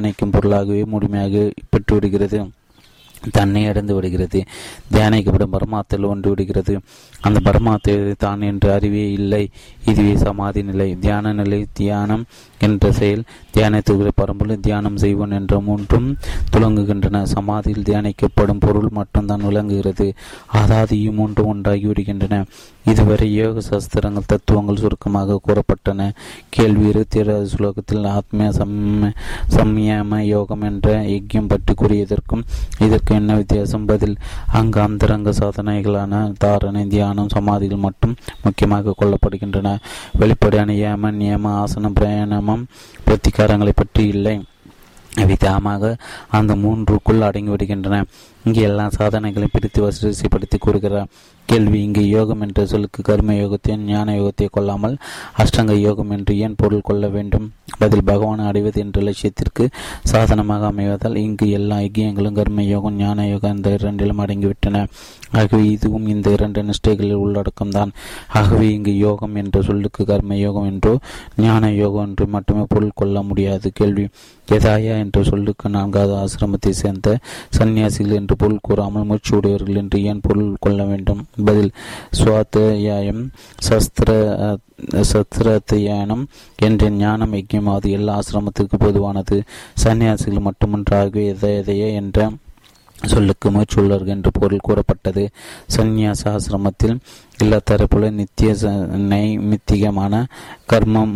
தியானிக்கும் 0.00 0.30
பொருளாகவே 0.30 0.84
முழுமையாக 0.84 1.50
பெற்றுவிடுகிறது 1.70 2.50
தன்னை 3.30 3.66
அடைந்து 3.66 3.94
விடுகிறது. 3.94 4.44
தியானிக்கப்படும் 4.92 5.52
பரமாத்தில் 5.52 6.04
ஒன்று 6.04 6.28
விடுகிறது. 6.28 6.80
அந்த 7.20 7.40
பரமாத்தை 7.40 8.14
தான் 8.18 8.40
என்று 8.40 8.72
அறிவே 8.72 9.12
இல்லை. 9.12 9.48
இதுவே 9.84 10.16
சமாதி 10.16 10.62
நிலை. 10.62 10.98
தியான 10.98 11.32
நிலை 11.32 11.66
தியானம் 11.72 12.24
என்ற 12.60 12.92
செயல் 12.92 13.22
தியானத்துக்குரிய 13.54 14.10
பரம்பொருள் 14.14 14.60
தியானம் 14.60 14.96
செய்வோன் 14.96 15.30
என்ற 15.30 15.60
மூன்றும் 15.60 16.08
துலங்குகின்றன. 16.52 17.22
சமாதியில் 17.22 17.82
தியானிக்கப்படும் 17.82 18.60
பொருள் 18.60 18.88
மட்டும்தான் 18.90 19.44
விளங்குகிறது. 19.44 20.14
அதாவது 20.46 21.12
மூன்று 21.12 21.46
ஒன்றாகி 21.46 21.86
விடுகின்றன. 21.86 22.44
இதுவரை 22.84 23.34
யோக 23.34 23.60
சாஸ்திரங்கள் 23.60 24.26
தத்துவங்கள் 24.26 24.76
சுருக்கமாக 24.76 25.40
கூறப்பட்டன. 25.46 26.10
கேள்வி 26.48 26.88
இருபத்தி 26.88 27.18
ஏழாவது 27.18 27.48
சுலோகத்தில் 27.56 28.06
ஆத்மிய 28.16 28.48
சம்ம 28.58 29.10
சம்யம 29.56 30.18
யோகம் 30.18 30.60
என்ற 30.60 31.02
யக்கியம் 31.02 31.48
பற்றி 31.48 31.74
கூறியதற்கும் 31.74 32.42
இதற்கு 32.78 33.14
என்ன 33.14 33.34
வித்தியாசம்? 33.34 33.84
பதில் 33.84 34.16
அங்கு 34.52 34.80
அந்தரங்க 34.80 35.30
சாதனைகளான 35.30 36.32
தாரணை 36.44 36.86
தியானம் 36.86 37.28
சமாதிகள் 37.28 37.84
மட்டும் 37.86 38.16
முக்கியமாக 38.42 38.94
கொள்ளப்படுகின்றன. 39.00 39.76
வெளிப்படையான 40.18 40.72
ஏம 40.72 41.12
நியம 41.12 41.64
ஆசன 41.64 41.92
பிரயாணமம் 42.50 42.66
பிரத்திகாரங்களை 43.06 43.72
பற்றி 43.74 44.06
இல்லை. 44.06 44.44
விதமாக 45.26 45.96
அந்த 46.28 46.52
மூன்றுக்குள் 46.54 47.24
அடங்கிவிடுகின்றன 47.26 47.96
இங்கே 48.44 48.62
எல்லா 48.68 48.84
சாதனைகளையும் 48.98 49.54
பிரித்து 49.54 49.80
வரிசைப்படுத்தி 49.84 50.58
கூறுகிறார். 50.58 51.10
கேள்வி 51.48 51.78
இங்கு 51.84 52.02
யோகம் 52.08 52.42
என்ற 52.44 52.60
சொல்லுக்கு 52.72 53.00
கர்ம 53.02 53.34
யோகத்தையும் 53.34 53.86
ஞான 53.90 54.12
யோகத்தை 54.18 54.46
கொள்ளாமல் 54.56 54.94
அஷ்டங்க 55.42 55.74
யோகம் 55.86 56.12
என்று 56.16 56.32
ஏன் 56.44 56.56
பொருள் 56.60 56.86
கொள்ள 56.88 57.04
வேண்டும்? 57.08 57.46
பதில் 57.78 58.04
பகவான் 58.10 58.42
அடைவது 58.48 58.78
என்ற 58.84 59.00
லட்சியத்திற்கு 59.06 59.64
சாதனமாக 60.10 60.68
அமைவதால் 60.72 61.16
இங்கு 61.24 61.46
எல்லா 61.58 61.76
ஐக்கியங்களும் 61.86 62.38
கர்ம 62.38 62.64
யோகம் 62.72 62.98
ஞான 63.02 63.26
யோகம் 63.26 63.54
இந்த 63.56 63.70
இரண்டிலும் 63.78 64.22
அடங்கிவிட்டன. 64.24 64.84
ஆகவே 65.40 65.62
இதுவும் 65.74 66.06
இந்த 66.06 66.28
இரண்டு 66.36 66.62
நிஷ்டைகளில் 66.68 67.22
உள்ளடக்கம்தான். 67.24 67.92
ஆகவே 68.40 68.68
இங்கு 68.76 68.94
யோகம் 69.06 69.36
என்ற 69.42 69.62
சொல்லுக்கு 69.70 70.04
கர்ம 70.04 70.38
யோகம் 70.46 70.68
என்றோ 70.72 70.94
ஞான 71.46 71.72
யோகம் 71.82 72.06
என்று 72.08 72.26
மட்டுமே 72.36 72.64
பொருள் 72.74 72.98
கொள்ள 73.02 73.22
முடியாது. 73.22 73.66
கேள்வி 73.80 74.06
எதாயா 74.48 74.94
என்ற 75.02 75.18
சொல்லுக்கு 75.22 75.66
நான்காவது 75.68 76.14
ஆசிரமத்தை 76.22 76.72
சேர்ந்த 76.82 77.08
சன்னியாசிகள் 77.58 78.18
என்று 78.20 78.29
என்று 78.30 78.42
பொருள் 78.42 78.66
கூறாமல் 78.66 79.06
மூச்சு 79.08 79.30
உடையவர்கள் 79.36 79.78
என்று 79.80 79.98
ஏன் 80.02 80.20
பொருள் 80.26 80.50
கொள்ள 80.60 80.80
வேண்டும்? 80.84 81.22
பதில் 81.44 81.72
சுவாத்தியாயம் 82.18 83.22
சஸ்திர 83.68 84.10
சஸ்திரத்தியானம் 85.12 86.22
என்ற 86.58 86.90
ஞானம் 87.00 87.34
யக்கியம் 87.34 87.72
அது 87.74 87.90
எல்லா 87.90 88.14
ஆசிரமத்துக்கு 88.18 88.78
பொதுவானது. 88.78 89.38
சன்னியாசிகள் 89.82 90.46
மட்டுமன்றாகவே 90.48 91.24
எதை 91.32 91.50
எதையே 91.56 91.88
என்ற 91.94 92.30
சொல்லுக்கு 93.02 93.48
மூச்சுள்ளர்கள் 93.50 94.14
என்று 94.14 94.30
பொருள் 94.38 94.66
கூறப்பட்டது. 94.66 95.22
சந்நியாச 95.76 96.22
ஆசிரமத்தில் 96.34 96.96
எல்லா 97.40 97.58
தரப்புல 97.68 98.08
நித்திய 98.16 98.50
நைமித்திகமான 99.10 100.14
கர்மம் 100.72 101.14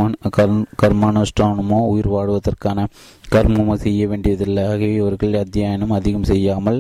கர்மானுஷ்டானமோ 0.83 1.79
உயிர் 1.93 2.11
வாழ்வதற்கான 2.15 2.87
கர்மமோ 3.35 3.75
செய்ய 3.85 4.03
வேண்டியதில்லை. 4.07 4.63
ஆகவே 4.65 4.93
இவர்கள் 4.95 5.35
அத்தியாயனம் 5.41 5.95
அதிகம் 5.99 6.29
செய்யாமல் 6.31 6.79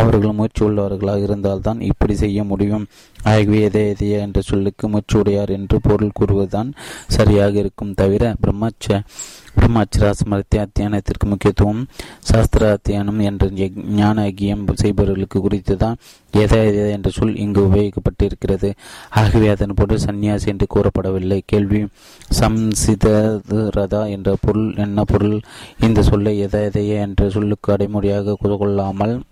அவர்கள் 0.00 0.36
மூச்சு 0.38 0.62
உள்ளவர்களாக 0.68 1.26
இருந்தால்தான் 1.28 1.80
இப்படி 1.90 2.14
செய்ய 2.14 2.44
முடியும். 2.44 2.86
ஆகவே 3.32 3.58
எதே 3.68 3.82
எதைய 3.92 4.24
என்ற 4.26 4.40
சொல்லுக்கு 4.50 4.84
மூச்சு 4.88 5.16
உடையார் 5.20 5.52
என்று 5.58 5.78
பொருள் 5.80 6.16
கூறுவதுதான் 6.18 6.70
சரியாக 7.16 7.54
இருக்கும் 7.62 7.94
தவிர 7.94 8.32
பிரம்மச்ச 8.44 9.00
பிரம்மாச்சராசமரத்தை 9.56 10.58
அத்தியானத்திற்கு 10.62 11.26
முக்கியத்துவம் 11.30 11.82
சாஸ்திர 12.28 12.68
அத்தியானம் 12.76 13.20
என்ற 13.30 13.48
ஞான 13.98 14.22
ஐக்கியம் 14.22 14.62
செய்பவர்களுக்கு 14.82 15.38
குறித்து 15.40 15.74
தான் 15.76 15.98
எதை 16.32 16.58
எதை 16.66 16.90
என்ற 16.90 17.10
சொல் 17.10 17.36
இங்கு 17.36 17.60
உபயோகிக்கப்பட்டிருக்கிறது. 17.68 18.72
ஆகவே 19.10 19.48
அதன் 19.48 19.74
பொருள் 19.74 19.98
சந்நியாசி 19.98 20.48
என்று 20.48 20.66
கூறப்படவில்லை. 20.74 21.40
கேள்வி 21.46 21.86
சம்சிதரதா 22.40 24.10
என்ற 24.10 24.36
பொருள் 24.40 24.74
என்ன 24.74 25.04
பொருள்? 25.04 25.40
இந்த 25.80 26.02
சொல்லை 26.02 26.38
எதை 26.38 26.62
எதையே 26.62 26.94
என்ற 26.94 27.28
சொல்லுக்கு 27.30 27.72
அடைமொழியாக 27.76 28.36
கொள்ளாமல் 28.58 29.22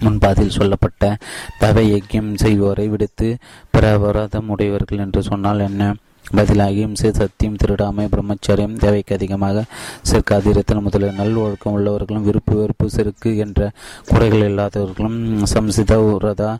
முன்பாதில் 0.00 0.56
சொல்லப்பட்ட 0.58 1.16
தவை 1.58 1.84
யக்கியம் 1.92 2.32
செய்வோரை 2.42 2.88
விடுத்து 2.88 3.36
பிரபரதம் 3.70 4.48
உடையவர்கள் 4.48 4.98
என்று 4.98 5.22
சொன்னால் 5.22 5.58
என்ன? 5.58 5.94
பதிலாக 6.24 6.76
இம்சை 6.78 7.10
சத்தியம் 7.12 7.56
திருடாமை 7.56 8.04
பிரம்மச்சரியம் 8.06 8.76
தேவைக்கு 8.76 9.12
அதிகமாக 9.14 9.64
சிற்காதிரத்தல் 10.02 10.80
முதலிய 10.80 11.10
நல்வழக்கம் 11.12 11.74
உள்ளவர்களும் 11.76 12.24
விருப்பு 12.24 12.54
வெறுப்பு 12.54 12.86
செருக்கு 12.90 13.30
என்ற 13.36 13.68
குறைகள் 14.06 14.44
இல்லாதவர்களும் 14.44 15.18
சம்சித 15.44 15.98
உரதா 16.06 16.50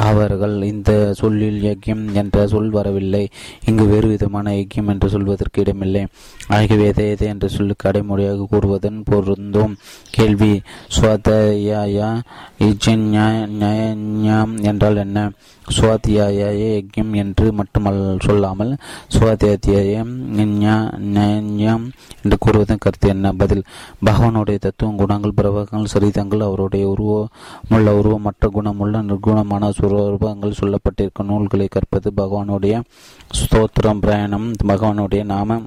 ஆவார்கள் 0.00 0.56
இந்த 0.62 0.90
சொல்லில் 1.14 1.60
யக்கியம் 1.62 2.04
என்ற 2.14 2.46
சொல் 2.46 2.70
வரவில்லை 2.70 3.24
இங்கு 3.64 3.86
வேறு 3.86 4.08
விதமான 4.08 4.54
யக்கியம் 4.54 4.88
என்று 4.88 5.08
சொல்வதற்கு 5.08 5.60
இடமில்லை 5.60 6.04
ஆகியவை 6.48 6.86
எதை 6.86 7.06
எதை 7.10 7.28
என்ற 7.28 7.48
சொல்லுக்கு 7.48 7.88
அடைமொழியாக 7.88 8.48
கூறுவதன் 8.52 9.00
பொருந்தும் 9.04 9.76
கேள்வி 10.10 10.52
சுவாதயா 10.96 12.10
என்றால் 14.64 14.96
என்ன 14.96 15.30
சுவாத்தியாய 15.70 16.62
யஜ்யம் 16.62 17.14
என்று 17.14 17.52
மட்டுமல் 17.52 18.16
சொல்லாமல் 18.20 18.76
சுவாத்தியாத்தியம் 19.18 20.36
என்று 20.36 22.36
கூறுவதன் 22.46 22.78
கருத்து 22.78 23.08
என்ன? 23.08 23.32
பதில் 23.32 23.64
பகவானுடைய 24.06 24.58
தத்துவம் 24.58 24.96
குணங்கள் 24.96 25.32
பிரபகங்கள் 25.36 25.94
சரிதங்கள் 25.94 26.42
அவருடைய 26.42 26.88
உருவமுள்ள 26.88 27.90
உருவம் 27.90 28.22
மற்ற 28.22 28.48
குணமுள்ள 28.48 29.02
நிர்குணமான 29.02 29.70
சுரூபங்கள் 29.78 30.60
சொல்லப்பட்டிருக்கும் 30.60 31.22
நூல்களை 31.22 31.68
கற்பது 31.70 32.12
பகவானுடைய 32.16 32.82
ஸ்தோத்திரம் 33.40 33.98
பிரயாணம் 33.98 34.52
பகவானுடைய 34.66 35.24
நாம 35.24 35.60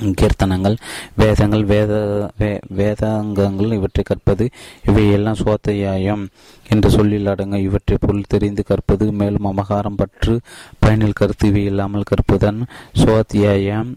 கீர்த்தனங்கள் 0.00 0.76
வேதங்கள் 1.16 1.64
வேத 1.64 2.30
வேதாங்கங்கள் 2.74 3.72
இவற்றை 3.72 4.04
கற்பது. 4.04 4.50
இவையெல்லாம் 4.84 5.34
சுவாத்தியாயம். 5.34 6.26
என்ற 6.68 6.88
சொல்லில் 6.88 7.26
அடங்க 7.26 7.58
இவற்றை 7.58 7.96
பொருள் 8.00 8.28
தெரிந்து 8.28 8.62
கற்பது 8.64 9.04
மேலும் 9.12 9.48
அமகாரம் 9.50 9.96
பற்று 9.96 10.34
பயனில் 10.78 11.12
கருத்து 11.12 11.48
இவை 11.48 11.64
இல்லாமல் 11.64 12.08
கற்பதன் 12.10 12.60
சுவாத்தியாயம் 13.00 13.90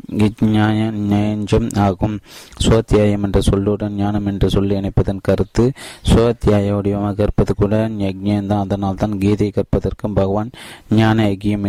நியாயம் 0.54 1.68
ஆகும். 1.86 2.16
சுவாத்தியாயம் 2.64 3.24
என்ற 3.28 3.40
சொல்லுடன் 3.50 3.96
ஞானம் 4.02 4.26
என்ற 4.26 4.48
சொல்லி 4.50 4.76
இணைப்பதன் 4.76 5.22
கருத்து 5.22 5.66
சுவாத்தியாய 6.12 6.74
வடிவமாக 6.76 7.16
கற்பது 7.22 7.54
கூட 7.56 7.76
யஜ்யம் 8.04 8.52
அதனால் 8.60 8.96
தான் 8.96 9.18
கீதை 9.18 9.50
கற்பதற்கும் 9.50 10.14
பகவான் 10.14 10.52
ஞான 10.96 11.28
யஜ்யம் 11.30 11.66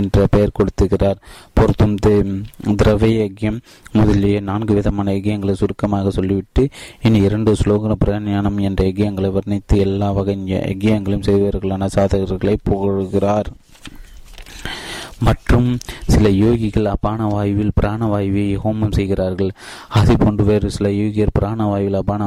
என்ற 0.00 0.26
பெயர் 0.26 0.56
கொடுத்துகிறார். 0.58 1.18
பொருத்தும் 1.54 1.96
திரவிய 2.80 3.18
யஜ்யம் 3.24 3.58
முதலிய 3.92 4.40
நான்கு 4.40 4.74
விதமான 4.74 5.12
யஜ்யங்களை 5.12 5.52
சுருக்கமாக 5.52 6.10
சொல்லிவிட்டு 6.10 6.62
இனி 7.02 7.18
இரண்டு 7.20 7.52
ஸ்லோகன 7.62 7.92
பிரஞானம் 8.04 8.60
என்ற 8.68 8.84
யஜ்யங்களை 8.84 9.30
வர்ணித்து 9.36 9.76
எல்லா 9.86 10.08
வகை 10.24 10.36
யஜ்யங்களையும் 10.52 11.26
செய்வர்களான 11.28 11.88
சாதகர்களை 11.94 12.56
புகழ்கிறார். 12.70 13.48
மற்றும் 15.20 15.78
சில 16.06 16.28
யோகிகள் 16.28 16.84
அபான 16.84 17.26
வாயுவில் 17.26 17.70
பிராணவாயுவை 17.80 18.58
ஹோமம் 18.64 18.92
செய்கிறார்கள். 18.92 19.50
அதே 19.88 20.14
போன்று 20.18 20.44
வேறு 20.44 20.70
சில 20.70 20.88
யோகியர் 20.88 21.34
பிராணவாயுவில் 21.40 21.98
அபான 22.00 22.22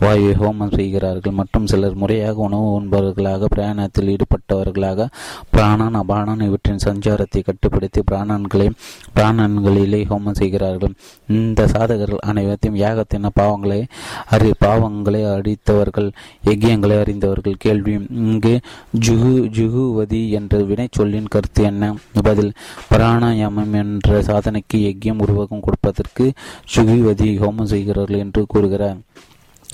வாயுவை 0.00 0.34
ஹோமம் 0.42 0.74
செய்கிறார்கள். 0.74 1.32
மற்றும் 1.32 1.66
சிலர் 1.66 1.94
முறையாக 1.94 2.34
உணவு 2.34 2.80
உண்பவர்களாக 2.80 3.44
பிரயாணத்தில் 3.44 4.16
ஈடுபட்டவர்களாக 4.16 5.06
பிராணன் 5.50 5.94
அபானன் 5.94 6.42
இவற்றின் 6.42 6.84
சஞ்சாரத்தை 6.84 7.42
கட்டுப்படுத்தி 7.42 8.02
பிராணன்களை 8.10 8.70
பிராணன்களிலே 9.16 10.02
ஹோமம் 10.08 10.38
செய்கிறார்கள். 10.42 10.94
இந்த 11.28 11.66
சாதகர்கள் 11.66 12.18
அனைவரையும் 12.18 12.76
யாகத்தின 12.76 13.30
பாவங்களை 13.40 13.84
அறி 14.26 14.50
பாவங்களை 14.64 15.22
அடித்தவர்கள் 15.34 16.10
யஜ்யங்களை 16.44 17.00
அறிந்தவர்கள். 17.00 17.54
கேள்வி 17.58 18.06
இங்கு 18.10 18.60
ஜுகு 19.06 19.48
ஜுகுவதி 19.48 20.30
என்ற 20.30 20.62
வினை 20.62 20.88
சொல்லின் 20.90 21.28
கருத்து 21.28 21.62
என்ன? 21.62 21.94
பதில் 22.22 22.52
பிராணாயாமம் 22.90 23.72
என்ற 23.72 24.22
சாதனைக்கு 24.22 24.78
யஜ்யம் 24.78 25.22
உருவகம் 25.26 25.60
கொடுப்பதற்கு 25.60 26.32
சுகிவதி 26.76 27.28
ஹோமம் 27.38 27.70
செய்கிறார்கள் 27.74 28.18
என்று 28.18 28.46
கூறுகிறார். 28.46 28.98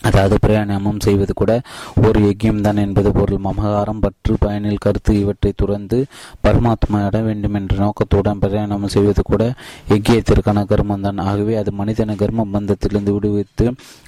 அதாவது 0.02 0.38
பிரயாணமும் 0.46 1.00
செய்வது 1.00 1.32
கூட 1.34 1.60
ஒரு 2.06 2.20
யஜ்யம் 2.20 2.60
தான் 2.60 2.76
என்பது 2.76 3.12
பொருள். 3.12 3.40
மமகாரம் 3.44 4.00
பற்று 4.00 4.36
பயனில் 4.38 4.78
கருத்து 4.78 5.20
இவற்றை 5.20 5.52
துறந்து 5.56 6.06
பரமாத்மா 6.44 7.06
இட 7.06 7.20
வேண்டும் 7.20 7.54
என்ற 7.54 7.76
நோக்கத்துடன் 7.76 8.38
பிரயாணம் 8.38 8.86
செய்வது 8.88 9.22
கூட 9.22 9.54
யஜ்யத்திற்கான 9.88 10.64
கர்மம் 10.64 11.00
தான். 11.00 11.18
ஆகவே 11.18 11.56
அது 11.56 11.72
மனிதன 11.72 12.14
கர்ம 12.14 12.46
பந்தத்திலிருந்து 12.52 13.10
விடுவித்து 13.10 13.66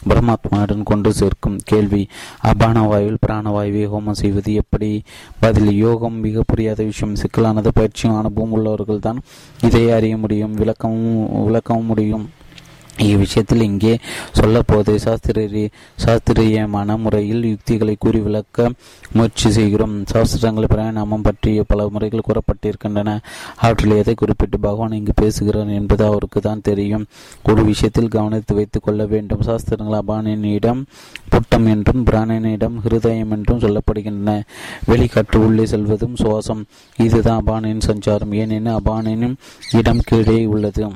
பரமாத்மாவுடன் 0.09 0.83
கொண்டு 0.83 1.13
சேர்க்கும் 1.13 1.59
கேள்வி. 1.65 2.09
அபான 2.39 2.87
வாயுவில் 2.87 3.23
பிராணவாயுவை 3.27 3.85
ஹோமம் 3.95 4.21
செய்வது 4.23 4.53
எப்படி? 4.55 5.03
பதில் 5.41 5.73
யோகம் 5.73 6.19
மிக 6.21 6.43
புரியாத 6.47 6.83
விஷயம். 6.83 7.17
சிக்கலானது 7.17 7.69
பயிற்சியும் 7.75 8.17
அனுபவம் 8.17 8.51
உள்ளவர்கள் 8.51 8.99
தான் 8.99 9.21
இதை 9.61 9.91
அறிய 9.91 10.17
முடியும் 10.17 10.55
விளக்கவும் 10.55 11.49
விளக்கவும் 11.49 11.85
முடியும். 11.85 12.29
இவ்விஷயத்தில் 12.99 13.61
இங்கே 13.61 13.99
சொல்லப்போது 14.33 14.97
சாஸ்திரிய 14.97 15.69
சாஸ்திரியமான 15.97 16.97
முறையில் 16.97 17.45
யுக்திகளை 17.45 17.97
கூறி 17.99 18.19
விளக்க 18.19 18.71
முயற்சி 19.13 19.51
செய்கிறோம். 19.51 20.07
சாஸ்திரங்கள் 20.07 20.67
பிராணாமம் 20.75 21.23
பற்றிய 21.23 21.63
பல 21.63 21.89
முறைகள் 21.89 22.21
கூறப்பட்டிருக்கின்றன. 22.21 23.19
அவற்றில் 23.57 23.91
எதை 23.91 24.15
குறிப்பிட்டு 24.15 24.61
பகவான் 24.61 24.93
இங்கு 24.93 25.13
பேசுகிறார் 25.15 25.69
என்பது 25.69 26.05
அவருக்கு 26.05 26.41
தான் 26.41 26.61
தெரியும். 26.61 27.07
ஒரு 27.45 27.65
விஷயத்தில் 27.65 28.09
கவனித்து 28.09 28.55
வைத்துக் 28.55 28.83
கொள்ள 28.83 29.07
வேண்டும். 29.07 29.43
சாஸ்திரங்கள் 29.43 30.01
அபானினிடம் 30.01 30.83
புட்டம் 31.29 31.67
என்றும் 31.67 32.05
பிராணனிடம் 32.05 32.77
ஹிருதயம் 32.85 33.31
என்றும் 33.31 33.59
சொல்லப்படுகின்றன. 33.59 34.41
வெளிக்காற்று 34.89 35.37
உள்ளே 35.37 35.65
செல்வதும் 35.65 36.15
சுவாசம். 36.15 36.65
இதுதான் 36.97 37.43
அபானின் 37.47 37.87
சஞ்சாரம். 37.87 38.35
ஏனெனில் 38.35 38.75
அபானின் 38.75 39.35
இடம் 39.73 40.01
கீழே 40.05 40.47
உள்ளது. 40.47 40.91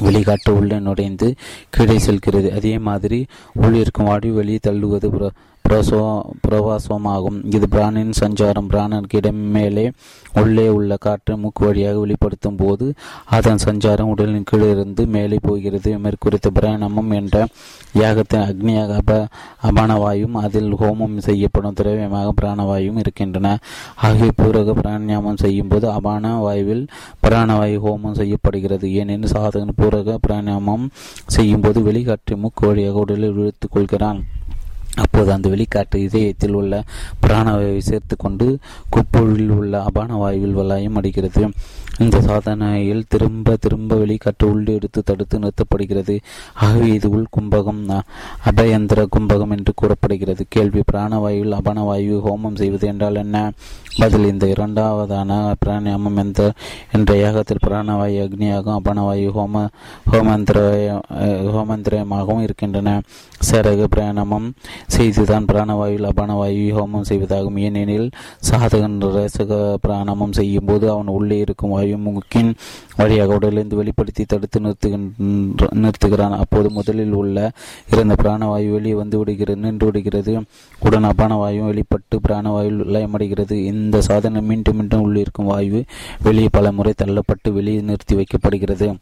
வெளிக்காட்டு 0.00 0.56
உள்ளே 0.56 0.78
நுழைந்து 0.78 1.34
கீழே 1.70 1.98
செல்கிறது. 1.98 2.52
அதே 2.52 2.78
மாதிரி 2.78 3.26
உள்ளிருக்கும் 3.62 4.04
வாடி 4.04 4.30
வெளியே 4.30 4.58
தள்ளுவது 4.66 5.30
பிரசோ 5.66 6.00
பிரவாசமாகும் 6.46 7.38
இது 7.54 7.66
பிராணின் 7.74 8.12
சஞ்சாரம். 8.20 8.68
பிராணனுக்கு 8.72 9.16
இடம் 9.20 9.40
மேலே 9.56 9.84
உள்ளே 10.40 10.68
உள்ள 10.68 10.96
காற்றை 10.96 11.36
மூக்கு 11.36 11.66
வழியாக 11.66 11.98
வெளிப்படுத்தும் 11.98 12.56
போது 12.56 12.94
அதன் 13.36 13.62
சஞ்சாரம் 13.64 14.10
உடலின் 14.12 14.46
கீழிருந்து 14.50 15.06
மேலே 15.06 15.38
போகிறது. 15.42 15.98
மேற்குறித்த 16.04 16.50
பிராணமும் 16.58 17.10
என்ற 17.10 17.46
யாகத்தின் 18.00 18.44
அக்னியாக 18.48 19.00
அப 19.02 19.18
அபானவாயும் 19.68 20.36
அதில் 20.44 20.72
ஹோமம் 20.74 21.16
செய்யப்படும் 21.18 21.76
திரவியமாக 21.80 22.32
பிராணவாயும் 22.40 22.98
இருக்கின்றன. 22.98 23.58
ஆகிய 23.94 24.30
பூரக 24.42 24.76
பிராணியாமம் 24.82 25.42
செய்யும் 25.44 25.68
போது 25.68 25.90
அபான 25.90 26.34
வாயுவில் 26.44 26.86
பிராணவாயு 27.26 27.78
ஹோமம் 27.88 28.18
செய்யப்படுகிறது. 28.20 28.92
ஏனெனில் 28.92 29.34
சாதகன் 29.36 29.78
பூரக 29.82 30.18
பிராணியாமம் 30.28 30.86
செய்யும் 31.26 31.60
போது 31.60 31.80
வெளிக்காற்றை 31.80 32.36
மூக்கு 32.36 32.66
வழியாக 32.66 32.98
உடலில் 32.98 33.36
இழுத்துக் 33.36 33.76
கொள்கிறான். 33.76 34.22
அப்போது 34.96 35.32
அந்த 35.32 35.48
வெளிக்காற்று 35.48 35.96
இதயத்தில் 35.96 36.52
உள்ள 36.52 36.82
பிராணவாயுவை 37.26 37.78
சேர்த்து 37.78 38.16
கொண்டு 38.16 38.58
குப்பொழில் 38.96 39.48
உள்ள 39.48 39.82
அபான 39.82 40.10
வாயுவில் 40.22 40.58
வலாயம் 40.60 40.96
அடிக்கிறது. 40.96 41.50
இந்த 41.98 42.20
சாதனையில் 42.20 43.04
திரும்ப 43.08 43.56
திரும்ப 43.56 43.96
வெளிக்காற்று 43.96 44.44
உள்ளே 44.44 44.74
எடுத்து 44.74 45.02
தடுத்து 45.02 45.38
நிறுத்தப்படுகிறது. 45.38 46.20
ஆகவே 46.54 46.88
இது 46.88 47.10
உள் 47.10 47.26
கும்பகம் 47.38 47.82
அபயந்திர 48.44 49.06
கும்பகம் 49.16 49.54
என்று 49.56 49.72
கூறப்படுகிறது. 49.74 50.44
கேள்வி 50.48 50.82
பிராணவாயுவில் 50.92 51.56
அபானவாயு 51.58 52.20
ஹோமம் 52.26 52.54
செய்வது 52.54 52.86
என்றால் 52.86 53.14
என்ன? 53.14 53.52
பதில் 53.98 54.30
இந்த 54.30 54.46
இரண்டாவதான 54.46 55.30
பிராணாயாமம் 55.64 56.18
எந்த 56.22 56.40
என்ற 56.92 57.10
யாகத்தில் 57.16 57.62
பிராணவாயு 57.66 58.18
அக்னியாகவும் 58.24 58.78
அபணவாயு 58.80 59.28
ஹோம 59.36 59.62
ஹோமந்திர 60.12 60.58
ஹோமந்திரயமாகவும் 61.54 62.42
இருக்கின்றன. 62.46 63.00
சிறகு 63.50 63.84
பிராணமம் 63.94 64.48
செய்துதான் 64.86 65.48
பிராணவாயுவில் 65.52 66.08
அபணவாயு 66.10 66.66
ஹோமம் 66.78 67.08
செய்வதாகும். 67.08 67.58
ஏனெனில் 67.58 68.08
சாதகன் 68.50 68.98
ரசக 69.16 69.76
பிராணமம் 69.80 70.32
செய்யும் 70.32 70.64
போது 70.64 70.90
அவன் 70.90 71.06
உள்ளே 71.06 71.38
இருக்கும் 71.38 71.70
வாயு 71.70 71.98
முக்கின் 71.98 72.52
வழியாக 72.96 73.34
உடலிருந்து 73.34 73.76
வெளிப்படுத்தி 73.76 74.24
தடுத்து 74.24 74.60
நிறுத்துகின்ற 74.60 75.66
நிறுத்துகிறான். 75.74 76.36
அப்போது 76.36 76.70
முதலில் 76.70 77.12
உள்ள 77.12 77.50
இருந்த 77.92 78.14
பிராணவாயு 78.22 78.70
வெளியே 78.70 78.94
வந்து 78.94 79.18
விடுகிறது 79.18 79.60
நின்று 79.60 79.86
விடுகிறது. 79.86 80.34
உடன் 80.80 81.04
அபானவாயு 81.04 81.64
வெளிப்பட்டு 81.64 82.20
பிராணவாயு 82.28 82.70
லயமடைகிறது. 82.94 83.52
இந்த 83.52 84.00
சாதனை 84.00 84.42
மீண்டும் 84.42 84.76
மீண்டும் 84.76 85.04
உள்ளிருக்கும் 85.06 85.50
வாயு 85.52 85.84
வெளியே 86.22 86.48
பல 86.50 86.72
முறை 86.72 86.94
தள்ளப்பட்டு 87.04 87.52
வெளியே 87.52 87.80
நிறுத்தி 87.80 88.16
வைக்கப்படுகிறது. 88.16 88.94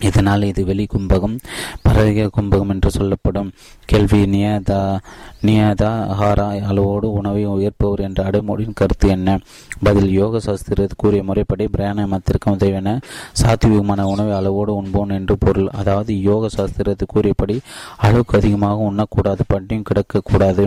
இதனால் 0.00 0.42
இது 0.42 0.64
வெளி 0.64 0.84
கும்பகம் 0.92 1.36
பரவிக 1.82 2.30
கும்பகம் 2.36 2.68
என்று 2.68 2.90
சொல்லப்படும். 2.90 3.50
கேள்வி 3.84 4.18
நியதா 4.24 4.98
நியதாகாரா 5.46 6.46
அளவோடு 6.68 7.06
உணவை 7.12 7.42
உயர்ப்பவர் 7.54 8.02
என்ற 8.06 8.20
அடைமொழியின் 8.28 8.76
கருத்து 8.80 9.08
என்ன? 9.08 9.38
பதில் 9.82 10.10
யோக 10.18 10.40
சாஸ்திர 10.46 10.86
கூறிய 10.96 11.22
முறைப்படி 11.22 11.64
பிராணாயமத்திற்கு 11.76 12.48
உதவின 12.54 12.94
சாத்விகமான 13.40 14.02
உணவை 14.12 14.32
அளவோடு 14.38 14.72
உண்போன் 14.82 15.12
என்று 15.18 15.34
பொருள். 15.38 15.68
அதாவது 15.80 16.12
யோக 16.28 16.48
சாஸ்திரத்து 16.56 17.06
கூறியபடி 17.06 17.56
அளவுக்கு 17.96 18.38
அதிகமாக 18.38 18.86
உண்ணக்கூடாது 18.90 19.44
பட்டியும் 19.46 19.84
கிடக்கக்கூடாது. 19.90 20.64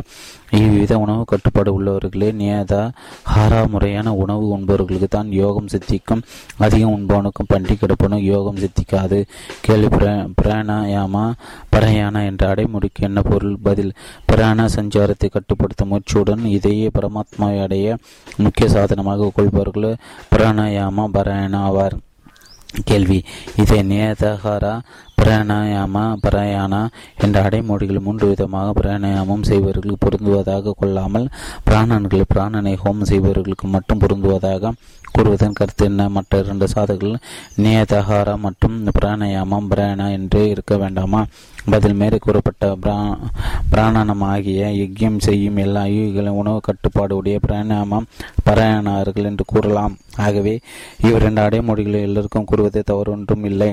இவ்வித 0.59 0.97
உணவு 0.97 1.23
கட்டுப்பாடு 1.23 1.71
உள்ளவர்களே 1.77 2.29
நியதா 2.41 2.83
ஹாரா 3.33 3.61
முறையான 3.67 4.13
உணவு 4.23 4.45
உண்பவர்களுக்கு 4.57 5.09
தான் 5.09 5.31
யோகம் 5.31 5.71
சித்திக்கும் 5.73 6.23
அதிகம் 6.57 6.93
உண்பவனுக்கும் 6.97 7.51
பண்டி 7.53 7.75
கிடப்பனும் 7.75 8.27
யோகம் 8.33 8.61
சித்திக்காது. 8.63 9.19
கேள்வி 9.61 9.89
பிராணாயாமா 10.41 11.25
பரயானா 11.75 12.21
என்ற 12.29 12.43
அடைமுடிக்கு 12.53 13.07
என்ன 13.09 13.21
பொருள்? 13.21 13.57
பதில் 13.63 13.93
பிராண 14.25 14.65
சஞ்சாரத்தை 14.75 15.29
கட்டுப்படுத்தும் 15.29 15.91
முயற்சியுடன் 15.91 16.45
இதையே 16.45 16.89
பரமாத்மாவை 16.95 17.61
அடைய 17.63 17.97
முக்கிய 18.37 18.69
சாதனமாக 18.69 19.31
கொள்பவர்கள் 19.35 19.95
பிராணாயாம 20.35 21.07
பராயணா 21.13 21.61
ஆவார். 21.69 21.95
கேள்வி. 22.83 23.23
இதை 23.55 23.79
நேதகாரா 23.79 24.79
பிராணாயாம 25.21 26.15
பராயானா 26.23 26.87
என்ற 27.21 27.41
அடைமொழிகள் 27.43 27.99
மூன்று 27.99 28.27
விதமாக 28.27 28.71
பிராணாயாமம் 28.81 29.41
செய்பவர்களுக்கு 29.41 30.07
பொருந்துவதாக 30.07 30.73
கொள்ளாமல் 30.77 31.27
பிராணன்களை 31.69 32.23
பிராணனை 32.35 32.75
ஹோமம் 32.85 33.03
செய்பவர்களுக்கு 33.03 33.67
மட்டும் 33.67 33.99
பொருந்துவதாக 33.99 34.71
கூறுவதன் 35.13 35.57
கருத்து 35.59 35.85
என்ன? 35.85 36.09
மற்ற 36.09 36.39
இரண்டு 36.43 36.67
சாதகங்கள் 36.67 37.21
நேதகாரா 37.63 38.35
மற்றும் 38.45 38.77
பிராணயாமம் 38.99 39.69
பிராணா 39.71 40.07
என்றே 40.11 40.43
இருக்க 40.49 40.77
வேண்டாமா? 40.77 41.21
பதில் 41.69 41.97
மேலே 42.01 42.17
கூறப்பட்ட 42.21 42.77
பிராணனம் 43.71 44.23
ஆகிய 44.31 44.67
யஜ்யம் 44.81 45.19
செய்யும் 45.19 45.57
எல்லா 45.65 45.83
யூகிகளும் 45.95 46.39
உணவு 46.41 46.59
கட்டுப்பாடு 46.59 47.15
உடைய 47.15 47.39
பிராணாமம் 47.47 48.09
பராயணார்கள் 48.45 49.29
என்று 49.31 49.45
கூறலாம். 49.47 49.97
ஆகவே 50.17 50.53
இவ்விரண்டு 51.03 51.41
அடைமொழிகளை 51.41 52.01
எல்லோருக்கும் 52.01 52.49
கூறுவதே 52.51 52.83
தவறு 52.85 53.11
ஒன்றும் 53.11 53.43
இல்லை. 53.43 53.71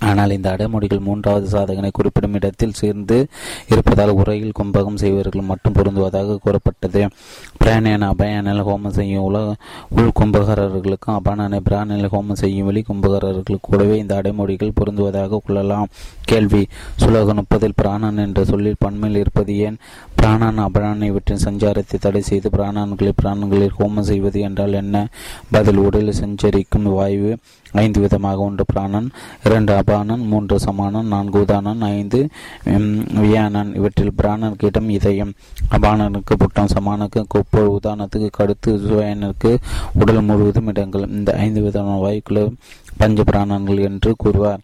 ஆனால் 0.00 0.30
இந்த 0.30 0.50
அடைமொழிகள் 0.50 1.00
மூன்றாவது 1.00 1.58
சாதகனை 1.58 1.90
குறிப்பிடும் 1.92 2.34
இடத்தில் 2.34 2.72
சேர்ந்து 2.72 3.26
இருப்பதால் 3.68 4.08
உரையில் 4.08 4.52
கும்பகம் 4.62 4.94
செய்வர்கள் 4.94 5.42
மட்டும் 5.42 5.72
பொருந்துவதாக 5.72 6.38
கூறப்பட்டது. 6.38 7.08
பிராணன 7.64 8.08
அபயானில் 8.10 8.62
ஹோமம் 8.62 8.88
செய்யும் 8.88 9.22
உலக 9.22 9.54
உள் 9.90 10.10
கும்பகாரர்களுக்கும் 10.20 11.18
அபானனை 11.20 11.60
பிராணில் 11.60 12.08
ஹோமம் 12.08 12.32
செய்யும் 12.32 12.66
வெளி 12.66 12.84
கும்பகாரர்களுக்கு 12.88 13.58
கூடவே 13.60 13.98
இந்த 13.98 14.14
அடைமொழிகள் 14.14 14.76
பொருந்துவதாக 14.80 15.40
கொள்ளலாம். 15.44 15.88
கேள்வி. 16.24 16.66
சுலக 16.96 17.34
முப்பதில் 17.34 17.76
பிராணன் 17.76 18.16
என்ற 18.16 18.44
சொல்லில் 18.44 18.76
பண்மையில் 18.78 19.20
இருப்பது 19.20 19.58
ஏன்? 19.58 19.76
பிராணன் 20.16 20.58
அபரான் 20.58 21.02
இவற்றின் 21.02 21.44
சஞ்சாரத்தை 21.44 21.98
தடை 22.00 22.20
செய்து 22.20 22.50
பிராணன்களை 22.56 23.12
பிராணங்களில் 23.22 23.76
ஹோமம் 23.78 24.00
செய்வது 24.00 24.40
என்றால் 24.40 24.72
என்ன? 24.72 25.08
பதில் 25.50 25.76
உடலில் 25.76 26.12
சஞ்சரிக்கும் 26.12 26.82
வாயு 26.82 27.38
ஐந்து 27.72 28.00
விதமாக 28.00 28.38
ஒன்று 28.38 28.64
பிராணன் 28.66 29.10
இரண்டு 29.44 29.72
அபானன் 29.80 30.24
மூன்று 30.26 30.58
சமானன் 30.60 31.06
நான்கு 31.06 31.40
உதானன் 31.40 31.80
ஐந்து 31.80 32.28
வியானன். 33.20 33.74
இவற்றில் 33.74 34.14
பிராணனுக்கு 34.22 34.64
இடம் 34.64 34.88
இதயம். 34.88 35.32
அபானனுக்கு 35.70 36.34
புட்டம் 36.38 36.72
சமானுக்கு 36.78 37.24
கொப்பு 37.28 37.78
உதாரணத்துக்கு 37.82 38.28
கடுத்து 38.38 38.76
சுயனுக்கு 38.76 39.56
உடல் 39.94 40.22
முழுவதும் 40.22 40.66
இடங்கள். 40.66 41.08
இந்த 41.08 41.32
ஐந்து 41.32 41.62
விதமான 41.62 42.08
வாயுக்களை 42.08 42.52
பஞ்ச 42.96 43.22
பிராணங்கள் 43.24 43.78
என்று 43.78 44.14
கூறுவார். 44.16 44.60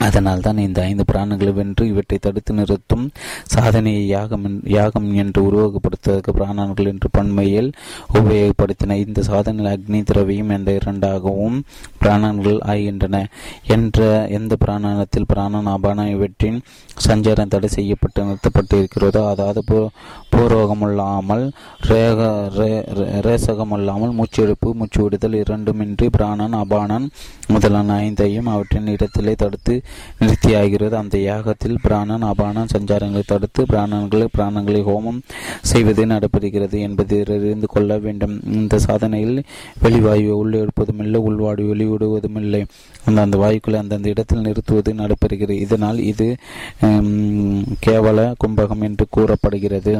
அதனால் 0.00 0.40
தான் 0.40 0.58
இந்த 0.58 0.80
ஐந்து 0.82 1.04
பிராணங்களை 1.04 1.52
வென்று 1.52 1.84
இவற்றை 1.86 2.18
தடுத்து 2.18 2.52
நிறுத்தும் 2.52 3.04
சாதனையை 3.46 4.06
யாகம் 4.06 4.44
யாகம் 4.68 5.08
என்று 5.14 5.40
உருவகப்படுத்துவதற்கு 5.42 6.32
பிராணன்கள் 6.32 6.86
என்று 6.86 7.08
பன்மையில் 7.10 7.70
உபயோகப்படுத்தின 8.14 8.98
இந்த 8.98 9.22
சாதனையில் 9.22 9.70
அக்னி 9.72 10.00
திரவியம் 10.02 10.50
என்ற 10.50 10.72
இரண்டாகவும் 10.72 11.56
பிராணன்கள் 11.98 12.60
ஆகின்றன 12.66 13.22
என்ற 13.66 14.00
எந்த 14.28 14.54
பிராணத்தில் 14.56 15.28
பிராணன் 15.28 15.66
அபான 15.66 16.08
இவற்றின் 16.08 16.58
சஞ்சாரம் 17.08 17.48
தடை 17.48 17.68
செய்யப்பட்டு 17.68 18.24
நிறுத்தப்பட்டு 18.24 18.76
இருக்கிறதோ 18.78 19.22
அதாவது 19.26 19.62
பூர்வகமில்லாமல் 20.32 21.44
ரேக 21.88 22.20
ரேசகமில்லாமல் 23.26 24.12
மூச்செடுப்பு 24.12 24.68
மூச்சு 24.74 25.00
விடுதல் 25.02 25.36
இரண்டுமின்றி 25.40 26.06
பிராணன் 26.08 26.56
அபானன் 26.56 27.06
முதலான 27.48 27.98
ஐந்தையும் 28.00 28.50
அவற்றின் 28.50 28.86
இடத்திலே 28.86 29.34
தடுத்து 29.34 29.74
நிறுத்தியாகிறது. 30.20 30.94
அந்த 31.02 31.16
யாகத்தில் 31.28 31.78
பிராணன் 31.82 32.26
அபானன் 32.30 32.72
சஞ்சாரங்களை 32.74 33.22
தடுத்து 33.26 33.64
பிராணன்களை 33.72 34.26
பிராணங்களை 34.36 34.82
ஹோமம் 34.90 35.20
செய்வது 35.70 36.04
நடைபெறுகிறது 36.06 36.78
என்பதை 36.88 37.18
அறிந்து 37.36 37.70
கொள்ள 37.74 37.98
வேண்டும். 38.06 38.34
இந்த 38.58 38.78
சாதனையில் 38.86 39.38
வெளிவாயுவை 39.84 40.36
உள்ளே 40.42 40.60
எடுப்பதும் 40.64 41.02
இல்லை 41.06 41.20
உள்வாடு 41.28 41.64
வெளிவிடுவதும் 41.72 42.38
இல்லை. 42.44 42.62
அந்த 43.04 43.20
அந்த 43.26 43.38
வாயுக்களை 43.42 43.78
அந்தந்த 43.82 44.08
இடத்தில் 44.08 44.46
நிறுத்துவது 44.48 44.92
நடைபெறுகிறது 45.02 45.56
இதனால் 45.66 45.98
இது 46.12 46.28
கேவல 47.86 48.20
கும்பகம் 48.44 48.86
என்று 48.88 49.06
கூறப்படுகிறது. 49.16 49.94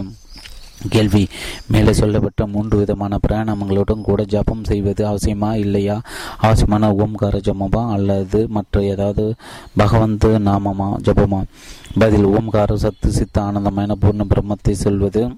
கேள்வி. 0.89 1.29
மேலே 1.67 1.93
சொல்லப்பட்ட 1.93 2.47
மூன்று 2.47 2.79
விதமான 2.79 3.19
பிராணாமங்களுடன் 3.29 4.01
கூட 4.01 4.25
ஜபம் 4.25 4.65
செய்வது 4.65 5.07
அவசியமா? 5.07 5.55
இல்லையா? 5.55 6.03
அவசியமான 6.39 6.93
ஓம்கார 6.93 7.41
ஜபமா? 7.41 7.91
அல்லது 7.91 8.49
மற்ற 8.49 8.83
ஏதாவது 8.83 9.35
பகவந்த 9.77 10.39
நாமமா 10.45 10.95
ஜபமா? 11.03 11.43
பதில் 11.99 12.27
ஓம்கார 12.27 12.75
சத்து 12.75 13.13
சித்த 13.13 13.43
ஆனந்தமான 13.43 13.95
பூர்ண 14.01 14.25
பிரம்மத்தை 14.25 14.71
சொல்வது 14.71 15.37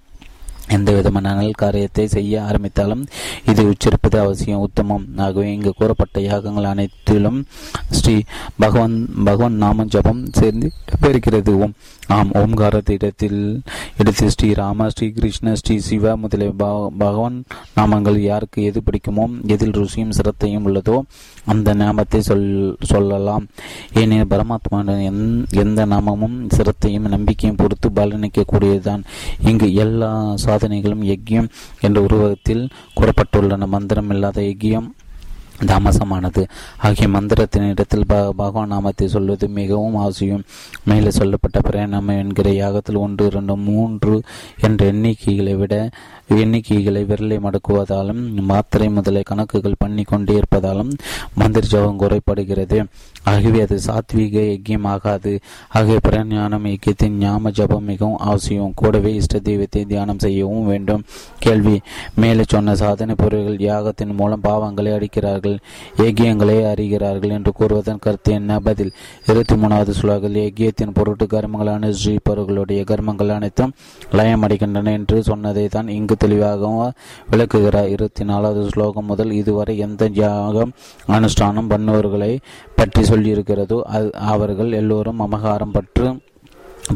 எந்த 0.71 0.93
விதமான 0.93 1.35
நல் 1.35 1.51
காரியத்தை 1.51 2.07
செய்ய 2.07 2.45
ஆரம்பித்தாலும் 2.45 3.07
இது 3.47 3.63
உச்சரிப்பது 3.65 4.19
அவசியம் 4.19 4.61
உத்தமம். 4.61 5.07
ஆகவே 5.17 5.53
இங்கு 5.53 5.73
கூறப்பட்ட 5.77 6.21
யாகங்கள் 6.21 6.65
அனைத்திலும் 6.65 7.45
ஸ்ரீ 7.91 8.21
பகவான் 8.59 9.09
பகவான் 9.25 9.53
நாம 9.53 9.85
ஜபம் 9.85 10.27
சேர்ந்து 10.33 10.73
பெறுகிறது 11.03 11.49
ஓம். 11.49 11.73
ஆம் 12.17 12.31
ஓம்காரத்து 12.33 12.91
இடத்தில் 12.91 13.41
இடத்தில் 14.01 14.31
ஸ்ரீ 14.35 14.53
ராம 14.53 14.89
ஸ்ரீ 14.89 15.07
கிருஷ்ண 15.11 15.55
ஸ்ரீ 15.55 15.79
சிவா 15.79 16.13
முதலிய 16.15 16.53
பகவான் 16.99 17.37
நாமங்கள் 17.77 18.19
யாருக்கு 18.19 18.63
எது 18.63 18.83
பிடிக்குமோ 18.87 19.25
எதில் 19.47 19.75
ருசியும் 19.81 20.15
சிரத்தையும் 20.19 20.67
உள்ளதோ 20.69 20.97
அந்த 21.45 21.75
நாமத்தை 21.75 22.21
சொல் 22.21 22.77
சொல்லலாம். 22.85 23.45
ஏனெனில் 23.95 24.31
பரமாத்மா 24.33 24.79
எந்த 25.51 25.87
நாமமும் 25.87 26.39
சிரத்தையும் 26.57 27.09
நம்பிக்கையும் 27.15 27.57
பொறுத்து 27.57 27.91
பலனிக்கக்கூடியதுதான் 27.91 29.05
இங்கு 29.51 29.69
எல்லா 29.75 30.13
சாதனைகளும் 30.45 31.05
யக்கியம் 31.13 31.51
என்ற 31.81 32.01
உருவகத்தில் 32.01 32.65
கூறப்பட்டுள்ளன. 33.01 33.69
மந்திரம் 33.77 34.11
இல்லாத 34.11 34.41
யக்கியம் 34.41 34.89
தாமசமானது. 35.65 36.47
ஆகிய 36.79 37.09
மந்திரத்தின் 37.09 37.69
இடத்தில் 37.69 38.07
பகவான் 38.07 38.69
நாமத்தை 38.69 39.09
சொல்வது 39.09 39.49
மிகவும் 39.49 39.97
அவசியம். 39.97 40.43
மேலே 40.85 41.11
சொல்லப்பட்ட 41.11 41.61
பிரயாணம் 41.61 42.09
என்கிற 42.09 42.51
யாகத்தில் 42.51 42.97
ஒன்று 42.97 43.27
இரண்டு 43.27 43.57
மூன்று 43.57 44.23
என்ற 44.61 44.93
எண்ணிக்கைகளை 44.93 45.57
விட 45.57 45.91
எண்ணிக்கைகளை 46.29 47.03
விரலை 47.11 47.37
மடக்குவதாலும் 47.39 48.23
மாத்திரை 48.43 48.89
முதலை 48.89 49.23
கணக்குகள் 49.23 49.79
பண்ணி 49.79 50.03
கொண்டே 50.03 50.39
இருப்பதாலும் 50.39 50.91
மந்திர 51.35 51.67
ஜபம் 51.67 51.99
குறைப்படுகிறது 51.99 52.79
ஆகவே 53.25 53.61
அது 53.61 53.77
சாத்வீக 53.87 54.37
யக்கியம் 54.49 54.87
ஆகாது 54.87 55.41
ஆகிய 55.69 55.99
பிரஞானம் 56.09 56.67
யக்கியத்தின் 56.69 57.17
ஞாம 57.21 57.51
ஜபம் 57.51 57.85
மிகவும் 57.85 58.17
அவசியம். 58.17 58.75
கூடவே 58.75 59.15
இஷ்ட 59.15 59.39
தெய்வத்தை 59.39 59.85
தியானம் 59.85 60.19
செய்யவும் 60.19 60.67
வேண்டும். 60.67 61.05
கேள்வி 61.39 61.81
மேலே 62.15 62.45
சொன்ன 62.49 62.75
சாதனை 62.75 63.15
பொருள்கள் 63.15 63.57
யாகத்தின் 63.57 64.15
மூலம் 64.15 64.45
பாவங்களை 64.45 64.93
அடிக்கிறார்கள் 64.99 65.57
ஏகியங்களை 65.97 66.57
அறிகிறார்கள் 66.73 67.31
என்று 67.31 67.53
கூறுவதன் 67.59 67.99
கருத்து 67.99 68.33
என்ன? 68.33 68.61
பதில் 68.61 68.93
இருபத்தி 69.27 69.55
மூணாவது 69.55 69.95
சுலாகில் 70.01 70.39
ஏகியத்தின் 70.45 70.93
பொருட்டு 70.93 71.27
கர்மங்களான 71.27 71.93
ஸ்ரீபர்களுடைய 72.01 72.83
கர்மங்கள் 72.85 73.35
அனைத்தும் 73.35 73.75
லயம் 74.13 74.43
அடைகின்றன 74.43 74.93
என்று 74.93 75.23
சொன்னதை 75.23 75.69
தான் 75.69 75.89
இங்கு 75.89 76.17
தெளிவாகவும் 76.25 76.95
விளக்குகிறார். 77.31 77.93
இருபத்தி 77.95 78.25
நாலாவது 78.31 78.63
ஸ்லோகம் 78.73 79.11
முதல் 79.13 79.35
இதுவரை 79.41 79.77
எந்த 79.87 80.11
யாகம் 80.23 80.75
அனுஷ்டானம் 81.17 81.71
பண்ணுவர்களை 81.75 82.33
பற்றி 82.79 83.03
சொல்லியிருக்கிறதோ 83.11 83.81
அவர்கள் 84.33 84.79
எல்லோரும் 84.81 85.23
அமகாரம் 85.27 85.77
பற்று 85.77 86.09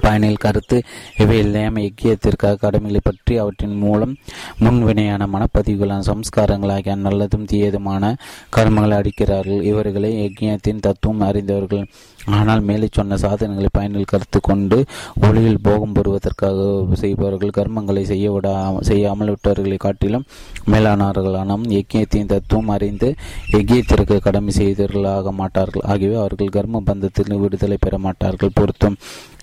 பயனில் 0.02 0.42
கருத்து 0.42 0.76
இவை 1.22 1.38
இல்லாம 1.38 1.80
ஐக்கியத்திற்காக 1.80 2.60
கடமைகளை 2.60 3.00
பற்றி 3.04 3.34
அவற்றின் 3.42 3.74
மூலம் 3.82 4.14
முன்வினையான 4.62 5.26
மனப்பதிவுகளான 5.34 6.06
சம்ஸ்காரங்களாகிய 6.10 6.94
நல்லதும் 7.06 7.48
தீயதுமான 7.50 8.12
கர்மங்களை 8.56 8.96
அடிக்கிறார்கள். 9.00 9.60
இவர்களை 9.70 10.12
யஜ்யத்தின் 10.22 10.82
தத்துவம் 10.86 11.26
அறிந்தவர்கள் 11.28 11.84
ஆனால் 12.26 12.60
மேலே 12.60 12.88
சொன்ன 12.90 13.16
சாதனைகளை 13.16 13.68
பயனில் 13.72 14.10
கருத்து 14.12 14.40
கொண்டு 14.40 14.78
ஒளியில் 15.26 15.62
போகம் 15.62 15.92
பெறுவதற்காக 15.92 16.66
செய்பவர்கள் 16.92 17.54
கர்மங்களை 17.58 18.02
செய்ய 18.02 18.26
விட 18.32 18.48
செய்யாமல் 18.80 19.32
விட்டவர்களை 19.32 19.76
காட்டிலும் 19.76 20.26
மேலானவர்களான 20.72 21.56
யக்கியத்தின் 21.76 22.30
தத்துவம் 22.32 22.68
அறிந்து 22.68 23.14
யக்கியத்திற்கு 23.52 24.16
கடமை 24.26 24.52
செய்தவர்களாக 24.58 25.32
மாட்டார்கள். 25.32 25.84
ஆகியவை 25.92 26.16
அவர்கள் 26.16 26.54
கர்ம 26.56 26.82
பந்தத்தில் 26.90 27.40
விடுதலை 27.42 27.78
பெற 27.80 27.98
மாட்டார்கள். 27.98 28.54
பொருத்தும். 28.54 28.98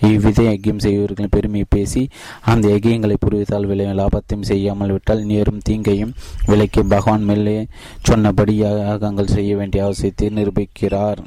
இவ்வித 0.09 0.41
யக்கியம் 0.41 0.83
செய்வர்களின் 0.86 1.33
பெருமையை 1.36 1.67
பேசி 1.69 2.09
அந்த 2.51 2.67
யக்கியங்களை 2.74 3.15
புரிவித்தால் 3.25 3.69
விளை 3.71 3.88
லாபத்தையும் 4.01 4.50
செய்யாமல் 4.51 4.91
விட்டால் 4.91 5.24
நேரும் 5.24 5.63
தீங்கையும் 5.69 6.15
விலைக்கு 6.45 6.83
பகவான் 6.86 7.21
மேலே 7.21 7.67
சொன்னபடி 8.01 8.55
யாகங்கள் 8.55 9.36
செய்ய 9.36 9.55
வேண்டிய 9.55 9.88
அவசியத்தை 9.88 10.29
நிரூபிக்கிறார். 10.39 11.21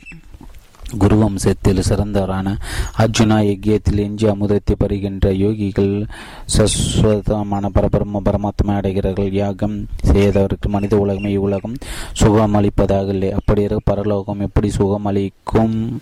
குருவம்சத்தில் 0.99 1.83
சிறந்தவரான 1.89 2.57
அர்ஜுனா 2.99 3.39
யக்கியத்தில் 3.43 3.99
எஞ்சி 3.99 4.27
அமுதத்தை 4.27 4.75
பருகின்ற 4.81 5.33
யோகிகள் 5.33 6.09
சஸ்வதமான 6.57 7.69
பரபரம 7.69 8.21
பரமாத்மா 8.25 8.67
அடைகிறார்கள். 8.67 9.33
யாகம் 9.33 9.87
செய்தவருக்கு 10.07 10.69
மனித 10.69 10.99
உலகமே 10.99 11.31
இவ்வுலகம் 11.31 11.77
சுகம் 12.13 12.55
அளிப்பதாக 12.55 13.09
இல்லை 13.09 13.33
அப்படி 13.33 13.67
பரலோகம் 13.85 14.41
எப்படி 14.41 14.71
சுகம் 14.71 15.05
அளிக்கும்? 15.05 16.01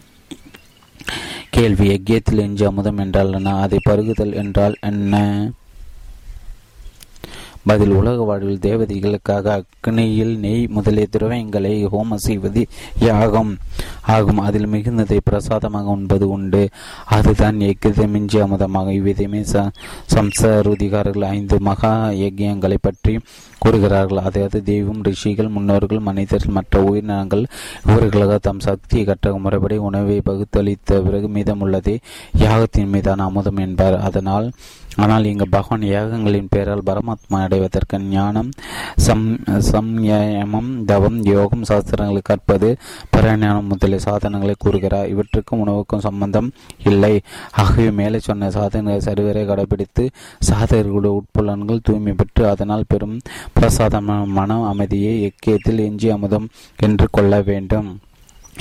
கேள்வி. 1.50 1.88
யக்கியத்தில் 1.94 2.37
எஞ்சி 2.37 2.64
அமுதம் 2.64 2.99
என்றால் 2.99 3.32
என்ன? 3.32 3.54
அதை 3.54 3.78
பருகுதல் 3.88 4.35
என்றால் 4.35 4.76
என்ன? 4.80 5.50
பதில். 7.64 7.90
உலக 7.90 8.23
வாழ்வில் 8.23 8.59
தேவதைகளுக்காக 8.59 9.47
அக்னியில் 9.54 10.37
நெய் 10.37 10.66
முதலிய 10.66 11.06
திரவியங்களை 11.12 11.88
ஹோமம் 11.92 12.25
செய்வது 12.26 12.66
யாகம். 13.00 13.59
ஆகும். 14.14 14.40
அதில் 14.47 14.71
மிகுந்ததை 14.75 15.19
பிரசாதமாக 15.31 15.97
உண்பது 15.97 16.29
உண்டு. 16.37 16.62
அதுதான் 17.17 17.59
எக்கித 17.71 18.07
மிஞ்சி 18.14 18.40
அமுதமாக. 18.47 18.88
இவ்விதமே 18.99 19.43
ச 19.52 19.67
சம்சருதிகாரர்கள் 20.14 21.31
ஐந்து 21.37 21.59
மகா 21.69 21.93
யஜ்யங்களை 22.23 22.79
பற்றி 22.88 23.14
கூறுகிறார்கள். 23.64 24.23
அதாவது 24.29 24.59
தெய்வம் 24.71 25.02
ரிஷிகள் 25.09 25.55
முன்னோர்கள் 25.57 26.07
மனிதர்கள் 26.09 26.57
மற்ற 26.59 26.83
உயிரினங்கள் 26.90 27.45
இவர்களாக 27.88 28.38
தம் 28.49 28.64
சக்தியை 28.69 29.05
கற்ற 29.05 29.33
முறைப்படி 29.45 29.76
உணவை 29.88 30.19
பகுத்தளித்த 30.29 31.00
பிறகு 31.07 31.29
மீதமுள்ளதே 31.37 31.97
யாகத்தின் 32.45 32.93
மீதான 32.95 33.26
அமுதம் 33.31 33.62
என்பார். 33.67 33.99
அதனால் 34.09 34.47
ஆனால் 35.02 35.26
இங்கு 35.31 35.47
பகவான் 35.49 35.85
யாகங்களின் 35.88 36.49
பெயரால் 36.52 36.87
பரமாத்மா 36.88 37.38
அடைவதற்கு 37.47 37.99
ஞானம் 38.14 38.49
சம் 39.05 39.26
சம்யமம் 39.69 40.71
தவம் 40.90 41.19
யோகம் 41.29 41.67
சாஸ்திரங்களை 41.69 42.23
கற்பது 42.23 42.69
பரஞானம் 43.14 43.69
முதலிய 43.73 44.00
சாதனங்களை 44.07 44.54
கூறுகிறார். 44.59 45.11
இவற்றுக்கும் 45.14 45.62
உணவுக்கும் 45.64 46.04
சம்பந்தம் 46.09 46.50
இல்லை. 46.90 47.14
ஆகவே 47.62 47.88
மேலே 48.00 48.21
சொன்ன 48.28 48.50
சாதனங்களை 48.50 49.00
சரிவரை 49.09 49.45
கடைபிடித்து 49.50 50.07
சாதகர்களுடைய 50.50 51.14
உட்புலன்கள் 51.21 51.87
தூய்மை 51.88 52.14
பெற்று 52.21 52.45
அதனால் 52.49 52.90
பெரும் 52.92 53.16
பிரசாதமான 53.52 54.28
மன 54.38 54.61
அமைதியை 54.73 55.16
எக்கியத்தில் 55.28 55.85
எஞ்சி 55.88 56.11
அமுதம் 56.11 56.49
என்று 56.87 57.09
கொள்ள 57.11 57.42
வேண்டும். 57.50 57.90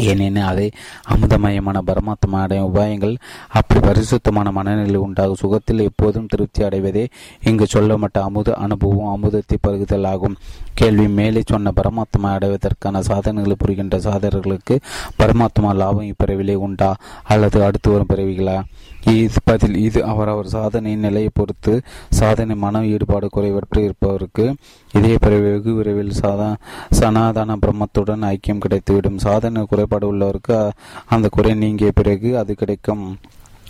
ஏனெனில் 0.10 0.46
அதை 0.50 0.66
அமுதமயமான 1.14 1.78
பரமாத்மா 1.88 2.38
அடையும் 2.42 2.68
உபாயங்கள் 2.68 3.16
அப்படி 3.58 3.80
பரிசுத்தமான 3.80 4.52
மனநிலை 4.58 5.00
உண்டாகும். 5.06 5.40
சுகத்தில் 5.42 5.82
எப்போதும் 5.88 6.30
திருப்தி 6.32 6.62
அடைவதே 6.64 7.04
இங்கு 7.44 7.66
சொல்லப்பட்ட 7.68 8.18
அமுத 8.24 8.54
அனுபவம் 8.66 9.12
அமுதத்தை 9.16 9.58
பருகுதல் 9.68 10.08
ஆகும். 10.08 10.38
கேள்வி 10.74 11.08
மேலே 11.08 11.42
சொன்ன 11.46 11.72
பரமாத்மா 11.76 12.30
அடைவதற்கான 12.36 13.00
சாதனைகளை 13.00 13.56
புரிகின்ற 13.60 14.00
சாதகர்களுக்கு 14.00 14.80
பரமாத்மா 15.20 15.74
லாபம் 15.74 16.12
இப்பிறவிலே 16.12 16.56
உண்டா? 16.56 16.96
அல்லது 17.24 17.64
அடுத்து 17.64 17.92
வரும் 17.92 18.12
பிறவிகளா? 18.14 18.62
இது 19.04 19.40
பதில் 19.44 19.76
இது 19.76 20.04
அவரவர் 20.04 20.48
சாதனையின் 20.48 21.00
நிலையை 21.00 21.30
பொறுத்து 21.34 21.82
சாதனை 22.10 22.56
மன 22.56 22.86
ஈடுபாடு 22.86 23.30
குறைவற்று 23.36 23.80
இருப்பவருக்கு 23.80 24.56
இதே 24.94 25.18
பிறகு 25.18 25.42
வெகு 25.42 25.74
விரைவில் 25.74 26.12
சாதா 26.12 26.56
சனாதன 26.90 27.56
பிரம்மத்துடன் 27.56 28.26
ஐக்கியம் 28.34 28.64
கிடைத்துவிடும். 28.66 29.16
சாதனை 29.16 29.66
குறைபாடு 29.66 30.14
உள்ளவருக்கு 30.14 30.72
அந்த 31.06 31.30
குறை 31.30 31.54
நீங்கிய 31.54 31.92
பிறகு 31.92 32.38
அது 32.38 32.54
கிடைக்கும். 32.54 33.18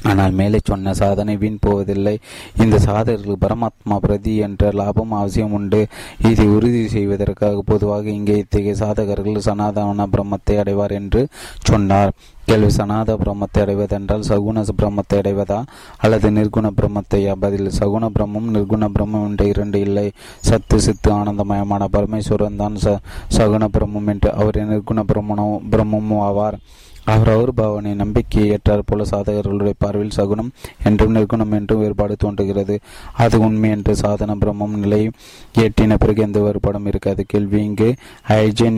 ஆனால் 0.09 0.33
மேலே 0.39 0.59
சொன்ன 0.69 0.93
சாதனை 0.99 1.33
வீண் 1.41 1.63
போவதில்லை. 1.65 2.13
இந்த 2.63 2.75
சாதகர்கள் 2.85 3.41
பரமாத்மா 3.43 3.95
பிரதி 4.05 4.33
என்ற 4.45 4.71
லாபம் 4.79 5.13
அவசியம் 5.19 5.55
உண்டு. 5.57 5.81
இதை 6.29 6.45
உறுதி 6.55 6.83
செய்வதற்காக 6.95 7.63
பொதுவாக 7.71 8.05
இங்கே 8.17 8.35
இத்தகைய 8.43 8.75
சாதகர்கள் 8.83 9.47
சனாதன 9.47 10.07
பிரம்மத்தை 10.15 10.57
அடைவார் 10.63 10.95
என்று 10.99 11.23
சொன்னார். 11.69 12.13
கேள்வி 12.49 12.69
சனாத 12.77 13.15
பிரம்மத்தை 13.23 13.59
அடைவதென்றால் 13.63 14.27
சகுண 14.29 14.63
பிரம்மத்தை 14.79 15.17
அடைவதா? 15.21 15.59
அல்லது 16.03 16.27
நிர்குண 16.37 16.67
பிரம்மத்தை? 16.79 17.19
பதில் 17.43 17.69
சகுண 17.79 18.05
பிரம்மம் 18.15 18.49
நிர்குண 18.55 18.85
பிரம்மம் 18.95 19.25
என்ற 19.29 19.45
இரண்டு 19.53 19.79
இல்லை. 19.87 20.07
சத்து 20.49 20.77
சித்து 20.85 21.11
ஆனந்தமயமான 21.19 21.85
பரமேஸ்வரன் 21.95 22.61
தான் 22.61 22.77
ச 22.85 22.97
சகுண 23.37 23.65
பிரம்மம் 23.77 24.09
என்று 24.13 24.31
அவர் 24.41 24.59
நிர்குண 24.73 25.01
பிரம்மனோ 25.11 25.47
பிரம்மமும் 25.73 26.23
ஆவார். 26.29 26.57
அவரவர் 27.13 27.51
பவனை 27.59 27.91
நம்பிக்கையை 28.01 28.47
ஏற்றார் 28.55 28.85
போல 28.85 29.05
சாதகர்களுடைய 29.11 29.75
பார்வையில் 29.83 30.15
சகுனம் 30.17 30.51
என்றும் 30.83 31.15
நிர்குணம் 31.15 31.55
என்றும் 31.57 31.81
வேறுபாடு 31.83 32.15
தோன்றுகிறது. 32.23 32.75
அது 33.23 33.39
உண்மை 33.39 33.69
என்று 33.75 33.93
சாதன 33.95 34.35
பிரம்மம் 34.41 34.77
நிலை 34.83 35.01
ஏற்றின 35.63 35.97
பிறகு 35.97 36.21
எந்த 36.27 36.39
வேறுபாடும் 36.45 36.89
இருக்காது. 36.91 37.23
கேள்வி 37.27 37.59
இங்கு 37.63 37.89
ஐஜ 38.39 38.69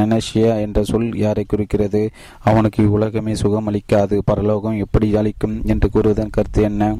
நெனஷியா 0.00 0.52
என்ற 0.66 0.84
சொல் 0.90 1.08
யாரை 1.24 1.44
குறிக்கிறது? 1.48 2.02
அவனுக்கு 2.50 2.84
உலகமே 2.98 3.34
சுகம் 3.34 3.70
அளிக்காது 3.70 4.18
பரலோகம் 4.24 4.80
எப்படி 4.84 5.08
அளிக்கும் 5.22 5.56
என்று 5.72 5.88
கூறுவதன் 5.94 6.36
கருத்து 6.38 6.62
என்ன? 6.62 6.92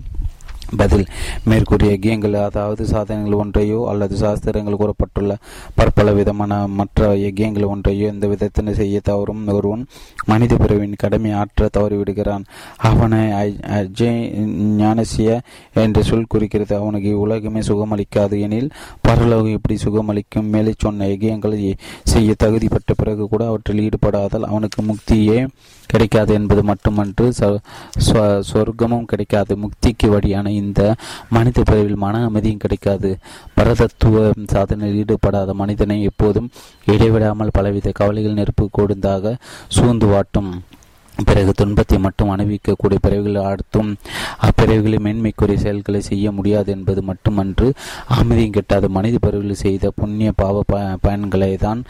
பதில். 0.80 1.06
மேற்கூறிய 1.48 1.90
யக்கியங்கள் 1.92 2.34
அதாவது 2.48 2.82
சாதனங்கள் 2.92 3.38
ஒன்றையோ 3.42 3.80
அல்லது 3.90 4.14
சாஸ்திரங்கள் 4.22 4.78
கூறப்பட்டுள்ள 4.80 5.32
பற்பல 5.78 6.12
விதமான 6.18 6.58
மற்ற 6.78 7.08
யக்கியங்கள் 7.24 7.70
ஒன்றையோ 7.72 8.06
எந்த 8.12 8.26
விதத்தினை 8.32 8.72
செய்ய 8.80 9.00
தவறும் 9.08 9.42
ஒருவன் 9.56 9.84
மனித 10.30 10.56
பிறவின் 10.62 11.00
கடமை 11.02 11.30
ஆற்ற 11.40 11.68
தவறிவிடுகிறான். 11.76 12.44
அவனை 12.90 13.22
அஜய் 13.78 14.20
ஞானசிய 14.82 15.30
என்ற 15.84 15.98
சொல் 16.10 16.30
குறிக்கிறது. 16.34 16.74
அவனுக்கு 16.80 17.12
உலகமே 17.24 17.62
சுகமளிக்காது 17.70 18.38
எனில் 18.46 18.70
பரலோகம் 19.06 19.56
எப்படி 19.58 19.76
சுகமளிக்கும்? 19.84 20.50
மேலே 20.54 20.72
சொன்ன 20.84 21.08
யக்கியங்களை 21.12 21.60
செய்ய 22.12 22.34
தகுதிப்பட்ட 22.44 22.92
பிறகு 23.02 23.24
கூட 23.32 23.42
அவற்றில் 23.50 23.84
ஈடுபடாதால் 23.86 24.50
அவனுக்கு 24.52 24.80
முக்தியே 24.82 25.38
கிடைக்காது 25.90 26.32
என்பது 26.38 26.62
மட்டுமன்று 26.68 27.24
சொர்க்கமும் 28.50 29.08
கிடைக்காது. 29.10 29.52
முக்திக்கு 29.64 30.06
வழியான 30.14 30.50
இந்த 30.62 30.82
மனித 31.30 31.62
பிறவில் 31.62 32.02
மன 32.04 32.24
அமைதியும் 32.28 32.62
கிடைக்காது. 32.64 33.10
பரதத்துவ 33.56 34.24
சாதனையில் 34.52 35.00
ஈடுபடாத 35.02 35.54
மனிதனை 35.54 35.98
எப்போதும் 36.10 36.50
இடைவிடாமல் 36.86 37.56
பலவித 37.58 37.90
கவலைகள் 38.00 38.38
நெருப்பு 38.40 38.66
கொடுந்தாக 38.72 39.34
சூழ்ந்து 39.68 40.08
வாட்டும். 40.12 40.52
பிறகு 41.18 41.52
துன்பத்தை 41.52 41.96
மட்டும் 42.04 42.30
அனுபவிக்கக்கூடிய 42.34 42.98
பிறவிகளை 43.06 43.40
அடுத்தும் 43.48 43.88
அப்பிறவிகளை 44.46 44.98
மேன்மைக்குரிய 45.06 45.58
செயல்களை 45.64 46.00
செய்ய 46.08 46.26
முடியாது 46.32 46.70
என்பது 46.76 47.00
மட்டுமன்று 47.08 47.66
அமைதியும் 48.16 48.54
கெட்டாத. 48.56 48.88
மனித 48.96 49.16
பிறவிகள் 49.24 49.60
செய்த 49.64 49.90
புண்ணிய 50.00 50.30
பாவ 50.40 50.62
பயன்களை 51.04 51.50
தான் 51.56 51.80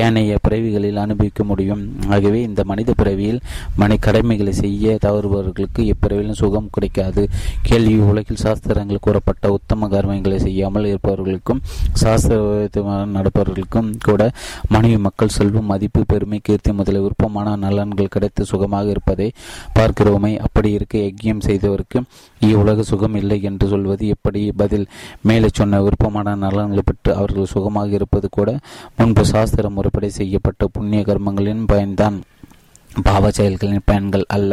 ஏனைய 0.00 0.38
பிறவிகளில் 0.46 1.00
அனுபவிக்க 1.04 1.44
முடியும். 1.44 1.82
ஆகவே 2.16 2.40
இந்த 2.48 2.62
மனித 2.70 2.90
பிறவியில் 3.00 3.40
மனை 3.76 3.98
கடமைகளை 3.98 4.54
செய்ய 4.62 4.96
தவறுபவர்களுக்கு 5.06 5.82
இப்பிறவிலும் 5.92 6.40
சுகம் 6.42 6.72
கிடைக்காது. 6.76 7.24
கேள்வி 7.68 7.96
உலகில் 8.10 8.42
சாஸ்திரங்கள் 8.44 9.04
கூறப்பட்ட 9.06 9.52
உத்தம 9.58 9.90
கர்மங்களை 9.94 10.40
செய்யாமல் 10.46 10.90
இருப்பவர்களுக்கும் 10.92 11.62
சாஸ்திர 12.02 12.40
நடப்பவர்களுக்கும் 13.16 13.90
கூட 14.08 14.22
மனைவி 14.74 14.98
மக்கள் 15.06 15.34
செல்வம் 15.38 15.70
மதிப்பு 15.72 16.02
பெருமை 16.12 16.40
கீர்த்தி 16.42 16.72
முதலிய 16.72 17.02
விருப்பமான 17.06 17.56
நலன்கள் 17.64 18.12
கிடைத்து 18.16 18.42
சுகம் 18.50 18.71
சுகமாக 18.72 18.94
இருப்பதை 18.94 19.26
பார்க்கிறோமே. 19.78 20.32
அப்படி 20.38 20.68
இருக்க 20.70 20.98
யஜ்யம் 20.98 21.44
செய்தவருக்கு 21.46 21.98
இவ்வுலக 22.40 22.82
சுகம் 22.82 23.14
இல்லை 23.14 23.38
என்று 23.42 23.66
சொல்வது 23.68 24.04
எப்படி? 24.08 24.42
பதில் 24.56 24.86
மேலே 25.22 25.48
சொன்ன 25.52 25.82
விருப்பமான 25.82 26.34
நலன்களை 26.34 26.82
பெற்று 26.84 27.10
அவர்கள் 27.14 27.52
சுகமாக 27.54 27.96
இருப்பது 27.98 28.28
கூட 28.30 28.58
முன்பு 28.96 29.24
சாஸ்திர 29.24 29.68
முறைப்படி 29.68 30.08
செய்யப்பட்ட 30.08 30.68
புண்ணிய 30.72 31.02
கர்மங்களின் 31.06 31.64
பயன்தான். 31.66 32.18
பாவ 33.08 33.30
செயல்களின் 33.30 33.84
பயன்கள் 33.84 34.24
அல்ல. 34.36 34.52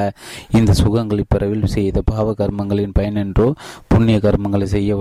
இந்த 0.51 0.71
சுகங்களை 0.81 1.23
பிறவில் 1.27 1.65
செய்த 1.75 2.01
பாவ 2.11 2.27
கர்மங்களின் 2.41 2.95
பயன் 2.97 3.19
என்றோ 3.23 3.47
புண்ணிய 3.87 4.17
கர்மங்களை 4.25 4.67
செய்ய 4.75 4.97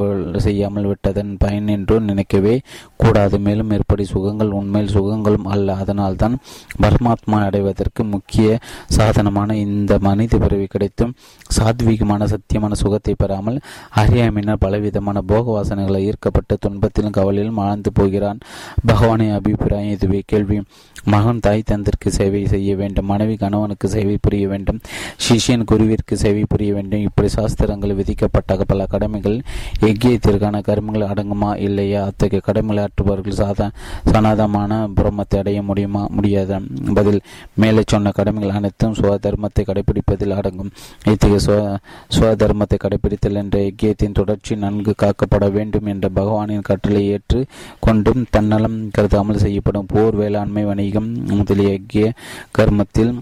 செய்யாமல் 0.46 0.88
விட்டதன் 0.90 1.32
பயன் 1.44 1.68
என்றோ 1.76 1.98
நினைக்கவே 2.08 2.54
கூடாது. 2.96 3.36
மேலும் 3.38 3.70
ஏற்படி 3.70 4.04
சுகங்கள் 4.04 4.50
உண்மையில் 4.60 4.94
சுகங்களும் 4.96 5.48
அல்ல. 5.54 5.76
அதனால்தான் 5.82 6.34
பரமாத்மா 6.82 7.38
அடைவதற்கு 7.48 8.04
முக்கிய 8.14 8.58
சாதனமான 8.96 9.56
இந்த 9.56 9.98
மனித 10.08 10.38
பிறவி 10.38 10.66
கிடைத்தும் 10.66 11.14
சாத்வீகமான 11.58 12.28
சத்தியமான 12.34 12.72
சுகத்தை 12.82 13.14
பெறாமல் 13.22 13.58
அறியாமையினர் 14.02 14.62
பலவிதமான 14.64 15.22
போக 15.30 15.44
வாசனைகளை 15.56 16.00
ஈர்க்கப்பட்டு 16.08 16.56
துன்பத்திலும் 16.66 17.16
கவலையிலும் 17.18 17.62
ஆழ்ந்து 17.66 17.92
போகிறான். 17.92 18.38
பகவானின் 18.86 19.36
அபிப்பிராயம் 19.38 19.94
இதுவே 19.96 20.22
கேள்வி. 20.26 20.58
மகன் 21.04 21.40
தாய் 21.40 21.68
தந்திற்கு 21.70 22.08
சேவை 22.08 22.46
செய்ய 22.46 22.70
வேண்டும். 22.76 23.10
மனைவி 23.12 23.27
கணவனுக்கு 23.36 23.88
சேவை 23.88 24.18
புரிய 24.20 24.48
வேண்டும். 24.48 24.80
சிஷியன் 25.26 25.64
குருவிற்கு 25.64 26.14
சேவை 26.14 26.44
புரிய 26.48 26.74
வேண்டும். 26.74 27.00
இப்படி 27.00 27.28
சாஸ்திரங்கள் 27.28 27.94
விதிக்கப்பட்ட 27.94 28.56
பல 28.64 28.86
கடமைகள் 28.86 29.40
எக்கியத்திற்கான 29.80 30.62
கர்மங்கள் 30.68 31.06
அடங்குமா 31.10 31.56
இல்லையா? 31.56 32.04
அத்தகைய 32.04 32.40
கடமைகளை 32.40 32.88
ஆற்றுபவர்கள் 32.88 33.38
சாத 33.40 33.70
சனாதமான 34.12 34.88
பிரம்மத்தை 34.96 35.38
அடைய 35.38 35.62
முடியுமா? 35.62 36.06
முடியாத. 36.10 36.60
பதில் 36.94 37.20
மேலே 37.54 37.82
சொன்ன 37.86 38.10
கடமைகள் 38.10 38.50
அனைத்தும் 38.50 38.92
சுவ 38.92 39.14
தர்மத்தை 39.26 39.62
கடைபிடிப்பதில் 39.64 40.36
அடங்கும். 40.36 40.70
இத்தகைய 41.04 41.38
சுவ 41.46 41.78
சுவ 42.08 42.32
தர்மத்தை 42.42 42.76
கடைபிடித்தல் 42.84 43.34
என்ற 43.34 43.58
எக்கியத்தின் 43.58 44.12
தொடர்ச்சி 44.12 44.56
நன்கு 44.56 44.94
காக்கப்பட 45.02 45.50
வேண்டும் 45.50 45.86
என்ற 45.86 46.08
பகவானின் 46.14 46.60
கட்டளை 46.60 47.08
ஏற்று 47.08 47.44
கொண்டும் 47.80 48.26
தன்னலம் 48.30 48.90
கருதாமல் 48.90 49.38
செய்யப்படும் 49.38 49.86
போர் 49.86 50.14
வேளாண்மை 50.14 50.64
வணிகம் 50.64 51.08
முதலிய 51.26 52.12
கர்மத்தில் 52.50 53.17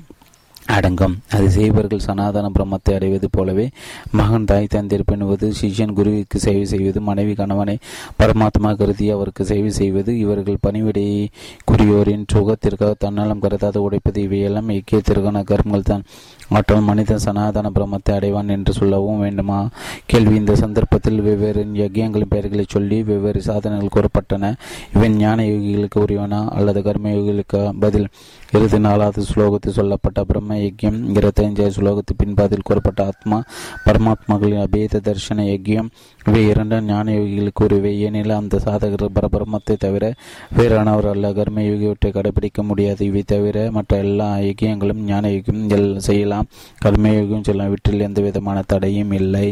அடங்கும். 0.68 1.22
அது 1.30 1.50
செய்வர்கள் 1.50 1.98
சனாதன 1.98 2.48
பிரம்மத்தை 2.48 2.94
அடைவது 2.94 3.30
போலவே 3.30 3.70
மகன் 4.10 4.44
தாய் 4.44 4.66
தந்தை 4.66 4.98
பெண்ணுவது 5.00 5.52
சிஷ்யன் 5.60 5.94
குருவிற்கு 5.94 6.36
சேவை 6.36 6.64
செய்வது 6.64 7.00
மனைவி 7.00 7.34
கணவனை 7.34 7.78
பரமாத்மா 8.18 8.76
கருதி 8.76 9.10
அவருக்கு 9.10 9.44
சேவை 9.44 9.70
செய்வது 9.70 10.18
இவர்கள் 10.18 10.58
பணிவிடையை 10.62 11.28
குடியோரின் 11.64 12.24
சுகத்திற்காக 12.32 12.94
தன்னலம் 12.98 13.40
கருதாத 13.40 13.80
உடைப்பது 13.80 14.16
இவையெல்லாம் 14.16 14.68
ஐக்கியத்திற்கான 14.68 15.44
கர்மங்கள் 15.44 15.82
தான் 15.82 16.04
மற்றும் 16.48 16.84
மனிதன் 16.84 17.18
சனாதன 17.18 17.70
பிரம்மத்தை 17.74 18.10
அடைவான் 18.10 18.48
என்று 18.48 18.72
சொல்லவும் 18.72 19.18
வேண்டுமா? 19.18 19.68
கேள்வி. 20.06 20.34
இந்த 20.34 20.54
சந்தர்ப்பத்தில் 20.56 21.20
வெவ்வேறு 21.20 21.64
யஜ்யங்களின் 21.74 22.30
பெயர்களை 22.30 22.64
சொல்லி 22.68 23.02
வெவ்வேறு 23.02 23.42
சாதனைகள் 23.42 23.94
கூறப்பட்டன. 23.96 24.54
இவன் 24.94 25.16
ஞான 25.16 25.42
யோகிகளுக்கு 25.42 26.00
உரியவனா 26.00 26.48
அல்லது 26.48 26.82
கர்ம 26.82 27.08
யோகிகளுக்கு 27.08 27.72
பதில்? 27.80 28.08
இருபத்தி 28.52 28.78
நாலாவது 28.78 29.24
ஸ்லோகத்தில் 29.34 29.76
சொல்லப்பட்ட 29.78 30.24
பிரம்ம 30.24 30.54
யஜ்யம் 30.56 30.98
இருபத்தைஞ்சாவது 31.14 31.72
ஸ்லோகத்து 31.78 32.12
பின்பாதில் 32.16 32.62
கூறப்பட்ட 32.62 33.04
ஆத்மா 33.04 33.42
பரமாத்மாக்களின் 33.86 34.64
அபேத 34.66 35.00
தர்ஷன 35.04 35.36
யஜ்யம். 35.36 35.88
இவை 36.26 36.48
இரண்டு 36.48 36.82
ஞான 36.82 37.12
யோகிகளுக்கு 37.12 37.62
உரியவை. 37.62 38.00
ஏனெனில் 38.00 38.30
அந்த 38.30 38.60
சாதகர் 38.64 39.04
பரபிரமத்தை 39.14 39.76
தவிர 39.78 40.14
வேறானவர் 40.56 41.10
அல்ல. 41.10 41.32
கர்ம 41.32 41.60
யோகியவற்றை 41.60 42.12
கடைபிடிக்க 42.12 42.62
முடியாது. 42.62 43.04
இவை 43.04 43.22
தவிர 43.26 43.68
மற்ற 43.72 43.96
எல்லா 43.96 44.36
யஜ்யங்களும் 44.36 45.02
ஞான 45.10 45.28
யோகியம் 45.28 45.96
செய்யலாம். 45.96 46.35
செல்லலாம் 46.36 46.50
கடுமையாகவும் 46.84 47.44
செல்லலாம் 47.46 47.72
வீட்டில் 47.72 48.06
எந்த 48.06 48.20
விதமான 48.26 48.58
தடையும் 48.72 49.12
இல்லை. 49.20 49.46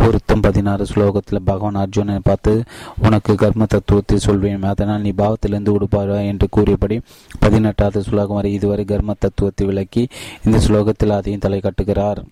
பொருத்தம் 0.00 0.44
பதினாறு 0.46 0.84
ஸ்லோகத்தில் 0.92 1.46
பகவான் 1.50 1.80
அர்ஜுனனை 1.82 2.22
பார்த்து 2.30 2.52
உனக்கு 3.06 3.32
கர்ம 3.34 3.66
தத்துவத்தை 3.74 4.18
சொல்வேன். 4.26 4.68
அதனால் 4.72 5.04
நீ 5.06 5.12
பாவத்திலிருந்து 5.22 5.74
விடுப்பாரா 5.76 6.18
என்று 6.32 6.48
கூறியபடி 6.56 6.98
பதினெட்டாவது 7.44 8.02
ஸ்லோகம் 8.08 8.38
வரை 8.40 8.52
இதுவரை 8.58 8.86
கர்ம 8.92 9.16
தத்துவத்தை 9.24 9.66
விளக்கி 9.70 10.04
இந்த 10.46 10.58
ஸ்லோகத்தில் 10.66 11.16
அதையும் 11.18 11.46
தலை 11.46 11.60
கட்டுகிறார். 11.66 12.22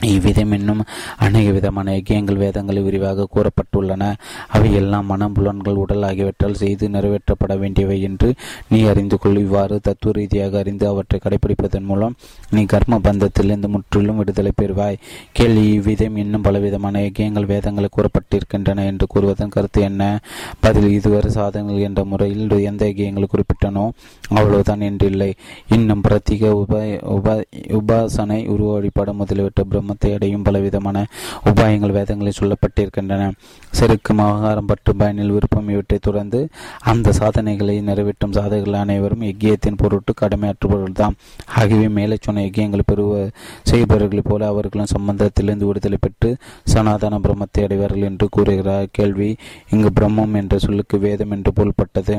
இவ்விதம் 0.00 0.52
இன்னும் 0.52 0.84
அநேக 1.16 1.50
விதமான 1.50 1.92
ஐக்கியங்கள் 1.92 2.36
வேதங்களில் 2.36 2.82
விரிவாக 2.82 3.26
கூறப்பட்டுள்ளன. 3.34 4.14
அவை 4.48 4.74
எல்லாம் 4.74 5.06
மனம் 5.06 5.32
புலன்கள் 5.32 5.74
உடல் 5.74 6.02
ஆகியவற்றால் 6.02 6.54
செய்து 6.54 6.88
நிறைவேற்றப்பட 6.88 7.58
வேண்டியவை 7.58 8.02
என்று 8.02 8.34
நீ 8.68 8.82
அறிந்து 8.82 9.18
கொள். 9.18 9.36
இவ்வாறு 9.36 9.80
தத்துவ 9.80 10.12
ரீதியாக 10.12 10.58
அறிந்து 10.58 10.88
அவற்றை 10.88 11.20
கடைபிடிப்பதன் 11.20 11.84
மூலம் 11.84 12.16
நீ 12.50 12.64
கர்ம 12.64 12.98
பந்தத்திலிருந்து 12.98 13.68
முற்றிலும் 13.68 14.16
விடுதலை 14.16 14.52
பெறுவாய். 14.62 15.00
கேள்வி 15.32 15.72
இவ்விதம் 15.72 16.16
இன்னும் 16.16 16.42
பலவிதமான 16.42 17.00
ஐக்கியங்கள் 17.00 17.50
வேதங்களில் 17.52 17.94
கூறப்பட்டிருக்கின்றன 17.96 18.84
என்று 18.84 19.06
கூறுவதன் 19.14 19.48
கருத்து 19.48 19.82
என்ன? 19.82 20.20
பதில் 20.60 20.90
இதுவரை 20.90 21.30
சாதனங்கள் 21.30 21.78
என்ற 21.78 22.04
முறையில் 22.04 22.58
எந்த 22.60 22.84
ஐக்கியங்கள் 22.84 23.32
குறிப்பிட்டனோ 23.34 23.90
அவ்வளவுதான் 24.28 24.80
என்றில்லை 24.80 25.32
இன்னும் 25.68 26.00
பிரத்திக 26.08 26.50
உப 26.50 27.00
உப 27.02 27.44
உபாசனை 27.80 28.46
உருவ 28.48 28.72
வழிபாடு 28.72 29.12
முதலிவிட்ட 29.12 29.62
பிரம்மத்தை 29.84 30.10
அடையும் 30.14 30.42
பலவிதமான 30.42 30.98
உபாயங்கள் 31.44 31.94
வேதங்களில் 31.96 32.38
சொல்லப்பட்டிருக்கின்றன. 32.40 33.22
செருக்கு 33.70 34.12
மகாரம் 34.14 34.66
பற்று 34.66 34.92
பயனில் 34.96 35.30
விருப்பம் 35.30 35.68
இவற்றை 35.68 35.98
தொடர்ந்து 36.02 36.40
அந்த 36.92 37.12
சாதனைகளை 37.12 37.74
நிறைவேற்றும் 37.80 38.32
சாதகர்கள் 38.32 38.82
அனைவரும் 38.82 39.24
எக்கியத்தின் 39.30 39.76
பொருட்டு 39.76 40.14
கடமையாற்றுபவர்கள் 40.20 41.00
தான் 41.02 41.16
ஆகியவை 41.54 41.88
மேலே 41.88 42.16
சொன்ன 42.20 42.44
எக்கியங்களை 42.44 42.84
பெறுவ 42.86 43.12
செய்பவர்களைப் 43.70 44.28
போல 44.28 44.46
அவர்களும் 44.46 44.92
சம்பந்தத்திலிருந்து 44.94 45.68
விடுதலை 45.70 45.98
பெற்று 46.00 46.30
சனாதன 46.64 47.18
பிரம்மத்தை 47.18 47.64
அடைவார்கள் 47.64 48.08
என்று 48.10 48.28
கூறுகிறார். 48.28 48.88
கேள்வி 48.90 49.30
இங்கு 49.70 49.90
பிரம்மம் 50.00 50.34
என்ற 50.34 50.58
சொல்லுக்கு 50.58 50.98
வேதம் 50.98 51.30
என்று 51.30 51.52
பொருள்பட்டது 51.52 52.16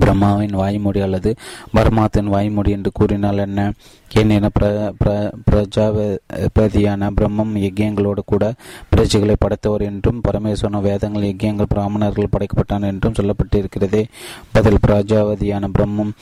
பிரம்மாவின் 0.00 0.54
வாய்மொழி 0.54 1.00
அல்லது 1.00 1.36
பரமாத்தின் 1.74 2.24
வாய்மொழி 2.24 2.70
என்று 2.70 2.90
கூறினால் 2.92 3.38
என்ன? 3.38 3.72
ஏனென 4.14 4.48
பிர 4.60 4.92
பிர 5.04 5.30
பிரஜாபதியான 5.50 7.08
பிரம்மம் 7.20 7.52
யஜ்யங்களோடு 7.54 8.22
கூட 8.26 8.54
பிரஜைகளை 8.96 9.34
படைத்தவர் 9.38 9.80
என்றும் 9.80 10.20
பரமேஸ்வரன் 10.28 10.80
வேதங்கள் 10.80 11.22
யஜ்யங்கள் 11.22 11.70
பிராமணர்கள் 11.74 12.32
படைக்கப்பட்டான் 12.32 12.86
என்றும் 12.86 13.12
சொல்லப்பட்டிருக்கிறதே. 13.12 14.04
பதில் 14.52 14.82
பிரஜாபதியான 14.86 15.70
பிரம்மம் 15.78 16.12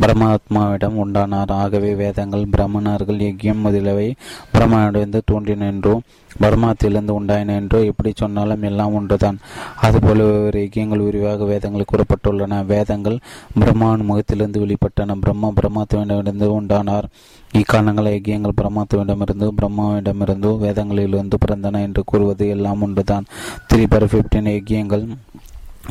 பரமாத்மாவிடம் 0.00 1.00
உண்டானார். 1.04 1.52
ஆகவே 1.52 1.94
வேதங்கள் 1.94 2.46
பிராமணர்கள் 2.50 3.16
யஜ்யம் 3.16 3.60
முதலியவை 3.60 4.14
பிரம்மனிடந்து 4.54 5.20
தோன்றின 5.24 5.66
என்றும் 5.66 6.02
பரமாத்திலிருந்து 6.40 7.12
உண்டாயின 7.20 7.54
என்றோ 7.54 7.78
எப்படி 7.84 8.12
சொன்னாலும் 8.16 8.62
எல்லாம் 8.62 8.94
ஒன்றுதான். 8.94 9.38
அதுபோல 9.80 10.22
வெவ்வேறு 10.24 10.60
ஐக்கியங்கள் 10.60 11.04
விரிவாக 11.04 11.44
வேதங்கள் 11.44 11.90
கூறப்பட்டுள்ளன. 11.92 12.66
வேதங்கள் 12.66 13.18
பிரம்மாவின் 13.60 14.04
முகத்திலிருந்து 14.04 14.66
வெளிப்பட்டன. 14.66 15.16
பிரம்மா 15.20 15.50
பிரம்மாத்துவிடமிருந்து 15.60 16.48
உண்டானார். 16.60 17.08
இக்காரணங்கள் 17.52 18.10
ஐக்கியங்கள் 18.16 18.58
பிரம்மாத்துவிடமிருந்து 18.62 19.48
பிரம்மாவிடமிருந்தோ 19.60 20.52
வேதங்களிலிருந்து 20.64 21.38
பிறந்தன 21.46 21.82
என்று 21.82 22.04
கூறுவது 22.04 22.48
எல்லாம் 22.48 22.82
ஒன்றுதான். 22.82 23.24
த்ரீ 23.72 23.84
பர் 23.88 24.04
ஃபிஃப்டின் 24.04 24.50
ஐக்கியங்கள் 24.56 25.06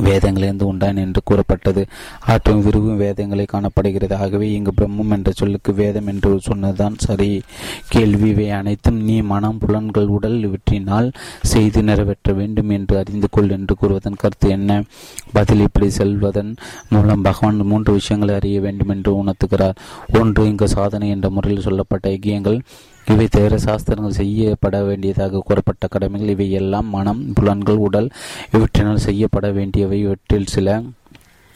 வேதங்களிலிருந்து 0.02 0.62
உண்டான் 0.62 0.96
என்று 0.96 1.20
கூறப்பட்டது. 1.24 1.86
ஆற்றும் 2.26 2.64
விரும்பும் 2.64 2.96
வேதங்களை 2.96 3.44
காணப்படுகிறது. 3.44 4.16
ஆகவே 4.16 4.52
இங்கு 4.52 4.72
பிரம்மம் 4.80 5.10
என்ற 5.10 5.32
சொல்லுக்கு 5.34 5.74
வேதம் 5.74 6.06
என்று 6.06 6.40
சொன்னதுதான் 6.40 6.94
சரி. 6.98 7.42
கேள்வி 7.88 8.28
இவை 8.28 8.50
அனைத்தும் 8.50 9.02
நீ 9.02 9.20
மனம் 9.20 9.58
புலன்கள் 9.58 10.06
உடல் 10.06 10.42
இவற்றினால் 10.42 11.12
செய்து 11.42 11.82
நிறைவேற்ற 11.82 12.32
வேண்டும் 12.32 12.70
என்று 12.70 12.98
அறிந்து 12.98 13.28
கொள் 13.30 13.50
என்று 13.50 13.76
கூறுவதன் 13.82 14.16
கருத்து 14.16 14.50
என்ன? 14.50 14.82
பதில் 15.32 15.60
இப்படி 15.60 15.90
செல்வதன் 15.90 16.56
மூலம் 16.88 17.22
பகவான் 17.22 17.56
மூன்று 17.56 17.92
விஷயங்களை 17.92 18.34
அறிய 18.34 18.60
வேண்டும் 18.60 18.88
என்று 18.88 19.24
உணர்த்துகிறார். 19.24 19.74
ஒன்று 20.18 20.44
இங்கு 20.44 20.68
சாதனை 20.68 21.08
என்ற 21.08 21.30
முறையில் 21.30 21.62
சொல்லப்பட்ட 21.62 22.08
ஐக்கியங்கள். 22.08 22.60
இவை 23.08 23.26
தவிர 23.28 23.58
சாஸ்திரங்கள் 23.58 24.18
செய்யப்பட 24.20 24.82
வேண்டியதாக 24.82 25.42
கூறப்பட்ட 25.44 25.86
கடமைகள். 25.86 26.28
இவை 26.28 26.50
எல்லாம் 26.50 26.88
மனம் 26.88 27.32
புலன்கள் 27.32 27.76
உடல் 27.76 28.10
இவற்றினால் 28.52 29.04
செய்யப்பட 29.08 29.50
வேண்டியவை. 29.50 30.00
இவற்றில் 30.00 30.52
சில 30.56 30.82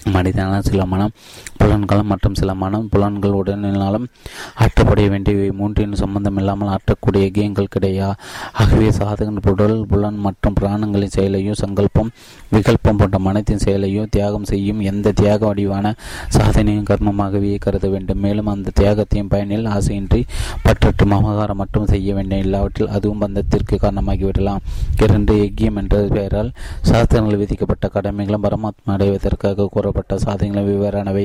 மனிதனால் 0.04 0.62
சில 0.62 0.84
மனம் 0.84 1.10
புலன்கள் 1.56 2.02
மற்றும் 2.02 2.34
சில 2.34 2.54
மனம் 2.54 2.88
புலன்கள் 2.88 3.30
உடலினாலும் 3.30 4.06
ஆற்றப்பட 4.54 5.08
வேண்டியவை 5.08 5.50
மூன்றின் 5.50 5.92
சம்பந்தம் 5.92 6.36
இல்லாமல் 6.36 6.68
ஆற்றக்கூடிய 6.68 7.30
கியங்கள் 7.30 7.70
கிடையா? 7.70 8.14
ஆகவே 8.52 8.90
சாதகன் 8.90 9.40
புடல் 9.40 9.86
புலன் 9.86 10.16
மற்றும் 10.16 10.54
பிராணங்களின் 10.60 11.14
செயலையும் 11.16 11.54
சங்கல்பம் 11.54 12.10
விகல்பம் 12.52 12.98
போன்ற 12.98 13.18
மனத்தின் 13.18 13.58
செயலையும் 13.58 14.08
தியாகம் 14.10 14.44
செய்யும் 14.44 14.80
எந்த 14.80 15.12
தியாக 15.12 15.46
வடிவான 15.46 15.94
சாதனையும் 16.36 16.88
கர்மமாகவே 16.90 17.58
கருத 17.58 17.88
வேண்டும். 17.88 18.18
மேலும் 18.18 18.46
அந்த 18.46 18.70
தியாகத்தையும் 18.80 19.28
பயனில் 19.28 19.66
ஆசையின்றி 19.66 20.24
பற்றற்று 20.64 21.06
மமகாரம் 21.06 21.54
மட்டும் 21.54 21.86
செய்ய 21.86 22.14
வேண்டும் 22.14 22.38
இல்லாவற்றில் 22.38 22.88
அதுவும் 22.88 23.20
பந்தத்திற்கு 23.20 23.76
காரணமாகிவிடலாம். 23.82 24.58
இரண்டு 24.96 25.34
எக்கியம் 25.34 25.76
என்ற 25.76 26.06
பெயரால் 26.08 26.50
சாஸ்திரங்கள் 26.82 27.36
விதிக்கப்பட்ட 27.36 27.90
கடமைகளும் 27.94 28.42
பரமாத்மா 28.42 28.86
அடைவதற்காக 28.86 29.68
கூறப்பட்ட 29.88 30.14
சாதனைகளும் 30.24 30.68
விவரானவை. 30.70 31.24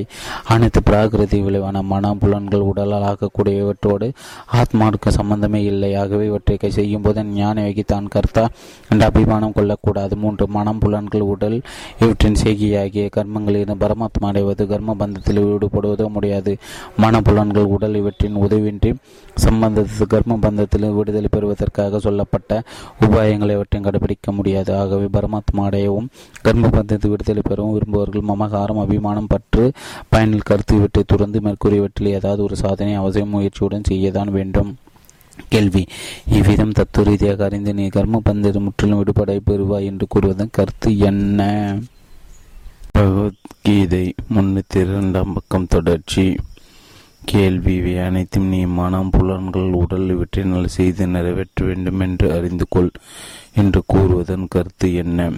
அனைத்து 0.53 0.79
பிராகிருதி 0.89 1.39
விளைவான 1.45 1.77
மனம் 1.91 2.19
புலன்கள் 2.21 2.65
உடலால் 2.69 3.05
ஆக்கக்கூடியவற்றோடு 3.09 4.07
ஆத்மாவுக்கு 4.59 5.09
சம்பந்தமே 5.19 5.61
இல்லை. 5.71 5.89
ஆகவே 6.01 6.25
இவற்றை 6.31 6.69
செய்யும் 6.77 7.05
போது 7.05 7.23
ஞானவைக்கு 7.39 7.83
தான் 7.93 8.07
கர்த்தா 8.15 8.43
என்ற 8.91 9.03
அபிமானம் 9.11 9.55
கொள்ளக்கூடாது. 9.57 10.13
மூன்று 10.23 10.45
மனம் 10.57 10.81
புலன்கள் 10.83 11.25
உடல் 11.33 11.57
இவற்றின் 12.03 12.39
செய்கையாகிய 12.43 13.05
கர்மங்களிலிருந்து 13.17 13.81
பரமாத்மா 13.83 14.29
அடைவது 14.31 14.63
கர்ம 14.71 14.95
பந்தத்தில் 15.01 15.41
ஈடுபடுவதோ 15.53 16.07
முடியாது. 16.17 16.53
மன 17.03 17.21
புலன்கள் 17.27 17.71
உடல் 17.75 17.99
இவற்றின் 18.01 18.39
உதவின்றி 18.45 18.91
சம்பந்தத்து 19.45 20.05
கர்ம 20.13 20.37
பந்தத்தில் 20.45 20.87
விடுதலை 20.97 21.29
பெறுவதற்காக 21.35 21.99
சொல்லப்பட்ட 22.07 22.51
உபாயங்களை 23.05 23.53
அவற்றையும் 23.57 23.87
கடைபிடிக்க 23.87 24.31
முடியாது. 24.39 24.71
ஆகவே 24.81 25.07
பரமாத்மா 25.17 25.63
அடையவும் 25.69 26.09
கர்ம 26.47 26.69
பந்தத்தில் 26.77 27.13
விடுதலை 27.13 27.43
பெறவும் 27.49 27.75
விரும்புவர்கள் 27.77 28.29
அகங்காரம் 28.53 28.83
அபிமானம் 28.83 29.27
பற்று 29.27 29.71
பயனில் 30.09 30.41
கருத்து 30.41 30.75
இவற்றை 30.75 31.03
துறந்து 31.07 31.39
மேற்கூறியவற்றில் 31.39 32.13
ஏதாவது 32.13 32.43
ஒரு 32.43 32.55
சாதனை 32.55 32.93
அவசியம் 32.93 33.33
முயற்சியுடன் 33.33 33.83
செய்யதான் 33.89 34.31
வேண்டும். 34.31 34.75
கேள்வி. 35.49 35.85
இவ்விதம் 36.27 36.71
தத்துவ 36.71 37.09
ரீதியாக 37.09 37.43
அறிந்து 37.43 37.73
நீ 37.73 37.87
கர்ம 37.87 38.19
பந்தது 38.23 38.59
முற்றிலும் 38.59 38.97
விடுபடை 38.97 39.41
பெறுவாய் 39.45 39.83
என்று 39.83 40.07
கூறுவதன் 40.07 40.47
கருத்து 40.51 40.97
என்ன? 40.97 41.77
பகவத்கீதை 42.91 44.13
முன்னூத்தி 44.35 44.81
இரண்டாம் 44.81 45.33
பக்கம் 45.33 45.67
தொடர்ச்சி. 45.67 46.35
கேள்வி. 47.25 47.75
இவை 47.75 47.97
அனைத்தும் 47.97 48.47
நீ 48.47 48.65
மனம் 48.65 49.09
புலன்கள் 49.09 49.71
உடல் 49.71 50.09
இவற்றை 50.09 50.43
நல்ல 50.43 50.67
செய்து 50.67 51.07
நிறைவேற்ற 51.07 51.65
வேண்டும் 51.65 51.99
என்று 51.99 52.31
அறிந்து 52.33 52.65
கொள் 52.69 52.91
என்று 53.55 53.83
கூறுவதன் 53.93 54.45
கருத்து 54.49 54.93
என்ன? 54.93 55.29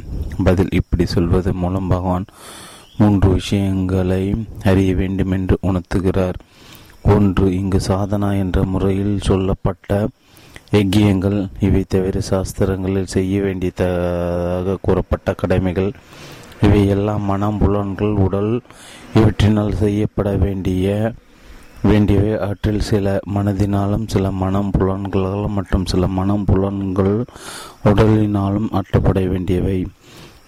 பதில். 0.44 0.72
இப்படி 0.72 1.06
சொல்வதன் 1.06 1.56
மூலம் 1.56 1.88
பகவான் 1.88 2.26
மூன்று 2.98 3.30
விஷயங்களை 3.30 4.36
அறிய 4.64 4.96
வேண்டும் 4.96 5.32
என்று 5.32 5.58
உணர்த்துகிறார். 5.64 6.34
ஒன்று 7.02 7.58
இங்கு 7.58 7.80
சாதனா 7.88 8.38
என்ற 8.38 8.64
முறையில் 8.64 9.18
சொல்லப்பட்ட 9.20 10.08
எக்கியங்கள் 10.72 11.48
இவை 11.60 11.84
தவிர 11.88 12.22
சாஸ்திரங்களில் 12.30 13.12
செய்ய 13.16 13.42
வேண்டியதாக 13.42 14.78
கூறப்பட்ட 14.82 15.34
கடமைகள். 15.34 15.92
இவை 16.62 16.88
எல்லாம் 16.88 17.22
மனம் 17.22 17.58
புலன்கள் 17.58 18.14
உடல். 18.14 18.62
இவற்றினால் 19.14 19.76
செய்யப்பட 19.76 20.32
வேண்டிய 20.32 21.14
வேண்டியவை 21.84 22.32
அவற்றில் 22.40 22.80
சில 22.80 23.20
மனதினாலும் 23.34 24.08
சில 24.08 24.32
மனம் 24.32 24.72
புலன்களாலும் 24.80 25.56
மற்றும் 25.58 25.86
சில 25.86 26.08
மனம் 26.08 26.46
புலன்கள் 26.46 27.26
உடலினாலும் 27.84 28.68
ஆற்றப்பட 28.72 29.28
வேண்டியவை. 29.30 29.88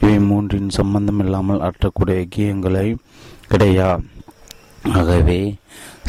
இவை 0.02 0.18
மூன்றின் 0.30 0.70
சம்பந்தம் 0.78 1.22
இல்லாமல் 1.24 1.64
அற்றக்கூடிய 1.68 2.16
ஐக்கியங்களை 2.24 2.88
கிடையா? 3.52 3.90
ஆகவே 4.98 5.40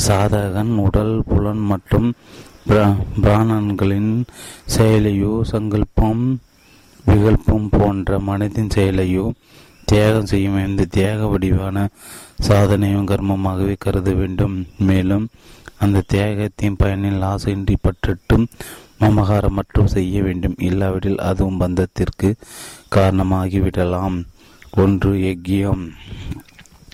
சாதகன் 0.06 0.72
உடல் 0.86 1.14
புலன் 1.30 1.62
மற்றும் 1.70 2.08
பிராணன்களின் 3.22 4.12
செயலையோ 4.76 5.34
சங்கல்பம் 5.52 6.24
விகல்பம் 7.04 7.68
போன்ற 7.76 8.18
மனதின் 8.28 8.74
செயலையோ 8.76 9.26
தியாகம் 9.90 10.28
செய்யும் 10.32 10.58
எந்த 10.64 10.82
தியாக 10.96 11.20
வடிவான 11.26 11.86
சாதனையும் 12.48 13.08
கர்மமாகவே 13.10 13.74
கருத 13.84 14.10
வேண்டும். 14.18 14.56
மேலும் 14.88 15.24
அந்த 15.84 16.04
தியாகத்தின் 16.12 16.78
பயனில் 16.82 17.24
ஆசையின்றி 17.30 17.76
பற்றட்டும் 17.86 18.44
மமகாரம் 19.02 19.56
மற்றும் 19.58 19.90
செய்ய 19.94 20.22
வேண்டும். 20.26 20.56
இல்லாவிடில் 20.68 21.18
அதுவும் 21.28 21.60
பந்தத்திற்கு 21.60 22.30
காரணமாகிவிடலாம். 22.94 24.16
ஒன்று 24.76 25.12
எக்கியம் 25.32 25.84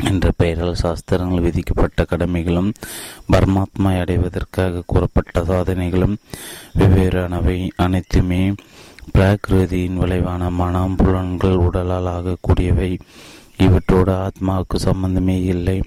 என்ற 0.04 0.30
பெயரால் 0.37 0.74
சாஸ்திரங்கள் 0.74 1.40
விதிக்கப்பட்ட 1.40 2.02
கடமைகளும் 2.02 2.70
பரமாத்மா 3.33 3.90
அடைவதற்காக 4.00 4.83
கூறப்பட்ட 4.87 5.42
சாதனைகளும் 5.42 6.16
வெவ்வேறானவை 6.78 7.70
அனைத்துமே 7.76 8.54
பிராகிருதியின் 9.12 10.00
விளைவான 10.02 10.50
மனம் 10.50 10.96
புலன்கள் 10.96 11.57
உடலால் 11.57 12.09
ஆகக்கூடியவை. 12.16 12.98
இவற்றோடு 13.57 14.12
ஆத்மாவுக்கு 14.12 14.76
சம்பந்தமே 14.76 15.42
இல்லை. 15.42 15.83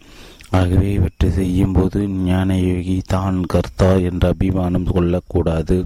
ஆகவே 0.50 0.92
இவற்றை 0.92 1.30
செய்யும் 1.32 1.72
போது 1.72 2.08
ஞான 2.08 2.58
யோகி 2.58 3.02
தான் 3.06 3.46
கர்த்தா 3.46 3.94
என்ற 3.94 4.28
அபிமானம் 4.28 4.92
கொள்ளக்கூடாது. 4.92 5.86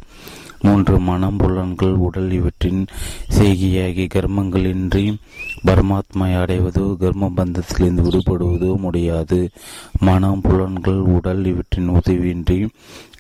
மூன்று 0.62 1.00
மனம் 1.00 1.38
புலன்கள் 1.38 1.94
உடல் 1.94 2.32
இவற்றின் 2.32 2.86
செய்கியாகி 3.40 4.06
கர்மங்களின்றி 4.14 5.18
பரமாத்மா 5.66 6.28
அடைவதோ 6.42 6.98
கர்ம 6.98 7.32
பந்தத்திலிருந்து 7.36 8.04
விடுபடுவதோ 8.08 8.78
முடியாது. 8.78 9.50
மனம் 10.00 10.42
புலன்கள் 10.42 11.02
உடல் 11.16 11.46
இவற்றின் 11.46 11.90
உதவியின்றி 11.90 12.70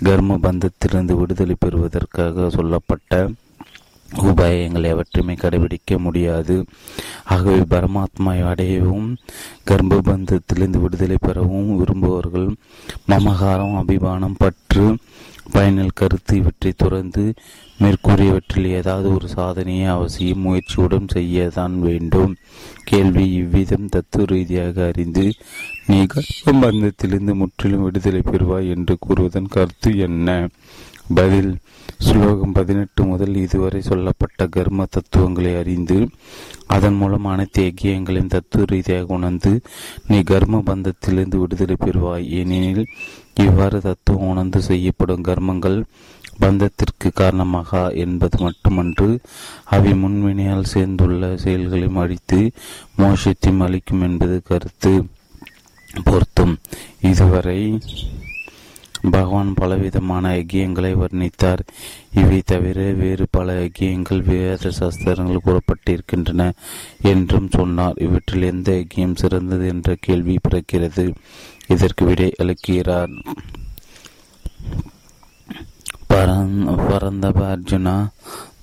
கர்ம 0.03 0.37
பந்தத்திலிருந்து 0.37 1.11
விடுதலை 1.11 1.55
பெறுவதற்காக 1.59 2.49
சொல்லப்பட்ட 2.49 3.29
உபாயங்களை 4.21 4.87
அவற்றுமே 4.93 5.33
கடைபிடிக்க 5.35 5.97
முடியாது. 5.97 6.65
ஆகவே 7.25 7.59
பரமாத்மா 7.73 8.31
அடையவும் 8.51 9.15
கர்ப்பபந்தத்திலிருந்து 9.69 10.81
விடுதலை 10.81 11.17
பெறவும் 11.21 11.69
விரும்புபவர்கள் 11.77 12.49
மமகாரம் 13.07 13.77
அபிமானம் 13.77 14.35
பற்று 14.37 14.85
பயனில் 15.51 15.97
கருத்து 15.99 16.33
இவற்றை 16.37 16.71
துறந்து 16.77 17.23
மேற்கூறியவற்றில் 17.79 18.67
ஏதாவது 18.79 19.07
ஒரு 19.13 19.27
சாதனையை 19.27 19.85
அவசியம் 19.85 20.43
முயற்சியுடன் 20.45 21.07
செய்யத்தான் 21.13 21.75
வேண்டும். 21.79 22.33
கேள்வி 22.83 23.25
இவ்விதம் 23.31 23.89
தத்துவ 23.89 24.25
ரீதியாக 24.25 24.85
அறிந்து 24.85 25.25
நீ 25.87 25.99
கர்ப்பபந்தத்திலிருந்து 26.13 27.33
முற்றிலும் 27.33 27.83
விடுதலை 27.83 28.21
பெறுவாய் 28.25 28.69
என்று 28.75 28.95
கூறுவதன் 29.07 29.49
கருத்து 29.49 29.91
என்ன? 29.97 30.47
பதில் 31.13 31.51
ஸ்லோகம் 31.97 32.51
பதினெட்டு 32.51 33.01
முதல் 33.03 33.35
இதுவரை 33.35 33.81
சொல்லப்பட்ட 33.81 34.47
கர்ம 34.47 34.85
தத்துவங்களை 34.89 35.51
அறிந்து 35.55 35.97
அதன் 36.67 36.93
மூலம் 36.93 37.25
அனைத்து 37.25 37.63
ஐக்கியங்களையும் 37.63 38.33
தத்துவ 38.35 38.65
ரீதியாக 38.67 39.13
உணர்ந்து 39.13 39.51
நீ 40.07 40.19
கர்ம 40.21 40.61
பந்தத்திலிருந்து 40.65 41.35
விடுதலை 41.35 41.75
பெறுவாய். 41.79 42.27
ஏனெனில் 42.29 42.85
இவ்வாறு 43.35 43.81
தத்துவம் 43.81 44.27
உணர்ந்து 44.27 44.61
செய்யப்படும் 44.61 45.23
கர்மங்கள் 45.23 45.83
பந்தத்திற்கு 46.39 47.09
காரணமாக 47.13 47.89
என்பது 47.93 48.39
மட்டுமன்று 48.39 49.19
அவை 49.63 49.93
முன்வினையால் 49.93 50.63
சேர்ந்துள்ள 50.63 51.37
செயல்களையும் 51.37 51.95
அழித்து 51.95 52.51
மோஷத்தையும் 52.97 53.63
அளிக்கும் 53.63 54.01
என்பது 54.01 54.41
கருத்து 54.43 55.07
பொருத்தும். 56.03 56.57
இதுவரை 57.01 57.77
பகவான் 59.01 59.53
பலவிதமான 59.53 60.35
ஐக்கியங்களை 60.35 60.93
வர்ணித்தார். 60.95 61.59
இவை 62.13 62.41
தவிர 62.45 62.91
வேறு 62.91 63.27
பல 63.31 63.53
ஐக்கியங்கள் 63.53 64.23
வேத 64.23 64.69
சாஸ்திரங்கள் 64.69 65.39
கூறப்பட்டிருக்கின்றன 65.45 66.51
என்றும் 67.01 67.49
சொன்னார். 67.51 67.93
இவற்றில் 67.97 68.41
எந்த 68.41 68.71
ஐக்கியம் 68.71 69.15
சிறந்தது 69.15 69.67
என்ற 69.67 69.95
கேள்வி 69.99 70.39
பிறக்கிறது. 70.49 71.15
இதற்கு 71.67 72.05
விடை 72.05 72.33
அளிக்கிறார். 72.43 73.23
பரந்த 76.07 76.71
பரந்தப 76.71 77.57
அர்ஜுனா 77.57 78.07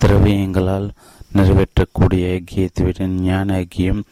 திரவியங்களால் 0.04 0.90
நிறைவேற்றக்கூடிய 1.30 2.24
ஐக்கியத்தை 2.28 2.82
விட 2.82 3.06
ஞான 3.06 3.58
ஐக்கியம் 3.58 4.02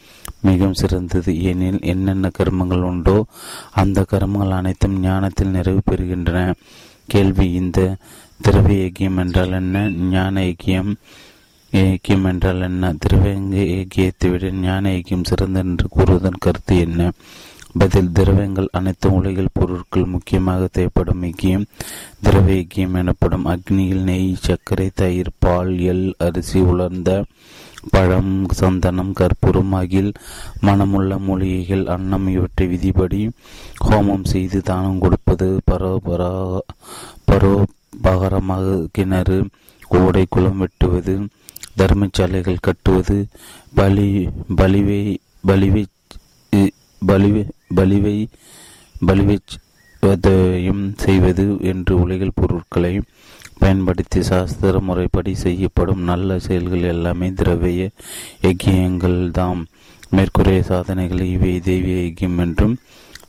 மிகவும் 0.40 0.74
சிறந்தது. 0.74 1.42
ஏனில் 1.42 1.81
என்னென்ன 1.81 2.31
கர்மங்கள் 2.38 2.83
உண்டோ 2.83 3.24
அந்த 3.72 4.07
கர்மங்கள் 4.11 4.50
அனைத்தும் 4.50 5.00
ஞானத்தில் 5.00 5.48
நிறைவு 5.48 5.81
பெறுகின்றன. 5.90 6.52
கேள்வி 7.07 7.52
இந்த 7.52 7.96
திரவிய 8.42 8.85
ஐக்கியம் 8.85 9.18
என்றால் 9.18 9.52
என்ன? 9.52 9.90
ஞான 9.90 10.40
ஐக்கியம் 10.40 10.94
ஏக்கியம் 11.72 12.24
என்றால் 12.24 12.61
என்ன? 12.61 12.92
திரவியங்க 12.92 13.57
ஐக்கியத்தை 13.76 14.31
விட 14.31 14.50
ஞான 14.50 14.90
ஐக்கியம் 14.90 15.24
சிறந்தது 15.24 15.68
என்று 15.68 15.88
கூறுவதன் 15.96 16.40
கருத்து 16.40 16.79
என்ன? 16.79 17.11
பதில் 17.74 18.12
திரவியங்கள் 18.12 18.68
அனைத்து 18.72 19.11
உலகில் 19.11 19.52
பொருட்கள் 19.52 20.05
முக்கியமாக 20.05 20.68
தேவைப்படும் 20.72 21.22
இக்கியம் 21.22 21.66
திரவ 22.22 22.46
இக்கியம் 22.52 22.94
எனப்படும். 22.94 23.46
அக்னியில் 23.46 24.02
நெய் 24.02 24.31
சர்க்கரை 24.40 24.90
தயிர் 24.94 25.31
பால் 25.38 25.72
எல் 25.85 26.12
அரிசி 26.18 26.61
உலர்ந்த 26.61 27.11
பழம் 27.90 28.46
சந்தனம் 28.50 29.12
கற்பூரம் 29.12 29.72
அகில் 29.72 30.12
மனமுள்ள 30.62 31.18
மூலிகைகள் 31.18 31.85
அன்னம் 31.87 32.29
இவற்றை 32.29 32.66
விதிப்படி 32.66 33.20
ஹோமம் 33.85 34.24
செய்து 34.24 34.61
தானம் 34.62 34.98
கொடுப்பது 34.98 35.48
பரோபரா 35.70 36.33
பரோபகரமாக 37.26 38.87
கிணறு 38.92 39.38
ஓடை 39.98 40.24
குளம் 40.29 40.59
வெட்டுவது 40.59 41.14
தர்மசாலைகள் 41.79 42.59
கட்டுவது 42.61 43.18
பலி 43.74 44.09
பலிவை 44.57 45.00
பலிவை 45.48 45.85
பலிவை 47.02 47.42
பலிவை 47.70 48.16
பலிவையும் 49.00 50.94
செய்வது 50.96 51.59
என்று 51.62 52.00
உலகில் 52.00 52.35
பொருட்களை 52.35 52.92
பயன்படுத்தி 53.59 54.22
சாஸ்திர 54.22 54.81
முறைப்படி 54.81 55.35
செய்யப்படும் 55.35 56.00
நல்ல 56.02 56.38
செயல்கள் 56.38 56.83
எல்லாமே 56.87 57.31
திரவிய 57.31 57.83
யக்கியங்கள் 58.42 59.31
தாம். 59.31 59.62
மேற்கூறிய 60.11 60.62
சாதனைகளை 60.62 61.31
இவை 61.31 61.61
தெய்வ 61.61 61.88
யக்கியம் 62.00 62.38
என்றும் 62.38 62.76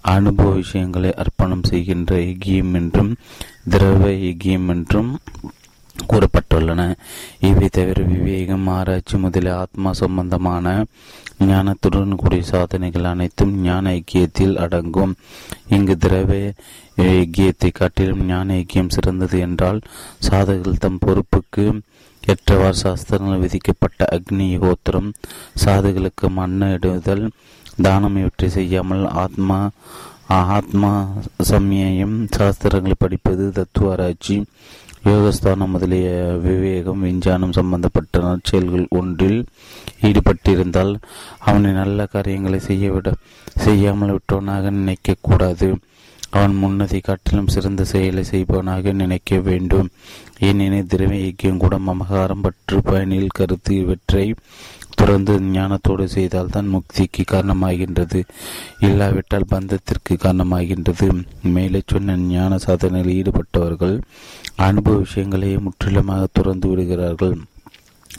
அனுபவ 0.01 0.51
விஷயங்களை 0.51 1.13
அர்ப்பணம் 1.13 1.63
செய்கின்ற 1.63 2.15
யக்கியம் 2.21 2.73
என்றும் 2.73 3.11
திரவ 3.69 4.09
யக்கியம் 4.23 4.67
என்றும் 4.67 5.09
கூறப்பட்டுள்ளன. 6.11 6.81
இவை 7.49 7.67
தவிர 7.69 8.01
விவேகம் 8.13 8.67
ஆராய்ச்சி 8.77 9.17
முதலிய 9.17 9.57
ஆத்மா 9.57 9.91
சம்பந்தமான 9.93 10.65
ஞானத்துடன் 11.47 12.15
கூடிய 12.15 12.43
சாதனைகள் 12.43 13.09
அனைத்தும் 13.11 13.53
ஞான 13.61 13.91
ஐக்கியத்தில் 13.91 14.55
அடங்கும். 14.65 15.13
இங்கு 15.69 15.95
திரவ 15.97 16.31
ஐக்கியத்தை 17.17 17.69
காட்டிலும் 17.71 18.25
ஞான 18.25 18.53
ஐக்கியம் 18.53 18.93
சிறந்தது 18.95 19.39
என்றால் 19.39 19.79
சாதகர்கள் 20.29 20.83
தம் 20.85 21.01
பொறுப்புக்கு 21.05 21.65
ஏற்றவாறு 22.23 22.77
சாஸ்திரங்கள் 22.83 23.43
விதிக்கப்பட்ட 23.43 24.05
அக்னி 24.15 24.47
கோத்திரம் 24.59 25.09
சாதுகளுக்கு 25.63 26.27
மண்ண 26.39 26.69
இடுதல் 26.73 27.25
தானம் 27.81 28.17
இவற்றை 28.17 28.49
செய்யாமல் 28.49 29.03
ஆத்மா 29.23 29.59
ஆத்மா 30.55 30.91
சமயம் 31.51 32.17
சாஸ்திரங்களை 32.37 32.95
படிப்பது 32.99 33.45
தத்துவ 33.51 33.91
ஆராய்ச்சி 33.91 34.35
யோகஸ்தானம் 35.07 35.73
முதலிய 35.73 36.07
விவேகம் 36.41 36.99
விஞ்ஞானம் 36.99 37.51
சம்பந்தப்பட்ட 37.51 38.19
நற்செயல்கள் 38.19 38.85
ஒன்றில் 38.89 39.45
ஈடுபட்டிருந்தால் 40.01 40.93
அவனை 41.39 41.71
நல்ல 41.71 42.05
காரியங்களை 42.05 42.59
செய்யவிட 42.59 43.11
செய்யாமல் 43.57 44.11
விட்டவனாக 44.11 44.71
நினைக்கக்கூடாது 44.71 45.69
அவன் 46.29 46.55
முன்னதை 46.63 46.99
காட்டிலும் 47.01 47.47
சிறந்த 47.47 47.83
செயலை 47.83 48.23
செய்பவனாக 48.23 48.91
நினைக்க 48.91 49.37
வேண்டும். 49.39 49.87
ஏனெனில் 50.39 50.87
திரவ 50.87 51.13
இயக்கியம் 51.13 51.57
கூட 51.57 51.75
மமகாரம் 51.77 52.41
பற்று 52.41 52.81
பயனில் 52.81 53.35
கருத்து 53.35 53.75
இவற்றை 53.75 54.25
துறந்து 54.99 55.33
ஞானத்தோடு 55.55 56.05
செய்தால் 56.15 56.53
தான் 56.55 56.71
முக்திக்கு 56.75 57.23
காரணமாகின்றது. 57.33 58.21
இல்லாவிட்டால் 58.87 59.51
பந்தத்திற்கு 59.53 60.15
காரணமாகின்றது. 60.25 61.09
மேலே 61.57 61.81
சொன்ன 61.93 62.17
ஞான 62.31 62.59
சாதனையில் 62.65 63.15
ஈடுபட்டவர்கள் 63.17 63.95
அனுபவ 64.69 64.97
விஷயங்களையே 65.05 65.59
முற்றிலுமாக 65.67 66.33
துறந்து 66.39 66.67
விடுகிறார்கள். 66.69 67.37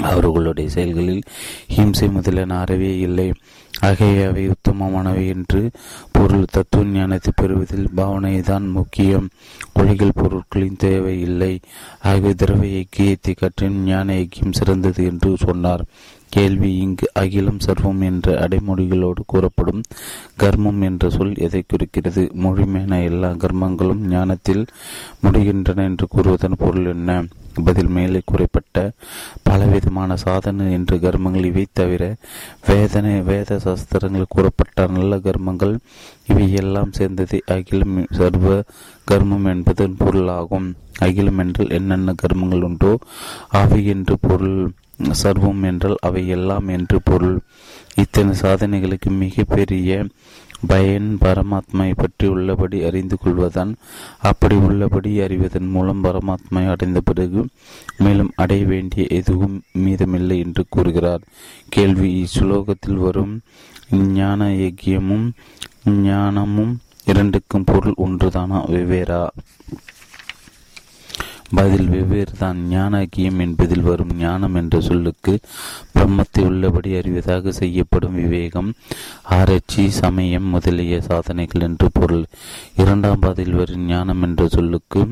அவர்களுடைய 0.09 0.69
செயல்களில் 0.75 1.23
ஹிம்சை 1.75 2.07
முதலான 2.17 2.59
அறவே 2.59 2.91
இல்லை. 3.07 3.29
ஆகிய 3.87 4.27
அவை 4.29 4.45
உத்தமமானவை 4.49 5.25
என்று 5.35 5.61
பொருள் 6.17 6.53
தத்துவ 6.55 6.85
ஞானத்தை 6.95 7.33
பெறுவதில் 7.37 7.89
பாவனை 7.99 8.33
தான் 8.41 8.67
முக்கியம். 8.77 9.27
ஒளிகள் 9.81 10.19
பொருட்களின் 10.21 10.81
தேவை 10.85 11.15
இல்லை. 11.21 11.53
ஆகிய 12.11 12.35
திரவ 12.35 12.63
ஐக்கியத்தை 12.81 13.35
கற்றின் 13.35 13.81
ஞான 13.85 14.15
ஐக்கியம் 14.23 14.57
சிறந்தது 14.61 15.03
என்று 15.05 15.31
சொன்னார். 15.47 15.85
கேள்வி 16.31 16.71
இங்கு 16.77 17.07
அகிலம் 17.15 17.61
சர்வம் 17.67 18.01
என்ற 18.01 18.47
அடைமொழிகளோடு 18.47 19.23
கூறப்படும் 19.27 19.83
கர்மம் 20.39 20.81
என்ற 20.81 21.11
சொல் 21.11 21.35
எதை 21.39 21.63
குறிக்கிறது? 21.67 22.23
முழுமையான 22.35 23.03
எல்லா 23.03 23.31
கர்மங்களும் 23.45 24.03
ஞானத்தில் 24.07 24.65
முடிகின்றன 25.23 25.85
என்று 25.85 26.07
கூறுவதன் 26.17 26.59
பொருள் 26.59 26.87
என்ன? 26.87 27.19
பதில் 27.65 27.89
மேலே 27.89 28.21
கூறப்பட்ட 28.25 28.79
பலவிதமான 29.43 30.17
சாதனை 30.17 30.73
என்று 30.73 30.97
கர்மங்கள் 30.97 31.45
இவை 31.45 31.65
தவிர 31.73 32.03
வேதனை 32.67 33.21
வேத 33.21 33.59
சாஸ்திரங்கள் 33.59 34.25
கூறப்பட்ட 34.29 34.87
நல்ல 34.87 35.17
கர்மங்கள் 35.17 35.75
இவை 36.27 36.47
எல்லாம் 36.53 36.93
சேர்ந்தது 36.93 37.39
அகிலம் 37.47 37.97
சர்வ 38.11 38.63
கர்மம் 39.11 39.47
என்பதன் 39.47 39.97
பொருளாகும். 39.99 40.69
அகிலம் 40.99 41.39
என்றால் 41.39 41.71
என்னென்ன 41.71 42.15
கர்மங்கள் 42.23 42.63
உண்டோ 42.63 42.93
அவை 43.61 43.81
என்று 43.87 44.17
பொருள் 44.21 44.61
சர்வம் 45.03 45.63
என்றால் 45.63 45.97
அவை 46.01 46.29
எல்லாம் 46.29 46.69
என்று 46.69 47.01
பொருள். 47.05 47.41
இத்தனை 47.95 48.35
சாதனைகளுக்கு 48.41 49.11
மிகப்பெரிய 49.11 50.07
பயன் 50.67 51.19
பரமாத்மாவை 51.21 51.93
பற்றி 51.97 52.27
உள்ளபடி 52.27 52.85
அறிந்து 52.85 53.19
கொள்வதான் 53.19 53.75
அப்படி 54.19 54.57
உள்ளபடி 54.57 55.21
அறிவதன் 55.21 55.69
மூலம் 55.69 56.05
பரமாத்மை 56.05 56.69
அடைந்த 56.69 57.01
பிறகு 57.01 57.47
மேலும் 57.99 58.33
அடைய 58.37 58.65
வேண்டிய 58.65 59.07
எதுவும் 59.11 59.63
மீதமில்லை 59.79 60.39
என்று 60.39 60.65
கூறுகிறார். 60.69 61.21
கேள்வி 61.69 62.11
இச்சுலோகத்தில் 62.23 62.95
வரும் 62.95 63.41
ஞான 63.91 64.45
யக்கியமும் 64.45 65.31
ஞானமும் 65.85 66.79
இரண்டுக்கும் 67.05 67.65
பொருள் 67.65 67.95
ஒன்றுதானா? 68.05 68.59
வெவ்வேறா. 68.67 69.29
பதில் 71.55 71.89
வெவ்வேறு 71.89 72.33
தான். 72.39 72.59
ஞானக்கியம் 72.71 73.39
என்பதில் 73.39 73.81
வரும் 73.81 74.15
ஞானம் 74.17 74.55
என்ற 74.55 74.81
சொல்லுக்கு 74.81 75.39
பிரம்மத்தை 75.95 76.45
உள்ளபடி 76.45 76.95
அறிவதாக 76.95 77.51
செய்யப்படும் 77.51 78.15
விவேகம் 78.15 78.75
ஆராய்ச்சி 79.23 79.91
சமயம் 79.91 80.45
முதலிய 80.45 81.01
சாதனைகள் 81.01 81.63
என்று 81.63 81.89
பொருள். 81.93 82.25
இரண்டாம் 82.77 83.19
பாதையில் 83.19 83.55
வரும் 83.55 83.87
ஞானம் 83.87 84.23
என்ற 84.23 84.49
சொல்லுக்கு 84.49 85.07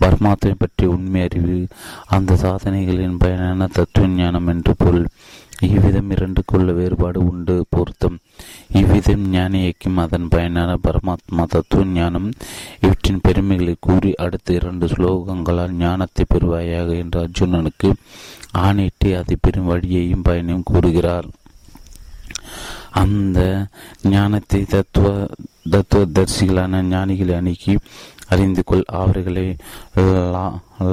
பரமாத்மை 0.00 0.54
பற்றிய 0.58 0.90
உண்மை 0.90 1.22
அறிவு 1.22 1.66
அந்த 2.06 2.34
சாதனைகளின் 2.34 3.18
பயனான 3.18 3.68
தத்துவ 3.72 4.06
ஞானம் 4.06 4.46
என்று 4.46 4.74
பொருள். 4.78 5.06
இவ்விதம் 5.60 6.10
இரண்டுக்குள்ள 6.10 6.70
வேறுபாடு 6.72 7.18
உண்டு 7.24 7.54
பொருத்தம். 7.68 8.16
இவ்விதம் 8.72 9.24
ஞானியக்கும் 9.32 9.96
அதன் 9.96 10.28
பயனான 10.28 10.70
பரமாத்மா 10.86 11.44
தத்துவ 11.48 11.84
ஞானம் 11.84 12.28
இவற்றின் 12.80 13.22
பெருமைகளை 13.22 13.74
கூறி 13.80 14.14
அடுத்த 14.14 14.52
இரண்டு 14.52 14.86
ஸ்லோகங்களால் 14.86 15.76
ஞானத்தை 15.76 16.24
பெறுவாயாக 16.34 16.96
என்று 16.96 17.20
அர்ஜுனனுக்கு 17.24 17.90
ஆணையிட்டு 18.52 19.16
அதை 19.16 19.36
பெறும் 19.40 19.70
வழியையும் 19.72 20.26
பயனையும் 20.28 20.68
கூறுகிறார். 20.72 21.28
அந்த 22.90 23.68
ஞானத்தை 24.02 24.64
தத்துவ 24.64 25.28
தத்துவ 25.70 26.04
தரிசிகளான 26.04 26.82
ஞானிகளை 26.82 27.34
அணுகி 27.34 27.78
அறிந்து 28.28 28.64
கொள். 28.64 28.84
அவர்களை 28.86 29.56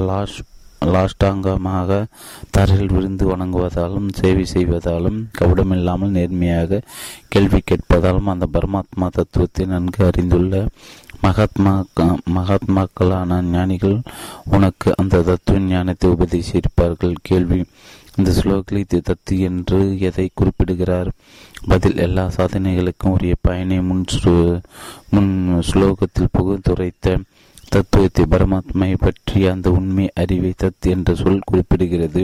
லாஷ் 0.08 0.40
லாஷ்டாங்கமாக 0.84 2.04
தரையில் 2.50 2.92
விழுந்து 2.92 3.36
வணங்குவதாலும் 3.36 4.08
சேவை 4.12 4.44
செய்வதாலும் 4.52 5.24
கவிடமில்லாமல் 5.38 6.16
நேர்மையாக 6.16 6.82
கேள்வி 7.28 7.60
கேட்பதாலும் 7.70 8.30
அந்த 8.34 8.48
பரமாத்மா 8.52 9.08
தத்துவத்தை 9.10 9.66
நன்கு 9.66 10.06
அறிந்துள்ள 10.06 10.66
மகாத்மா 11.20 11.84
மகாத்மாக்களான 12.34 13.42
ஞானிகள் 13.42 14.00
உனக்கு 14.44 14.94
அந்த 14.96 15.22
தத்துவ 15.22 15.58
ஞானத்தை 15.58 16.10
உபதேசிப்பார்கள் 16.10 17.14
கேள்வி. 17.22 17.64
இந்த 18.16 18.30
ஸ்லோகத்தில் 18.30 19.00
தத்து 19.02 19.38
என்று 19.38 19.98
எதை 19.98 20.30
குறிப்பிடுகிறார்? 20.34 21.10
பதில். 21.68 21.96
எல்லா 21.96 22.24
சாதனைகளுக்கும் 22.36 23.12
உரிய 23.12 23.34
பயனை 23.40 23.80
முன் 23.80 24.04
முன் 25.10 25.62
ஸ்லோகத்தில் 25.72 26.32
புகுந்துரைத்த 26.38 27.20
தத்துவத்தை 27.72 28.24
பரமாத்மையை 28.30 28.96
பற்றிய 28.98 29.50
அந்த 29.50 29.70
உண்மை 29.70 30.10
அறிவை 30.14 30.52
தத் 30.62 30.88
என்ற 30.88 31.14
சொல் 31.14 31.46
குறிப்பிடுகிறது. 31.50 32.22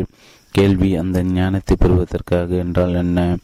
கேள்வி 0.55 0.97
அந்த 0.97 1.23
ஞானத்தை 1.23 1.77
பெறுவதற்காக 1.79 2.57
என்றால் 2.57 2.95
என்ன? 2.95 3.37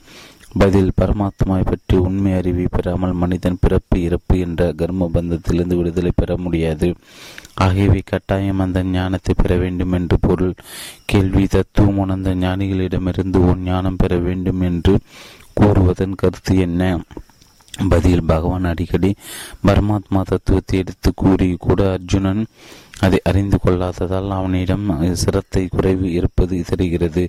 பதில் 0.59 0.91
பரமாத்மாவை 1.01 1.65
பற்றி 1.65 1.97
உண்மை 1.97 2.33
அறிவை 2.33 2.67
பெறாமல் 2.71 3.13
மனிதன் 3.13 3.59
பிறப்பு 3.61 3.97
இறப்பு 4.03 4.39
என்ற 4.39 4.73
கர்ம 4.73 5.11
பந்தத்திலிருந்து 5.15 5.77
விடுதலை 5.77 6.13
பெற 6.17 6.37
முடியாது. 6.37 6.89
ஆகியவை 7.55 8.03
கட்டாயம் 8.05 8.59
அந்த 8.59 8.83
ஞானத்தை 8.83 9.35
பெற 9.37 9.57
வேண்டும் 9.57 9.93
என்று 9.93 10.19
பொருள். 10.21 10.55
கேள்வி 11.07 11.47
தத்துவம் 11.47 11.99
உணர்ந்த 11.99 12.35
ஞானிகளிடமிருந்து 12.35 13.37
உன் 13.37 13.63
ஞானம் 13.63 13.97
பெற 13.97 14.19
வேண்டும் 14.19 14.61
என்று 14.61 14.95
கூறுவதன் 15.61 16.15
கருத்து 16.15 16.55
என்ன? 16.59 16.83
பதில் 17.89 18.25
பகவான் 18.25 18.65
அடிக்கடி 18.65 19.15
பரமாத்மா 19.67 20.21
தத்துவத்தை 20.23 20.79
எடுத்து 20.79 21.11
கூறி 21.15 21.57
கூட 21.59 21.93
அர்ஜுனன் 21.93 22.47
அதை 23.01 23.21
அறிந்து 23.25 23.59
கொள்ளாததால் 23.59 24.31
அவனிடம் 24.31 25.15
சிரத்தை 25.15 25.69
குறைவு 25.71 26.13
இருப்பது 26.13 26.65
தெரிகிறது 26.69 27.29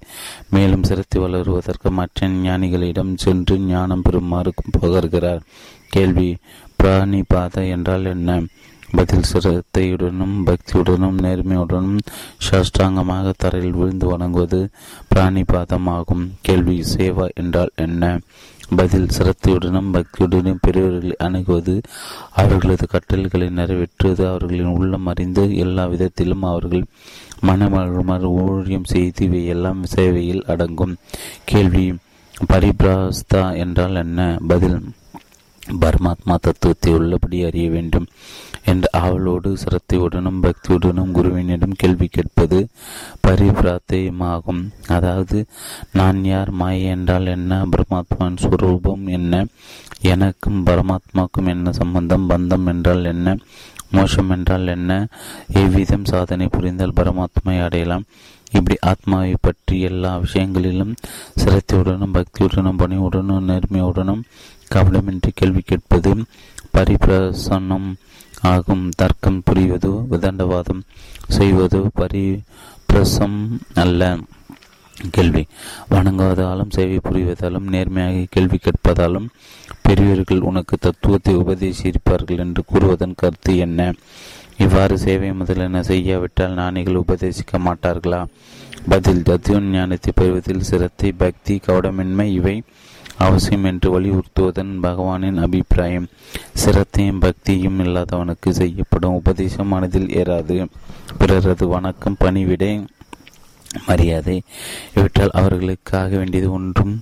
மேலும் 0.49 0.83
சிரத்தை 0.83 1.21
வளருவதற்கு 1.21 1.89
மற்ற 1.89 2.27
ஞானிகளிடம் 2.27 3.13
சென்று 3.15 3.59
ஞானம் 3.59 4.01
பெறுமாறு 4.01 4.53
பகர்கிறார். 4.81 5.41
கேள்வி 5.89 6.37
பிராணிபாத 6.83 7.69
என்றால் 7.69 8.05
என்ன? 8.05 8.43
பதில் 8.91 9.29
சிரத்தையுடனும் 9.33 10.35
பக்தியுடனும் 10.45 11.17
நேர்மையுடனும் 11.21 11.99
சாஷ்டாங்கமாக 12.47 13.33
தரையில் 13.37 13.71
விழுந்து 13.71 14.07
வணங்குவது 14.07 14.69
பிராணிபாதம் 15.15 15.89
ஆகும் 15.89 16.33
கேள்வி 16.41 16.83
சேவா 16.95 17.27
என்றால் 17.33 17.71
என்ன? 17.75 18.19
பதில் 18.69 19.05
சிரத்தையுடனும் 19.05 19.89
பக்தியுடனும் 19.93 20.59
பெரியவர்களை 20.67 21.15
அணுகுவது 21.17 21.81
அவர்களது 22.33 22.87
கட்டளைகளை 22.87 23.47
நிறைவேற்றுவது 23.47 24.27
அவர்களின் 24.27 24.65
உள்ளம் 24.65 25.07
அறிந்து 25.07 25.55
எல்லா 25.55 25.85
விதத்திலும் 25.85 26.41
அவர்கள் 26.41 26.83
மனமர் 27.41 28.23
ஊழியம் 28.23 28.83
செய்து 28.83 29.25
இவையெல்லாம் 29.25 29.83
சேவையில் 29.83 30.43
அடங்கும். 30.47 30.95
கேள்வி 31.45 31.95
பரிபிராஸ்தா 32.47 33.57
என்றால் 33.57 33.95
என்ன? 33.95 34.37
பதில் 34.47 34.81
பரமாத்மா 35.69 36.35
தத்துவத்தை 36.41 36.93
உள்ளபடி 36.93 37.43
அறிய 37.43 37.69
வேண்டும். 37.69 38.07
என்ற 38.65 38.85
ஆவலோடு 38.99 39.49
சிரத்தையுடனும் 39.55 40.41
பக்தியுடனும் 40.41 41.13
குருவினிடம் 41.17 41.77
கேள்வி 41.77 42.07
கேட்பது 42.07 42.59
பரிபிராத்தியமாகும். 43.27 44.61
அதாவது 44.87 45.39
நான் 45.93 46.19
யார் 46.23 46.51
மாயை 46.51 46.83
என்றால் 46.95 47.27
என்ன 47.27 47.61
பரமாத்மாவின் 47.65 48.41
சுரூபம் 48.41 49.05
என்ன 49.09 49.43
எனக்கும் 50.13 50.59
பரமாத்மாக்கும் 50.65 51.47
என்ன 51.47 51.71
சம்பந்தம் 51.71 52.29
பந்தம் 52.29 52.65
என்றால் 52.65 53.05
என்ன 53.05 53.37
மோஷம் 53.91 54.29
என்றால் 54.29 54.67
என்ன 54.67 54.91
எவ்விதம் 55.53 56.05
சாதனை 56.05 56.47
புரிந்தால் 56.47 56.97
பரமாத்மாவை 56.97 57.57
அடையலாம். 57.63 58.07
இப்படி 58.51 58.75
ஆத்மாவை 58.81 59.35
பற்றி 59.41 59.75
எல்லா 59.81 60.11
விஷயங்களிலும் 60.17 60.93
சிரத்தையுடனும் 61.41 62.15
பக்தியுடனும் 62.17 62.81
பணியுடனும் 62.81 63.47
நேர்மையுடனும் 63.49 64.21
கவனமின்றி 64.75 65.31
கேள்வி 65.33 65.63
கேட்பது 65.65 66.11
பரிபிரசனம் 66.73 67.87
ஆகும். 68.41 68.89
தர்க்கம் 68.95 69.41
புரிவது 69.45 69.91
விதண்டவாதம் 70.11 70.81
செய்வது 71.27 71.91
பரிபிரசம் 71.99 73.57
அல்ல. 73.75 74.17
கேள்வி. 75.11 75.47
வணங்குவதாலும் 75.91 76.69
சேவை 76.69 76.99
புரிவதாலும் 77.03 77.61
நேர்மையாக 77.61 78.25
கேள்வி 78.29 78.57
கேட்பதாலும் 78.57 79.25
பெரியவர்கள் 79.81 80.39
உனக்கு 80.39 80.77
தத்துவத்தை 80.77 81.35
உபதேசிப்பார்கள் 81.35 82.37
என்று 82.37 82.63
கூறுவதன் 82.73 83.13
கருத்து 83.15 83.57
என்ன? 83.57 83.93
இவ்வாறு 84.57 84.97
சேவை 84.97 85.31
முதலென 85.31 85.79
செய்யாவிட்டால் 85.79 86.55
ஞானிகள் 86.55 86.95
உபதேசிக்க 86.95 87.57
மாட்டார்களா? 87.57 88.25
பதில் 88.89 89.23
தத்துவ 89.23 89.59
ஞானத்தை 89.59 90.11
பெறுவதில் 90.15 90.61
சிரத்தை 90.61 91.11
பக்தி 91.11 91.59
கவடமின்மை 91.67 92.23
இவை 92.23 92.63
அவசியம் 93.17 93.63
என்று 93.63 93.99
வலியுறுத்துவதன் 93.99 94.79
பகவானின் 94.81 95.41
அபிப்பிராயம். 95.41 96.07
சிரத்தையும் 96.65 97.19
பக்தியும் 97.19 97.79
இல்லாதவனுக்கு 97.79 98.49
செய்யப்படும் 98.49 99.13
உபதேசம் 99.13 99.67
மனதில் 99.67 100.05
ஏறாது. 100.05 100.67
பிறரது 101.17 101.67
வணக்கம் 101.67 102.15
பணிவிடை 102.19 102.85
மரியாதை. 103.85 104.41
இவற்றால் 104.95 105.29
அவர்களுக்காக 105.33 106.17
வேண்டியது 106.17 106.51
ஒன்றும் 106.51 107.01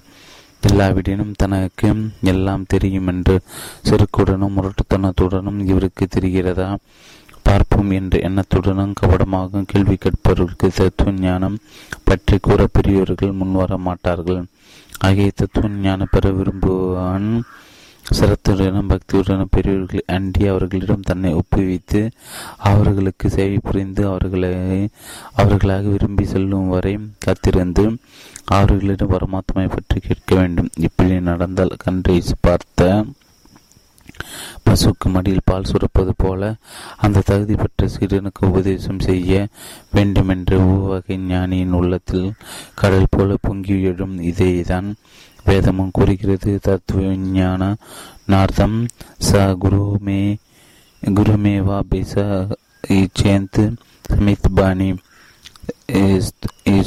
எல்லாவிடனும் 0.61 1.33
தனக்கு 1.37 2.11
எல்லாம் 2.21 2.65
தெரியும் 2.67 3.07
என்று 3.07 3.41
செருக்குடனும் 3.89 4.55
முரட்டுத்தனத்துடனும் 4.57 5.65
இவருக்கு 5.65 6.07
தெரிகிறதா? 6.15 6.75
பார்ப்போம் 7.43 7.91
என்ற 7.91 8.17
எண்ணத்துடனும் 8.17 8.93
கபடமாகவும் 9.01 9.67
கேள்வி 9.67 9.95
கேட்பவர்களுக்கு 9.95 10.67
தத்துவ 10.73 11.11
ஞானம் 11.11 11.57
பற்றி 12.03 12.37
கூற 12.41 12.67
பெரியவர்கள் 12.71 13.31
முன்வர 13.31 13.77
மாட்டார்கள். 13.77 14.45
ஆகிய 14.99 15.31
தத்துவ 15.35 15.67
ஞானம் 15.67 16.11
பெற 16.11 16.29
விரும்புவான். 16.29 17.41
சிரத்துடனும் 18.11 18.89
பக்தியுடனும் 18.89 19.51
பெரியவர்களை 19.51 20.01
அண்டி 20.07 20.47
அவர்களிடம் 20.47 21.01
தன்னை 21.01 21.33
ஒப்புவித்து 21.33 22.11
அவர்களுக்கு 22.57 23.29
சேவை 23.29 23.59
புரிந்து 23.63 24.07
அவர்களை 24.07 24.89
அவர்களாக 25.33 25.87
விரும்பி 25.87 26.25
செல்லும் 26.25 26.67
வரை 26.67 26.99
காத்திருந்து 27.19 27.97
அவர்களிடம் 28.45 29.09
பரமாத்மாவை 29.09 29.69
பற்றி 29.69 29.99
கேட்க 29.99 30.35
வேண்டும். 30.35 30.69
இப்படி 30.79 31.19
நடந்தால் 31.19 31.75
கன்றை 31.77 32.23
பார்த்த 32.39 33.05
பசுக்கு 34.65 35.07
மடியில் 35.09 35.45
பால் 35.45 35.69
சுரப்பது 35.71 36.13
போல 36.17 36.41
அந்த 36.97 37.23
தகுதி 37.25 37.55
பெற்ற 37.55 37.87
சீடனுக்கு 37.87 38.41
உபதேசம் 38.41 38.99
செய்ய 38.99 39.47
வேண்டுமென்ற 39.91 40.57
உவகை 40.67 41.17
ஞானியின் 41.27 41.71
உள்ளத்தில் 41.71 42.27
கடல் 42.75 43.11
போல 43.11 43.35
பொங்கி 43.41 43.77
எழும் 43.81 44.17
இதேதான் 44.21 44.89
வேதமும் 45.45 45.93
கூறுகிறது. 45.93 46.51
தத்துவ 46.61 47.01
விஞ்ஞான 47.07 47.63
நார்த்தம் 48.25 48.77
ச 49.31 49.55
குருமே 49.57 50.21
குருமேவா 51.03 51.79
பிச 51.89 52.13
இச்சேந்த் 52.89 53.61
சமித் 54.05 54.49
பாணி 54.55 54.89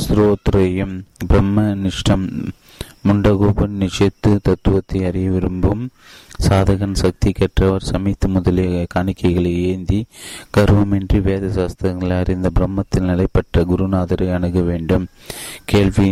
ஸ்ரோத்ரயம் 0.03 0.95
பிரம்ம 1.27 1.65
நிஷ்டம் 1.83 2.25
முண்டகோபன் 3.07 3.75
நிஷேத்து 3.83 4.31
தத்துவத்தை 4.43 5.05
அறிய 5.05 5.31
விரும்பும் 5.31 5.83
சாதகன் 6.49 6.95
சக்தி 6.95 7.31
கற்றவர் 7.33 7.89
சமைத்து 7.91 8.29
முதலிய 8.29 8.87
காணிக்கைகளை 8.95 9.53
ஏந்தி 9.71 9.99
கர்வமின்றி 10.57 11.21
வேத 11.23 11.47
சாஸ்திரங்களை 11.57 12.17
அறிந்த 12.19 12.51
பிரம்மத்தில் 12.59 13.09
நிலைப்பட்ட 13.11 13.65
குருநாதரை 13.65 14.29
அணுக 14.35 14.61
வேண்டும். 14.61 15.07
கேள்வி 15.65 16.09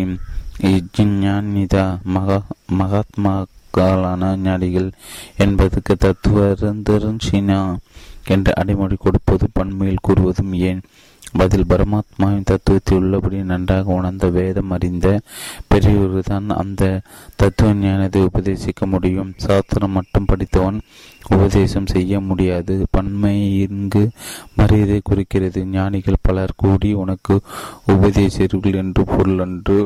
ஜிஞானிதா 0.97 1.85
மகா 2.15 2.39
மகாத்மாக்களான 2.79 4.23
ஞானிகள் 4.37 4.91
என்பதற்கு 5.37 5.97
தத்துவ 5.97 6.57
சீனா 7.19 7.61
என்ற 8.27 8.53
அடைமொழி 8.55 8.97
கொடுப்பது 8.99 9.47
பன்மையில் 9.53 10.05
கூறுவதும் 10.09 10.53
ஏன்? 10.69 10.83
பதில் 11.39 11.67
பரமாத்மாவின் 11.69 12.45
தத்துவத்தை 12.45 12.99
உள்ளபடி 12.99 13.39
நன்றாக 13.43 13.93
உணர்ந்த 13.93 14.27
வேதம் 14.29 14.71
அறிந்த 14.71 15.07
பெரியவர்கள் 15.69 16.29
தான் 16.29 16.49
அந்த 16.49 17.01
தத்துவ 17.37 17.73
ஞானத்தை 17.75 18.23
உபதேசிக்க 18.23 18.87
முடியும். 18.87 19.33
சாஸ்திரம் 19.37 19.91
மட்டும் 19.91 20.25
படித்தவன் 20.25 20.79
உபதேசம் 21.29 21.87
செய்ய 21.87 22.21
முடியாது. 22.21 22.87
பன்மை 22.91 23.35
இங்கு 23.61 24.05
மரியாதை 24.55 25.01
குறிக்கிறது. 25.05 25.65
ஞானிகள் 25.67 26.23
பலர் 26.23 26.59
கூடி 26.63 26.93
உனக்கு 26.95 27.37
உபதேசிர்கள் 27.93 28.81
என்று 28.83 29.05
பொருள் 29.05 29.39
அன்று 29.39 29.79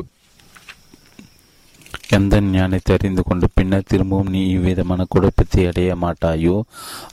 எந்த 2.11 2.41
ஞானத்தை 2.41 2.97
அறிந்து 2.97 3.23
கொண்டு 3.23 3.47
பின்னர் 3.55 3.89
திரும்பவும் 3.89 4.31
நீ 4.31 4.47
இவ்விதமான 4.49 5.05
குழப்பத்தை 5.09 5.67
அடைய 5.67 5.97
மாட்டாயோ? 5.97 6.55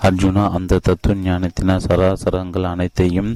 அர்ஜுனா 0.02 0.44
அந்த 0.50 0.78
தத்துவ 0.78 1.16
ஞானத்தினால் 1.16 1.84
சராசரங்கள் 1.88 2.64
அனைத்தையும் 2.64 3.32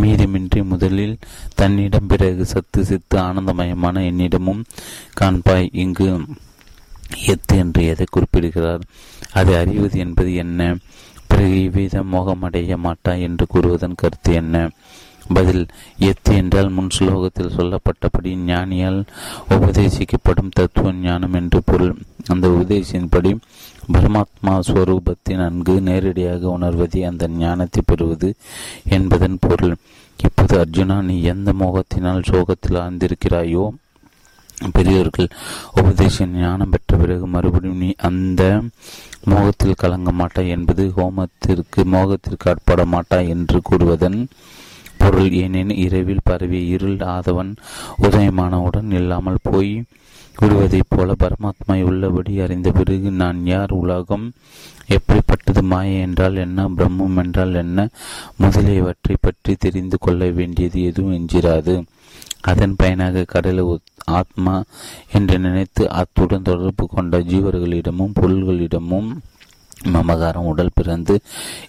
மீதமின்றி 0.00 0.62
முதலில் 0.64 1.18
தன்னிடம் 1.54 2.06
பிறகு 2.06 2.46
சத்து 2.46 2.84
சித்து 2.84 3.18
ஆனந்தமயமான 3.18 4.02
என்னிடமும் 4.10 4.64
காண்பாய். 5.20 5.68
இங்கு 5.72 6.08
எத்து 7.26 7.56
என்று 7.56 7.84
எதை 7.86 8.06
குறிப்பிடுகிறார்? 8.10 8.82
அதை 9.32 9.54
அறிவது 9.54 9.98
என்பது 9.98 10.34
என்ன? 10.34 10.76
பிறகு 11.28 11.62
இவ்விதம் 11.62 12.12
மோகமடைய 12.12 12.76
மாட்டாய் 12.76 13.20
என்று 13.20 13.46
கூறுவதன் 13.54 13.94
கருத்து 13.94 14.32
என்ன? 14.32 14.56
பதில் 15.34 15.66
எத்து 16.00 16.32
என்றால் 16.32 16.68
முன் 16.68 16.90
ஸ்லோகத்தில் 16.98 17.54
சொல்லப்பட்டபடி 17.56 18.32
ஞானியால் 18.46 19.00
உபதேசிக்கப்படும் 19.48 20.52
தத்துவ 20.52 20.92
ஞானம் 20.92 21.32
என்று 21.32 21.62
பொருள். 21.64 21.94
அந்த 22.26 22.48
உபதேசின்படி 22.48 23.32
பரமாத்மா 23.92 24.54
ஸ்வரூபத்தை 24.68 25.34
நன்கு 25.36 25.80
நேரடியாக 25.80 26.58
உணர்வதே 26.58 27.02
அந்த 27.02 27.28
ஞானத்தை 27.28 27.82
பெறுவது 27.86 28.34
என்பதன் 28.88 29.38
பொருள். 29.40 29.76
இப்போது 30.16 30.54
அர்ஜுனா 30.58 31.02
நீ 31.02 31.22
எந்த 31.22 31.52
மோகத்தினால் 31.52 32.22
சோகத்தில் 32.22 32.80
ஆழ்ந்திருக்கிறாயோ? 32.84 33.64
பெரியவர்கள் 34.72 35.28
உபதேச 35.72 36.26
ஞானம் 36.26 36.70
பெற்ற 36.70 36.96
பிறகு 36.96 37.26
மறுபடியும் 37.26 37.76
நீ 37.76 37.94
அந்த 37.96 38.42
மோகத்தில் 39.24 39.74
கலங்க 39.74 40.12
மாட்டாய் 40.12 40.48
என்பது 40.48 40.92
ஹோமத்திற்கு 40.96 41.80
மோகத்திற்கு 41.84 42.48
ஆட்பட 42.48 42.84
மாட்டாய் 42.84 43.28
என்று 43.28 43.60
கூறுவதன் 43.62 44.26
பொருள் 44.98 45.30
ஏனெனில் 45.32 45.78
இரவில் 45.78 46.24
பரவிய 46.24 46.74
இருள் 46.74 46.96
ஆதவன் 47.08 47.52
உதயமானவுடன் 48.02 48.92
இல்லாமல் 48.92 49.36
போய் 49.42 49.72
விடுவதைப் 50.40 50.88
போல 50.88 51.12
பரமாத்மா 51.18 51.82
உள்ளபடி 51.82 52.40
அறிந்த 52.40 52.70
பிறகு 52.70 53.10
நான் 53.12 53.46
யார் 53.46 53.70
உலகம்? 53.72 54.26
எப்படிப்பட்டது 54.86 55.62
மாய 55.62 55.90
என்றால் 55.98 56.36
என்ன? 56.36 56.68
பிரம்மம் 56.68 57.16
என்றால் 57.16 57.54
என்ன? 57.54 57.88
முதலியவற்றை 58.36 59.16
பற்றி 59.20 59.54
தெரிந்து 59.58 59.98
கொள்ள 59.98 60.30
வேண்டியது 60.30 60.82
எதுவும் 60.82 61.12
எஞ்சிராது 61.12 61.74
அதன் 62.42 62.74
பயனாக 62.76 63.24
கடலை 63.24 63.64
ஆத்மா 64.12 64.56
என்று 65.12 65.38
நினைத்து 65.38 65.90
அத்துடன் 65.90 66.42
தொடர்பு 66.42 66.86
கொண்ட 66.86 67.18
ஜீவர்களிடமும் 67.22 68.16
பொருள்களிடமும் 68.20 69.08
மமகாரம் 69.84 70.48
உடல் 70.50 70.74
பிறந்து 70.74 71.20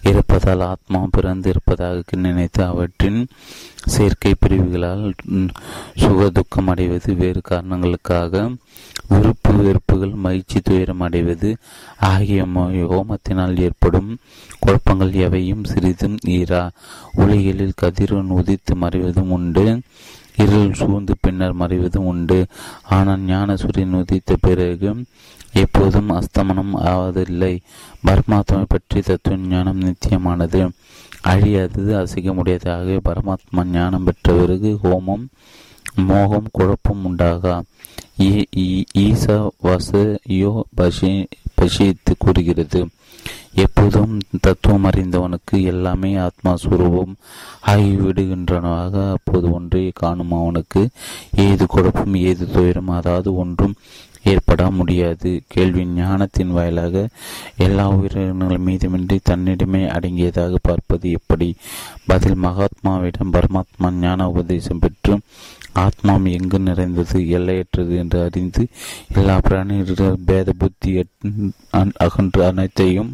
இருப்பதால் 0.02 0.60
ஆத்மா 0.60 1.06
பிறந்து 1.10 1.48
இருப்பதாக 1.48 2.16
நினைத்து 2.16 2.64
அவற்றின் 2.64 3.26
சேர்க்கை 3.84 4.34
பிரிவுகளால் 4.38 5.14
சுக 5.94 6.30
துக்கம் 6.30 6.68
அடைவது 6.68 7.14
வேறு 7.14 7.40
காரணங்களுக்காக 7.40 8.50
விருப்பு 9.08 9.52
வெறுப்புகள் 9.56 10.14
மகிழ்ச்சி 10.24 10.60
துயரம் 10.60 11.00
அடைவது 11.00 11.56
ஆகிய 11.98 12.44
ஹோமத்தினால் 12.92 13.60
ஏற்படும் 13.60 14.10
குழப்பங்கள் 14.58 15.12
எவையும் 15.12 15.64
சிறிதும் 15.64 16.16
ஈரா. 16.26 16.62
உலகிலில் 17.12 17.78
கதிரவன் 17.82 18.34
உதித்து 18.40 18.74
மறைவதும் 18.80 19.30
உண்டு. 19.36 19.80
இருள் 20.36 20.72
சூழ்ந்து 20.72 21.14
பின்னர் 21.20 21.56
மறைவதும் 21.56 22.08
உண்டு. 22.12 22.46
ஆனால் 22.88 23.20
ஞானசூரியன் 23.20 23.96
உதித்த 24.00 24.36
பிறகு 24.40 24.90
எப்போதும் 25.52 26.10
அஸ்தமனம் 26.10 26.74
ஆவதில்லை. 26.74 27.58
பரமாத்மா 28.06 28.64
பற்றி 28.68 29.00
தத்துவ 29.00 29.36
ஞானம் 29.36 29.80
நித்தியமானது. 29.80 30.70
அழியாதது 31.24 31.98
அசைக்க 31.98 32.32
முடியாததாக 32.32 33.00
பரமாத்மா 33.04 33.64
ஞானம் 33.64 34.04
பெற்ற 34.04 34.32
பிறகு 34.32 34.78
ஹோமம் 34.82 35.26
மோகம் 35.96 36.48
குழப்பம் 36.52 37.04
உண்டாகா? 37.04 37.62
ஈசா 38.18 39.48
வசயோ 39.62 40.16
யோ 40.28 40.60
பசி 40.74 41.26
பசித்து 41.54 42.14
கூறுகிறது. 42.18 42.88
எப்போதும் 43.54 44.20
தத்துவம் 44.40 44.84
அறிந்தவனுக்கு 44.84 45.62
எல்லாமே 45.62 46.16
ஆத்மா 46.16 46.54
சுரூபம் 46.54 47.14
ஆகிவிடுகின்றனவாக. 47.66 49.12
அப்போது 49.12 49.50
ஒன்றை 49.50 49.92
காணும் 49.94 50.32
அவனுக்கு? 50.32 50.88
ஏது 51.36 51.66
குழப்பம் 51.66 52.14
ஏது 52.14 52.50
துயரம்? 52.50 52.88
அதாவது 52.88 53.34
ஒன்றும் 53.34 53.74
ஏற்பட 54.24 54.62
முடியாது 54.70 55.30
கேள்வி 55.48 55.84
ஞானத்தின் 55.86 56.52
வாயிலாக 56.52 57.04
எல்லா 57.56 57.84
உயிரினங்கள் 57.88 58.64
மீதுமின்றி 58.66 59.18
தன்னிடமே 59.30 59.82
அடங்கியதாக 59.96 60.54
பார்ப்பது 60.62 61.10
எப்படி? 61.10 61.48
பதில் 62.06 62.38
மகாத்மாவிடம் 62.42 63.32
பரமாத்மா 63.32 63.90
ஞான 64.00 64.28
உபதேசம் 64.28 64.78
பெற்று 64.78 65.14
ஆத்மாம் 65.74 66.26
எங்கு 66.38 66.58
நிறைந்தது? 66.58 67.18
எல்லையற்றது 67.28 67.96
என்று 67.96 68.18
அறிந்து 68.22 68.66
எல்லா 69.14 69.38
பிராணிகளுடைய 69.48 70.12
பேத 70.26 70.52
புத்தி 70.58 70.92
அகன்று 71.98 72.42
அனைத்தையும் 72.44 73.12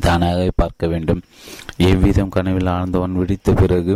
தானாக 0.00 0.50
பார்க்க 0.54 0.86
வேண்டும். 0.86 1.20
எவ்விதம் 1.76 2.28
கனவில் 2.28 2.72
ஆழ்ந்தவன் 2.76 3.18
விடித்த 3.20 3.52
பிறகு 3.52 3.94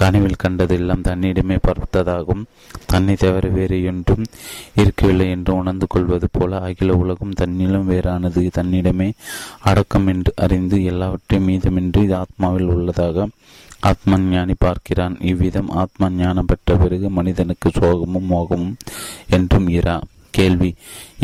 கனவில் 0.00 0.40
கண்டதெல்லாம் 0.42 1.04
தன்னிடமே 1.08 1.56
பார்த்ததாகும் 1.66 2.42
தன்னை 2.86 3.14
தவிர 3.14 3.48
வேறு 3.48 3.78
என்றும் 3.90 4.24
இருக்கவில்லை 4.74 5.28
என்று 5.30 5.52
உணர்ந்து 5.54 5.86
கொள்வது 5.94 6.28
போல 6.32 6.60
அகில 6.68 6.96
உலகம் 7.02 7.38
தன்னிலும் 7.40 7.88
வேறானது. 7.92 8.42
தன்னிடமே 8.58 9.08
அடக்கம் 9.70 10.08
என்று 10.14 10.32
அறிந்து 10.46 10.78
எல்லாவற்றையும் 10.84 11.48
மீதமின்றி 11.50 12.02
ஆத்மாவில் 12.22 12.72
உள்ளதாக 12.74 13.28
ஆத்ம 13.90 14.18
ஞானி 14.32 14.54
பார்க்கிறான். 14.58 15.16
இவ்விதம் 15.30 15.72
ஆத்ம 15.82 16.10
ஞானம் 16.20 16.50
பெற்ற 16.50 16.76
பிறகு 16.76 17.08
மனிதனுக்கு 17.10 17.68
சோகமும் 17.70 18.30
மோகமும் 18.32 18.76
என்றும் 19.30 19.68
இரா. 19.78 19.96
கேள்வி. 20.36 20.70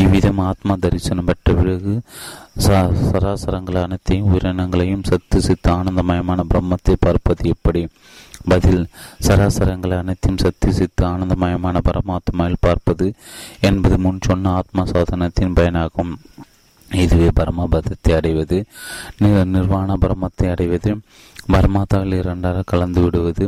இவ்விதம் 0.03 0.39
ஆத்மா 0.51 0.75
தரிசனம் 0.81 1.29
பெற்ற 1.31 1.55
பிறகு 1.55 1.95
சராசரங்கள் 2.67 3.83
அனைத்தையும் 3.83 4.29
உயிரினங்களையும் 4.29 5.07
சத்து 5.09 5.39
சித்து 5.47 5.69
ஆனந்தமயமான 5.73 6.41
பிரம்மத்தை 6.53 6.95
பார்ப்பது 6.99 7.45
எப்படி? 7.55 7.83
பதில் 8.49 8.83
சராசரங்களை 9.27 9.97
அனைத்தையும் 9.99 10.43
சத்தி 10.43 10.71
சித்து 10.73 11.03
ஆனந்தமயமான 11.07 11.81
பரமாத்மாவில் 11.89 12.63
பார்ப்பது 12.67 13.07
என்பது 13.61 13.99
முன் 13.99 14.25
சொன்ன 14.27 14.53
ஆத்மா 14.59 14.85
சாதனத்தின் 14.85 15.57
பயனாகும். 15.59 16.13
இதுவே 16.91 17.29
பரமபதத்தை 17.41 18.13
அடைவது 18.17 18.57
நிர்வாண 19.55 19.97
பரமத்தை 20.01 20.49
அடைவது 20.51 20.91
பரமாத்தாவில் 21.53 22.19
இரண்டாக 22.19 22.65
கலந்து 22.67 23.01
விடுவது 23.03 23.45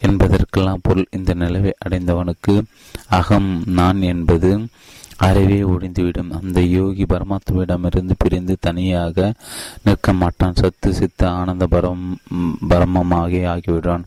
என்பதற்கெல்லாம் 0.00 0.82
பொருள். 0.82 1.08
இந்த 1.10 1.34
நிலவை 1.34 1.72
அடைந்தவனுக்கு 1.84 2.54
அகம் 3.18 3.50
நான் 3.80 4.00
என்பது 4.12 4.50
அறவே 5.16 5.62
ஒழிந்துவிடும் 5.62 6.30
அந்த 6.30 6.60
யோகி 6.60 7.04
பரமாத்மாவிடமிருந்து 7.04 8.12
பிரிந்து 8.18 8.56
தனியாக 8.60 9.32
நிற்க 9.82 10.12
மாட்டான் 10.12 10.54
சத்து 10.54 10.94
சித்த 10.94 11.30
ஆனந்த 11.30 11.66
பரம் 11.70 12.06
பரமமாக 12.68 13.42
ஆகிவிடுவான். 13.54 14.04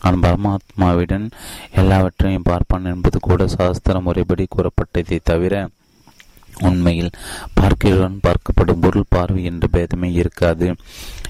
அவன் 0.00 0.20
பரமாத்மாவிடன் 0.20 1.30
எல்லாவற்றையும் 1.74 2.42
பார்ப்பான் 2.42 2.84
என்பது 2.84 3.18
கூட 3.20 3.46
சாஸ்திர 3.46 4.00
முறைப்படி 4.00 4.46
கூறப்பட்டதை 4.56 5.18
தவிர 5.22 5.68
உண்மையில் 6.62 7.10
பார்க்கிறவன் 7.60 8.16
பார்க்கப்படும் 8.26 8.80
பொருள் 8.80 9.04
பார்வை 9.08 9.44
என்ற 9.44 9.66
பேதமே 9.72 10.12
இருக்காது. 10.12 10.74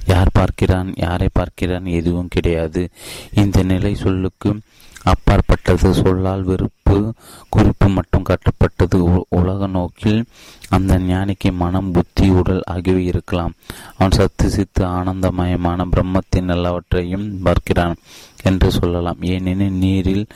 யார் 0.04 0.30
பார்க்கிறான் 0.32 0.92
யாரை 0.96 1.28
பார்க்கிறான் 1.32 1.84
எதுவும் 1.84 2.28
கிடையாது. 2.28 2.88
இந்த 3.34 3.62
நிலை 3.62 3.94
சொல்லுக்கு 3.94 4.58
அப்பாற்பட்டது 5.04 5.94
சொல்லால் 5.94 6.42
வெறுப்பு 6.42 7.14
குறிப்பு 7.48 7.88
மட்டும் 7.88 8.26
கட்டப்பட்டது 8.28 8.98
உலக 9.28 9.66
நோக்கில் 9.66 10.24
அந்த 10.68 10.98
ஞானிக்கு 10.98 11.52
மனம் 11.52 11.90
புத்தி 11.90 12.28
உடல் 12.28 12.62
ஆகியவை 12.64 13.04
இருக்கலாம். 13.06 13.52
அவன் 13.96 14.10
சத்து 14.10 14.50
சித்து 14.50 14.84
ஆனந்தமயமான 14.84 15.86
பிரம்மத்தின் 15.94 16.48
எல்லாவற்றையும் 16.48 17.42
பார்க்கிறான் 17.42 17.96
என்று 18.42 18.70
சொல்லலாம். 18.70 19.16
ஏனெனில் 19.20 19.78
நீரில் 19.84 20.26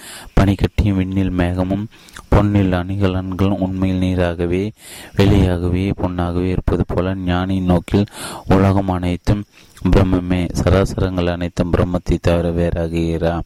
பனிக்கட்டியும் 0.40 0.98
விண்ணில் 0.98 1.30
மேகமும் 1.30 1.84
பொன்னில் 2.28 2.72
அணிகலன்களும் 2.72 3.62
உண்மையில் 3.66 4.02
நீராகவே 4.02 4.70
வெளியாகவே 5.16 5.92
பொன்னாகவே 6.02 6.48
இருப்பது 6.48 6.84
போல 6.86 7.14
ஞானியின் 7.14 7.70
நோக்கில் 7.72 8.06
உலகம் 8.44 8.88
அனைத்தும் 8.88 9.44
பிரம்மமே. 9.92 10.48
சராசரங்கள் 10.62 11.26
அனைத்தும் 11.26 11.72
பிரம்மத்தை 11.72 12.18
தவிர 12.20 12.50
வேறாகிறா 12.50 13.40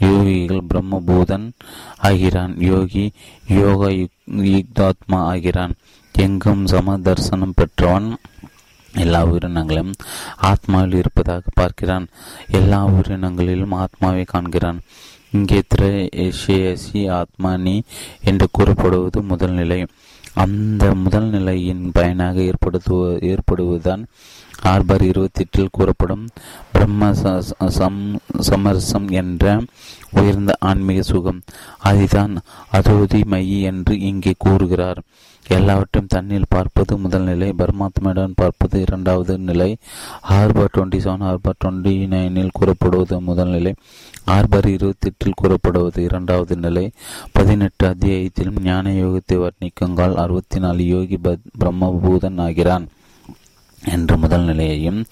யோகிகள் 0.00 0.66
பிரம்மபூதன் 0.70 1.46
ஆகிறான். 1.98 2.54
யோகி 2.58 3.04
யோக 3.48 3.90
யுக்தாத்மா 4.52 5.20
ஆகிறான். 5.32 5.74
எங்கும் 6.14 6.66
சம 6.66 6.96
தரிசனம் 6.98 7.56
பெற்றவன் 7.56 8.08
எல்லா 8.94 9.20
உயிரினங்களும் 9.24 9.92
ஆத்மாவில் 10.42 10.94
இருப்பதாக 10.94 11.42
பார்க்கிறான். 11.54 12.06
எல்லா 12.50 12.86
உயிரினங்களிலும் 12.86 13.74
ஆத்மாவை 13.82 14.24
காண்கிறான். 14.24 14.80
இங்கே 15.30 15.60
திரேசி 15.68 17.00
ஆத்மானி 17.18 17.76
என்று 18.24 18.46
கூறப்படுவது 18.52 19.22
முதல் 19.22 19.56
நிலை. 19.60 19.86
அந்த 20.34 20.94
முதல் 20.94 21.28
நிலையின் 21.30 21.90
பயனாக 21.92 22.40
ஏற்படுத்துவ 22.40 23.06
ஏற்படுவதுதான் 23.30 24.02
ஆர்பர் 24.62 25.02
இருபத்தி 25.02 25.42
எட்டில் 25.44 25.74
கூறப்படும் 25.76 26.24
பிரம்ம 26.72 27.10
சமரசம் 28.48 29.08
என்ற 29.20 29.44
உயர்ந்த 30.10 30.52
ஆன்மீக 30.70 31.02
சுகம். 31.02 31.40
அதுதான் 31.90 32.34
அதோதி 32.78 33.20
மையி 33.32 33.58
என்று 33.70 33.94
இங்கே 34.10 34.32
கூறுகிறார். 34.38 35.00
எல்லாவற்றையும் 35.46 36.10
தண்ணில் 36.14 36.50
பார்ப்பது 36.54 36.92
முதல் 36.98 37.22
நிலை 37.22 37.48
பரமாத்மாவுடன் 37.58 38.34
பார்ப்பது 38.34 38.80
இரண்டாவது 38.80 39.38
நிலை 39.38 39.68
ஆர்பர் 40.38 40.72
டுவெண்ட்டி 40.74 40.98
செவன் 41.04 41.24
ஆர்பர் 41.30 41.58
டுவெண்ட்டி 41.64 41.94
நைனில் 42.14 42.56
கூறப்படுவது 42.58 43.20
முதல் 43.20 43.48
நிலை 43.48 43.72
ஆர்பர் 44.36 44.66
இருபத்தி 44.66 45.08
எட்டில் 45.10 45.38
கூறப்படுவது 45.42 46.02
இரண்டாவது 46.02 46.56
நிலை. 46.56 46.84
பதினெட்டு 47.32 47.86
அத்தியாயத்திலும் 47.92 48.60
ஞான 48.62 48.92
யோகத்தை 49.02 49.38
வர்ணிக்குங்கால் 49.44 50.20
அறுபத்தி 50.24 50.60
நாலு 50.66 50.86
யோகி 50.86 51.18
பிரம்மபூதன் 51.60 52.40
ஆகிறான். 52.46 52.86
என்ற 53.84 54.16
முதல் 54.16 54.44
நிலையையும் 54.44 55.04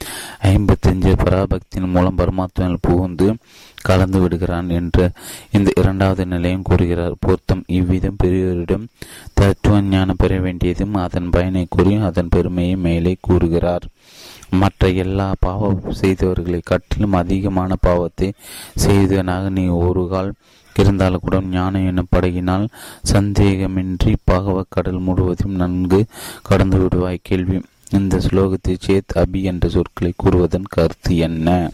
ஐம்பத்தஞ்சு 0.42 1.12
பராபக்தியின் 1.24 1.90
மூலம் 1.90 2.18
பரமாத்மாவில் 2.18 2.76
புகுந்து 2.80 3.36
கலந்து 3.82 4.20
விடுகிறான் 4.20 4.68
என்று 4.68 5.10
இந்த 5.50 5.70
இரண்டாவது 5.74 6.26
நிலையும் 6.26 6.62
கூறுகிறார். 6.62 7.14
பொருத்தம் 7.20 7.64
இவ்விதம் 7.66 8.16
பெரியோரிடம் 8.24 8.86
தத்துவ 9.34 9.80
ஞானம் 9.80 10.16
பெற 10.18 10.40
வேண்டியதும் 10.40 10.94
அதன் 10.94 11.30
பயனை 11.30 11.66
கூறி 11.70 11.94
அதன் 11.94 12.28
பெருமையை 12.28 12.76
மேலே 12.76 13.16
கூறுகிறார். 13.20 13.82
மற்ற 14.50 14.88
எல்லா 14.88 15.32
பாவம் 15.40 15.80
செய்தவர்களை 16.00 16.60
கட்டிலும் 16.64 17.12
அதிகமான 17.12 17.76
பாவத்தை 17.80 18.32
செய்தவனாக 18.74 19.48
நீ 19.48 19.66
ஒரு 19.66 20.08
கால் 20.08 20.32
இருந்தாலும் 20.76 21.20
கூட 21.20 21.40
ஞானம் 21.40 21.86
எனும் 21.86 22.12
படகினால் 22.16 22.68
சந்தேகமின்றி 23.12 24.16
பாகவ 24.24 24.64
கடல் 24.68 24.98
முழுவதும் 24.98 25.54
நன்கு 25.54 26.06
கடந்து 26.42 26.78
விடுவாய். 26.78 27.18
கேள்வி. 27.22 27.60
இந்த 27.90 28.18
ஸ்லோகத்தை 28.18 28.76
சேத் 28.86 29.12
அபி 29.14 29.42
என்ற 29.42 29.68
சொற்களை 29.68 30.12
கூறுவதன் 30.16 30.64
கருத்து 30.68 31.16
என்ன? 31.16 31.70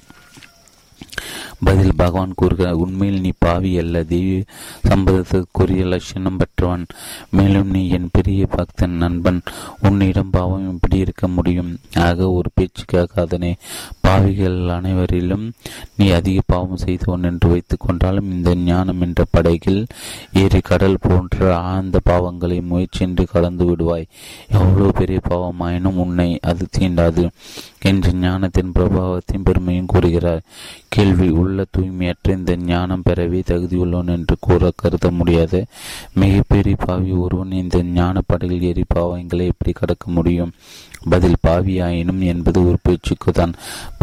பதில் 1.64 1.96
பகவான் 1.96 2.32
கூறுகிறார் 2.36 2.74
உண்மையில் 2.74 3.20
நீ 3.20 3.30
பாவி 3.38 3.78
அல்ல 3.78 4.02
தெய்வ 4.02 4.42
சம்பதத்திற்குரிய 4.88 5.84
லட்சணம் 5.84 6.36
பெற்றவன். 6.36 6.86
மேலும் 7.30 7.70
நீ 7.70 7.88
என் 7.88 8.08
பெரிய 8.12 8.46
பக்தன் 8.46 8.90
நண்பன். 8.90 9.42
உன்னிடம் 9.82 10.30
பாவம் 10.30 10.70
இப்படி 10.70 10.96
இருக்க 10.96 11.28
முடியும். 11.28 11.78
ஆக 11.94 12.30
ஒரு 12.30 12.50
பேச்சுக்காக 12.54 13.22
அதனை 13.22 13.56
பாவிகள் 14.00 14.58
அனைவரிலும் 14.58 15.50
நீ 15.96 16.10
அதிக 16.10 16.40
பாவம் 16.46 16.76
செய்தவன் 16.76 17.22
என்று 17.22 17.48
வைத்துக் 17.48 17.80
கொண்டாலும் 17.80 18.30
இந்த 18.32 18.54
ஞானம் 18.54 19.00
என்ற 19.00 19.24
படகில் 19.30 19.86
ஏறி 20.32 20.60
கடல் 20.60 20.96
போன்ற 21.00 21.56
ஆழ்ந்த 21.56 22.00
பாவங்களை 22.10 22.60
முயற்சியின்றி 22.70 23.26
கலந்து 23.26 23.64
விடுவாய். 23.64 24.08
எவ்வளவு 24.48 24.92
பெரிய 24.92 25.20
பாவமாயினும் 25.30 26.00
உன்னை 26.04 26.38
அது 26.42 26.66
தீண்டாது. 26.78 27.30
என்று 27.82 28.12
ஞானத்தின் 28.12 28.72
பிரபாவத்தையும் 28.72 29.44
பெருமையும் 29.44 29.86
கூறுகிறார். 29.86 30.42
கேள்வி 30.88 31.28
உள்ள 31.28 31.64
தூய்மையற்ற 31.78 32.28
இந்த 32.28 32.56
ஞானம் 32.56 33.02
பெறவே 33.08 33.40
தகுதியுள்ளவன் 33.46 34.06
என்று 34.06 34.36
கூற 34.40 34.72
கருத 34.76 35.10
முடியாது. 35.10 35.64
மிகப்பெரிய 36.14 36.76
பாவி 36.78 37.10
ஒருவன் 37.10 37.50
இந்த 37.50 37.82
ஞான 37.82 38.20
படகில் 38.26 38.62
ஏறி 38.62 38.84
பாவங்களை 38.94 39.46
எப்படி 39.46 39.72
கடக்க 39.72 40.10
முடியும்? 40.10 40.52
பதில் 41.10 41.42
பாவியாயினும் 41.46 42.18
என்பது 42.18 42.66
ஒரு 42.66 42.76
பேச்சுக்கு 42.82 43.32
தான் 43.32 43.54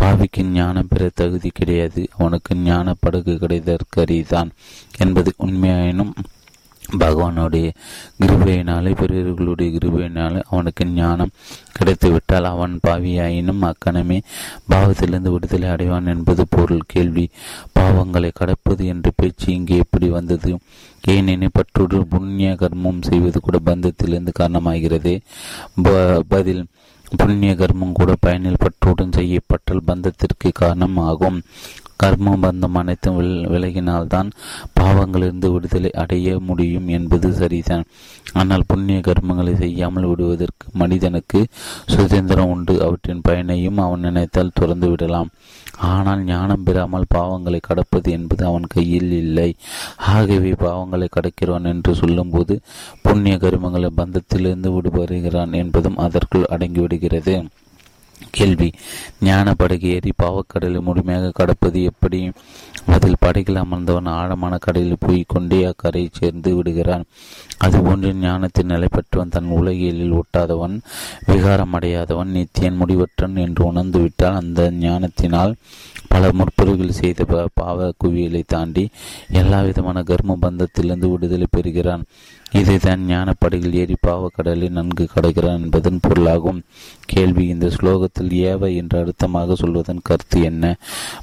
பாவிக்கு 0.01 0.43
ஞானம் 0.43 0.87
பெற 0.89 1.09
தகுதி 1.13 1.49
கிடையாது. 1.49 2.07
அவனுக்கு 2.17 2.55
ஞான 2.55 2.93
படகு 2.99 3.37
கிடைத்தற்கரிதான் 3.41 4.49
என்பது 4.97 5.33
உண்மையாயினும் 5.45 6.13
பகவானுடைய 6.97 7.71
கிருபையினாலே 8.23 8.95
பெரியவர்களுடைய 8.95 9.77
கிருபையினாலே 9.77 10.41
அவனுக்கு 10.49 10.85
ஞானம் 10.85 11.29
கிடைத்துவிட்டால் 11.79 12.43
அவன் 12.43 12.79
பாவியாயினும் 12.87 13.59
அக்கணமே 13.59 14.21
பாவத்திலிருந்து 14.69 15.29
விடுதலை 15.29 15.69
அடைவான் 15.69 16.05
என்பது 16.05 16.45
பொருள். 16.49 16.79
கேள்வி. 16.85 17.29
பாவங்களை 17.79 18.31
கடப்பது 18.33 18.85
என்ற 18.85 19.11
பேச்சு 19.15 19.53
இங்கே 19.53 19.77
எப்படி 19.77 20.09
வந்தது? 20.09 20.59
ஏனெனில் 21.07 21.49
பற்றோடு 21.53 22.07
புண்ணிய 22.07 22.55
கர்மம் 22.59 23.01
செய்வது 23.01 23.39
கூட 23.39 23.59
பந்தத்திலிருந்து 23.65 24.31
காரணமாகிறது. 24.39 25.19
பதில். 26.27 26.65
புண்ணிய 27.17 27.55
கர்மம் 27.55 27.91
கூட 27.91 28.15
பயனில் 28.19 28.61
பற்றுடன் 28.63 29.11
செய்யப்பட்டால் 29.11 29.83
பந்தத்திற்கு 29.87 30.51
காரணமாகும். 30.53 31.41
கர்ம 32.03 32.35
பந்தம் 32.41 32.77
அனைத்தும் 32.81 33.17
விலகினால்தான் 33.53 34.29
பாவங்களிலிருந்து 34.79 35.47
விடுதலை 35.53 35.91
அடைய 36.03 36.37
முடியும் 36.49 36.87
என்பது 36.97 37.29
சரிதான். 37.33 37.85
ஆனால் 38.33 38.67
புண்ணிய 38.67 38.99
கர்மங்களை 38.99 39.53
செய்யாமல் 39.55 40.07
விடுவதற்கு 40.11 40.65
மனிதனுக்கு 40.73 41.39
சுதந்திரம் 41.93 42.51
உண்டு. 42.53 42.75
அவற்றின் 42.85 43.25
பயனையும் 43.27 43.81
அவன் 43.85 44.05
நினைத்தால் 44.07 44.55
துறந்து 44.59 44.89
விடலாம். 44.89 45.31
ஆனால் 45.91 46.21
ஞானம் 46.23 46.65
பெறாமல் 46.67 47.11
பாவங்களை 47.15 47.59
கடப்பது 47.67 48.09
என்பது 48.11 48.43
அவன் 48.45 48.67
கையில் 48.67 49.11
இல்லை. 49.23 49.49
ஆகவே 50.15 50.51
பாவங்களை 50.65 51.07
கடக்கிறவன் 51.17 51.69
என்று 51.73 51.93
சொல்லும்போது 51.95 52.55
புண்ணிய 53.01 53.35
கர்மங்களை 53.37 53.91
பந்தத்திலிருந்து 54.01 54.71
விடுபடுகிறான் 54.75 55.53
என்பதும் 55.53 56.01
அதற்குள் 56.07 56.51
அடங்கிவிடுகிறது. 56.55 57.35
கேள்வி. 58.31 58.71
ஞான 59.21 59.53
படகு 59.53 59.89
ஏறி 59.89 60.11
பாவக்கடலை 60.23 60.79
முழுமையாக 60.79 61.31
கடப்பது 61.33 61.83
எப்படி? 61.83 62.31
அதில் 62.87 63.15
படகில் 63.19 63.55
அமர்ந்தவன் 63.55 64.05
ஆழமான 64.05 64.57
கடலில் 64.57 64.95
போய் 64.99 65.23
கொண்டே 65.27 65.63
அக்கரையை 65.63 66.09
சேர்ந்து 66.13 66.55
விடுகிறான். 66.55 67.03
அதுபோன்று 67.63 68.13
ஞானத்தின் 68.13 68.65
நிலை 68.65 68.87
பெற்றவன் 68.91 69.29
தன் 69.29 69.45
உலகியலில் 69.45 70.13
ஒட்டாதவன் 70.13 70.79
விகாரம் 71.25 71.73
அடையாதவன் 71.73 72.31
நித்தியன் 72.31 72.79
முடிவற்றன் 72.79 73.35
என்று 73.35 73.73
உணர்ந்துவிட்டால் 73.73 74.35
அந்த 74.35 74.71
ஞானத்தினால் 74.71 75.55
பல 76.09 76.29
முற்பொருள்கள் 76.33 76.97
செய்த 76.99 77.25
பாவ 77.53 77.87
குவியலை 78.03 78.41
தாண்டி 78.47 78.83
எல்லா 79.31 79.59
விதமான 79.61 80.03
கர்ம 80.03 80.37
பந்தத்திலிருந்து 80.41 81.07
விடுதலை 81.11 81.47
பெறுகிறான். 81.51 82.03
இதைதான் 82.51 83.01
ஞானப்படையில் 83.09 83.75
ஏறி 83.81 83.95
பாவக்கடலில் 84.07 84.75
நன்கு 84.77 85.05
கடக்கிறான் 85.15 85.63
என்பதன் 85.65 86.01
பொருளாகும். 86.01 86.61
கேள்வி 87.05 87.45
இந்த 87.47 87.67
ஸ்லோகத்தில் 87.67 88.31
ஏவை 88.51 88.71
என்று 88.75 88.97
அர்த்தமாக 89.01 89.53
சொல்வதன் 89.53 90.03
கருத்து 90.03 90.39
என்ன? 90.41 90.73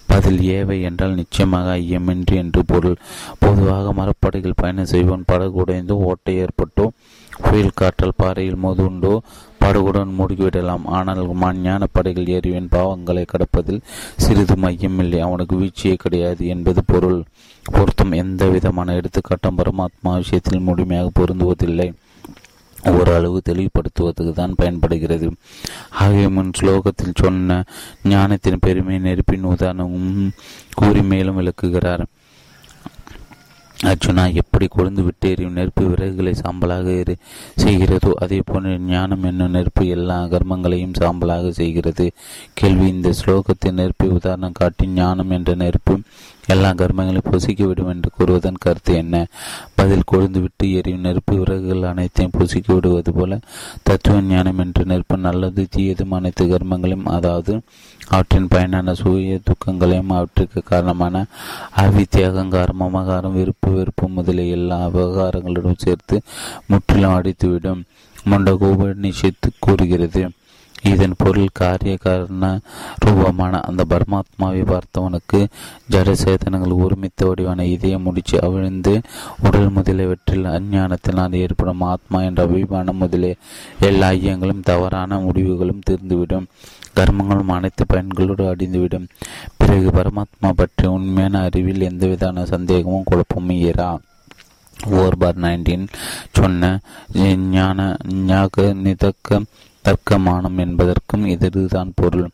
பதில் 0.07 0.41
ஏவை 0.59 0.79
என்றால் 0.83 1.15
நிச்சயமாக 1.15 1.75
ஐயமின்றி 1.77 2.37
என்று 2.45 2.63
பொருள். 2.65 2.99
பொதுவாக 3.39 3.93
மரப்படைகள் 3.93 4.61
பயணம் 4.63 4.93
செய்வோன் 4.95 5.27
படகு 5.27 5.59
உடைந்தோ 5.65 5.97
ஓட்டை 6.11 6.37
ஏற்பட்டோ 6.45 6.87
புயல் 7.43 7.77
காற்றல் 7.81 8.19
பாறையில் 8.23 8.63
மோதுண்டோ 8.63 9.15
படுகுடன் 9.67 10.17
மூடிவிடலாம் 10.19 10.85
ஆனால் 10.97 11.23
ஞான 11.63 11.87
படைகள் 11.93 12.33
ஏறிவின் 12.37 12.73
பாவங்களை 12.73 13.25
கடப்பதில் 13.33 13.85
சிறிது 14.17 14.55
மையமில்லை. 14.55 15.19
அவனுக்கு 15.19 15.57
வீழ்ச்சியே 15.57 15.95
கிடையாது 15.95 16.47
என்பது 16.47 16.83
பொருள். 16.85 17.21
பொருத்தம் 17.65 18.13
எந்த 18.23 18.49
விதமான 18.49 18.95
எடுத்துக்காட்டும் 18.95 19.59
பரமாத்மா 19.59 20.11
விஷயத்தில் 20.17 20.67
முழுமையாக 20.69 21.11
பொருந்துவதில்லை. 21.21 21.89
ஓரளவு 22.91 23.43
தெளிவுபடுத்துவதற்கு 23.49 24.33
தான் 24.33 24.55
பயன்படுகிறது. 24.55 25.29
ஆகிய 25.91 26.29
முன் 26.29 26.53
ஸ்லோகத்தில் 26.61 27.19
சொன்ன 27.23 27.65
ஞானத்தின் 28.05 28.59
பெருமை 28.61 28.99
நெருப்பின் 28.99 29.49
உதாரணமும் 29.53 30.31
கூறி 30.75 31.03
மேலும் 31.03 31.35
விளக்குகிறார். 31.35 32.05
அர்ஜுனா 33.85 34.33
எப்படி 34.33 34.69
கொழுந்து 34.77 35.03
விட்டு 35.03 35.31
எறியும் 35.31 35.53
நெருப்பு 35.53 35.85
விறகுகளை 35.85 36.35
சாம்பலாக 36.45 37.15
செய்கிறதோ 37.57 38.13
அதே 38.15 38.43
போன்ற 38.45 38.79
ஞானம் 38.79 39.23
என்னும் 39.23 39.51
நெருப்பு 39.51 39.87
எல்லா 39.87 40.25
கர்மங்களையும் 40.25 40.93
சாம்பலாக 41.01 41.51
செய்கிறது. 41.51 42.13
கேள்வி. 42.55 42.89
இந்த 42.89 43.13
ஸ்லோகத்தின் 43.25 43.73
நெருப்பை 43.73 44.09
உதாரணம் 44.09 44.53
காட்டி 44.53 44.87
ஞானம் 44.87 45.31
என்ற 45.31 45.55
நெருப்பு 45.55 46.01
எல்லா 46.47 46.71
கர்மங்களையும் 46.71 47.31
பொசிக்கிவிடும் 47.31 47.89
என்று 47.89 48.11
கூறுவதன் 48.19 48.61
கருத்து 48.61 48.95
என்ன? 48.95 49.27
பதில் 49.75 50.09
கொழுந்துவிட்டு 50.13 50.73
எரியும் 50.73 51.01
நெருப்பு 51.01 51.37
விறகுகள் 51.37 51.83
அனைத்தையும் 51.83 52.33
பொசுக்கி 52.39 52.75
விடுவது 52.75 53.13
போல 53.13 53.39
தத்துவ 53.83 54.21
ஞானம் 54.21 54.59
என்று 54.59 54.85
நெருப்பு 54.85 55.17
நல்லது 55.17 55.67
தீயதும் 55.77 56.11
அனைத்து 56.11 56.47
கர்மங்களையும் 56.47 57.05
அதாவது 57.05 57.61
அவற்றின் 58.09 58.49
பயனான 58.49 58.93
சூரிய 58.93 59.39
துக்கங்களையும் 59.45 60.11
அவற்றுக்கு 60.11 60.63
காரணமான 60.63 61.27
அவித்தியாகங்காரம் 61.77 62.81
அமகாரம் 62.81 63.33
விருப்பு 63.33 63.71
வெறுப்பு 63.71 64.09
முதலிய 64.09 64.57
எல்லா 64.57 64.87
விவகாரங்களுடன் 64.87 65.77
சேர்த்து 65.77 66.23
முற்றிலும் 66.67 67.17
அடித்துவிடும். 67.17 67.83
முண்டகோப 68.31 68.87
நிஷித்து 69.03 69.49
கூறுகிறது. 69.59 70.23
இதன் 70.83 71.15
பொருள் 71.17 71.49
காரிய 71.53 71.97
காரண 71.97 72.59
ரூபமான 72.99 73.61
அந்த 73.61 73.85
பரமாத்மாவை 73.89 74.63
பார்த்தவனுக்கு 74.63 75.47
ஜட 75.91 76.15
சேதனங்கள் 76.25 76.79
ஒருமித்த 76.79 77.27
வடிவான 77.27 77.65
இதய 77.65 77.99
முடிச்சு 77.99 78.43
அவிழ்ந்து 78.43 79.01
உடல் 79.43 79.71
முதலியவற்றில் 79.71 80.45
அஞ்ஞானத்தினால் 80.45 81.35
ஏற்படும் 81.35 81.81
ஆத்மா 81.81 82.23
என்ற 82.23 82.43
அபிமானம் 82.43 82.97
முதலிய 82.97 83.37
எல்லா 83.81 84.11
ஐயங்களும் 84.11 84.63
தவறான 84.63 85.19
முடிவுகளும் 85.19 85.83
தீர்ந்துவிடும். 85.91 86.47
கர்மங்களும் 86.97 87.47
அனைத்து 87.47 87.85
பயன்களோடு 87.93 88.55
அடிந்துவிடும். 88.55 89.09
பிறகு 89.57 89.91
பரமாத்மா 89.91 90.53
பற்றிய 90.57 90.91
உண்மையான 90.91 91.41
அறிவில் 91.41 91.81
எந்தவிதான 91.81 92.45
சந்தேகமும் 92.45 93.03
குழப்பமும் 93.05 93.57
ஏறா. 93.57 93.99
ஓர்பார் 94.87 95.39
நைன்டீன் 95.43 95.87
சொன்ன 96.31 96.79
ஞான 97.51 97.97
ஞாக 98.05 98.75
நிதக்க 98.85 99.45
தர்க்கமானம் 99.87 100.59
என்பதற்கும் 100.59 101.27
இதுதான் 101.27 101.93
பொருள். 101.95 102.29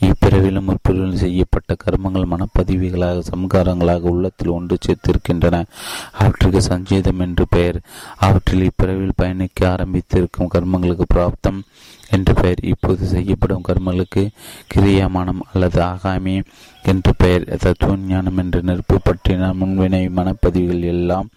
இப்பிறவிலும் 0.00 0.66
முற்பிறவிலும் 0.68 1.22
செய்யப்பட்ட 1.22 1.76
கர்மங்கள் 1.84 2.26
மனப்பதிவுகளாக 2.32 3.22
சம்காரங்களாக 3.30 4.00
உள்ளத்தில் 4.00 4.48
ஒன்று 4.48 4.76
சேர்த்திருக்கின்றன. 4.86 5.64
அவற்றுக்கு 6.12 6.62
சஞ்சீதம் 6.62 7.18
என்று 7.18 7.44
பெயர். 7.50 7.80
அவற்றில் 8.16 8.62
இப்பிறவில் 8.62 9.16
பயணிக்க 9.16 9.68
ஆரம்பித்திருக்கும் 9.68 10.52
கர்மங்களுக்கு 10.54 11.06
பிராப்தம் 11.14 11.60
என்று 12.10 12.34
பெயர். 12.34 12.62
இப்போது 12.62 13.06
செய்யப்படும் 13.06 13.64
கர்மங்களுக்கு 13.68 14.28
கிரியாமானம் 14.74 15.42
அல்லது 15.54 15.82
ஆகாமி 15.82 16.42
என்று 16.82 17.14
பெயர். 17.16 17.44
தத்துவ 17.56 17.96
ஞானம் 17.96 18.36
என்று 18.36 18.62
நெருப்பு 18.62 18.98
பற்றின 18.98 19.50
முன்வினை 19.60 20.02
மனப்பதிவுகள் 20.10 20.88
எல்லாம் 20.94 21.28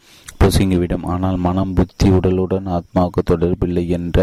பொசுங்கிவிடும். 0.41 1.05
ஆனால் 1.13 1.37
மனம் 1.47 1.73
புத்தி 1.73 2.09
உடலுடன் 2.09 2.67
ஆத்மாவுக்கு 2.77 3.21
தொடர்பில்லை 3.29 3.85
என்ற 3.97 4.19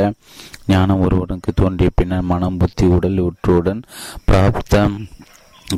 ஞானம் 0.66 1.00
ஒருவனுக்கு 1.00 1.52
தோன்றிய 1.54 1.90
பின்னர் 1.94 2.28
மனம் 2.32 2.56
புத்தி 2.56 2.86
உடல் 2.96 3.20
உற்றுடன் 3.28 3.82
பிராப்த 4.26 4.82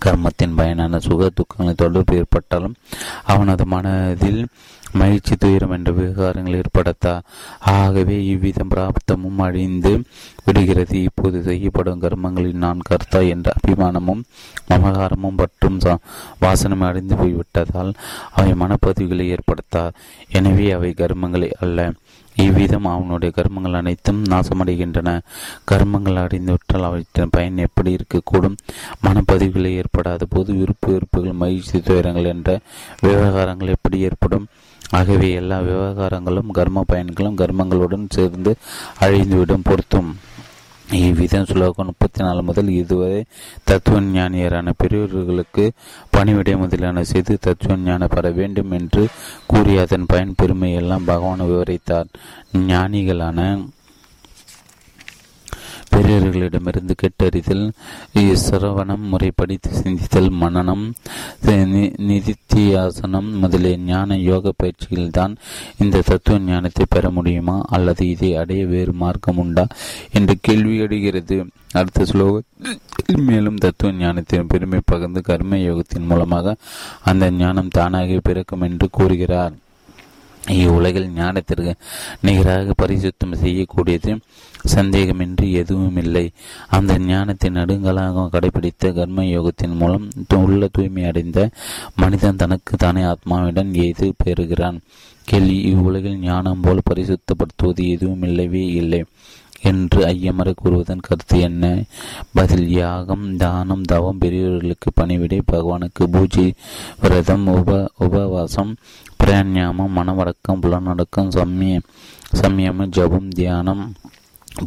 கர்மத்தின் 0.05 0.57
பயனான 0.59 0.99
சுக 1.05 1.29
துக்கங்களை 1.39 1.73
தொடர்பு 1.75 2.17
ஏற்பட்டாலும் 2.17 2.75
அவனது 3.25 3.65
மனதில் 3.67 4.43
மகிழ்ச்சி 4.93 5.37
துயரம் 5.37 5.71
என்ற 5.71 5.91
விவகாரங்கள் 5.93 6.59
ஏற்படுத்தா? 6.61 7.15
ஆகவே 7.61 8.17
இவ்விதம் 8.25 8.73
பிராப்தமும் 8.75 9.41
அழிந்து 9.47 9.93
விடுகிறது. 10.45 11.03
இப்போது 11.03 11.43
செய்யப்படும் 11.43 12.01
கர்மங்களில் 12.01 12.63
நான் 12.65 12.87
கர்த்தா 12.89 13.21
என்ற 13.35 13.53
அபிமானமும் 13.59 14.23
மமகாரமும் 14.71 15.39
மற்றும் 15.43 15.79
வாசனம் 16.39 16.81
அடைந்து 16.81 17.17
போய்விட்டதால் 17.17 17.93
அவை 18.33 18.53
மனப்பதிவுகளை 18.63 19.27
ஏற்படுத்தா? 19.37 19.85
எனவே 20.29 20.71
அவை 20.71 20.95
கர்மங்களை 20.97 21.51
அல்ல. 21.61 21.93
இவ்விதம் 22.37 22.85
அவனுடைய 22.85 23.31
கர்மங்கள் 23.37 23.79
அனைத்தும் 23.79 24.21
நாசமடைகின்றன. 24.23 25.11
கர்மங்கள் 25.71 26.21
அடைந்துவிட்டால் 26.25 26.87
அவற்றின் 26.89 27.33
பயன் 27.37 27.57
எப்படி 27.57 27.97
இருக்கக்கூடும்? 27.99 28.57
மனப்பதிவுகளை 29.07 29.73
ஏற்படாத 29.83 30.27
போது 30.31 30.53
விருப்பு 30.55 30.93
வெறுப்புகள் 30.93 31.41
மகிழ்ச்சி 31.43 31.81
துயரங்கள் 31.81 32.25
என்ற 32.25 32.59
விவகாரங்கள் 33.01 33.75
எப்படி 33.77 33.99
ஏற்படும்? 34.09 34.47
ஆகவே 34.91 35.31
எல்லா 35.33 35.61
விவகாரங்களும் 35.61 36.51
கர்ம 36.53 36.85
பயன்களும் 36.93 37.37
கர்மங்களுடன் 37.37 38.07
சேர்ந்து 38.09 38.57
அழிந்துவிடும் 39.01 39.65
பொருத்தும். 39.65 40.17
இவ்விதம் 40.93 41.45
சுலோகம் 41.45 41.87
முப்பத்தி 41.87 42.23
நாலு 42.23 42.43
முதல் 42.43 42.69
இதுவரை 42.69 43.25
தத்துவ 43.65 44.01
ஞானியரான 44.01 44.73
பெரியவர்களுக்கு 44.77 45.73
பணிவிடை 46.11 46.57
முதலான 46.57 47.05
செய்து 47.05 47.39
தத்துவ 47.41 47.77
ஞான 47.77 48.07
பெற 48.07 48.31
வேண்டும் 48.31 48.71
என்று 48.71 49.09
கூறிய 49.47 49.81
அதன் 49.81 50.07
பயன் 50.07 50.35
பெருமையெல்லாம் 50.43 51.07
பகவான் 51.07 51.41
விவரித்தார். 51.41 52.09
ஞானிகளான 52.69 53.59
பெரியவர்களிடமிருந்து 56.01 56.95
கேட்டறிதல் 57.01 57.65
சிரவணம் 58.45 59.03
முறைப்படி 59.11 59.59
சிந்தித்தல் 59.71 60.31
மனநம் 60.41 60.85
நிதித்தியாசனம் 62.11 63.29
முதலிய 63.33 63.77
ஞான 63.77 64.19
யோக 64.19 64.53
பயிற்சியில்தான் 64.63 65.37
இந்த 65.79 66.03
தத்துவ 66.07 66.39
ஞானத்தை 66.39 66.87
பெற 66.89 67.11
முடியுமா? 67.11 67.57
அல்லது 67.69 68.09
இதை 68.09 68.37
அடைய 68.37 68.67
வேறு 68.67 68.93
மார்க்கம் 68.93 69.37
உண்டா? 69.37 69.67
என்று 70.13 70.37
கேள்வி 70.41 70.81
அடைகிறது 70.81 71.39
அடுத்த 71.73 72.07
ஸ்லோகத்தில் 72.13 73.25
மேலும் 73.27 73.57
தத்துவ 73.57 73.93
ஞானத்தின் 73.93 74.47
பெருமை 74.47 74.81
பகிர்ந்து 74.85 75.23
கர்ம 75.23 75.57
யோகத்தின் 75.57 76.09
மூலமாக 76.09 76.57
அந்த 77.05 77.31
ஞானம் 77.31 77.69
தானாக 77.69 78.21
பிறக்கும் 78.23 78.61
என்று 78.61 78.89
கூறுகிறார். 78.91 79.53
இவ்வுலகில் 80.49 81.09
ஞானத்திற்கு 81.09 81.75
நிகராக 82.21 82.73
பரிசுத்தம் 82.83 83.41
செய்யக்கூடியது. 83.43 84.19
சந்தேகமின்றி 84.75 85.53
எதுவும் 85.53 85.97
இல்லை 85.97 86.31
அந்த 86.69 86.99
ஞானத்தை 86.99 87.51
நடுங்களாக 87.51 88.29
கடைபிடித்த 88.33 88.93
கர்ம 88.93 89.23
யோகத்தின் 89.23 89.75
மூலம் 89.75 90.09
உள்ள 90.37 90.69
தூய்மை 90.73 91.05
அடைந்த 91.05 91.51
மனிதன் 91.97 92.37
தனக்கு 92.37 92.77
தானே 92.77 93.03
ஆத்மாவிடம் 93.03 93.73
எது 93.73 94.15
பெறுகிறான்? 94.25 94.81
கேள்வி. 95.25 95.61
இவ்வுலகில் 95.61 96.19
ஞானம் 96.19 96.61
போல் 96.61 96.89
பரிசுத்தப்படுத்துவது 96.91 97.89
எதுவும் 97.89 98.23
இல்லவே 98.23 98.67
இல்லை. 98.67 99.05
என்று 99.63 100.07
ஐயமரை 100.07 100.53
கூறுவதன் 100.65 101.01
கருத்து 101.01 101.41
என்ன? 101.41 101.83
பதில் 102.33 102.69
யாகம் 102.69 103.37
தானம் 103.37 103.83
தவம் 103.83 104.19
பெரியவர்களுக்கு 104.19 104.91
பணிவிடை 104.95 105.41
பகவானுக்கு 105.53 106.05
பூஜை 106.11 106.55
விரதம் 107.01 107.47
உப 107.47 107.91
உபவாசம் 107.97 108.77
பிரயாணம் 109.17 109.97
மனவடக்கம் 109.97 110.63
புலனடக்கம் 110.63 111.35
சம்ய 111.35 111.81
சமயம் 112.33 112.89
ஜபம் 112.89 113.29
தியானம் 113.29 113.93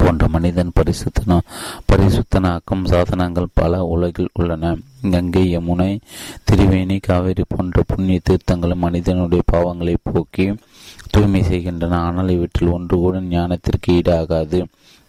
போன்ற 0.02 0.28
மனிதன் 0.28 0.72
பரிசுத்தன 0.80 1.39
பரிசுத்தனாக்கும் 1.91 2.84
சாதனங்கள் 2.86 3.46
பல 3.54 3.84
உலகில் 3.86 4.30
உள்ளன. 4.34 4.78
கங்கை 5.12 5.58
யமுனை 5.58 6.00
திரிவேணி 6.52 7.00
காவேரி 7.02 7.44
போன்ற 7.48 7.84
புண்ணிய 7.88 8.20
தீர்த்தங்களும் 8.30 8.84
மனிதனுடைய 8.86 9.44
பாவங்களை 9.54 9.96
போக்கி 10.04 10.56
தூய்மை 11.12 11.44
செய்கின்றன. 11.44 12.00
ஆனால் 12.00 12.30
இவற்றில் 12.30 12.68
ஒன்று 12.68 12.98
கூட 12.98 13.20
ஞானத்திற்கு 13.20 13.89
ஈடாகாது. 13.89 14.66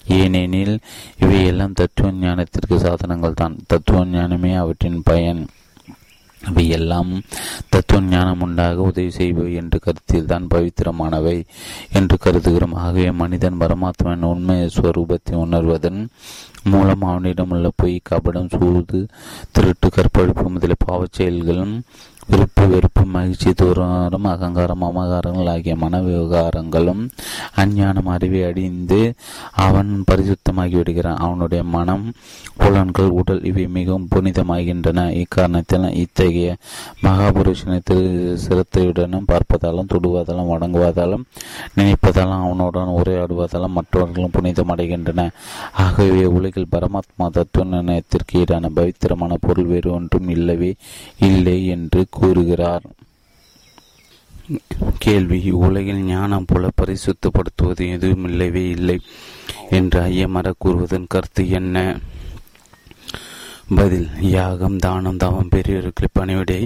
ஏனெனில் 0.06 0.78
இவையெல்லாம் 1.18 1.72
தத்துவ 1.72 2.10
ஞானத்திற்கு 2.10 2.76
சாதனங்கள் 2.76 3.34
தான் 3.34 3.58
தத்துவ 3.66 4.04
ஞானமே 4.04 4.54
அவற்றின் 4.54 5.02
பயன். 5.04 5.46
இவையெல்லாம் 6.48 7.22
தத்துவ 7.68 8.00
ஞானம் 8.02 8.40
உண்டாக 8.40 8.80
உதவி 8.80 9.08
செய்பவை 9.08 9.54
என்று 9.54 9.80
கருத்தில் 9.80 10.26
தான் 10.26 10.46
பவித்திரமானவை 10.46 11.44
என்று 11.92 12.18
கருதுகிறோம். 12.24 12.74
ஆகவே 12.74 13.10
மனிதன் 13.10 13.60
பரமாத்மன் 13.60 14.22
உண்மை 14.22 14.70
ஸ்வரூபத்தை 14.76 15.34
உணர்வதன் 15.34 16.08
மூலம் 16.62 17.00
அவனிடம் 17.00 17.50
உள்ள 17.50 17.70
பொய் 17.76 18.00
கபடம் 18.10 18.50
சூது 18.58 19.06
திருட்டு 19.52 19.88
கற்பழிப்பு 19.88 20.50
முதலிய 20.50 20.76
பாவச் 20.86 21.12
செயல்களும் 21.12 21.82
விருப்பு 22.30 22.62
வெறுப்பு 22.72 23.02
மகிழ்ச்சி 23.14 23.50
தூரம் 23.52 24.26
அகங்காரம் 24.32 24.84
அமகாரங்கள் 24.86 25.48
ஆகிய 25.52 25.74
மன 25.76 26.00
விவகாரங்களும் 26.06 27.02
அஞ்ஞானம் 27.62 28.08
அறிவை 28.14 28.40
அடிந்து 28.48 29.00
அவன் 29.66 29.90
பரிசுத்தமாகி 30.10 30.76
விடுகிறான். 30.78 31.20
அவனுடைய 31.26 31.62
மனம் 31.74 32.06
புலன்கள் 32.56 33.10
உடல் 33.18 33.42
இவை 33.50 33.66
மிகவும் 33.76 34.08
புனிதமாகின்றன. 34.14 35.04
இக்காரணத்தில் 35.22 35.86
இத்தகைய 36.02 36.56
மகாபுருஷனை 37.02 37.78
திரு 37.84 38.38
சிரத்தையுடனும் 38.44 39.28
பார்ப்பதாலும் 39.32 39.90
தொடுவதாலும் 39.94 40.50
வணங்குவதாலும் 40.52 41.26
நினைப்பதாலும் 41.76 42.42
அவனுடன் 42.46 42.94
உரையாடுவதாலும் 42.98 43.76
மற்றவர்களும் 43.78 44.34
புனிதமடைகின்றன. 44.38 45.28
ஆகவே 45.72 46.24
உலகில் 46.38 46.72
பரமாத்மா 46.76 47.28
தத்துவ 47.38 47.66
நிர்ணயத்திற்கு 47.66 48.40
ஈடான 48.42 48.72
பவித்திரமான 48.80 49.32
பொருள் 49.40 49.70
வேறு 49.74 49.90
ஒன்றும் 49.92 50.28
இல்லவே 50.28 50.72
இல்லை 51.30 51.58
என்று 51.66 52.00
கூறுகிறார். 52.20 52.86
கேள்வி 54.98 55.38
உலகில் 55.50 56.02
ஞானம் 56.04 56.48
போல 56.48 56.68
பரிசுத்தப்படுத்துவது 56.80 57.84
எதுவும் 57.90 58.24
இல்லவே 58.24 58.64
இல்லை 58.68 58.98
என்று 59.70 60.00
ஐயமர 60.00 60.52
கூறுவதன் 60.64 61.12
கருத்து 61.14 61.42
என்ன? 61.50 61.76
பதில் 63.76 64.08
யாகம் 64.30 64.76
தானம் 64.76 65.16
தவம் 65.16 65.52
பெரியவர்களை 65.52 66.08
பணிவிடை 66.12 66.58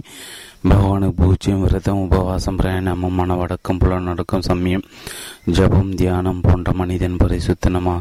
பகவானு 0.68 1.08
பூஜ்யம் 1.18 1.60
விரதம் 1.62 2.00
உபவாசம் 2.00 2.58
பிரயாணமும் 2.58 3.18
மனவடக்கம் 3.18 3.80
புலநடக்கம் 3.82 4.46
சமயம் 4.48 4.84
ஜபம் 5.50 5.94
தியானம் 5.94 6.40
போன்ற 6.40 6.72
மனிதன் 6.72 7.20
பரிசுத்தனமா? 7.24 7.96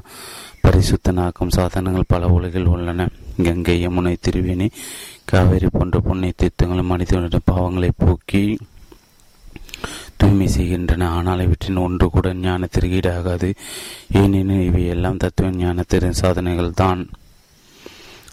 பரிசுத்தனாக்கும் 0.63 1.49
சாதனங்கள் 1.49 2.03
பல 2.07 2.27
உலகில் 2.27 2.65
உள்ளன. 2.65 3.07
கங்கை 3.43 3.87
யமுனை 3.87 4.15
திருவேணி 4.27 4.69
காவேரி 5.25 5.67
போன்ற 5.71 5.99
புண்ணிய 5.99 6.33
தீர்த்தங்களும் 6.37 6.91
மனிதனுடைய 6.91 7.39
பாவங்களை 7.51 7.89
போக்கி 7.97 8.59
தூய்மை 10.17 10.47
செய்கின்றன. 10.47 11.09
ஆனால் 11.09 11.39
இவற்றின் 11.39 11.75
ஒன்று 11.75 12.09
கூட 12.09 12.33
ஞானத்திற்கு 12.33 12.97
ஈடாகாது. 12.99 13.55
ஏனெனில் 14.13 14.65
இவையெல்லாம் 14.65 15.17
தத்துவ 15.17 15.49
ஞானத்தின் 15.49 16.11
சாதனைகள் 16.11 16.71
தான். 16.71 17.09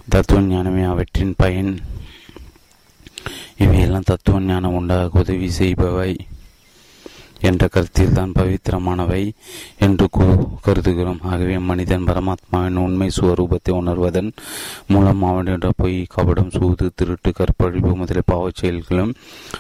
தத்துவ 0.09 0.41
ஞானமே 0.41 0.83
அவற்றின் 0.83 1.35
பயன். 1.37 1.79
இவையெல்லாம் 3.57 4.07
தத்துவ 4.07 4.41
ஞானம் 4.41 4.75
உண்டாக 4.75 5.19
உதவி 5.19 5.51
செய்பவை 5.59 6.19
என்ற 7.49 7.69
கருத்தில் 7.69 8.13
தான் 8.13 8.33
பவித்திரமானவை 8.39 9.23
என்று 9.79 10.07
கருதுகிறோம். 10.67 11.21
ஆகவே 11.23 11.57
மனிதன் 11.71 12.07
பரமாத்மாவின் 12.11 12.81
உண்மை 12.85 13.09
சுவரூபத்தை 13.17 13.73
உணர்வதன் 13.81 14.31
மூலம் 14.87 15.23
அவனிடம் 15.23 15.77
போய் 15.77 15.97
கபடம் 16.17 16.53
சூது 16.57 16.87
திருட்டு 16.95 17.33
கற்பழிப்பு 17.33 17.93
முதலிய 17.97 18.25
பாவச் 18.33 18.55
செயல்களும் 18.55 19.15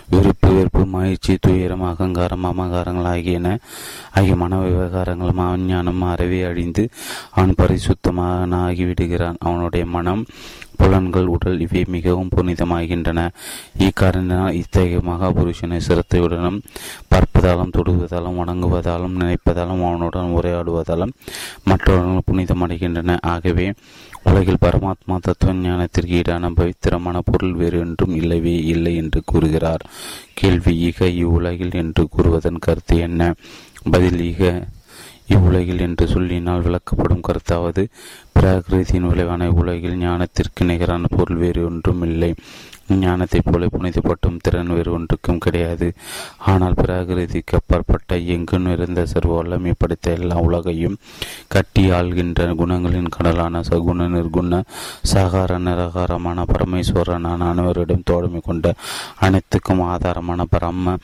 விருப்பு 0.08 0.50
வெறுப்பு 0.54 0.84
மகிழ்ச்சி 0.86 1.34
துயரம் 1.40 1.82
அகங்காரம் 1.82 2.44
அமகாரங்கள் 2.44 3.10
ஆகியன 3.12 3.48
ஆகிய 4.14 4.36
மன 4.36 4.60
விவகாரங்களும் 4.64 5.42
அஞ்ஞானம் 5.46 6.04
அறவே 6.12 6.40
அழிந்து 6.42 6.84
அவன் 7.30 7.54
பரிசுத்தமாக 7.62 8.32
ஆகிவிடுகிறான் 8.64 9.38
அவனுடைய 9.38 9.84
மனம் 9.86 10.22
புலன்கள் 10.76 11.26
உடல் 11.26 11.60
இவை 11.60 11.84
மிகவும் 11.88 12.30
புனிதமாகின்றன. 12.36 13.28
இக்காரணத்தினால் 13.78 14.52
இத்தகைய 14.52 14.98
மகாபுருஷனை 14.98 15.80
சிரத்தையுடனும் 15.88 16.60
பார்ப்பதாலும் 17.10 17.74
தொடுவதாலும் 17.76 18.38
வணங்குவதாலும் 18.40 19.16
நினைப்பதாலும் 19.18 19.82
அவனுடன் 19.84 20.34
உரையாடுவதாலும் 20.38 21.14
மற்றவர்கள் 21.64 22.28
புனிதமடைகின்றன. 22.32 23.16
ஆகவே 23.22 23.72
உலகில் 24.24 24.62
பரமாத்மா 24.62 25.16
தத்துவ 25.20 25.52
ஞானத்திற்கு 25.52 26.14
ஈடான 26.20 26.50
பவித்திரமான 26.54 27.20
பொருள் 27.24 27.52
வேறு 27.52 27.78
என்றும் 27.78 28.14
இல்லவே 28.14 28.56
இல்லை 28.56 28.96
என்று 28.96 29.22
கூறுகிறார். 29.24 29.84
கேள்வி 30.34 30.74
இக 30.88 31.06
இவ்வுலகில் 31.06 31.70
என்று 31.72 32.08
கூறுவதன் 32.16 32.58
கருத்து 32.58 32.98
என்ன? 32.98 33.34
பதில் 33.90 34.20
இக 34.32 34.42
இவ்வுலகில் 35.28 35.80
என்று 35.80 36.06
சொல்லினால் 36.06 36.64
விளக்கப்படும் 36.66 37.24
கருத்தாவது 37.28 37.82
பிராகிருதியின் 38.38 39.08
விளைவான 39.10 39.50
உலகில் 39.52 40.00
ஞானத்திற்கு 40.00 40.62
நிகரான 40.64 41.08
பொருள் 41.16 41.36
வேறு 41.36 41.60
ஒன்றும் 41.64 42.02
இல்லை. 42.02 42.30
ஞானத்தைப் 42.94 43.46
போல 43.46 43.66
புனிதப்பட்டும் 43.66 44.40
திறன் 44.42 44.72
வேறு 44.76 44.90
ஒன்றுக்கும் 44.92 45.38
கிடையாது. 45.38 45.86
ஆனால் 46.44 46.74
பிராகிருதிக்கு 46.80 47.54
அப்பாற்பட்ட 47.54 48.18
எங்கும் 48.34 48.66
இருந்த 48.72 49.04
சர்வ 49.06 49.32
வல்லமை 49.36 49.72
படைத்த 49.78 50.10
எல்லா 50.10 50.36
உலகையும் 50.38 50.98
கட்டி 51.48 51.84
ஆள்கின்ற 51.90 52.48
குணங்களின் 52.60 53.14
கடலான 53.16 53.62
சகுண 53.70 54.08
நிர்குண 54.08 54.60
சகார 55.12 55.58
நிரகாரமான 55.58 56.44
பரமேஸ்வரனான 56.52 57.48
அனைவரிடம் 57.52 58.06
தோழமை 58.10 58.40
கொண்ட 58.40 58.74
அனைத்துக்கும் 59.20 59.82
ஆதாரமான 59.92 60.44
பரம 60.50 60.96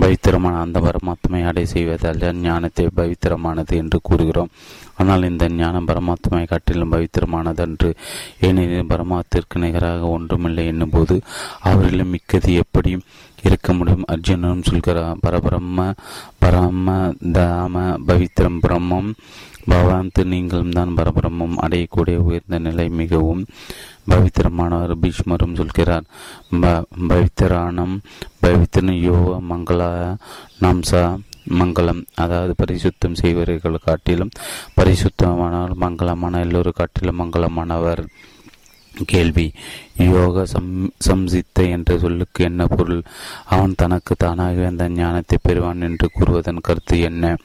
பவித்திரமான 0.00 0.60
அந்த 0.60 0.80
பரமாத்மை 0.80 1.44
அடை 1.44 1.66
செய்வதால் 1.66 2.34
ஞானத்தை 2.34 2.86
பவித்திரமானது 2.96 3.76
என்று 3.76 4.00
கூறுகிறோம். 4.02 4.50
ஆனால் 4.96 5.28
இந்த 5.28 5.48
ஞானம் 5.48 5.86
பரமாத்மை 5.86 6.46
காட்டிலும் 6.46 6.92
பவித்திரமானதன்று. 6.92 7.94
ஏனெனில் 8.40 8.88
பரமாத்திற்கு 8.88 9.58
நிகராக 9.58 10.06
ஒன்றுமில்லை 10.06 10.66
என்னும்போது 10.66 11.20
அவரிலும் 11.64 12.10
மிக்கது 12.10 12.54
எப்படி? 12.54 13.00
இருக்க 13.44 13.72
முடியும். 13.72 14.04
அர்ஜுனனும் 14.12 14.62
சொல்கிறார் 14.62 15.16
பரபிரம்ம 15.26 15.92
பரம 16.38 17.14
தாம 17.32 17.96
பவித்திரம் 18.06 18.58
பிரம்மம். 18.68 19.12
பகவான் 19.66 20.10
நீங்களும் 20.24 20.70
தான் 20.70 20.94
பரபிரம்மம். 20.96 21.56
அடையக்கூடிய 21.62 22.16
உயர்ந்த 22.16 22.58
நிலை 22.58 22.88
மிகவும் 22.88 23.46
பவித்திரமானவர். 24.10 24.94
பீஷ்மரும் 25.02 25.54
சொல்கிறார் 25.54 26.04
பவித்திரானம் 27.08 27.98
பவித்திரன் 28.42 29.00
யோக 29.00 29.40
மங்கள 29.50 29.80
நம்சா 30.60 31.18
மங்களம். 31.48 32.04
அதாவது 32.14 32.54
பரிசுத்தம் 32.56 33.14
செய்வர்கள் 33.14 33.78
காட்டிலும் 33.84 34.30
பரிசுத்தமானவர் 34.80 35.74
மங்களமான 35.80 36.40
எல்லோரும் 36.40 36.72
காட்டிலும் 36.74 37.20
மங்களமானவர். 37.20 38.06
கேள்வி. 39.06 39.52
யோக 39.98 40.44
சம் 40.44 40.92
சம்சித்த 41.06 41.68
என்ற 41.70 41.98
சொல்லுக்கு 41.98 42.44
என்ன 42.44 42.66
பொருள்? 42.66 43.02
அவன் 43.44 43.74
தனக்கு 43.76 44.14
தானாக 44.18 44.66
அந்த 44.66 44.88
ஞானத்தை 44.88 45.38
பெறுவான் 45.42 45.80
என்று 45.80 46.08
கூறுவதன் 46.14 46.60
கருத்து 46.60 47.00
என்ன? 47.00 47.36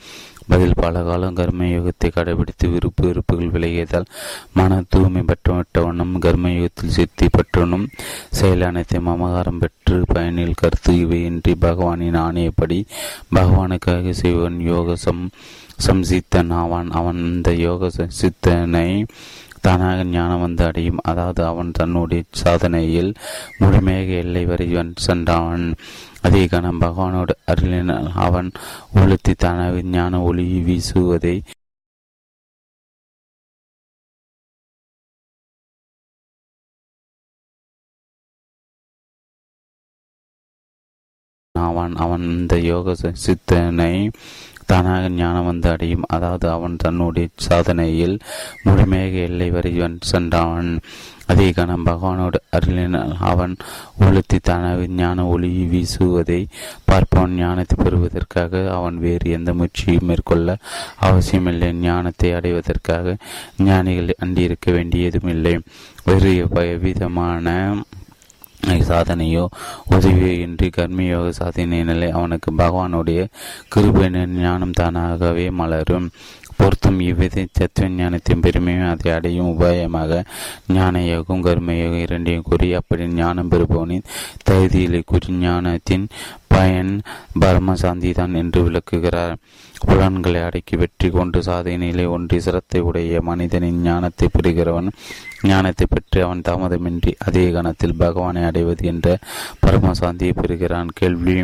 பதில் 0.48 0.74
பல 0.76 1.02
காலம் 1.04 1.34
கர்ம 1.34 1.66
யுகத்தை 1.66 2.08
கடைபிடித்து 2.10 2.72
விருப்பு 2.72 3.02
வெறுப்புகள் 3.06 3.52
விலகியதால் 3.52 4.08
மன 4.54 4.82
தூய்மை 4.90 5.22
பெற்றவனும் 5.22 6.18
கர்ம 6.20 6.50
யுகத்தில் 6.50 6.96
சித்தி 6.98 7.28
பெற்றவனும் 7.28 7.86
செயல் 8.30 8.62
அனைத்தையும் 8.62 9.12
அமகாரம் 9.14 9.60
பெற்று 9.60 10.04
பயனில் 10.08 10.60
கருத்து 10.62 10.94
இவையின்றி 10.94 11.54
பகவானின் 11.62 12.20
ஆணையப்படி 12.26 12.80
பகவானுக்காக 13.36 14.12
செய்வன் 14.12 14.60
யோக 14.60 14.96
சம் 14.96 15.30
சம்சித்தன் 15.88 16.52
ஆவான். 16.52 16.90
அவன் 16.92 17.18
இந்த 17.18 17.54
யோக 17.54 17.90
சித்தனை 18.08 19.06
தானாக 19.62 20.04
ஞானம் 20.16 20.40
வந்து 20.40 20.64
அடையும். 20.66 21.00
அதாவது 21.04 21.42
அவன் 21.46 21.72
தன்னுடைய 21.72 22.24
சாதனையில் 22.44 23.12
முழுமையாக 23.58 24.12
எல்லை 24.24 24.44
வரை 24.46 24.68
சென்றான். 25.08 25.66
அதே 26.22 26.44
கணம் 26.48 26.82
பகவானோடு 26.82 27.34
அருளினால் 27.52 28.10
அவன் 28.28 28.50
உளுத்தி 28.96 29.34
தானாக 29.38 29.82
ஞான 29.96 30.22
ஒளி 30.22 30.46
வீசுவதை 30.68 31.36
அவன் 41.56 41.94
அவன் 41.96 42.24
இந்த 42.40 42.56
யோக 42.64 42.94
சித்தனை 43.26 43.94
தானாக 44.72 45.10
ஞானம் 45.20 45.50
வந்து 45.50 45.68
அடையும். 45.70 46.08
அதாவது 46.08 46.46
அவன் 46.56 46.82
தன்னுடைய 46.84 47.28
சாதனையில் 47.48 48.18
முழுமையாக 48.64 49.16
எல்லை 49.30 49.50
வரை 49.56 49.72
சென்றான். 50.12 50.72
அதே 51.32 51.48
கணம் 51.58 51.86
பகவானோடு 51.86 52.38
அருளினால் 52.58 53.12
அவன் 53.32 53.52
உளுத்தி 54.06 54.38
தானாக 54.42 54.86
ஞான 55.00 55.26
ஒளி 55.34 55.50
வீசுவதை 55.72 56.40
பார்ப்பவன் 56.90 57.36
ஞானத்தை 57.42 57.76
பெறுவதற்காக 57.84 58.62
அவன் 58.78 58.98
வேறு 59.06 59.28
எந்த 59.38 59.54
முயற்சியும் 59.54 60.08
மேற்கொள்ள 60.10 60.58
அவசியமில்லை. 61.10 61.70
ஞானத்தை 61.86 62.32
அடைவதற்காக 62.40 63.16
ஞானிகள் 63.68 64.20
அண்டியிருக்க 64.26 64.68
வேண்டியதும் 64.78 65.32
இல்லை 65.36 65.56
வேறு 66.10 66.34
விதமான 66.86 67.48
சாதனையோ 68.68 69.48
உதவியோ 69.92 70.40
இன்றி 70.40 70.70
கர்மயோக 70.78 71.30
சாதனை 71.30 71.84
நிலை 71.84 72.12
அவனுக்கு 72.12 72.52
பகவானுடைய 72.52 73.28
கிருபையின் 73.76 74.26
ஞானம் 74.26 74.72
தானாகவே 74.72 75.50
மலரும். 75.50 76.10
பொருத்தும் 76.58 77.00
இவ்வித 77.00 77.46
தத்துவ 77.52 77.90
ஞானத்தின் 77.90 78.40
பெருமையும் 78.40 78.90
அதை 78.90 79.12
அடையும். 79.12 79.60
உபாயமாக 79.60 80.26
ஞான 80.68 81.04
யோகம் 81.04 81.44
கர்மயோகம் 81.44 82.02
இரண்டையும் 82.02 82.42
கூறி 82.42 82.74
அப்படி 82.74 83.08
ஞானம் 83.08 83.50
பெறுபவனின் 83.50 84.04
தகுதியிலே 84.50 85.02
கூறி 85.06 85.34
ஞானத்தின் 85.34 86.08
பயன் 86.60 86.94
பரமசாந்தி 87.44 88.12
தான் 88.20 88.38
என்று 88.42 88.62
விளக்குகிறார். 88.68 89.36
புலன்களை 89.88 90.40
அடக்கி 90.48 90.76
வெற்றி 90.78 91.10
கொண்டு 91.10 91.40
சாதனையிலே 91.42 92.06
ஒன்றி 92.16 92.38
சிரத்தை 92.46 92.80
உடைய 92.88 93.22
மனிதனின் 93.30 93.84
ஞானத்தை 93.84 94.28
பெறுகிறவன் 94.34 94.90
ஞானத்தை 95.50 95.86
பெற்று 95.90 96.20
அவன் 96.26 96.46
தாமதமின்றி 96.48 97.12
அதே 97.28 97.46
கணத்தில் 97.52 98.00
பகவானை 98.02 98.42
அடைவது 98.44 98.86
என்ற 98.92 99.08
பரமசாந்தியை 99.66 100.34
பெறுகிறான். 100.42 100.90
கேள்வி 100.94 101.38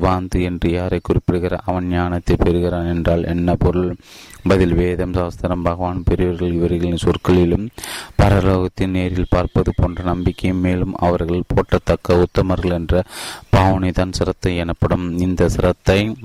வாந்து 0.00 0.42
என்று 0.42 0.70
யாரை 0.70 1.00
குறிப்பிடுகிறார் 1.02 1.62
அவன் 1.66 1.88
ஞானத்தை 1.88 2.36
பெறுகிறான் 2.38 2.86
என்றால் 2.86 3.24
என்ன 3.24 3.54
பொருள்? 3.54 3.96
பதில் 4.42 4.74
வேதம் 4.74 5.12
சாஸ்திரம் 5.12 5.62
பகவான் 5.62 6.02
பெரியவர்கள் 6.04 6.52
இவர்களின் 6.52 6.96
சொற்களிலும் 6.96 7.68
பரலோகத்தின் 8.22 8.90
நேரில் 8.90 9.30
பார்ப்பது 9.30 9.72
போன்ற 9.76 10.04
நம்பிக்கையும் 10.04 10.60
மேலும் 10.60 10.94
அவர்கள் 10.96 11.48
போட்டத்தக்க 11.54 12.24
உத்தமர்கள் 12.24 12.72
என்ற 12.72 13.04
பாவனை 13.50 13.92
தான் 13.92 14.12
சிரத்தை 14.12 14.56
எனப்படும். 14.56 15.18
இந்த 15.18 15.48
சிரத்தை 15.48 16.16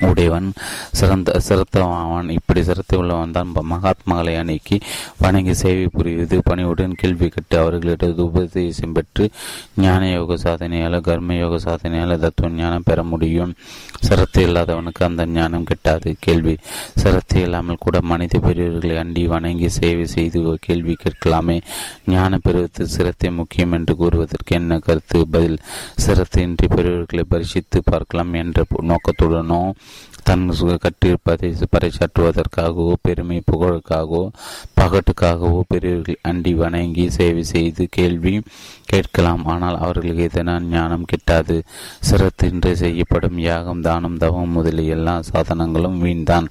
உடையவன் 0.00 0.48
சிறந்த 0.92 1.38
சிரத்தவன் 1.48 2.28
இப்படி 2.28 2.62
சிரத்தை 2.62 2.98
உள்ளவன் 2.98 3.30
தான் 3.30 3.52
மகாத்மாக்களை 3.72 4.34
அணுக்கி 4.38 4.76
வணங்கி 5.22 5.54
சேவை 5.54 5.86
புரிவது 5.96 6.36
பணியுடன் 6.48 6.98
கேள்வி 7.02 7.28
கட்டு 7.28 7.58
அவர்களிடம் 7.58 8.22
உபதேசம் 8.28 8.92
பெற்று 8.92 9.24
ஞான 9.76 10.10
யோக 10.10 10.36
சாதனையால் 10.36 11.00
கர்ம 11.00 11.34
யோக 11.34 11.58
சாதனையால் 11.58 12.14
தத்துவ 12.18 12.48
ஞானம் 12.50 12.82
பெற 12.82 13.02
முடியும். 13.02 13.52
சிரத்தை 14.00 14.42
இல்லாதவனுக்கு 14.48 15.02
அந்த 15.04 15.26
ஞானம் 15.26 15.66
கிட்டாது. 15.70 16.16
கேள்வி 16.20 16.54
சிரத்தை 17.02 17.42
இல்லாமல் 17.42 17.80
கூட 17.80 18.00
மனித 18.00 18.38
பெரியவர்களை 18.38 18.96
அண்டி 19.02 19.26
வணங்கி 19.26 19.68
சேவை 19.68 20.06
செய்து 20.06 20.58
கேள்வி 20.66 20.96
கேட்கலாமே. 21.04 21.60
ஞான 22.06 22.38
பெறுவது 22.38 22.86
சிரத்தை 22.86 23.30
முக்கியம் 23.30 23.72
என்று 23.72 23.96
கூறுவதற்கு 23.96 24.54
என்ன 24.54 24.78
கருத்து? 24.78 25.26
பதில் 25.26 25.58
சிரத்தையின்றி 26.06 26.66
பெரியவர்களை 26.76 27.24
பரிசித்து 27.28 27.82
பார்க்கலாம் 27.82 28.32
என்ற 28.34 28.64
நோக்கத்துடனோ 28.90 29.62
தன் 30.28 30.46
கட்டிருப்பதை 30.84 31.48
பறைசாற்றுவதற்காகவோ 31.74 32.94
பெருமை 33.06 33.36
புகழுக்காகவோ 33.50 34.22
பகட்டுக்காகவோ 34.78 35.60
பெரியவர்கள் 35.68 36.18
அண்டி 36.30 36.52
வணங்கி 36.54 37.04
சேவை 37.10 37.42
செய்து 37.52 37.84
கேள்வி 37.96 38.34
கேட்கலாம். 38.92 39.44
ஆனால் 39.44 39.78
அவர்களுக்கு 39.84 40.26
இதனால் 40.30 40.68
ஞானம் 40.74 41.08
கிட்டாது. 41.12 41.56
சிரத்தின்றி 42.08 42.72
செய்யப்படும். 42.82 43.38
யாகம் 43.38 43.80
தானம் 43.80 44.20
தவம் 44.24 44.54
முதலிய 44.56 44.96
எல்லா 44.96 45.14
சாதனங்களும் 45.30 45.98
வீண்தான் 46.04 46.48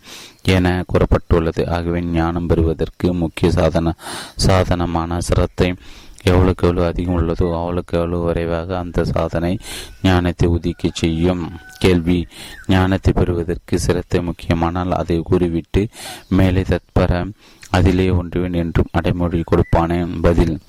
என 0.55 0.67
கூறப்பட்டுள்ளது. 0.91 1.63
ஆகவே 1.77 2.01
ஞானம் 2.17 2.47
பெறுவதற்கு 2.47 3.07
முக்கிய 3.13 3.51
சாதன 3.51 3.93
சாதனமான 4.47 5.19
சிரத்தை 5.29 5.69
எவ்வளவுக்கு 6.23 6.67
எவ்வளவு 6.67 6.87
அதிகம் 6.87 7.17
உள்ளதோ 7.19 7.45
அவ்வளவுக்கு 7.59 7.97
எவ்வளவு 7.97 8.23
விரைவாக 8.23 8.77
அந்த 8.77 9.03
சாதனை 9.03 9.57
ஞானத்தை 10.03 10.49
உதிக்க 10.49 10.89
செய்யும். 10.93 11.51
கேள்வி 11.79 12.27
ஞானத்தை 12.67 13.13
பெறுவதற்கு 13.13 13.79
சிரத்தை 13.79 14.21
முக்கியமானால் 14.21 14.91
அதை 14.91 15.21
கூறிவிட்டு 15.23 15.87
மேலே 16.29 16.61
தற்பர 16.61 17.25
அதிலே 17.69 18.09
ஒன்றுவேன் 18.09 18.53
என்றும் 18.53 18.87
அடைமொழி 18.91 19.43
கொடுப்பானேன். 19.51 20.21
பதில் 20.21 20.59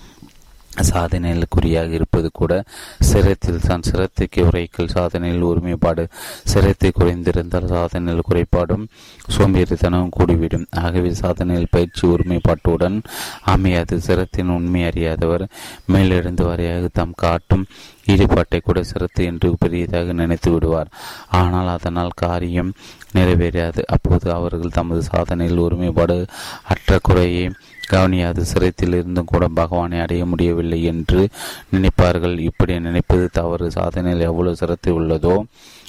சாதனையில் 0.83 1.45
குறியாக 1.49 1.93
இருப்பது 1.93 2.31
கூட 2.33 2.65
சிரத்தில் 3.01 3.67
தான். 3.67 3.87
சிரத்தைக்கு 3.91 4.41
உரைக்கல் 4.49 4.93
சாதனையில் 4.95 5.43
ஒருமைப்பாடு. 5.43 6.09
சிரத்தை 6.45 6.93
குறைந்திருந்தால் 7.01 7.71
சாதனையில் 7.75 8.29
குறைபாடும் 8.31 8.87
சோம்பேறித்தனமும் 9.37 10.15
கூடிவிடும். 10.19 10.67
ஆகவே 10.71 11.11
சாதனையில் 11.11 11.71
பயிற்சி 11.71 12.07
ஒருமைப்பாட்டுடன் 12.07 13.03
அமையாது. 13.45 14.01
சிரத்தின் 14.01 14.49
உண்மை 14.49 14.85
அறியாதவர் 14.85 15.47
மேலிருந்து 15.85 16.45
வரையாக 16.45 16.89
தாம் 16.93 17.13
காட்டும் 17.17 17.67
ஈடுபாட்டை 18.07 18.61
கூட 18.61 18.83
சிரத்து 18.83 19.25
என்று 19.25 19.57
பெரியதாக 19.59 20.13
நினைத்து 20.13 20.51
விடுவார். 20.51 20.91
ஆனால் 21.29 21.69
அதனால் 21.69 22.11
காரியம் 22.15 22.73
நிறைவேறாது. 23.15 23.81
அப்போது 23.87 24.33
அவர்கள் 24.33 24.71
தமது 24.71 25.03
சாதனையில் 25.13 25.59
ஒருமைப்பாடு 25.59 26.27
அற்ற 26.63 26.99
குறையை 27.03 27.51
கவனியாது 27.89 28.43
சிரத்தில் 28.53 28.97
இருந்தும் 28.99 29.31
கூட 29.33 29.49
பகவானை 29.61 29.99
அடைய 30.01 30.25
முடியவில்லை 30.25 30.81
என்று 30.85 31.29
நினைப்பார்கள். 31.73 32.39
இப்படி 32.39 32.81
நினைப்பது 32.81 33.29
தவறு. 33.33 33.69
சாதனையில் 33.71 34.29
எவ்வளவு 34.31 34.57
சிரத்தை 34.57 34.93
உள்ளதோ 34.93 35.37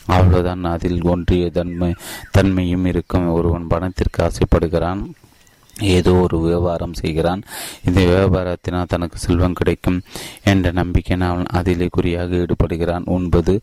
அவ்வளவுதான் 0.06 0.64
அதில் 0.64 1.02
ஒன்றிய 1.04 1.50
தன்மை 1.50 1.94
தன்மையும் 2.32 2.86
இருக்கும். 2.86 3.32
ஒருவன் 3.32 3.68
பணத்திற்கு 3.68 4.22
ஆசைப்படுகிறான். 4.24 5.02
ஏதோ 5.96 6.14
ஒரு 6.14 6.38
வியாபாரம் 6.40 6.94
செய்கிறான். 6.94 7.42
இந்த 7.86 8.00
வியாபாரத்தினால் 8.02 8.90
தனக்கு 8.90 9.18
செல்வம் 9.18 9.54
கிடைக்கும் 9.54 10.00
என்ற 10.44 10.72
நம்பிக்கையினால் 10.72 11.34
அவன் 11.34 11.54
அதிலே 11.60 11.88
குறியாக 11.92 12.36
ஈடுபடுகிறான். 12.36 13.06
உண்பது 13.06 13.54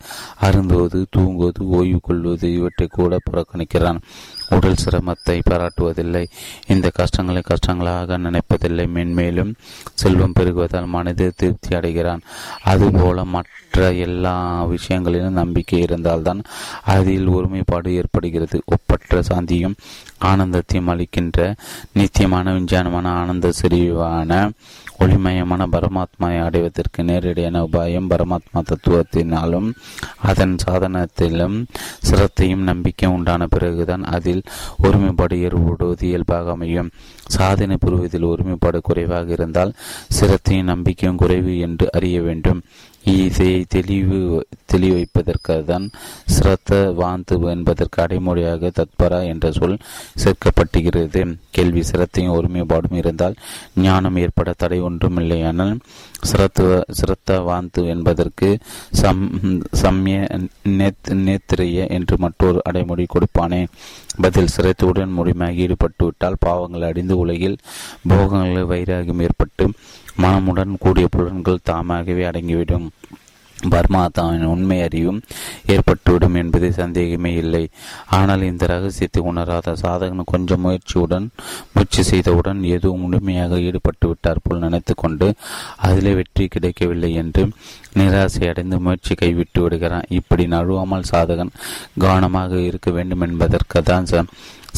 அருந்துவது 0.40 1.00
தூங்குவது 1.10 1.66
ஓய்வு 1.78 2.00
கொள்வது 2.02 2.48
இவற்றை 2.54 2.86
கூட 2.90 3.18
புறக்கணிக்கிறான். 3.26 4.00
உடல் 4.48 4.74
சிரமத்தை 4.74 5.40
பாராட்டுவதில்லை. 5.50 6.26
இந்த 6.66 6.90
கஷ்டங்களை 6.94 7.42
கஷ்டங்களாக 7.46 8.18
நினைப்பதில்லை. 8.18 8.86
மென்மேலும் 8.86 9.54
செல்வம் 9.94 10.32
பெருகுவதால் 10.40 10.86
மனித 10.86 11.32
திருப்தி 11.36 11.76
அடைகிறான். 11.76 12.20
அதுபோல 12.62 13.24
மற்ற 13.24 13.92
எல்லா 13.92 14.64
விஷயங்களிலும் 14.64 15.32
நம்பிக்கை 15.32 15.78
இருந்தால்தான் 15.78 16.42
அதில் 16.84 17.26
ஒருமைப்பாடு 17.26 17.94
ஏற்படுகிறது. 17.94 18.62
ஒப்பற்ற 18.64 19.20
சாந்தியும் 19.20 19.74
ஆனந்தத்தையும் 20.24 20.86
அளிக்கின்ற 20.86 21.54
நித்தியமான 21.92 22.52
விஞ்ஞானமான 22.52 23.08
ஆனந்த 23.08 23.52
செறிவான 23.62 24.50
ஒளிமயமான 25.00 25.66
பரமாத்மாவை 25.66 26.42
அடைவதற்கு 26.42 27.04
நேரடியான 27.04 27.62
உபாயம் 27.62 28.10
பரமாத்மா 28.10 28.60
தத்துவத்தினாலும் 28.60 29.72
அதன் 30.22 30.56
சாதனத்திலும் 30.66 31.64
சிரத்தையும் 32.10 32.66
நம்பிக்கையும் 32.70 33.16
உண்டான 33.16 33.46
பிறகுதான் 33.46 34.04
அதில் 34.04 34.42
ஒருமைப்பாடு 34.82 35.40
ஏற்படுவது 35.40 36.06
இயல்பாக 36.06 36.50
அமையும். 36.50 36.90
சாதனை 37.28 37.76
புரிவதில் 37.84 38.24
ஒருமைப்பாடு 38.24 38.80
குறைவாக 38.80 39.32
இருந்தால் 39.32 39.72
சிரத்தையும் 40.20 40.70
நம்பிக்கையும் 40.72 41.16
குறைவு 41.16 41.58
என்று 41.58 41.88
அறிய 41.92 42.22
வேண்டும். 42.22 42.62
இதை 43.02 43.64
தெளிவு 43.68 44.46
தெளிவைப்பதற்காக 44.72 45.64
தான் 45.64 45.90
சிரத்த 46.24 46.94
வாந்து 47.00 47.50
என்பதற்கு 47.50 48.02
அடைமொழியாக 48.02 48.70
தத்பரா 48.70 49.26
என்ற 49.26 49.52
சொல் 49.52 49.78
சேர்க்கப்பட்டுகிறது. 50.24 51.36
கேள்வி 51.50 51.80
சிரத்தையும் 51.80 52.36
ஒருமைப்பாடும் 52.38 52.92
இருந்தால் 52.92 53.34
ஞானம் 53.74 54.16
ஏற்பட 54.16 54.54
தடை 54.56 54.82
ஒன்றுமில்லையானால் 54.82 55.78
சிரத்துவ 56.20 56.82
சிரத்த 56.98 57.38
வாந்து 57.48 57.82
என்பதற்கு 57.86 58.48
சம் 58.90 59.40
சம்ய 59.82 60.18
நேத்திரிய 61.26 61.88
என்று 61.88 62.18
மற்றொரு 62.18 62.60
அடைமொழி 62.64 63.06
கொடுப்பானே. 63.06 63.66
பதில் 64.20 64.52
சிரத்துடன் 64.56 65.16
முழுமையாக 65.18 65.62
ஈடுபட்டுவிட்டால் 65.64 66.40
பாவங்கள் 66.40 66.88
அடிந்து 66.88 67.16
உலகில் 67.18 67.58
போகங்களில் 68.08 68.70
வைராகியம் 68.72 69.22
ஏற்பட்டு 69.22 69.66
மனமுடன் 70.22 70.74
கூடிய 70.78 71.08
புலன்கள் 71.10 71.64
தாமாகவே 71.64 72.24
அடங்கிவிடும். 72.24 72.88
பர்மாதாவின் 73.70 74.44
உண்மை 74.44 74.78
அறிவும் 74.82 75.20
ஏற்பட்டுவிடும் 75.66 76.36
என்பது 76.42 76.68
சந்தேகமே 76.72 77.32
இல்லை. 77.34 77.62
ஆனால் 78.18 78.42
இந்த 78.42 78.66
ரகசியத்தை 78.66 79.22
உணராத 79.22 79.74
சாதகன் 79.82 80.30
கொஞ்சம் 80.32 80.64
முயற்சியுடன் 80.64 81.26
முயற்சி 81.74 82.02
செய்தவுடன் 82.02 82.62
ஏதோ 82.74 82.90
முழுமையாக 83.02 83.60
ஈடுபட்டு 83.60 84.08
விட்டார் 84.08 84.42
போல் 84.42 84.64
நினைத்து 84.66 84.94
கொண்டு 84.94 85.28
அதிலே 85.88 86.14
வெற்றி 86.14 86.46
கிடைக்கவில்லை 86.48 87.12
என்று 87.22 87.44
நிராசை 87.98 88.44
அடைந்து 88.48 88.78
முயற்சி 88.78 89.14
கைவிட்டு 89.14 89.60
விடுகிறான். 89.62 90.08
இப்படி 90.08 90.46
நழுவாமல் 90.46 91.10
சாதகன் 91.12 91.54
கவனமாக 91.98 92.60
இருக்க 92.60 92.90
வேண்டும் 92.90 93.20
என்பதற்கு 93.20 93.82
தான் 93.82 94.10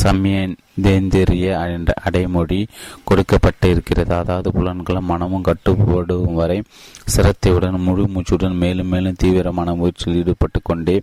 சமயந்தேந்திரிய 0.02 1.46
என்ற 1.72 1.94
அடைமொழி 2.04 2.66
கொடுக்கப்பட்டு 3.04 3.70
இருக்கிறது 3.70 4.14
அதாவது 4.14 4.50
புலன்களும் 4.50 5.10
மனமும் 5.10 5.44
கட்டுப்படும் 5.44 6.32
வரை 6.32 6.62
சிரத்தையுடன் 7.16 7.80
முழு 7.80 8.04
மூச்சுடன் 8.06 8.56
மேலும் 8.56 8.86
மேலும் 8.86 9.18
தீவிரமான 9.18 9.74
முயற்சியில் 9.74 10.18
ஈடுபட்டு 10.20 10.60
கொண்டே 10.62 11.02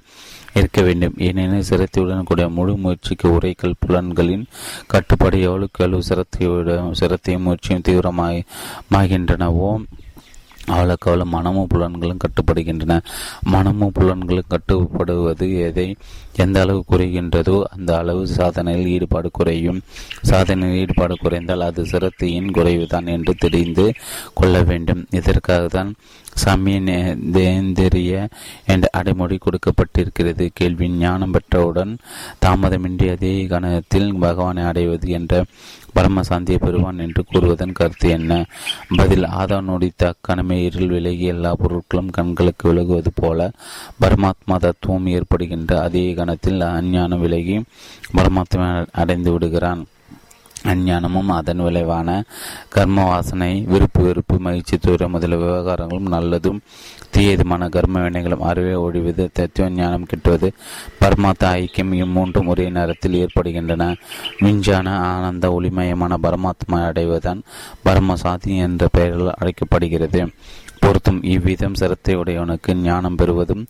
இருக்க 0.54 0.82
வேண்டும். 0.82 1.14
ஏனெனில் 1.18 1.70
சிரத்தையுடன் 1.70 2.24
கூடிய 2.24 2.50
முழு 2.50 2.78
முயற்சிக்கு 2.78 3.30
உரைக்கல் 3.30 3.80
புலன்களின் 3.80 4.46
கட்டுப்பாடு 4.88 5.42
எவ்வளவுக்கு 5.42 5.84
எவ்வளவு 5.84 6.04
சிரத்தையுடன் 6.04 6.92
சிரத்தையும் 7.00 7.46
முயற்சியும் 7.48 7.86
தீவிரமாகின்றனவோ 7.88 9.70
அவளுக்கு 9.76 10.05
அவளும் 10.68 11.30
மனமும் 11.30 11.68
புலன்களும் 11.74 12.18
கட்டுப்படுகின்றன. 12.18 13.02
மனமும் 13.44 13.92
புலன்களும் 14.00 14.48
கட்டுப்படுவது 14.48 15.58
எதை 15.58 15.96
எந்த 16.36 16.62
அளவு 16.62 16.84
குறைகின்றதோ 16.92 17.62
அந்த 17.62 17.98
அளவு 17.98 18.28
சாதனையில் 18.28 18.88
ஈடுபாடு 18.88 19.32
குறையும். 19.32 19.82
சாதனையில் 20.22 20.78
ஈடுபாடு 20.78 21.16
குறைந்தால் 21.18 21.62
அது 21.62 21.86
சிரத்தையின் 21.86 22.52
குறைவுதான் 22.52 23.06
என்று 23.06 23.34
தெரிந்து 23.34 23.94
கொள்ள 24.34 24.64
வேண்டும். 24.64 25.06
இதற்காக 25.12 25.68
தான் 25.68 25.96
சமயந்தேந்திரிய 26.44 28.28
என்ற 28.66 28.90
அடைமொழி 28.92 29.38
கொடுக்கப்பட்டிருக்கிறது. 29.38 30.50
கேள்வி 30.54 30.90
ஞானம் 30.90 31.34
பெற்றவுடன் 31.34 31.98
தாமதமின்றி 32.46 33.12
அதே 33.12 33.46
கணத்தில் 33.46 34.14
பகவானை 34.14 34.64
அடைவது 34.64 35.10
என்ற 35.10 35.44
பரமசாந்தியை 35.96 36.56
பெறுவான் 36.56 37.00
என்று 37.00 37.24
கூறுவதன் 37.34 37.72
கருத்து 37.72 38.10
என்ன? 38.10 38.46
பதில் 38.96 39.24
ஆதானுடித்த 39.24 40.14
அக்கணமே 40.14 40.64
இருள் 40.64 40.88
விலகி 40.88 41.26
எல்லா 41.26 41.56
பொருட்களும் 41.56 42.10
கண்களுக்கு 42.12 42.74
விலகுவது 42.74 43.12
போல 43.16 43.52
பரமாத்மா 44.02 44.58
தத்துவம் 44.58 45.08
ஏற்படுகின்ற 45.08 45.82
அதே 45.82 46.14
கணத்தில் 46.14 46.62
அஞ்ஞானம் 46.62 47.20
விலகி 47.20 47.64
பரமாத்மா 48.16 48.86
அடைந்து 48.92 49.32
விடுகிறான். 49.32 49.86
அஞ்ஞானமும் 50.66 51.28
அதன் 51.28 51.62
விளைவான 51.62 52.24
கர்ம 52.70 53.04
வாசனை 53.04 53.64
விருப்பு 53.68 54.04
வெறுப்பு 54.04 54.40
மகிழ்ச்சி 54.40 54.78
தூரம் 54.78 55.12
முதல 55.12 55.36
விவகாரங்களும் 55.36 56.12
நல்லதும் 56.12 56.60
தீயதுமான 57.14 57.70
கர்ம 57.70 58.00
வினைகளும் 58.00 58.46
அறவே 58.50 58.74
ஒழிவது 58.74 59.30
தத்துவ 59.34 59.70
ஞானம் 59.70 60.06
கிட்டுவது 60.06 60.50
பரமாத்த 61.02 61.44
ஐக்கியம் 61.44 61.94
இம்மூன்றும் 61.94 62.46
ஒரே 62.46 62.70
நேரத்தில் 62.70 63.14
ஏற்படுகின்றன. 63.14 63.96
விஞ்ஞான 64.40 64.98
ஆனந்த 65.00 65.50
ஒளிமயமான 65.50 66.18
பரமாத்மா 66.24 66.80
அடைவதுதான் 66.90 67.42
பரமசாதி 67.86 68.56
என்ற 68.58 68.88
பெயரில் 68.92 69.38
அழைக்கப்படுகிறது. 69.38 70.22
பொருத்தும். 70.86 71.20
இவ்விதம் 71.34 71.78
சிரத்தை 71.82 72.16
உடையவனுக்கு 72.16 72.74
ஞானம் 72.82 73.16
பெறுவதும் 73.16 73.64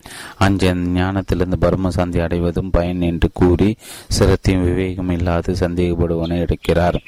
அஞ்ச 0.46 0.74
ஞானத்திலிருந்து 0.98 1.60
பரமசாந்தி 1.66 2.20
அடைவதும் 2.26 2.72
பயன் 2.72 3.06
என்று 3.10 3.30
கூறி 3.34 3.70
சிரத்தையும் 4.18 4.66
விவேகம் 4.70 5.14
இல்லாது 5.18 5.54
சந்தேகப்படுவனை 5.60 6.38
எடுக்கிறார். 6.46 7.00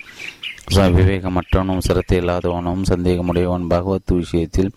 விவேகமற்றவனும் 0.96 1.86
சிரத்தை 1.88 2.18
இல்லாதவனும் 2.20 2.88
சந்தேகமுடையவன். 2.92 3.68
பகவத் 3.68 4.18
விஷயத்தில் 4.22 4.72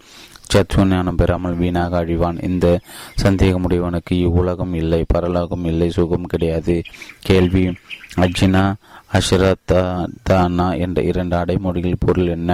சத்துவ 0.53 0.85
ஞானம் 0.85 1.19
பெறாமல் 1.19 1.59
வீணாக 1.61 1.99
அழிவான். 2.03 2.39
இந்த 2.49 2.67
சந்தேகமுடையவனுக்கு 3.23 4.15
இவ்வுலகம் 4.27 4.75
இல்லை 4.75 5.01
பரலோகம் 5.09 5.65
இல்லை 5.65 5.89
சுகம் 5.91 6.31
கிடையாது. 6.33 6.77
கேள்வி 7.29 7.65
அர்ஜுனா 8.25 8.65
அஷ்ரத்தானா 9.19 10.67
என்ற 10.85 10.99
இரண்டு 11.03 11.37
அடைமொழிகள் 11.37 12.03
பொருள் 12.05 12.29
என்ன? 12.29 12.51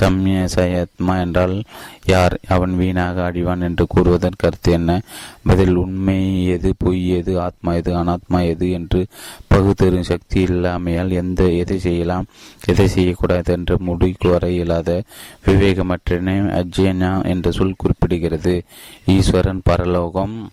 சம்யசயத்மா 0.00 1.20
என்றால் 1.20 1.62
யார்? 2.04 2.38
அவன் 2.48 2.76
வீணாக 2.76 3.30
அடிவான் 3.30 3.60
என்று 3.60 3.86
கூறுவதன் 3.96 4.38
கருத்து 4.38 4.72
என்ன? 4.72 5.00
பதில் 5.46 5.74
உண்மை 5.74 6.46
எது 6.46 6.74
பொய் 6.78 7.08
எது 7.08 7.40
ஆத்மா 7.40 7.72
எது 7.72 7.96
அனாத்மா 7.96 8.46
எது 8.46 8.70
என்று 8.70 9.06
பகுத்தறியும் 9.48 10.02
சக்தி 10.02 10.44
இல்லாமையால் 10.44 11.10
எந்த 11.10 11.44
எதை 11.44 11.78
செய்யலாம்? 11.78 12.26
எதை 12.66 12.88
செய்யக்கூடாது 12.88 13.52
என்று 13.52 13.76
முடிக்கு 13.80 14.28
வர 14.28 14.50
இயலாத 14.50 15.02
விவேகமற்றனே 15.46 16.64
அஜ்யனா 16.64 17.24
என்ற 17.24 17.50
சொல் 17.50 17.76
குறிப்பிடுகிறது. 17.76 18.62
ஈஸ்வரன் 19.06 19.60
பரலோகம் 19.64 20.50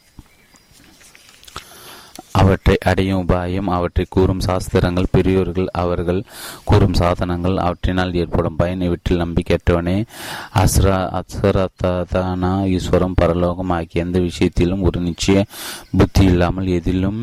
அவற்றை 2.35 2.75
அடையும் 2.83 3.21
உபாயம் 3.21 3.69
அவற்றை 3.77 4.05
கூறும் 4.09 4.39
சாஸ்திரங்கள் 4.39 5.11
பெரியோர்கள் 5.11 5.67
அவர்கள் 5.71 6.21
கூறும் 6.63 6.93
சாதனங்கள் 6.93 7.57
அவற்றினால் 7.57 8.13
ஏற்படும் 8.13 8.55
பயன் 8.55 8.81
இவற்றில் 8.81 9.23
நம்பிக்கையற்றவனே. 9.23 9.95
அஸ்ரா 10.55 10.97
அஸ்ரதானா 11.19 12.51
ஈஸ்வரம் 12.69 13.15
பரலோகம் 13.15 13.69
ஆகிய 13.69 14.03
எந்த 14.03 14.19
விஷயத்திலும் 14.19 14.81
ஒரு 14.81 14.99
நிச்சய 15.01 15.43
புத்தி 15.97 16.23
இல்லாமல் 16.25 16.67
எதிலும் 16.67 17.19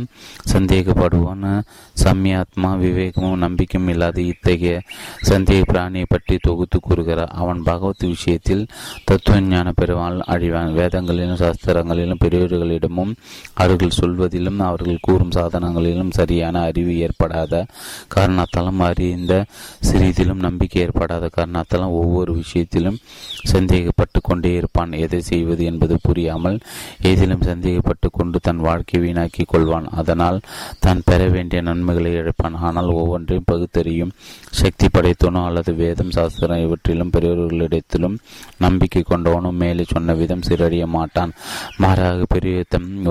சந்தேகப்படுவான். 0.52 1.46
சம்யாத்மா 2.04 2.70
விவேகமும் 2.84 3.42
நம்பிக்கையும் 3.44 3.90
இல்லாத 3.90 4.20
இத்தகைய 4.20 4.74
சந்தேக 5.28 5.60
பிராணியை 5.72 6.06
பற்றி 6.08 6.36
தொகுத்து 6.40 6.80
கூறுகிறார். 6.80 7.32
அவன் 7.42 7.62
பகவத் 7.62 8.06
விஷயத்தில் 8.06 8.64
தத்துவ 9.04 9.40
ஞான 9.40 9.68
பெறுவான் 9.72 10.18
அழிவான் 10.34 10.72
வேதங்களிலும் 10.72 11.40
சாஸ்திரங்களிலும் 11.42 12.22
பெரியோர்களிடமும் 12.24 13.12
அவர்கள் 13.54 13.98
சொல்வதிலும் 14.00 14.60
அவர்கள் 14.60 15.00
கூறும் 15.06 15.34
சாதனங்களிலும் 15.36 16.14
சரியான 16.18 16.62
அறிவு 16.68 16.94
ஏற்படாத 17.06 17.62
காரணத்தாலும் 18.14 18.82
அறிந்த 18.88 19.32
சிறிதிலும் 19.88 20.42
நம்பிக்கை 20.46 20.80
ஏற்படாத 20.84 21.30
காரணத்தாலும் 21.36 21.96
ஒவ்வொரு 22.00 22.32
விஷயத்திலும் 22.40 22.98
சந்தேகப்பட்டு 23.52 24.18
கொண்டே 24.22 24.52
இருப்பான். 24.60 24.92
எதை 25.04 25.20
செய்வது 25.30 25.62
என்பது 25.70 25.94
புரியாமல் 26.06 26.58
ஏதிலும் 27.10 27.46
சந்தேகப்பட்டு 27.50 28.08
கொண்டு 28.18 28.38
தன் 28.46 28.62
வாழ்க்கை 28.66 29.00
வீணாக்கி 29.04 29.44
கொள்வான். 29.52 29.88
அதனால் 30.00 30.38
தான் 30.84 31.04
பெற 31.08 31.20
வேண்டிய 31.36 31.60
நன்மைகளை 31.68 32.12
இழப்பான். 32.20 32.58
ஆனால் 32.68 32.90
ஒவ்வொன்றையும் 33.00 33.48
பகுத்தறியும் 33.52 34.14
சக்தி 34.60 34.86
படைத்தவனோ 34.96 35.42
அல்லது 35.48 35.72
வேதம் 35.82 36.14
சாஸ்திரம் 36.16 36.62
இவற்றிலும் 36.64 37.12
பெரியவர்களிடத்திலும் 37.16 38.16
நம்பிக்கை 38.64 39.02
கொண்டவனும் 39.10 39.60
மேலே 39.62 39.84
சொன்ன 39.94 40.14
விதம் 40.20 40.46
சிறடிய 40.48 40.84
மாட்டான். 40.96 41.32
மாறாக 41.82 42.26
பெரிய 42.34 42.50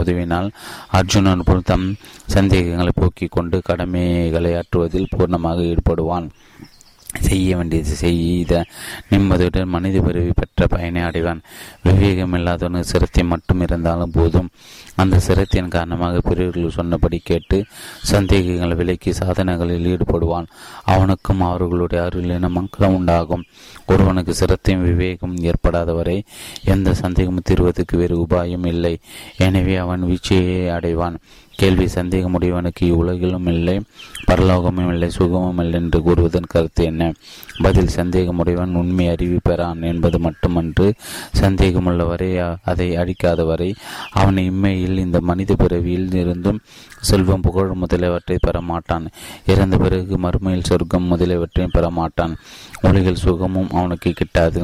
உதவினால் 0.02 0.50
அர்ஜுனன் 0.98 1.46
போல் 1.48 1.68
தம் 1.70 1.81
தம் 1.82 1.98
சந்தேகங்களை 2.36 2.92
போக்கிக் 2.96 3.36
கொண்டு 3.36 3.58
கடமைகளை 3.70 4.52
ஆற்றுவதில் 4.60 5.12
பூர்ணமாக 5.14 5.68
ஈடுபடுவான். 5.72 6.28
செய்ய 7.28 7.56
வேண்டியது 7.58 7.94
செய்த 8.02 8.52
நிம்மதியுடன் 9.10 9.72
மனித 9.74 9.98
பிறவி 10.00 10.32
பெற்ற 10.36 10.68
பயனை 10.74 11.02
அடைவான். 11.02 11.42
விவேகம் 11.86 12.36
இல்லாதவனுக்கு 12.38 12.92
சிரத்தை 12.92 13.24
மட்டும் 13.24 13.62
இருந்தாலும் 13.62 14.14
போதும். 14.18 14.48
அந்த 14.96 15.20
சிரத்தின் 15.20 15.74
காரணமாக 15.76 16.22
பிறர்கள் 16.30 16.76
சொன்னபடி 16.78 17.18
கேட்டு 17.30 17.58
சந்தேகங்களை 18.12 18.78
விலக்கி 18.82 19.14
சாதனைகளில் 19.14 19.90
ஈடுபடுவான். 19.94 20.48
அவனுக்கும் 20.94 21.44
அவர்களுடைய 21.50 22.06
அருளின 22.06 22.52
மக்களும் 22.60 22.96
உண்டாகும். 22.96 23.46
ஒருவனுக்கு 23.86 24.36
சிரத்தையும் 24.42 24.88
விவேகம் 24.90 25.36
ஏற்படாதவரை 25.50 26.18
எந்த 26.76 26.96
சந்தேகமும் 27.04 27.48
தீர்வதற்கு 27.50 27.98
வேறு 28.04 28.18
உபாயம் 28.26 28.68
இல்லை. 28.74 28.96
எனவே 29.48 29.76
அவன் 29.76 30.08
வீழ்ச்சியை 30.10 30.58
அடைவான். 30.78 31.18
கேள்வி 31.62 31.86
சந்தேகமுடையவனுக்கு 31.96 32.84
இவ்வுலகிலும் 32.84 33.48
இல்லை 33.54 33.76
பரலோகமும் 34.28 34.90
இல்லை 34.92 35.10
சுகமும் 35.10 35.60
இல்லை 35.60 35.78
என்று 35.80 36.00
கூறுவதன் 36.00 36.52
கருத்து 36.54 36.82
என்ன? 36.84 37.12
பதில் 37.62 37.92
சந்தேகமுடையவன் 37.96 38.78
உண்மை 38.82 39.06
அறிவு 39.08 39.40
பெறான் 39.50 39.82
என்பது 39.82 40.20
மட்டுமன்று 40.20 40.88
சந்தேகமுள்ளவரை 41.42 42.32
அதை 42.64 42.88
அழிக்காதவரை. 42.98 43.70
அவன் 44.12 44.40
இம்மையில் 44.50 45.02
இந்த 45.06 45.20
மனித 45.22 45.56
பிறவியில் 45.56 46.10
இருந்தும் 46.14 46.62
செல்வம் 47.02 47.42
புகழ் 47.42 47.80
முதலியவற்றை 47.84 48.38
பெற 48.42 48.62
மாட்டான் 48.62 49.06
இறந்த 49.46 49.78
பிறகு 49.78 50.18
மறுமையில் 50.18 50.70
சொர்க்கம் 50.70 51.10
முதலியவற்றையும் 51.12 51.76
பெற 51.78 51.90
மாட்டான் 52.00 52.36
உலகில் 52.82 53.24
சுகமும் 53.26 53.74
அவனுக்கு 53.74 54.12
கிட்டாது. 54.14 54.64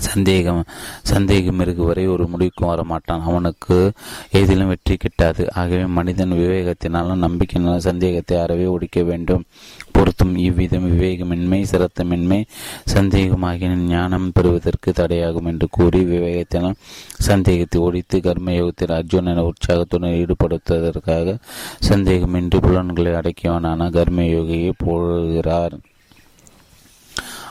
சந்தேகம் 0.00 0.62
சந்தேகம் 1.02 1.60
இருக்கும் 1.60 1.86
வரை 1.86 2.06
ஒரு 2.06 2.26
முடிவுக்கும் 2.26 2.70
வரமாட்டான். 2.72 3.22
அவனுக்கு 3.22 3.92
எதிலும் 4.30 4.68
வெற்றி 4.68 4.96
கிட்டாது. 4.96 5.42
ஆகவே 5.54 5.86
மனிதன் 5.86 6.32
விவேகத்தினாலும் 6.32 7.22
நம்பிக்கையினாலும் 7.26 7.86
சந்தேகத்தை 7.88 8.38
அறவே 8.38 8.66
ஒடிக்க 8.66 9.04
வேண்டும். 9.04 9.44
பொருத்தும் 9.92 10.34
இவ்விதம் 10.36 10.86
விவேகமின்மை 10.92 11.60
சிரத்தமின்மை 11.72 12.40
சந்தேகமாகிய 12.86 13.74
ஞானம் 13.86 14.32
பெறுவதற்கு 14.32 14.92
தடையாகும் 14.92 15.46
என்று 15.46 15.68
கூறி 15.70 16.00
விவேகத்தினால் 16.04 16.78
சந்தேகத்தை 17.18 17.80
ஒழித்து 17.80 18.18
கர்மயோகத்தில் 18.18 18.94
என 19.32 19.44
உற்சாகத்துடன் 19.44 20.18
ஈடுபடுத்துவதற்காக 20.20 21.36
சந்தேகமின்றி 21.80 22.58
புலன்களை 22.58 23.12
அடக்கியவனான 23.12 23.90
கர்மயோகியை 23.90 24.72
போகிறார் 24.84 25.76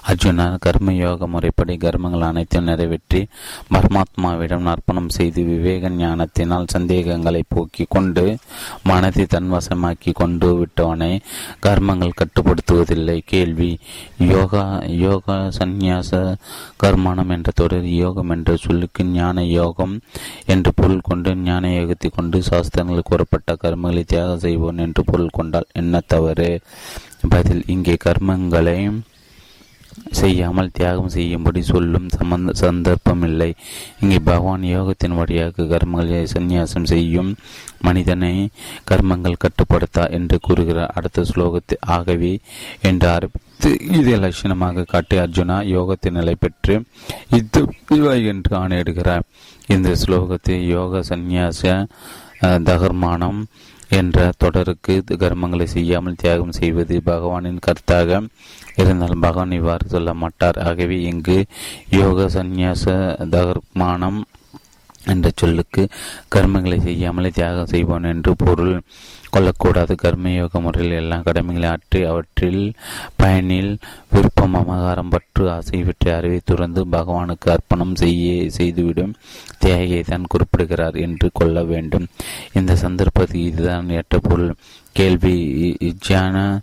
அர்ஜுனா 0.07 0.45
கர்ம 0.59 0.93
யோக 0.93 1.27
முறைப்படி 1.27 1.73
கர்மங்கள் 1.77 2.25
அனைத்தும் 2.29 2.63
நிறைவேற்றி 2.63 3.21
பரமாத்மாவிடம் 3.73 4.67
அர்ப்பணம் 4.71 5.09
செய்து 5.09 5.43
விவேக 5.43 5.89
ஞானத்தினால் 5.89 6.65
சந்தேகங்களை 6.67 7.43
போக்கி 7.47 7.85
கொண்டு 7.89 8.25
மனதை 8.83 9.25
தன்வசமாக்கி 9.25 10.11
கொண்டு 10.13 10.49
விட்டவனை 10.57 11.11
கர்மங்கள் 11.65 12.17
கட்டுப்படுத்துவதில்லை. 12.21 13.17
கேள்வி. 13.25 13.71
யோகா 14.17 14.63
யோகா 15.03 15.37
சந்நியாச 15.59 16.11
கர்மானம் 16.83 17.29
என்ற 17.29 17.51
தொடர் 17.55 17.87
யோகம் 17.95 18.29
என்ற 18.29 18.55
சொல்லுக்கு 18.55 19.03
ஞான 19.11 19.45
யோகம் 19.51 19.95
என்று 20.45 20.73
பொருள் 20.75 21.01
கொண்டு 21.01 21.35
ஞான 21.35 21.67
யோகத்தை 21.69 22.11
கொண்டு 22.11 22.41
சாஸ்திரங்கள் 22.41 23.01
கூறப்பட்ட 23.03 23.57
கர்மங்களை 23.63 24.03
தியாகம் 24.03 24.39
செய்வோன் 24.39 24.77
என்று 24.77 25.03
பொருள் 25.03 25.33
கொண்டால் 25.33 25.71
என்ன 25.73 26.01
தவறு? 26.07 26.51
பதில். 27.29 27.63
இங்கே 27.67 27.97
கர்மங்களை 28.05 28.77
செய்யாமல் 30.11 30.71
தியாகம் 30.71 31.13
செய்யும்படி 31.15 31.61
சொல்லும் 31.61 32.07
சம்பந்த 32.09 32.53
சந்தர்ப்பமில்லை. 32.53 33.49
இங்கே 33.99 34.19
பகவான் 34.19 34.65
யோகத்தின் 34.75 35.17
வழியாக 35.19 35.63
கர்மங்களை 35.63 36.23
சந்நியாசம் 36.35 36.89
செய்யும் 36.93 37.31
மனிதனை 37.81 38.33
கர்மங்கள் 38.91 39.41
கட்டுப்படுத்தா 39.43 40.05
என்று 40.09 40.37
கூறுகிறார் 40.39 40.93
அடுத்த 40.95 41.25
ஸ்லோகத்தை 41.31 41.77
ஆகவே 41.97 42.33
என்று 42.81 43.07
ஆரம்பித்து 43.07 43.71
இதை 43.97 44.15
லட்சணமாக 44.19 44.85
காட்டி 44.85 45.17
அர்ஜுனா 45.17 45.57
யோகத்தின் 45.75 46.17
நிலை 46.19 46.35
பெற்று 46.35 46.75
இது 47.39 47.61
என்று 48.33 48.53
ஆணையிடுகிறார். 48.63 49.25
இந்த 49.67 49.89
ஸ்லோகத்தை 50.03 50.57
யோக 50.67 51.01
சந்நியாச 51.09 51.61
தகர்மானம் 52.69 53.39
என்ற 53.89 54.31
தொடருக்கு 54.37 55.03
கர்மங்களை 55.07 55.63
செய்யாமல் 55.63 56.15
தியாகம் 56.15 56.51
செய்வது 56.51 57.01
பகவானின் 57.05 57.59
கருத்தாக 57.67 58.27
இருந்தாலும் 58.75 59.19
பகவான் 59.19 59.51
இவ்வாறு 59.51 59.87
சொல்ல 59.87 60.13
மாட்டார். 60.13 60.59
ஆகவே 60.59 61.01
இங்கு 61.01 61.45
யோக 61.89 62.27
சந்நியாச 62.27 63.15
தகர்மானம் 63.29 64.23
என்ற 65.05 65.31
சொல்லுக்கு 65.35 65.83
கர்மங்களை 66.35 66.77
செய்யாமலே 66.81 67.29
தியாகம் 67.29 67.65
செய்வான் 67.65 68.03
என்று 68.03 68.35
பொருள் 68.35 68.81
கொள்ளக்கூடாது. 69.29 69.93
கர்மயோக 70.01 70.59
முறையில் 70.61 70.91
எல்லா 70.91 71.17
கடமைகளை 71.17 71.69
ஆற்றி 71.69 71.99
அவற்றில் 72.05 72.73
பயனில் 73.15 73.71
விருப்பம் 74.11 74.53
அமகாரம் 74.53 75.09
பற்று 75.09 75.51
ஆசை 75.51 75.79
இவற்றை 75.79 76.13
அறிவை 76.13 76.39
துறந்து 76.45 76.85
பகவானுக்கு 76.85 77.49
அர்ப்பணம் 77.49 77.95
செய்ய 77.95 78.49
செய்துவிடும் 78.49 79.15
தியாகியை 79.65 80.03
தான் 80.03 80.29
குறிப்பிடுகிறார் 80.29 80.95
என்று 80.95 81.29
கொள்ள 81.33 81.63
வேண்டும். 81.63 82.07
இந்த 82.53 82.75
சந்தர்ப்பத்தில் 82.75 83.45
இதுதான் 83.45 83.89
ஏற்ற 83.89 84.19
பொருள். 84.19 84.55
கேள்வி 84.93 85.77
ஜான 86.07 86.59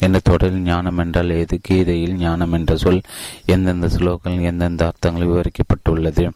என்ற 0.00 0.18
தொடரில் 0.22 0.60
ஞானம் 0.60 0.98
என்றால் 0.98 1.30
எது? 1.30 1.58
கீதையில் 1.62 2.14
ஞானம் 2.14 2.52
என்ற 2.52 2.76
சொல் 2.76 3.00
எந்தெந்த 3.46 3.86
ஸ்லோகங்கள் 3.86 4.42
எந்தெந்த 4.42 4.86
அர்த்தங்கள் 4.86 5.28
விவரிக்கப்பட்டுள்ளது? 5.28 6.30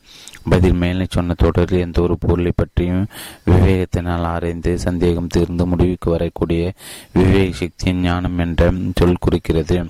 பதில் 0.49 0.73
மேலே 0.73 1.07
சொன்ன 1.11 1.35
தொடரில் 1.35 1.81
எந்த 1.81 2.03
ஒரு 2.03 2.17
பொருளை 2.19 2.53
பற்றியும் 2.57 3.07
விவேகத்தினால் 3.51 4.27
ஆராய்ந்து 4.33 4.79
சந்தேகம் 4.79 5.27
தீர்ந்து 5.27 5.67
முடிவுக்கு 5.67 6.11
வரக்கூடிய 6.11 6.73
விவேக 7.13 7.57
சக்தியின் 7.57 8.01
ஞானம் 8.01 8.39
என்ற 8.39 8.73
சொல் 8.95 9.17
குறிக்கிறது. 9.21 9.87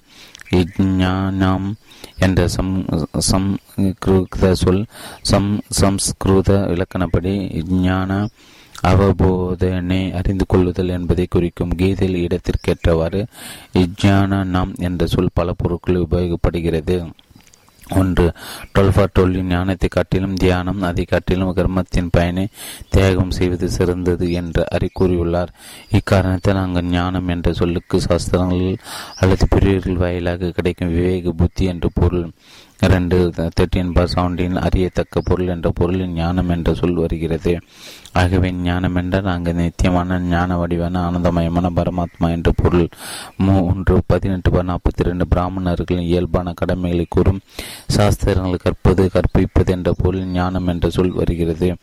இஜ்ஞானம் 0.50 1.72
என்ற 2.18 2.48
சம் 2.48 2.84
சம்ஸ்கிருத 3.18 4.54
சொல் 4.54 4.84
சம் 5.22 5.60
சம்ஸ்கிருத 5.68 6.68
இலக்கணப்படி 6.74 7.64
ஞான 7.68 8.28
அவபோதனை 8.82 10.12
அறிந்து 10.14 10.44
கொள்ளுதல் 10.48 10.88
என்பதை 10.88 11.26
குறிக்கும் 11.30 11.74
கீதையில் 11.76 12.22
இடத்திற்கேற்றவாறு 12.22 13.26
இஜ்ஞான 13.72 14.44
நாம் 14.44 14.74
என்ற 14.78 15.06
சொல் 15.06 15.34
பல 15.34 15.52
பொருட்களில் 15.52 16.06
உபயோகப்படுகிறது. 16.10 17.12
ஒன்று 17.90 18.32
டுவெல் 18.78 18.90
ஃபார் 18.90 19.42
ஞானத்தை 19.42 19.88
காட்டிலும் 19.88 20.34
தியானம் 20.34 20.82
அதை 20.82 21.04
காட்டிலும் 21.04 21.54
கர்மத்தின் 21.56 22.08
பயனை 22.10 22.48
தியாகம் 22.88 23.30
செய்வது 23.30 23.68
சிறந்தது 23.68 24.32
என்று 24.32 24.64
அறி 24.70 24.90
கூறியுள்ளார். 25.00 25.48
இக்காரணத்தில் 25.90 26.54
அங்கு 26.54 26.82
ஞானம் 26.82 27.28
என்ற 27.28 27.52
சொல்லுக்கு 27.52 28.00
சாஸ்திரங்கள் 28.00 28.76
அல்லது 29.16 29.46
பிரிவுகள் 29.48 29.96
வாயிலாக 29.96 30.50
கிடைக்கும் 30.50 30.88
விவேக 30.88 31.30
புத்தி 31.30 31.64
என்று 31.64 31.90
பொருள். 31.94 32.30
இரண்டு 32.80 33.32
தேர்ட்டின் 33.36 33.92
பார் 33.92 34.12
சவுண்டின் 34.14 34.56
அறியத்தக்க 34.56 35.20
பொருள் 35.20 35.48
என்ற 35.48 35.70
பொருளின் 35.74 36.12
ஞானம் 36.12 36.48
என்ற 36.48 36.74
சொல் 36.74 36.94
வருகிறது. 36.94 37.60
ஆகவே 38.12 38.52
ஞானம் 38.52 38.94
என்றால் 38.94 39.24
அங்கு 39.24 39.54
நித்தியமான 39.54 40.18
ஞான 40.18 40.56
வடிவான 40.56 41.10
ஆனந்தமயமான 41.10 41.70
பரமாத்மா 41.76 42.30
என்ற 42.30 42.52
பொருள். 42.56 42.88
மூன்று 43.36 44.02
பதினெட்டு 44.06 44.50
பார் 44.50 44.66
நாற்பத்தி 44.66 45.02
ரெண்டு 45.02 45.26
பிராமணர்களின் 45.26 46.04
இயல்பான 46.04 46.52
கடமைகளை 46.52 47.06
கூறும். 47.08 47.40
சாஸ்திரங்களை 47.96 48.54
கற்பது 48.54 49.10
கற்பிப்பது 49.12 49.72
என்ற 49.72 49.94
பொருள் 50.02 50.24
ஞானம் 50.24 50.66
என்ற 50.66 50.90
சொல் 50.90 51.12
வருகிறது. 51.12 51.76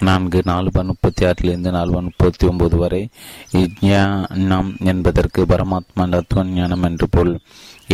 நான்கு 0.00 0.42
நாலு 0.44 0.70
பன் 0.72 0.86
முப்பத்தி 0.86 1.26
ஆறிலிருந்து 1.26 1.70
நாலு 1.70 1.92
பன் 1.92 2.04
முப்பத்தி 2.04 2.46
ஒன்பது 2.46 2.76
வரை. 2.76 3.08
இஜ்ஞானம் 3.52 4.78
என்பதற்கு 4.84 5.44
பரமாத்மா 5.44 6.08
தத்துவ 6.08 6.44
ஞானம் 6.44 6.82
என்று 6.82 7.08
பொருள். 7.10 7.38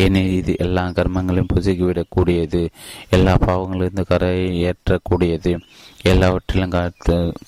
ஏனெனில் 0.03 0.39
இது 0.41 0.53
எல்லா 0.65 0.85
கர்மங்களையும் 0.97 1.51
புசுக்கிவிடக்கூடியது 1.55 2.61
எல்லா 3.17 3.35
பாவங்களிலிருந்து 3.47 4.05
கரையை 4.11 4.49
ஏற்றக்கூடியது 4.69 5.53
எல்லாவற்றிலும் 6.13 6.75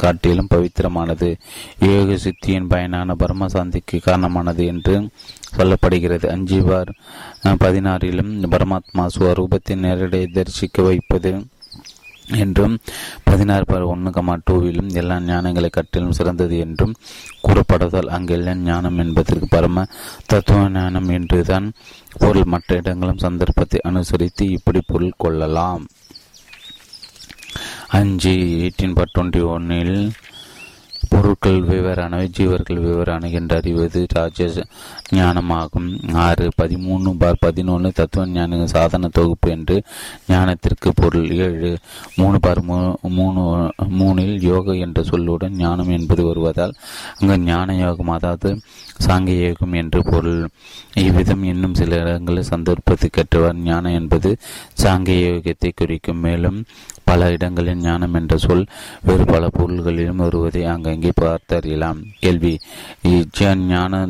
காட்டிலும் 0.03 0.51
பவித்திரமானது. 0.53 1.29
யோக 1.87 2.17
சித்தியின் 2.25 2.71
பயனான 2.73 3.17
பரமசாந்திக்கு 3.23 3.97
காரணமானது 4.07 4.63
என்று 4.73 4.95
சொல்லப்படுகிறது. 5.57 6.27
அஞ்சு 6.35 6.61
பார் 6.69 6.93
பதினாறிலும் 7.65 8.33
பரமாத்மா 8.55 9.05
ஸ்வரூபத்தை 9.17 9.77
நேரடியை 9.85 10.29
தரிசிக்க 10.39 10.83
வைப்பது 10.83 11.33
என்றும் 12.29 12.79
பதினாறு 13.25 13.65
பார் 13.65 13.81
ஒன்று 13.81 14.11
கமா 14.11 14.39
டூவிலும் 14.51 14.93
எல்லா 14.93 15.17
ஞானங்களை 15.17 15.71
கட்டிலும் 15.71 16.13
சிறந்தது 16.13 16.59
என்றும் 16.59 16.95
கூறப்படுவதால் 17.43 18.07
அங்கெல்லாம் 18.07 18.63
ஞானம் 18.63 18.99
என்பதற்கு 18.99 19.47
பரம 19.49 19.87
தத்துவ 20.27 20.69
ஞானம் 20.69 21.09
என்றுதான் 21.09 21.73
பொருள். 22.19 22.45
மற்ற 22.45 22.77
இடங்களும் 22.77 23.19
சந்தர்ப்பத்தை 23.19 23.81
அனுசரித்து 23.83 24.51
இப்படி 24.51 24.83
பொருள் 24.87 25.13
கொள்ளலாம். 25.17 25.87
அஞ்சு 27.89 28.31
எயிட்டீன் 28.31 28.95
பார் 28.95 29.11
டுவெண்ட்டி 29.19 29.43
ஒன்னில் 29.45 30.13
பொருட்கள் 31.11 31.59
வெவ்வேறானவை 31.69 32.27
ஜீவர்கள் 32.39 32.81
வெவ்வேறான 32.85 33.31
என்று 33.39 33.55
அறிவது 33.57 34.01
ராஜ 34.13 34.49
ஞானமாகும். 35.17 35.89
ஆறு 36.25 36.47
பதிமூணு 36.61 37.11
பார் 37.23 37.43
பதினொன்று 37.45 37.91
தத்துவ 37.99 38.27
ஞான 38.27 38.67
சாதன 38.75 39.11
தொகுப்பு 39.19 39.51
என்று 39.51 39.77
ஞானத்திற்கு 40.31 40.91
பொருள். 41.01 41.29
ஏழு 41.47 41.71
மூணு 42.17 42.39
பார் 42.41 42.63
மூணு 43.19 43.43
மூணில் 44.01 44.37
யோக 44.51 44.77
என்ற 44.87 45.03
சொல்லுடன் 45.11 45.57
ஞானம் 45.65 45.93
என்பது 45.99 46.25
வருவதால் 46.25 46.75
அங்கு 47.19 47.39
ஞான 47.51 47.77
யோகம் 47.85 48.15
அதாவது 48.17 48.51
சாங்கிய 49.07 49.47
யோகம் 49.47 49.77
என்று 49.83 50.03
பொருள். 50.11 50.43
இவ்விதம் 51.05 51.45
இன்னும் 51.53 51.75
சில 51.75 51.97
இடங்களில் 52.03 52.51
சந்தர்ப்பத்தை 52.53 53.11
கற்றவர் 53.11 53.63
ஞானம் 53.69 53.97
என்பது 54.01 54.31
சாங்கிய 54.83 55.27
யோகத்தை 55.31 55.71
குறிக்கும். 55.75 56.23
மேலும் 56.27 56.59
பல 57.09 57.31
இடங்களில் 57.35 57.83
ஞானம் 57.87 58.15
என்ற 58.19 58.37
சொல் 58.45 58.65
வேறு 59.03 59.25
பல 59.25 59.49
பொருள்களிலும் 59.57 60.23
வருவதை 60.25 60.63
அங்கங்கே 60.73 61.13
பார்த்தறியலாம். 61.21 62.01
கேள்வி. 62.19 62.55
ஞான 63.73 64.01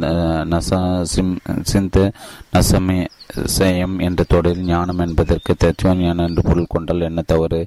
நச 0.52 0.70
சிந்த 1.72 2.10
நசமே 2.52 2.98
சயம் 3.58 3.96
என்ற 4.06 4.24
தொடரில் 4.28 4.68
ஞானம் 4.72 5.02
என்பதற்கு 5.06 5.54
தத்துவ 5.54 5.94
ஞானம் 5.94 6.26
என்று 6.26 6.42
பொருள் 6.42 6.72
கொண்டால் 6.74 7.08
என்ன 7.10 7.22
தவறு? 7.32 7.60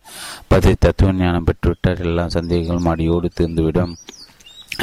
பதில் 0.48 0.84
தத்துவ 0.86 1.14
ஞானம் 1.24 1.48
பெற்றுவிட்டால் 1.50 2.06
எல்லா 2.10 2.26
சந்தேகங்களும் 2.38 2.94
அடியோடு 2.94 3.30
தீர்ந்துவிடும். 3.40 3.94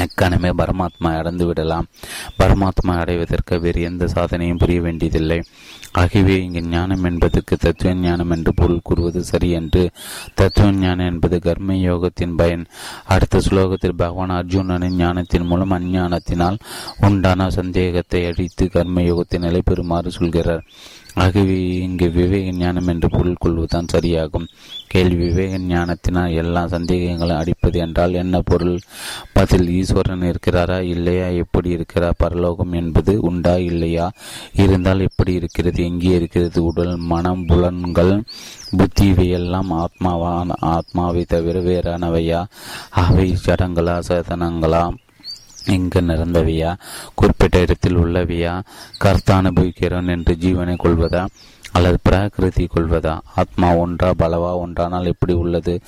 அக்கணமே 0.02 0.50
பரமாத்மா 0.60 1.10
அடைந்து 1.18 1.44
விடலாம் 1.46 1.86
பரமாத்மா 2.38 2.94
அடைவதற்கு 3.02 3.54
வேறு 3.60 3.80
எந்த 3.82 4.04
சாதனையும் 4.14 4.62
புரிய 4.62 4.80
வேண்டியதில்லை. 4.80 5.38
ஆகவே 6.00 6.34
இங்கு 6.44 6.62
ஞானம் 6.62 7.04
என்பதற்கு 7.04 7.54
தத்துவ 7.56 7.92
ஞானம் 7.94 8.32
என்று 8.36 8.52
பொருள் 8.54 8.86
கூறுவது 8.88 9.20
சரி 9.24 9.48
என்று 9.58 9.82
தத்துவ 10.34 10.72
ஞானம் 10.72 11.10
என்பது 11.12 11.36
கர்ம 11.40 11.76
யோகத்தின் 11.88 12.34
பயன். 12.36 12.64
அடுத்த 13.04 13.40
ஸ்லோகத்தில் 13.46 14.00
பகவான் 14.02 14.36
அர்ஜுனனின் 14.38 14.98
ஞானத்தின் 15.02 15.48
மூலம் 15.50 15.74
அஞ்ஞானத்தினால் 15.78 16.58
உண்டான 17.00 17.48
சந்தேகத்தை 17.50 18.22
அழித்து 18.30 18.66
கர்ம 18.68 19.04
யோகத்தை 19.10 19.38
நிலை 19.38 19.62
பெறுமாறு 19.70 20.12
சொல்கிறார். 20.18 20.64
ஆகவே 21.16 21.76
இங்கு 21.76 22.10
விவேக 22.10 22.50
ஞானம் 22.50 22.86
என்று 22.86 23.10
பொருள் 23.10 23.36
கொள்வதுதான் 23.38 23.86
சரியாகும். 23.92 24.46
கேள்வி 24.88 25.14
விவேக 25.14 25.58
ஞானத்தினால் 25.58 26.34
எல்லா 26.34 26.66
சந்தேகங்களும் 26.66 27.36
அடிப்பது 27.36 27.78
என்றால் 27.78 28.14
என்ன 28.14 28.40
பொருள்? 28.40 28.80
பதில் 29.32 29.70
ஈஸ்வரன் 29.70 30.20
இருக்கிறாரா? 30.20 30.80
இல்லையா? 30.80 31.26
எப்படி 31.26 31.70
இருக்கிறார்? 31.70 32.14
பரலோகம் 32.18 32.72
என்பது 32.72 33.20
உண்டா? 33.20 33.56
இல்லையா? 33.56 34.10
இருந்தால் 34.56 35.00
எப்படி 35.00 35.32
இருக்கிறது? 35.32 35.84
எங்கே 35.84 36.08
இருக்கிறது? 36.08 36.64
உடல் 36.64 36.96
மனம் 36.96 37.46
புலன்கள் 37.46 38.22
புத்தி 38.76 39.06
இவையெல்லாம் 39.06 39.70
ஆத்மாவான 39.72 40.52
ஆத்மாவை 40.58 41.24
தவிர 41.24 41.60
வேறானவையா? 41.60 42.44
அவை 42.90 43.36
சடங்களா 43.46 44.02
சதனங்களா? 44.08 44.84
இங்கு 45.66 46.00
நிறந்தவையா? 46.00 46.76
குறிப்பிட்ட 47.14 47.58
இடத்தில் 47.58 47.98
உள்ளவையா? 47.98 48.62
கர்த்த 49.04 49.30
அனுபவிக்கிறோன் 49.30 50.08
என்று 50.08 50.34
ஜீவனை 50.34 50.76
கொள்வதா? 50.84 51.26
அல்லது 51.76 51.98
பிராகிருதி 52.08 52.66
கொள்வதா? 52.74 53.18
ஆத்மா 53.34 53.74
ஒன்றா 53.74 54.10
பலவா 54.18 54.52
ஒன்றானால் 54.58 55.04
எப்படி 55.04 55.32
உள்ளது? 55.32 55.80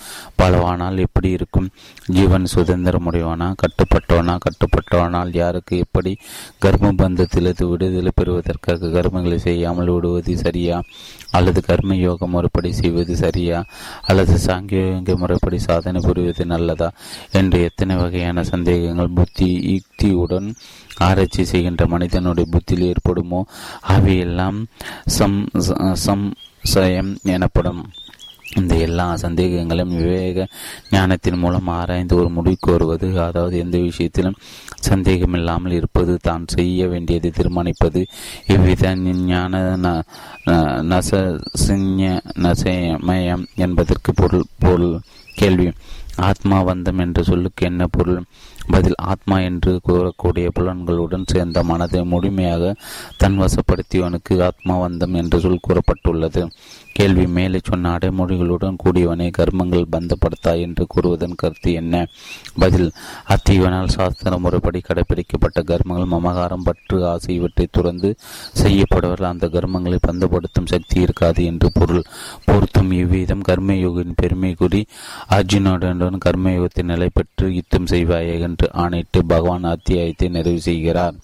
பலவானால் 0.42 0.98
எப்படி 0.98 1.30
இருக்கும்? 1.30 1.68
ஜீவன் 2.06 2.46
சுதந்திரமுடையவனா 2.54 3.54
கட்டுப்பட்டவனா? 3.62 4.38
கட்டுப்பட்டவனால் 4.38 5.36
யாருக்கு 5.36 5.78
எப்படி 5.78 6.16
கர்ம 6.58 6.92
பந்தத்திலிருந்து 6.92 7.64
விடுதலை 7.64 8.10
பெறுவதற்காக 8.14 8.86
கர்மங்களை 8.86 9.36
செய்யாமல் 9.36 9.88
விடுவது 9.88 10.36
சரியா? 10.36 10.82
அல்லது 11.30 11.62
கர்ம 11.62 11.96
யோக 11.96 12.26
முறைப்படி 12.26 12.72
செய்வது 12.72 13.16
சரியா? 13.16 13.64
அல்லது 14.02 14.38
சாங்கியோக 14.46 15.16
முறைப்படி 15.16 15.58
சாதனை 15.58 16.00
புரிவது 16.04 16.46
நல்லதா? 16.46 16.90
என்று 17.32 17.62
எத்தனை 17.62 17.96
வகையான 17.96 18.44
சந்தேகங்கள் 18.44 19.08
புத்தி 19.14 19.48
யுக்தியுடன் 19.68 20.54
ஆராய்ச்சி 21.06 21.42
செய்கின்ற 21.44 21.82
மனிதனுடைய 21.86 22.46
புத்தியில் 22.54 22.88
ஏற்படுமோ? 22.92 23.40
அவையெல்லாம் 23.94 24.58
சம் 25.16 25.38
சம்சயம் 26.06 27.12
எனப்படும். 27.36 27.82
இந்த 28.58 28.74
எல்லா 28.84 29.06
சந்தேகங்களும் 29.22 29.92
விவேக 29.96 30.46
ஞானத்தின் 30.90 31.38
மூலம் 31.42 31.68
ஆராய்ந்து 31.76 32.14
ஒரு 32.20 32.28
முடிவுக்கு 32.36 32.68
வருவது 32.74 33.08
அதாவது 33.26 33.56
எந்த 33.58 33.76
விஷயத்திலும் 33.78 34.38
சந்தேகமில்லாமல் 34.88 35.74
இருப்பது 35.78 36.14
தான் 36.26 36.44
செய்ய 36.54 36.88
வேண்டியதை 36.92 37.30
தீர்மானிப்பது. 37.30 38.02
இவ்வித 38.54 38.94
ஞான 39.32 39.62
நச 40.92 41.20
நசமயம் 42.46 43.44
என்பதற்கு 43.66 44.12
பொருள் 44.20 44.50
பொருள் 44.64 44.96
கேள்வி. 45.34 45.68
ஆத்மா 46.28 46.58
வந்தம் 46.68 47.00
என்ற 47.04 47.22
சொல்லுக்கு 47.22 47.62
என்ன 47.66 47.82
பொருள்? 47.96 48.22
பதில் 48.70 48.98
ஆத்மா 49.04 49.36
என்று 49.40 49.72
கூறக்கூடிய 49.88 50.48
புலன்களுடன் 50.58 51.26
சேர்ந்த 51.26 51.62
மனதை 51.62 52.02
முழுமையாக 52.04 52.74
தன்வசப்படுத்தியவனுக்கு 53.22 54.34
ஆத்மா 54.42 54.76
வந்தம் 54.78 55.14
என்று 55.14 55.38
சொல் 55.40 55.64
கூறப்பட்டுள்ளது. 55.68 56.42
கேள்வி 56.92 57.24
மேலே 57.26 57.58
சொன்ன 57.62 57.90
அடைமொழிகளுடன் 57.96 58.78
கூடியவனை 58.84 59.26
கர்மங்கள் 59.38 59.90
பந்தப்படுத்தா 59.92 60.52
என்று 60.60 60.84
கூறுவதன் 60.94 61.36
கருத்து 61.36 61.72
என்ன? 61.72 61.94
பதில் 62.58 62.88
அத்தீவனால் 63.28 63.92
சாஸ்திர 63.96 64.38
முறைப்படி 64.38 64.80
கடைபிடிக்கப்பட்ட 64.80 65.60
கர்மங்கள் 65.62 66.12
மமகாரம் 66.14 66.64
பற்று 66.64 66.98
ஆசை 67.06 67.30
இவற்றை 67.34 67.66
துறந்து 67.70 68.10
செய்யப்படுவதால் 68.62 69.32
அந்த 69.32 69.48
கர்மங்களை 69.48 69.98
பந்தப்படுத்தும் 70.08 70.70
சக்தி 70.72 70.98
இருக்காது 71.00 71.44
என்று 71.44 71.70
பொருள். 71.72 72.02
பொருத்தும் 72.44 72.90
இவ்விதம் 72.92 73.46
கர்மயோகின் 73.48 74.16
பெருமை 74.16 74.52
கூறி 74.54 74.82
அர்ஜுனுடன் 75.30 76.16
கர்மயோகத்தை 76.26 76.82
நிலை 76.82 77.08
பெற்று 77.14 77.46
யுத்தம் 77.54 77.86
செய்வாயே 77.86 78.34
என்று 78.40 78.57
ஆணையிட்டு 78.72 79.24
பகவான் 79.24 79.62
அத்தியாயத்தை 79.62 80.28
நிறைவு 80.28 80.60
செய்கிறார். 80.60 81.14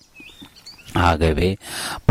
ஆகவே 0.92 1.56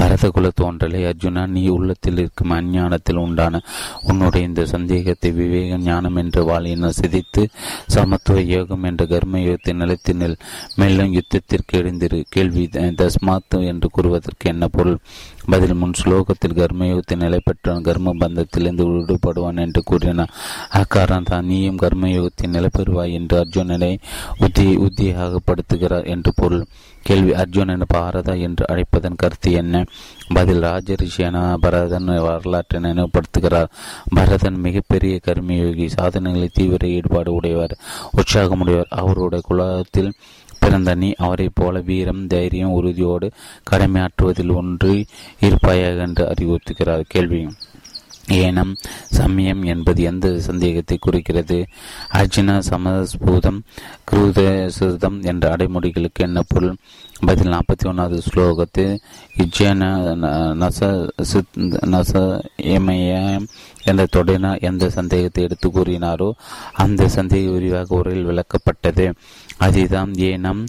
பரதகுல 0.01 0.49
தோன்றலை 0.61 1.01
அர்ஜுனா 1.09 1.47
நீ 1.47 1.67
உள்ளத்தில் 1.67 2.17
இருக்கும் 2.17 2.49
அஞ்ஞானத்தில் 2.49 3.15
உண்டான 3.15 3.61
உன்னுடைய 4.01 4.47
இந்த 4.47 4.65
சந்தேகத்தை 4.65 5.31
விவேக 5.31 5.77
ஞானம் 5.77 6.15
என்று 6.15 6.45
வாழின 6.45 6.91
சிதைத்து 7.01 7.47
சமத்துவ 7.87 8.41
யோகம் 8.41 8.83
என்ற 8.83 9.05
கர்ம 9.05 9.37
யோகத்தை 9.37 9.73
நிலைத்தினில் 9.73 10.17
நெல். 10.17 10.37
மேலும் 10.75 11.13
யுத்தத்திற்கு 11.13 11.73
எழுந்திரு. 11.73 12.23
கேள்வி 12.29 12.69
தஸ்மாத்து 12.73 13.65
என்று 13.65 13.89
கூறுவதற்கு 13.89 14.49
என்ன 14.49 14.67
பொருள்? 14.67 14.97
பதில் 15.49 15.73
முன் 15.73 15.93
ஸ்லோகத்தில் 16.03 16.57
கர்மயோகத்தை 16.57 17.15
நிலை 17.15 17.39
பெற்றவன் 17.43 17.81
கர்ம 17.81 18.13
பந்தத்திலிருந்து 18.13 18.83
விடுபடுவான் 18.87 19.59
என்று 19.59 19.83
கூறினார் 19.83 20.33
அக்காரணம் 20.71 21.23
தான் 21.23 21.45
நீயும் 21.45 21.77
கர்மயோகத்தை 21.77 22.47
நிலை 22.47 22.69
பெறுவாய் 22.77 23.11
என்று 23.11 23.37
அர்ஜுனனை 23.37 23.97
உத்தி 24.39 24.77
உத்தியாகப்படுத்துகிறார் 24.77 26.05
என்று 26.05 26.33
பொருள். 26.35 26.65
கேள்வி 27.01 27.33
அர்ஜுனன் 27.33 27.85
பாரதா 27.93 28.39
என்று 28.39 28.65
அழைப்பதன் 28.69 29.17
கருத்து 29.17 29.51
என்ன? 29.51 29.85
பதில் 30.33 30.61
ராஜ 30.61 30.95
ரிஷியனா 30.95 31.53
பரதன் 31.61 32.05
வரலாற்றை 32.05 32.81
நினைவுபடுத்துகிறார். 32.81 33.71
பரதன் 34.15 34.59
மிகப்பெரிய 34.59 35.19
கர்மயோகி 35.25 35.85
சாதனைகளை 35.85 36.49
தீவிர 36.53 36.87
ஈடுபாடு 36.87 37.33
உடையவர் 37.33 37.77
உற்சாகமுடையவர். 38.17 38.89
அவருடைய 38.89 39.43
குலத்தில் 39.47 40.11
பிறந்த 40.63 40.95
நீ 41.03 41.11
அவரை 41.25 41.49
போல 41.53 41.81
வீரம் 41.89 42.23
தைரியம் 42.27 42.77
உறுதியோடு 42.79 43.29
கடமையாற்றுவதில் 43.71 44.55
ஒன்று 44.61 44.95
இருப்பாயாக 45.39 46.07
என்று 46.07 46.25
அறிவுறுத்துகிறார். 46.33 47.11
கேள்வி. 47.13 47.43
ஏனம் 48.33 48.73
சமயம் 49.15 49.63
என்பது 49.71 50.01
எந்த 50.09 50.27
சந்தேகத்தை 50.39 50.97
குறிக்கிறது? 50.97 51.57
அர்ஜுன 52.19 52.55
சமஸ்பூதம் 52.69 53.59
குருதம் 54.11 55.17
என்ற 55.31 55.43
அடைமொழிகளுக்கு 55.55 56.21
என்ன 56.27 56.41
பொருள்? 56.47 56.77
பதில் 57.25 57.51
நாற்பத்தி 57.51 57.85
ஒன்றாவது 57.85 58.21
ஸ்லோகத்தில் 58.29 58.95
இஜ்ஜன 59.43 59.81
நச 60.61 60.79
நச 61.93 62.13
எமயம் 62.77 63.45
என்ற 63.83 64.05
தொடரினால் 64.11 64.63
எந்த 64.69 64.89
சந்தேகத்தை 64.89 65.43
எடுத்து 65.43 65.69
கூறினாரோ 65.69 66.29
அந்த 66.83 67.09
சந்தேக 67.15 67.45
விரிவாக 67.51 67.95
உரையில் 67.95 68.29
விளக்கப்பட்டது. 68.29 69.07
அதுதான் 69.59 70.11
ஏனம் 70.19 70.61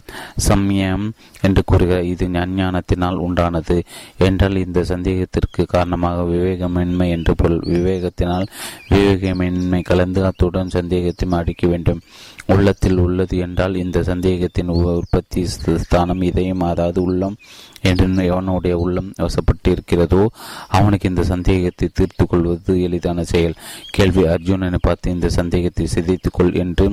சம்யம் 0.47 1.05
என்று 1.41 1.61
கூறுகிறார் 1.65 2.09
இது 2.11 2.25
அஞ்ஞானத்தினால் 2.43 3.17
உண்டானது. 3.25 3.77
என்றால் 4.17 4.57
இந்த 4.57 4.83
சந்தேகத்திற்கு 4.83 5.63
காரணமாக 5.65 6.23
விவேகமின்மை 6.23 7.07
என்று 7.09 7.35
பொருள். 7.35 7.63
விவேகத்தினால் 7.65 8.47
விவேகமின்மை 8.89 9.81
கலந்து 9.81 10.21
அத்துடன் 10.25 10.75
சந்தேகத்தையும் 10.77 11.37
அடிக்க 11.39 11.67
வேண்டும். 11.67 12.01
உள்ளத்தில் 12.47 12.97
உள்ளது 12.97 13.37
என்றால் 13.37 13.75
இந்த 13.75 14.03
சந்தேகத்தின் 14.03 14.67
உற்பத்தி 14.67 15.41
ஸ்தானம் 15.83 16.21
இதயம் 16.21 16.61
அதாவது 16.61 17.01
உள்ளம் 17.01 17.37
என்று 17.81 18.05
எவனுடைய 18.29 18.75
உள்ளம் 18.75 19.09
வசப்பட்டு 19.17 19.69
இருக்கிறதோ 19.71 20.21
அவனுக்கு 20.67 21.09
இந்த 21.09 21.23
சந்தேகத்தை 21.23 21.89
தீர்த்து 21.93 22.25
கொள்வது 22.25 22.75
எளிதான 22.81 23.23
செயல். 23.23 23.57
கேள்வி 23.91 24.23
அர்ஜுனனை 24.25 24.79
பார்த்து 24.81 25.11
இந்த 25.11 25.29
சந்தேகத்தை 25.29 25.87
சிதைத்துக்கொள் 25.95 26.53
என்று 26.53 26.87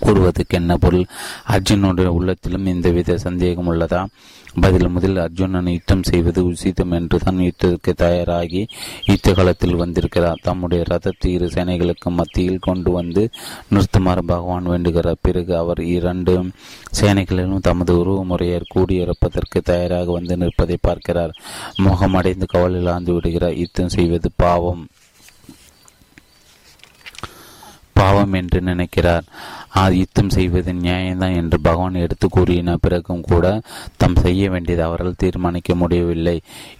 கூறுவதற்கு 0.00 0.58
என்ன 0.58 0.76
பொருள்? 0.76 1.06
அர்ஜுனுடைய 1.48 2.06
உள்ளத்திலும் 2.06 2.66
எந்தவித 2.66 3.18
சந்தேகம் 3.18 3.72
உள்ளதா? 3.72 4.06
பதில் 4.60 4.88
முதலில் 4.88 5.16
அர்ஜுனன் 5.16 5.66
யுத்தம் 5.66 6.02
செய்வது 6.02 6.42
உசிதம் 6.42 6.90
என்றுதான் 6.90 7.36
யுத்தத்துக்கு 7.36 7.92
தயாராகி 7.96 8.68
யுத்த 9.04 9.32
காலத்தில் 9.32 9.74
வந்திருக்கிறார். 9.74 10.40
தம்முடைய 10.42 10.84
ரதத்தை 10.90 11.26
இரு 11.26 11.46
சேனைகளுக்கு 11.46 12.10
மத்தியில் 12.10 12.58
கொண்டு 12.58 12.90
வந்து 12.90 13.28
நிறுத்துமாறு 13.70 14.18
பகவான் 14.18 14.64
வேண்டுகிறார். 14.64 15.16
பிறகு 15.20 15.56
அவர் 15.56 15.80
இரண்டு 15.80 16.50
சேனைகளிலும் 17.00 17.58
தமது 17.58 17.98
உருவ 17.98 18.24
முறையர் 18.24 18.70
கூடியிருப்பதற்கு 18.74 19.60
தயாராக 19.62 20.12
வந்து 20.12 20.36
நிற்பதை 20.36 20.76
பார்க்கிறார். 20.80 21.34
முகமடைந்து 21.82 22.46
கவலில் 22.46 22.86
ஆழ்ந்து 22.86 23.12
விடுகிறார். 23.12 23.56
யுத்தம் 23.56 23.88
செய்வது 23.88 24.30
பாவம். 24.36 24.88
பாவம் 28.00 28.36
என்று 28.40 28.60
நினைக்கிறார். 28.70 29.26
யுத்தம் 29.98 30.30
செய்வது 30.34 30.70
நியாயம்தான் 30.84 31.34
என்று 31.40 31.56
பகவான் 31.66 31.98
எடுத்து 32.04 32.26
கூறின 32.34 32.74
பிறகும் 32.84 33.22
கூட 33.30 33.46
தம் 34.00 34.16
செய்ய 34.24 34.44
வேண்டியது 34.52 34.82
அவரால் 34.86 35.18
தீர்மானிக்க 35.22 35.74
முடியவில்லை. 35.82 36.34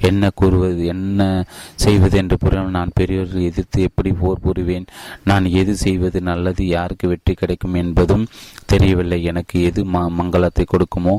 என்ன 0.09 0.31
கூறுவது 0.40 0.82
என்ன 0.95 1.20
செய்வது 1.85 2.16
என்று 2.23 2.36
புறம் 2.45 2.74
நான் 2.78 2.95
பெரியவர்கள் 2.99 3.49
எதிர்த்து 3.51 3.85
எப்படி 3.89 4.12
போர் 4.20 4.43
புரிவேன்? 4.47 4.86
நான் 5.31 5.47
எது 5.61 5.74
செய்வது 5.85 6.20
நல்லது 6.31 6.65
யாருக்கு 6.77 7.09
வெற்றி 7.12 7.35
கிடைக்கும் 7.35 7.78
என்பதும் 7.82 8.27
தெரியவில்லை. 8.73 9.20
எனக்கு 9.32 9.57
எது 9.70 9.82
ம 9.95 10.05
மங்களத்தை 10.20 10.66
கொடுக்குமோ 10.73 11.15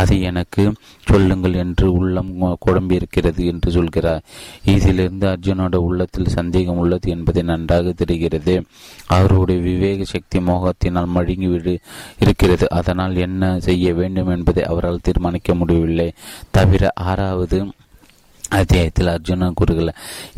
அதை 0.00 0.18
எனக்கு 0.30 0.64
சொல்லுங்கள் 1.10 1.58
என்று 1.64 1.88
உள்ளம் 1.98 2.32
குழம்பியிருக்கிறது 2.66 3.42
என்று 3.52 3.70
சொல்கிறார். 3.78 4.24
இதிலிருந்து 4.74 5.28
அர்ஜுனோட 5.32 5.76
உள்ளத்தில் 5.88 6.34
சந்தேகம் 6.38 6.80
உள்ளது 6.84 7.08
என்பதை 7.16 7.44
நன்றாக 7.52 7.96
தெரிகிறது. 8.02 8.56
அவருடைய 9.44 9.64
விவேக 9.70 10.04
சக்தி 10.04 10.38
மோகத்தினால் 10.38 11.14
மழுங்கிவிடு 11.14 11.72
இருக்கிறது. 12.18 12.66
அதனால் 12.78 13.16
என்ன 13.26 13.42
செய்ய 13.66 13.86
வேண்டும் 13.94 14.30
என்பதை 14.36 14.62
அவரால் 14.72 15.04
தீர்மானிக்க 15.06 15.54
முடியவில்லை. 15.54 16.06
தவிர 16.50 16.92
ஆறாவது 17.08 17.58
அத்தியாயத்தில் 18.58 19.12
அர்ஜுனன் 19.12 19.58
கூறுகிற 19.58 19.92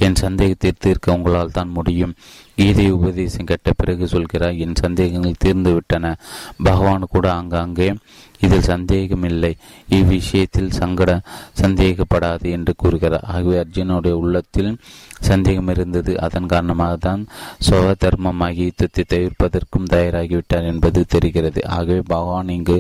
என் 0.07 0.19
சந்தேகத்தை 0.25 0.71
தீர்க்க 0.85 1.17
உங்களால் 1.17 1.55
தான் 1.59 1.73
முடியும். 1.79 2.15
கீதை 2.59 2.87
உபதேசம் 2.91 3.49
கேட்ட 3.51 3.71
பிறகு 3.81 4.05
சொல்கிறார் 4.13 4.61
என் 4.65 4.79
சந்தேகங்கள் 4.83 5.43
தீர்ந்து 5.45 5.73
விட்டன 5.75 6.15
பகவான் 6.69 7.13
கூட 7.15 7.27
அங்கங்கே 7.41 7.89
இதில் 8.47 8.69
சந்தேகமில்லை. 8.73 9.53
இவ்விஷயத்தில் 9.89 10.77
சங்கட 10.81 11.11
சந்தேகப்படாது 11.63 12.47
என்று 12.51 12.73
கூறுகிறார். 12.77 13.27
ஆகவே 13.27 13.57
அர்ஜுனுடைய 13.63 14.15
உள்ளத்தில் 14.23 14.71
சந்தேகம் 15.21 15.69
இருந்தது 15.69 16.13
அதன் 16.21 16.47
காரணமாக 16.47 16.97
தான் 16.97 17.23
சோக 17.59 17.95
தர்மமாகி 18.05 18.65
யுத்தத்தை 18.69 19.05
தவிர்ப்பதற்கும் 19.09 19.91
தயாராகிவிட்டார் 19.95 20.69
என்பது 20.73 21.03
தெரிகிறது. 21.07 21.61
ஆகவே 21.69 22.01
பகவான் 22.07 22.49
இங்கு 22.49 22.77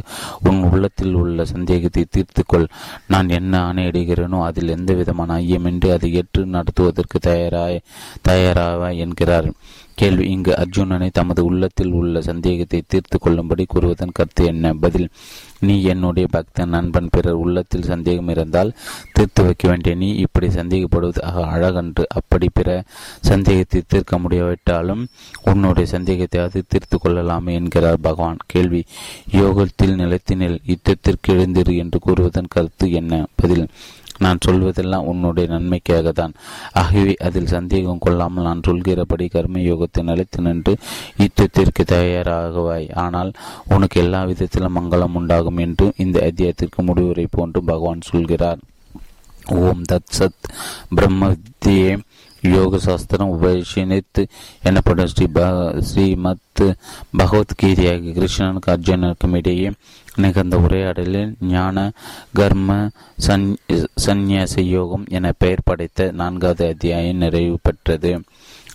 உன் 0.48 0.60
உள்ளத்தில் 0.70 1.14
உள்ள 1.14 1.44
சந்தேகத்தை 1.44 2.04
தீர்த்துக்கொள். 2.16 2.68
நான் 3.06 3.28
என்ன 3.28 3.72
ஆணையிடுகிறேனோ 3.72 4.40
அதில் 4.42 4.68
எந்த 4.68 4.92
விதமான 4.92 5.38
ஐயமின்றி 5.40 5.90
அதை 5.90 6.10
ஏற்று 6.12 6.44
நடத்துவதற்கு 6.46 7.18
தயாராய் 7.18 7.84
தயாராவா 8.22 8.90
என்கிறார். 9.04 9.50
கேள்வி. 9.94 10.24
இங்கு 10.30 10.52
அர்ஜுனனை 10.52 11.08
தமது 11.10 11.44
உள்ளத்தில் 11.44 11.92
உள்ள 11.92 12.20
சந்தேகத்தை 12.20 12.80
தீர்த்து 12.86 13.18
கொள்ளும்படி 13.18 13.64
கூறுவதன் 13.74 14.12
கருத்து 14.12 14.44
என்ன? 14.44 14.74
பதில். 14.74 15.06
நீ 15.60 15.82
என்னுடைய 15.82 16.28
பக்தன் 16.30 16.68
நண்பன் 16.68 17.08
பிறர் 17.10 17.32
உள்ளத்தில் 17.32 17.82
சந்தேகம் 17.82 18.28
இருந்தால் 18.28 18.74
தீர்த்து 19.12 19.42
வைக்க 19.42 19.68
வேண்டிய 19.68 19.94
நீ 19.94 20.08
இப்படி 20.14 20.46
சந்தேகப்படுவது 20.46 21.18
அழகன்று 21.44 22.04
அப்படி 22.08 22.48
பிற 22.54 22.84
சந்தேகத்தை 23.20 23.82
தீர்க்க 23.88 24.18
முடியாவிட்டாலும் 24.18 25.08
உன்னுடைய 25.42 25.90
சந்தேகத்தை 25.90 26.40
அது 26.40 26.64
தீர்த்து 26.68 26.98
கொள்ளலாமே 26.98 27.54
என்கிறார் 27.54 28.00
பகவான். 28.00 28.36
கேள்வி 28.46 28.84
யோகத்தில் 29.30 29.94
நிலைத்தினில் 29.94 30.60
யுத்தத்திற்கு 30.66 31.28
எழுந்திரு 31.28 31.76
என்று 31.76 31.98
கூறுவதன் 32.06 32.48
கருத்து 32.48 32.92
என்ன? 32.92 33.26
பதில் 33.34 33.68
நான் 34.18 34.42
சொல்வதெல்லாம் 34.46 35.08
உன்னுடைய 35.10 35.46
நன்மைக்காக 35.52 36.12
தான் 36.12 36.34
ஆகவே 36.72 37.14
அதில் 37.24 37.46
சந்தேகம் 37.46 37.98
கொள்ளாமல் 37.98 38.44
நான் 38.44 38.64
சொல்கிறபடி 38.66 39.26
கர்ம 39.28 39.58
யோகத்தை 39.58 40.02
நிலைத்து 40.02 40.42
நின்று 40.42 40.74
யுத்தத்திற்கு 41.18 41.84
தயாராகவாய். 41.94 42.88
ஆனால் 42.92 43.32
உனக்கு 43.68 44.00
எல்லா 44.00 44.22
விதத்திலும் 44.24 44.76
மங்களம் 44.76 45.18
உண்டாகும் 45.20 45.56
என்று 45.56 45.92
இந்த 45.96 46.18
அத்தியாயத்திற்கு 46.28 46.82
முடிவுரை 46.82 47.26
போன்று 47.30 47.62
பகவான் 47.64 48.08
சொல்கிறார். 48.12 48.62
ஓம் 49.48 49.82
தத் 49.92 50.12
சத் 50.18 50.46
பிரம்ம 50.94 51.28
வித்தியே 51.28 51.90
யோக 52.48 52.78
சாஸ்திரம் 52.78 53.42
உபயஷினித் 53.42 54.26
எனப்படும் 54.62 55.06
ஸ்ரீ 55.06 55.26
ஸ்ரீமத் 55.80 56.74
பகவத்கீதையாக 57.18 58.12
கிருஷ்ணனுக்கு 58.12 58.66
அர்ஜுனனுக்கும் 58.66 59.36
இடையே 59.36 59.72
நிகழ்ந்த 60.16 60.58
உரையாடலில் 60.58 61.34
ஞான 61.40 61.90
கர்ம 62.32 62.88
சன் 63.16 63.56
சந்நியாச 64.06 64.60
யோகம் 64.60 65.04
என 65.08 65.32
பெயர் 65.38 65.64
படைத்த 65.64 66.10
நான்காவது 66.12 66.66
அத்தியாயம் 66.66 67.16
நிறைவு 67.16 67.58
பெற்றது. 67.62 68.22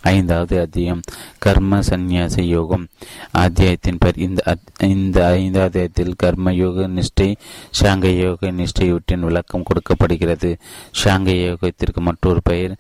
ஐந்தாவது 0.01 0.59
அத்தியம் 0.59 1.01
கர்ம 1.39 1.79
சந்நியாச 1.79 2.41
யோகம். 2.41 2.87
அத்தியாயத்தின் 3.31 3.97
பெயர் 3.99 4.17
இந்த 4.17 4.57
இந்த 4.79 5.25
ஐந்தாவது 5.25 5.63
அத்தியாயத்தில் 5.63 6.13
கர்ம 6.17 6.53
யோக 6.53 6.87
நிஷ்டை 6.87 7.35
சாங்க 7.81 8.07
யோக 8.21 8.51
நிஷ்டையுற்றின் 8.51 9.19
விளக்கம் 9.19 9.63
கொடுக்கப்படுகிறது. 9.63 10.57
சாங்க 11.03 11.29
யோகத்திற்கு 11.31 12.01
மற்றொரு 12.01 12.41
பெயர் 12.43 12.75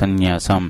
சந்நியாசம். 0.00 0.68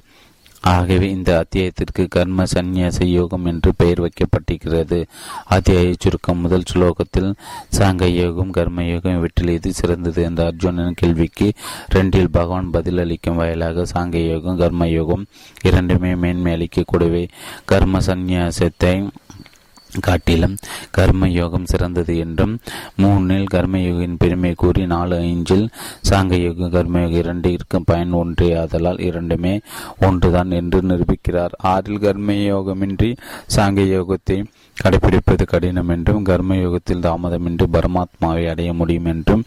ஆகவே 0.62 1.10
இந்த 1.10 1.38
அத்தியாயத்திற்கு 1.38 2.08
கர்ம 2.08 2.44
சந்நியாச 2.54 3.04
யோகம் 3.04 3.44
என்று 3.44 3.72
பெயர் 3.76 4.02
வைக்கப்பட்டிருக்கிறது. 4.02 5.04
அத்தியாய 5.44 5.94
சுருக்கம் 5.98 6.38
முதல் 6.38 6.62
ஸ்லோகத்தில் 6.74 7.34
சாங்க 7.78 8.04
யோகம் 8.04 8.50
கர்ம 8.50 8.84
யோகம் 8.84 9.16
இவற்றில் 9.16 9.48
எது 9.48 9.72
சிறந்தது 9.72 10.22
என்ற 10.22 10.44
அர்ஜுனன் 10.44 10.94
கேள்விக்கு 10.94 11.52
ரெண்டில் 11.94 12.28
பகவான் 12.30 12.70
பதில் 12.70 12.98
அளிக்கும் 12.98 13.38
சாங்க 13.38 14.28
யோகம் 14.28 14.56
கர்ம 14.56 14.88
யோகம் 14.88 15.26
இரண்டுமே 15.62 16.14
மேன்மை 16.14 16.52
அளிக்கக்கூடவே 16.52 17.28
கர்ம 17.64 17.98
சந்நியாசத்தை 17.98 19.08
காட்டிலும் 20.00 20.56
கர்ம 20.90 21.28
யோகம் 21.28 21.64
சிறந்தது 21.64 22.18
என்றும் 22.18 22.58
மூணில் 23.02 23.46
கர்மயோகின் 23.54 24.14
பெருமை 24.18 24.54
கூறி 24.54 24.86
நாலு 24.86 25.16
ஐந்தில் 25.16 25.68
சாங்க 26.10 26.34
யோகம் 26.34 26.72
கர்மயோகம் 26.72 27.46
இருக்கும் 27.46 27.84
பயன் 27.86 28.12
ஒன்றே 28.12 28.54
ஆதலால் 28.54 29.00
இரண்டுமே 29.00 29.60
ஒன்றுதான் 30.00 30.50
என்று 30.50 30.80
நிரூபிக்கிறார். 30.80 31.50
ஆறில் 31.58 31.98
கர்மயோகமின்றி 31.98 33.16
சாங்க 33.56 33.80
யோகத்தை 33.82 34.44
கடைபிடிப்பது 34.82 35.44
கடினம் 35.44 35.88
என்றும் 35.88 36.24
கர்மயோகத்தில் 36.24 37.00
தாமதமின்றி 37.00 37.64
பரமாத்மாவை 37.72 38.48
அடைய 38.48 38.72
முடியும் 38.72 39.04
என்றும் 39.04 39.44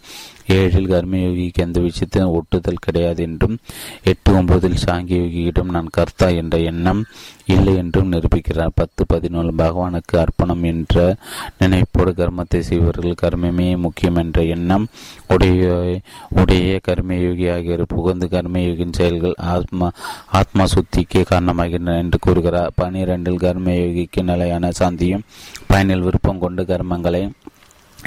ஏழில் 0.54 0.90
கர்மயோகிக்கு 0.92 1.64
எந்த 1.64 1.80
விஷயத்திலும் 1.80 2.34
ஒட்டுதல் 2.38 2.84
கிடையாது 2.86 3.22
என்றும் 3.22 3.56
எட்டு 4.02 4.32
ஒன்பதில் 4.32 4.82
சாங்கியோகியிடம் 4.86 5.72
நான் 5.76 5.88
கர்த்தா 5.90 6.28
என்ற 6.28 6.58
எண்ணம் 6.58 7.00
இல்லை 7.44 7.76
என்றும் 7.76 8.12
நிரூபிக்கிறார். 8.12 8.72
பத்து 8.74 9.02
பதினொன்று 9.06 9.52
பகவானுக்கு 9.56 10.14
அர்ப்பணம் 10.18 10.62
என்ற 10.62 11.16
நினைப்போடு 11.60 12.12
கர்மத்தை 12.20 12.58
செய்வர்கள் 12.58 13.20
கர்மமே 13.22 13.68
முக்கியம் 13.78 14.16
என்ற 14.16 14.42
எண்ணம் 14.44 14.86
உடைய 15.28 16.00
உடைய 16.30 16.80
கர்மயோகி 16.88 17.46
ஆகியோர் 17.54 17.84
புகழ்ந்து 17.86 18.26
கர்மயோகியின் 18.26 18.92
செயல்கள் 18.92 19.36
ஆத்மா 19.54 19.90
ஆத்மா 20.30 20.64
சுத்திக்கு 20.64 21.22
காரணமாகின்றன 21.30 21.96
என்று 21.96 22.18
கூறுகிறார். 22.18 22.72
பனிரெண்டில் 22.82 23.42
கர்மயோகிக்கு 23.46 24.22
நிலையான 24.22 24.70
சாந்தியும் 24.78 25.26
பயனில் 25.66 26.00
விருப்பம் 26.00 26.38
கொண்டு 26.38 26.62
கர்மங்களை 26.62 27.22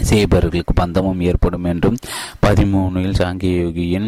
செய்பவர்களுக்கு 0.03 0.73
பந்தமும் 0.73 1.21
ஏற்படும் 1.21 1.63
என்றும் 1.63 1.97
பதிமூணில் 2.39 3.17
சாங்கிய 3.19 3.55
யோகியின் 3.61 4.07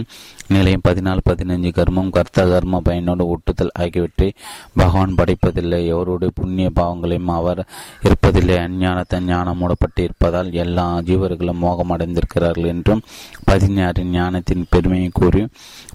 நிலையம் 0.56 0.86
பதினாலு 0.88 1.22
பதினஞ்சு 1.30 1.70
கர்மம் 1.78 2.12
கர்த்த 2.16 2.46
கர்ம 2.50 2.82
பயனோடு 2.88 3.24
ஒட்டுதல் 3.34 3.74
ஆகியவற்றை 3.74 4.28
பகவான் 4.76 5.16
படைப்பதில்லை. 5.16 5.80
எவருடைய 5.94 6.32
புண்ணிய 6.40 6.70
பாவங்களையும் 6.80 7.32
அவர் 7.38 7.62
இருப்பதில்லை. 8.04 8.56
அஞ்ஞானத்தை 8.68 9.20
ஞானம் 9.20 9.58
மூடப்பட்டு 9.58 10.04
இருப்பதால் 10.04 10.50
எல்லா 10.64 10.88
ஜீவர்களும் 11.10 11.64
மோகமடைந்திருக்கிறார்கள் 11.66 12.72
என்றும் 12.74 13.04
பதினாறு 13.44 14.04
ஞானத்தின் 14.18 14.68
பெருமையை 14.70 15.10
கூறி 15.14 15.44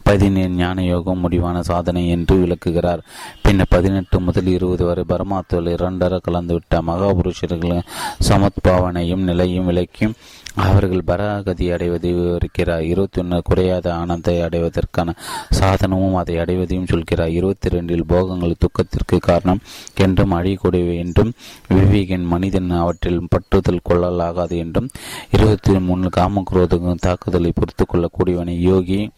பதினேழு 0.03 0.55
ஞான 0.63 0.83
யோகம் 0.85 1.19
முடிவான 1.19 1.63
சாதனை 1.63 2.03
என்று 2.09 2.37
விளக்குகிறார். 2.37 3.01
பின்னர் 3.43 3.73
பதினெட்டு 3.77 4.17
முதல் 4.21 4.51
இருபது 4.57 4.85
வரை 4.85 5.05
பரமாத்துவல் 5.09 5.73
இரண்டர 5.77 6.19
கலந்துவிட்ட 6.29 6.81
மகாபுருஷர்கள் 6.89 7.87
சமத்பாவனையும் 8.29 9.27
நிலையும் 9.31 9.69
விளக்கியும் 9.71 10.17
அவர்கள் 10.57 11.03
பராகதி 11.05 11.71
அடைவதை 11.71 12.15
விவரிக்கிறார் 12.15 12.81
இருபத்தி 12.81 13.21
ஒன்று 13.21 13.43
குறையாத 13.45 13.95
ஆனந்தை 13.95 14.41
அடைவதற்கான 14.41 15.15
சாதனமும் 15.61 16.15
அதை 16.15 16.37
அடைவதையும் 16.37 16.87
சொல்கிறார். 16.87 17.31
இருபத்தி 17.31 17.69
ரெண்டில் 17.69 18.03
போகங்கள் 18.07 18.55
துக்கத்திற்கு 18.59 19.19
காரணம். 19.19 19.61
என்றும் 19.95 20.33
அழியக்கூடியவை 20.33 20.97
என்றும் 20.97 21.33
விவேகன் 21.69 22.25
மனிதன் 22.25 22.71
அவற்றில் 22.71 23.27
பற்றுதல் 23.29 23.87
கொள்ளலாகாது 23.89 24.57
என்றும் 24.57 24.89
இருபத்தி 25.31 25.79
மூணு 25.79 26.09
காமக்ரோதம் 26.17 26.95
தாக்குதலை 27.01 27.53
பொறுத்து 27.55 27.85
கொள்ளக்கூடியவனை 27.85 28.59
யோகி 28.59 29.11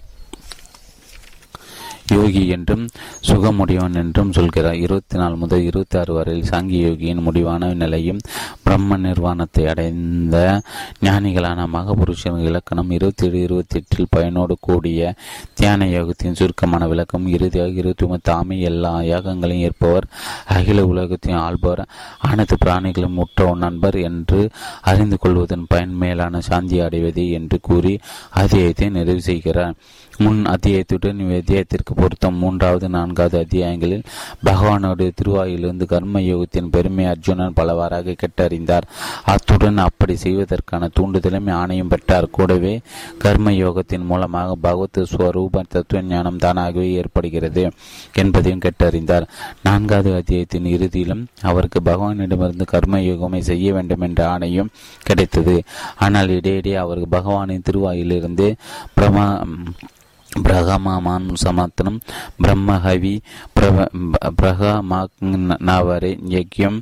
யோகி 2.13 2.49
என்றும் 2.49 2.89
சுகமுடையவன் 3.29 3.95
என்றும் 3.95 4.33
சொல்கிறார். 4.33 4.77
இருபத்தி 4.77 5.17
நாலு 5.17 5.37
முதல் 5.37 5.63
இருபத்தி 5.63 5.99
ஆறு 5.99 6.13
வரையில் 6.13 6.49
சாங்கி 6.51 6.79
யோகியின் 6.87 7.23
முடிவான 7.23 7.73
நிலையும் 7.75 8.21
பிரம்ம 8.63 8.97
நிர்வாணத்தை 8.97 9.67
அடைந்த 9.67 10.63
ஞானிகளான 11.03 11.67
மகபுருஷன் 11.73 12.41
இலக்கணம் 12.41 12.91
இருபத்தி 12.91 13.27
ஏழு 13.27 13.39
இருபத்தி 13.39 13.77
எட்டில் 13.81 14.11
பயனோடு 14.17 14.55
கூடிய 14.61 15.15
தியான 15.55 15.87
யோகத்தின் 15.87 16.33
சுருக்கமான 16.33 16.89
விளக்கம் 16.89 17.27
இறுதியாக 17.27 17.69
இருபத்தி 17.69 18.05
ஒன்பது 18.05 18.23
தாமே 18.23 18.61
எல்லா 18.61 19.01
யாகங்களையும் 19.01 19.67
ஏற்பவர் 19.69 20.09
அகில 20.45 20.87
உலகத்தையும் 20.87 21.41
ஆள்பவர் 21.41 21.83
அனைத்து 22.19 22.57
பிராணிகளும் 22.65 23.19
முற்ற 23.19 23.55
நண்பர் 23.55 23.99
என்று 24.01 24.51
அறிந்து 24.81 25.19
கொள்வதன் 25.19 25.65
பயன் 25.69 25.95
மேலான 25.95 26.41
சாந்தி 26.41 26.81
அடைவது 26.81 27.31
என்று 27.31 27.59
கூறி 27.61 27.99
அத்தியாயத்தை 28.31 28.89
நிறைவு 28.89 29.21
செய்கிறார். 29.21 29.75
முன் 30.19 30.45
அத்தியாயத்துடன் 30.45 31.21
அத்தியாயத்திற்கு 31.37 31.95
பொருத்தம் 32.01 32.35
மூன்றாவது 32.35 32.89
நான்காவது 32.89 33.39
அத்தியாயங்களில் 33.39 34.05
பகவானுடைய 34.45 35.11
திருவாயிலிருந்து 35.23 35.87
கர்ம 35.87 36.20
யோகத்தின் 36.20 36.69
பெருமை 36.70 37.05
அர்ஜுனன் 37.05 37.53
பலவாறாக 37.53 38.15
கெட்டறிந்தார். 38.15 38.87
அத்துடன் 39.25 39.79
அப்படி 39.79 40.16
செய்வதற்கான 40.16 40.89
தூண்டுதலும் 41.01 41.51
ஆணையும் 41.51 41.89
பெற்றார். 41.89 42.31
கூடவே 42.31 42.81
கர்ம 43.19 43.51
யோகத்தின் 43.51 44.05
மூலமாக 44.05 44.55
பகவத் 44.55 44.99
ஸ்வரூப 44.99 45.62
தத்துவ 45.69 46.03
ஞானம் 46.03 46.39
தானாகவே 46.39 46.93
ஏற்படுகிறது 46.93 47.70
என்பதையும் 48.15 48.61
கெட்டறிந்தார். 48.61 49.27
நான்காவது 49.62 50.15
அத்தியாயத்தின் 50.15 50.65
இறுதியிலும் 50.65 51.25
அவருக்கு 51.43 51.81
பகவானிடமிருந்து 51.85 52.66
கர்ம 52.66 52.99
யோகமை 52.99 53.39
செய்ய 53.39 53.73
வேண்டும் 53.73 54.01
என்ற 54.01 54.39
ஆணையும் 54.39 54.73
கிடைத்தது. 55.03 55.62
ஆனால் 55.99 56.29
இடையிடையே 56.29 56.77
அவருக்கு 56.77 57.16
பகவானின் 57.19 57.65
திருவாயிலிருந்து 57.70 58.55
பிரமா 58.97 59.27
பிரகமான் 60.47 61.29
சமத்தனம் 61.45 61.99
பிரம்மஹவி 62.43 63.15
பிரகமாவரே 64.41 66.13
யக்யம் 66.37 66.81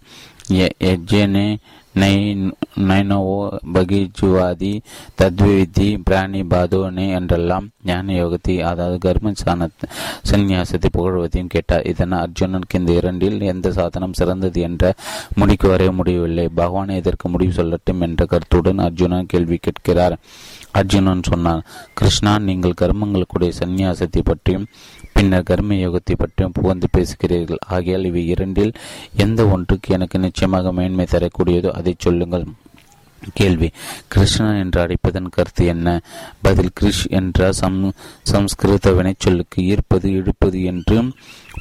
யஜ்யனே 0.59 1.49
நை 2.01 2.15
நைனவோ 2.89 3.37
பகிஜுவாதி 3.75 4.73
தத்விதி 5.21 5.87
பிராணி 6.07 6.41
பாதோனே 6.53 7.07
என்றெல்லாம் 7.19 7.67
ஞான 7.89 8.17
யோகத்தை 8.19 8.55
அதாவது 8.71 8.99
கர்ம 9.07 9.33
சாணத் 9.43 9.87
சந்நியாசத்தை 10.31 10.89
புகழ்வதையும் 10.97 11.53
கேட்டார். 11.55 11.87
இதனால் 11.93 12.23
அர்ஜுனனுக்கு 12.25 12.81
இந்த 12.81 12.93
இரண்டில் 12.93 13.39
எந்த 13.53 13.71
சாதனம் 13.79 14.13
சிறந்தது 14.13 14.61
என்ற 14.69 14.93
முடிக்கு 15.35 15.69
வரைய 15.73 15.93
முடியவில்லை. 16.01 16.47
பகவானை 16.61 16.97
இதற்கு 17.03 17.29
முடிவு 17.29 17.55
சொல்லட்டும் 17.61 18.05
என்ற 18.09 18.27
கருத்துடன் 18.35 18.85
அர்ஜுனன் 18.89 19.31
கேள்வி 19.35 19.59
கேட்கிறார். 19.59 20.17
அர்ஜுனன் 20.79 21.29
சொன்னான் 21.31 21.65
கிருஷ்ணா 21.95 22.33
நீங்கள் 22.49 22.79
கர்மங்களுக்குடைய 22.81 23.53
சந்நியாசத்தை 23.61 24.23
பற்றியும் 24.25 24.69
பின்னர் 25.13 25.49
கர்ம 25.51 25.75
யோகத்தை 25.75 26.15
பற்றியும் 26.19 26.55
புகழ்ந்து 26.59 26.89
பேசுகிறீர்கள். 26.97 27.63
ஆகையால் 27.69 28.09
இவை 28.11 28.23
இரண்டில் 28.27 28.73
எந்த 29.17 29.41
ஒன்றுக்கு 29.47 29.95
எனக்கு 29.97 30.19
நிச்சயமாக 30.19 30.73
மேன்மை 30.73 31.07
தரக்கூடியதோ 31.11 31.73
அதை 31.81 31.95
சொல்லுங்கள். 31.99 32.47
கேள்வி. 33.39 33.69
கிருஷ்ணன் 34.09 34.59
என்று 34.63 34.79
அழைப்பதன் 34.83 35.35
கருத்து 35.37 35.63
என்ன? 35.67 35.89
பதில் 36.43 36.75
கிருஷ் 36.81 37.05
என்ற 37.19 37.49
சம் 37.61 37.79
சம்ஸ்கிருத 38.33 38.93
வினைச்சொல்லுக்கு 38.99 39.61
ஈர்ப்பது 39.71 40.09
இழுப்பது 40.19 40.61
என்று 40.73 40.99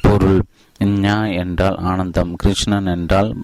பொருள். 0.02 0.40
ஞா 0.84 1.36
என்றால் 1.38 1.76
ஆனந்தம் 1.76 2.34
கிருஷ்ணன் 2.34 2.86
என்றால் 2.86 3.34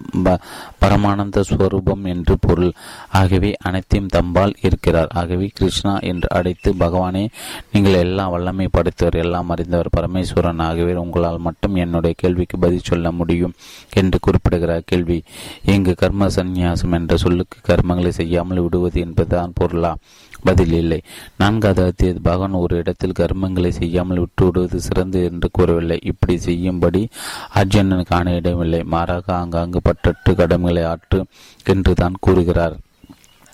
பரமானந்த 0.81 1.41
ஸ்வரூபம் 1.41 2.03
என்று 2.03 2.35
பொருள். 2.39 2.71
ஆகவே 3.09 3.55
அனைத்தையும் 3.59 4.11
தம்பால் 4.13 4.53
இருக்கிறார். 4.61 5.07
ஆகவே 5.13 5.51
கிருஷ்ணா 5.53 5.99
என்று 5.99 6.29
அழைத்து 6.29 6.73
பகவானே 6.73 7.27
நீங்கள் 7.71 7.93
எல்லாம் 7.93 8.31
வல்லமை 8.31 8.67
படைத்தவர் 8.67 9.13
எல்லாம் 9.13 9.49
அறிந்தவர் 9.49 9.93
பரமேஸ்வரன். 9.97 10.59
ஆகவே 10.59 10.93
உங்களால் 10.93 11.37
மட்டும் 11.37 11.75
என்னுடைய 11.75 12.15
கேள்விக்கு 12.19 12.57
பதில் 12.57 12.87
சொல்ல 12.91 13.11
முடியும் 13.11 13.53
என்று 13.93 14.19
குறிப்பிடுகிறார். 14.19 14.81
கேள்வி 14.85 15.23
இங்கு 15.65 15.95
கர்ம 15.95 16.27
சந்நியாசம் 16.27 16.91
என்ற 16.91 17.17
சொல்லுக்கு 17.17 17.59
கர்மங்களை 17.67 18.09
செய்யாமல் 18.09 18.61
விடுவது 18.61 18.99
என்பதுதான் 18.99 19.53
பொருளா? 19.53 19.95
பதில் 20.43 20.73
இல்லை. 20.73 20.99
நான்காவது 21.37 21.83
அத்தியது 21.87 22.19
பகவான் 22.23 22.61
ஒரு 22.63 22.77
இடத்தில் 22.77 23.17
கர்மங்களை 23.19 23.69
செய்யாமல் 23.69 24.19
விட்டு 24.19 24.45
விடுவது 24.45 24.79
சிறந்து 24.81 25.19
என்று 25.31 25.49
கூறவில்லை. 25.51 25.99
இப்படி 26.03 26.37
செய்யும்படி 26.37 27.03
அர்ஜுனன் 27.53 28.09
காண 28.13 28.33
இடமில்லை. 28.33 28.83
மாறாக 28.83 29.33
ஆங்காங்கு 29.33 29.81
பட்டற்று 29.89 30.33
கடமைகளை 30.35 30.83
ஆற்று 30.83 31.19
என்று 31.65 31.93
தான் 31.93 32.17
கூறுகிறார். 32.19 32.77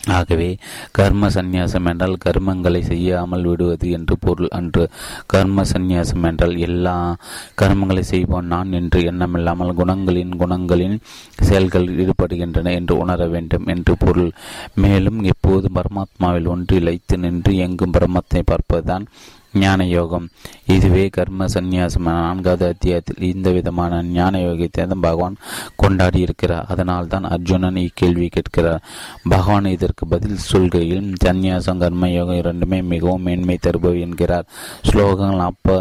ஆகவே 0.07 0.57
கர்ம 0.91 1.30
சந்நியாசம் 1.30 1.85
என்றால் 1.85 2.15
கர்மங்களை 2.26 2.81
செய்யாமல் 2.81 3.43
விடுவது 3.43 3.91
என்று 3.91 4.17
பொருள். 4.19 4.47
அன்று 4.47 4.89
கர்ம 5.27 5.63
சந்நியாசம் 5.63 6.23
என்றால் 6.23 6.57
எல்லா 6.57 7.15
கர்மங்களை 7.61 7.99
செய்வோம் 7.99 8.45
நான் 8.45 8.71
என்று 8.71 9.01
எண்ணமில்லாமல் 9.01 9.73
குணங்களின் 9.73 10.34
குணங்களின் 10.38 10.97
செயல்கள் 11.39 11.88
ஈடுபடுகின்றன 11.95 12.73
என்று 12.73 12.97
உணர 12.97 13.27
வேண்டும் 13.27 13.65
என்று 13.65 13.95
பொருள். 13.97 14.31
மேலும் 14.76 15.23
எப்போதும் 15.23 15.77
பரமாத்மாவில் 15.80 16.47
ஒன்று 16.47 16.80
இழைத்து 16.80 17.17
நின்று 17.17 17.57
எங்கும் 17.57 17.91
பிரம்மத்தை 17.91 18.41
பார்ப்பதுதான் 18.51 19.07
ஞான 19.53 19.85
யோகம் 19.85 20.26
இதுவே 20.65 21.09
கர்ம 21.09 21.45
சந்நியாசம் 21.53 22.07
நான்காவது 22.07 22.65
அத்தியாயத்தில் 22.67 23.21
இந்த 23.21 23.49
விதமான 23.51 24.01
ஞான 24.03 24.39
யோகத்தை 24.39 24.88
தான் 24.88 25.05
பகவான் 25.05 25.38
கொண்டாடி 25.76 26.19
இருக்கிறார். 26.19 26.65
அதனால் 26.65 27.07
தான் 27.07 27.23
அர்ஜுனன் 27.23 27.80
இக்கேள்வி 27.85 28.27
கேட்கிறார். 28.27 28.84
பகவான் 29.30 29.65
இதற்கு 29.65 30.05
பதில் 30.07 30.45
சொல்கையில் 30.51 31.07
சந்நியாசம் 31.26 31.77
கர்ம 31.77 32.09
யோகம் 32.09 32.35
இரண்டுமே 32.35 32.81
மிகவும் 32.81 33.21
மேன்மை 33.21 33.57
தருபவை 33.67 33.99
என்கிறார். 33.99 34.47
ஸ்லோகங்கள் 34.89 35.41
நாற்ப 35.43 35.77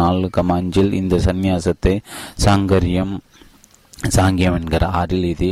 நாலு 0.00 0.30
கமாஞ்சில் 0.38 0.92
இந்த 0.92 1.16
சந்நியாசத்தை 1.28 2.00
சாங்கரியம் 2.44 3.14
சாங்கியம் 4.16 4.56
என்கிற 4.58 4.86
ஆறில் 4.86 5.24
இது 5.24 5.48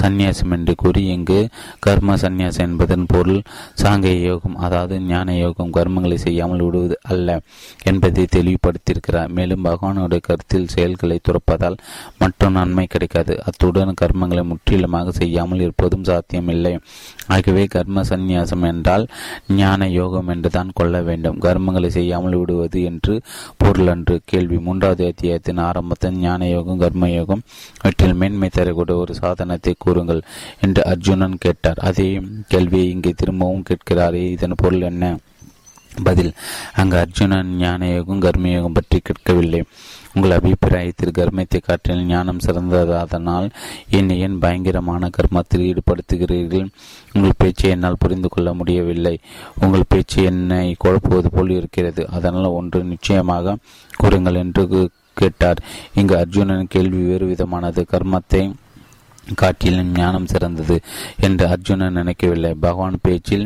சந்நியாசம் 0.00 0.50
என்று 0.50 0.74
கூறி 0.74 1.02
இங்கு 1.06 1.38
கர்ம 1.80 2.16
சந்நியாசம் 2.16 2.66
என்பதன் 2.68 3.06
பொருள் 3.06 3.40
சாங்கிய 3.82 4.20
யோகம் 4.20 4.56
அதாவது 4.56 5.00
ஞான 5.00 5.34
யோகம் 5.36 5.72
கர்மங்களை 5.72 6.14
செய்யாமல் 6.14 6.64
விடுவது 6.64 6.96
அல்ல 7.02 7.40
என்பதை 7.84 8.24
தெளிவுபடுத்தியிருக்கிறார். 8.36 9.28
மேலும் 9.28 9.64
பகவானுடைய 9.64 10.20
கருத்தில் 10.20 10.68
செயல்களை 10.68 11.18
துறப்பதால் 11.28 11.76
மற்றும் 12.18 12.52
நன்மை 12.52 12.86
கிடைக்காது. 12.86 13.34
அத்துடன் 13.44 13.98
கர்மங்களை 14.02 14.42
முற்றிலுமாக 14.42 15.10
செய்யாமல் 15.10 15.60
இருப்பதும் 15.60 16.04
சாத்தியமில்லை. 16.04 16.78
ஆகவே 17.26 17.64
கர்ம 17.66 18.02
சந்நியாசம் 18.02 18.62
என்றால் 18.62 19.06
ஞான 19.48 19.88
யோகம் 19.90 20.28
என்று 20.28 20.50
தான் 20.50 20.70
கொள்ள 20.74 21.02
வேண்டும். 21.02 21.38
கர்மங்களை 21.38 21.86
செய்யாமல் 21.86 22.36
விடுவது 22.36 22.82
என்று 22.82 23.22
பொருள் 23.56 23.86
அன்று. 23.86 24.20
கேள்வி 24.24 24.58
மூன்றாவது 24.58 25.04
அத்தியாயத்தின் 25.06 25.58
ஆரம்பத்தில் 25.58 26.18
ஞான 26.18 26.48
யோகம் 26.48 26.78
கர்ம 26.78 27.10
யோகம் 27.10 27.44
இவற்றில் 27.88 28.18
மேன்மை 28.20 28.48
தரக்கூடிய 28.54 28.96
ஒரு 29.02 29.12
சாதனத்தை 29.20 29.72
கூறுங்கள் 29.84 30.20
என்று 30.64 30.80
அர்ஜுனன் 30.90 31.36
கேட்டார். 31.44 31.78
அதே 31.88 32.08
கேள்வியை 32.52 32.88
இங்கே 32.94 33.12
திரும்பவும் 33.20 33.64
கேட்கிறாரே 33.68 34.22
இதன் 34.34 34.60
பொருள் 34.62 34.88
என்ன? 34.88 35.06
பதில் 36.06 36.30
அங்கு 36.80 36.96
அர்ஜுனன் 37.02 37.48
ஞான 37.62 37.88
யோகம் 37.92 38.20
கர்மயோகம் 38.24 38.76
பற்றி 38.76 38.98
கேட்கவில்லை. 39.00 39.60
உங்கள் 40.14 40.34
அபிப்பிராயத்தில் 40.36 41.16
கர்மத்தை 41.18 41.60
காற்றில் 41.62 42.04
ஞானம் 42.10 42.44
சிறந்ததனால் 42.46 43.48
என்னை 43.98 44.18
ஏன் 44.26 44.36
பயங்கரமான 44.44 45.10
கர்மத்தில் 45.16 45.66
ஈடுபடுத்துகிறீர்கள்? 45.70 46.68
உங்கள் 47.14 47.38
பேச்சை 47.38 47.72
என்னால் 47.76 48.00
புரிந்து 48.04 48.30
கொள்ள 48.34 48.52
முடியவில்லை. 48.60 49.16
உங்கள் 49.64 49.90
பேச்சு 49.94 50.20
என்னை 50.32 50.62
குழப்புவது 50.84 51.30
போல் 51.36 51.56
இருக்கிறது. 51.58 52.04
அதனால் 52.18 52.56
ஒன்று 52.60 52.82
நிச்சயமாக 52.92 53.58
கூறுங்கள் 53.96 54.40
என்று 54.44 54.64
கேட்டார். 55.22 55.64
இங்கு 55.94 56.16
அர்ஜுனன் 56.22 56.72
கேள்வி 56.76 57.02
வேறு 57.10 57.26
விதமானது. 57.26 57.82
கர்மத்தை 57.92 58.42
காட்டிலும் 59.40 59.90
ஞானம் 59.92 60.28
சிறந்தது 60.32 60.76
என்று 61.20 61.44
அர்ஜுனன் 61.46 61.98
நினைக்கவில்லை. 62.00 62.52
பகவான் 62.60 62.94
பேச்சில் 63.02 63.44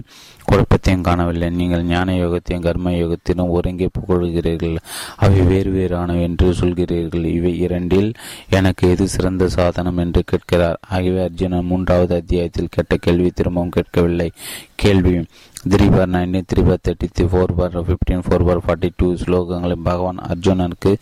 குழப்பத்தையும் 0.49 1.05
காணவில்லை. 1.07 1.49
நீங்கள் 1.51 1.83
ஞான 1.85 2.15
யோகத்தையும் 2.15 2.65
கர்ம 2.67 2.93
யோகத்திலும் 2.93 3.53
ஒருங்கே 3.57 3.89
புகழ்கிறீர்கள். 3.99 4.77
அவை 5.17 5.41
வேறு 5.51 5.71
வேறானவை 5.79 6.23
என்று 6.23 6.49
சொல்கிறீர்கள். 6.61 7.27
இவை 7.39 7.53
இரண்டில் 7.59 8.11
எனக்கு 8.59 8.91
எது 8.95 9.07
சிறந்த 9.09 9.49
சாதனம் 9.49 10.01
என்று 10.05 10.23
கேட்கிறார். 10.33 10.79
ஆகவே 10.89 11.21
அர்ஜுனன் 11.23 11.71
மூன்றாவது 11.73 12.15
அத்தியாயத்தில் 12.15 12.73
கேட்ட 12.77 12.97
கேள்வி 12.97 13.31
திரும்பவும் 13.31 13.77
கேட்கவில்லை. 13.79 14.29
கேள்வி. 14.83 15.15
Three 15.73 15.87
bar 15.95 16.11
nine 16.13 16.33
three 16.51 16.63
bar 16.69 16.81
thirty 16.87 17.07
three 17.17 17.25
four 17.33 17.53
bar 17.59 17.77
fifteen 17.89 18.23
four 18.27 18.45
bar 18.47 18.61
forty 18.65 18.89
two 18.97 19.09
ஸ்லோகங்களை 19.23 19.77
பகவான் 19.89 20.19
அர்ஜுனனுக்கு 20.31 20.93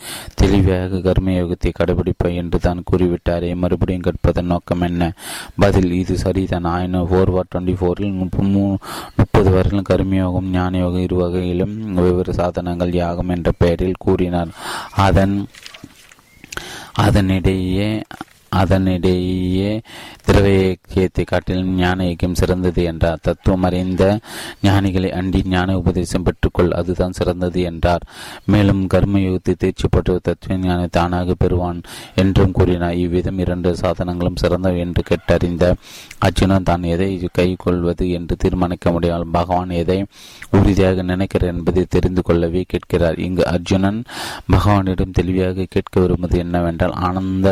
தெளிவாக 0.40 1.00
கர்மயோகத்தை 1.06 1.70
கடைபிடிப்பாய் 1.78 2.38
என்று 2.42 2.58
தான் 2.58 2.82
கூறிவிட்டாரே. 2.90 3.50
மறுபடியும் 3.54 4.06
கற்பதன் 4.08 4.50
நோக்கம் 4.52 4.80
என்ன? 4.80 5.12
பதில் 5.58 5.90
இது 5.92 6.16
சரிதான். 6.18 6.68
ஆயினும் 6.74 7.08
ஃபோர் 7.10 7.34
பார் 7.36 7.50
டுவெண்ட்டி 7.54 7.76
ஃபோரில் 7.80 8.16
முப்பது 9.20 9.50
வரையிலும் 9.56 9.88
கர்மயோகம் 9.90 10.50
ஞானயோகம் 10.58 11.06
இரு 11.06 11.16
வகையிலும் 11.16 11.76
வெவ்வேறு 12.00 12.34
சாதனங்கள் 12.34 12.92
யாகம் 13.02 13.28
என்ற 13.28 13.52
பெயரில் 13.58 14.02
கூறினார். 14.06 14.52
அதன் 15.08 15.36
அதனிடையே 17.06 17.88
அதனிடையே 18.60 19.72
திரவ 20.30 20.48
இயக்கியத்தை 20.56 21.22
காட்டிலும் 21.24 21.70
ஞான 21.74 22.04
இயக்கியம் 22.04 22.36
சிறந்தது 22.40 22.80
என்றார் 22.90 23.22
தத்துவம் 23.22 23.64
அறிந்த 23.68 24.04
ஞானிகளை 24.62 25.08
அண்டி 25.18 25.40
ஞான 25.44 25.74
உபதேசம் 25.78 26.26
பெற்றுக்கொள் 26.26 26.70
அதுதான் 26.70 27.16
சிறந்தது 27.18 27.60
என்றார். 27.70 28.04
மேலும் 28.52 28.82
கர்மயுகத்தை 28.86 29.54
தேர்ச்சி 29.62 29.88
பெற்ற 29.88 30.18
தத்துவ 30.28 30.58
ஞானி 30.66 30.86
தானாக 30.88 31.34
பெறுவான் 31.34 31.80
என்றும் 32.14 32.54
கூறினார். 32.58 32.98
இவ்விதம் 33.04 33.40
இரண்டு 33.44 33.72
சாதனங்களும் 33.82 34.38
சிறந்தவை 34.42 34.78
என்று 34.78 35.04
கேட்டறிந்த 35.10 35.64
அர்ஜுனன் 36.18 36.68
தான் 36.70 36.86
எதை 36.92 37.10
கை 37.32 37.48
கொள்வது 37.64 38.06
என்று 38.10 38.36
தீர்மானிக்க 38.36 38.92
முடியாமல் 38.92 39.34
பகவான் 39.38 39.74
எதை 39.82 39.98
உறுதியாக 40.50 41.02
நினைக்கிறார் 41.12 41.52
என்பதை 41.54 41.84
தெரிந்து 41.88 42.22
கொள்ளவே 42.22 42.64
கேட்கிறார். 42.74 43.18
இங்கு 43.18 43.44
அர்ஜுனன் 43.54 44.00
பகவானிடம் 44.54 45.16
தெளிவாக 45.20 45.68
கேட்க 45.74 45.94
விரும்புவது 46.00 46.38
என்னவென்றால் 46.38 46.96
ஆனந்த 47.08 47.48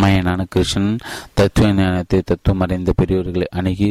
மயனான 0.00 0.40
கிருஷ்ணன் 0.48 0.92
தத்துவ 1.34 1.68
ஞானத்தை 2.00 2.20
தத்துவம் 2.24 2.62
அறிந்த 2.64 2.90
பெரியவர்களை 2.98 3.46
அணுகி 3.50 3.88